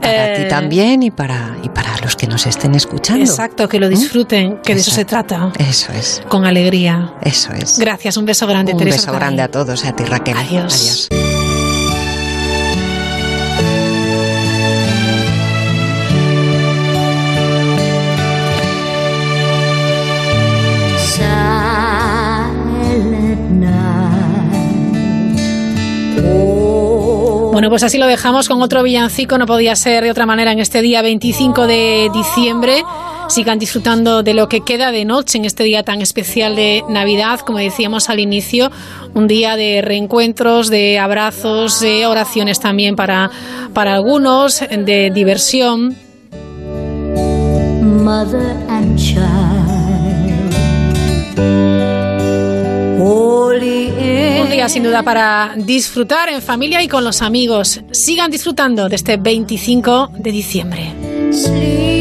Para 0.00 0.34
Eh, 0.34 0.42
ti 0.44 0.48
también 0.48 1.02
y 1.02 1.10
para, 1.10 1.56
y 1.62 1.68
para 1.70 1.96
los 2.02 2.15
nos 2.36 2.46
estén 2.46 2.74
escuchando. 2.74 3.24
Exacto, 3.24 3.66
que 3.66 3.80
lo 3.80 3.88
disfruten, 3.88 4.58
que 4.58 4.74
de 4.74 4.80
eso 4.80 4.90
se 4.90 5.06
trata. 5.06 5.52
Eso 5.58 5.90
es. 5.92 6.20
Con 6.28 6.44
alegría. 6.44 7.14
Eso 7.22 7.50
es. 7.54 7.78
Gracias, 7.78 8.18
un 8.18 8.26
beso 8.26 8.46
grande, 8.46 8.72
Un 8.72 8.78
Teresa. 8.78 8.96
beso 8.98 9.12
grande 9.12 9.40
a 9.40 9.48
todos, 9.50 9.86
a 9.86 9.96
ti 9.96 10.04
Raquel. 10.04 10.36
Adiós. 10.36 11.08
Adiós. 11.10 11.25
Bueno, 27.56 27.70
pues 27.70 27.82
así 27.84 27.96
lo 27.96 28.06
dejamos 28.06 28.50
con 28.50 28.60
otro 28.60 28.82
villancico, 28.82 29.38
no 29.38 29.46
podía 29.46 29.74
ser 29.76 30.04
de 30.04 30.10
otra 30.10 30.26
manera 30.26 30.52
en 30.52 30.58
este 30.58 30.82
día 30.82 31.00
25 31.00 31.66
de 31.66 32.10
diciembre. 32.12 32.82
Sigan 33.28 33.58
disfrutando 33.58 34.22
de 34.22 34.34
lo 34.34 34.46
que 34.46 34.60
queda 34.60 34.92
de 34.92 35.06
noche 35.06 35.38
en 35.38 35.46
este 35.46 35.64
día 35.64 35.82
tan 35.82 36.02
especial 36.02 36.54
de 36.54 36.84
Navidad, 36.90 37.40
como 37.40 37.56
decíamos 37.56 38.10
al 38.10 38.20
inicio, 38.20 38.70
un 39.14 39.26
día 39.26 39.56
de 39.56 39.80
reencuentros, 39.80 40.68
de 40.68 40.98
abrazos, 40.98 41.80
de 41.80 42.04
oraciones 42.04 42.60
también 42.60 42.94
para, 42.94 43.30
para 43.72 43.94
algunos, 43.94 44.60
de 44.60 45.10
diversión. 45.10 45.96
Mother 47.80 48.54
and 48.68 48.98
child. 48.98 49.46
Holy 53.00 53.85
Día 54.50 54.68
sin 54.68 54.84
duda 54.84 55.02
para 55.02 55.54
disfrutar 55.56 56.28
en 56.28 56.40
familia 56.40 56.80
y 56.80 56.88
con 56.88 57.02
los 57.02 57.20
amigos. 57.20 57.80
Sigan 57.90 58.30
disfrutando 58.30 58.88
de 58.88 58.94
este 58.94 59.16
25 59.16 60.10
de 60.18 60.30
diciembre. 60.30 61.95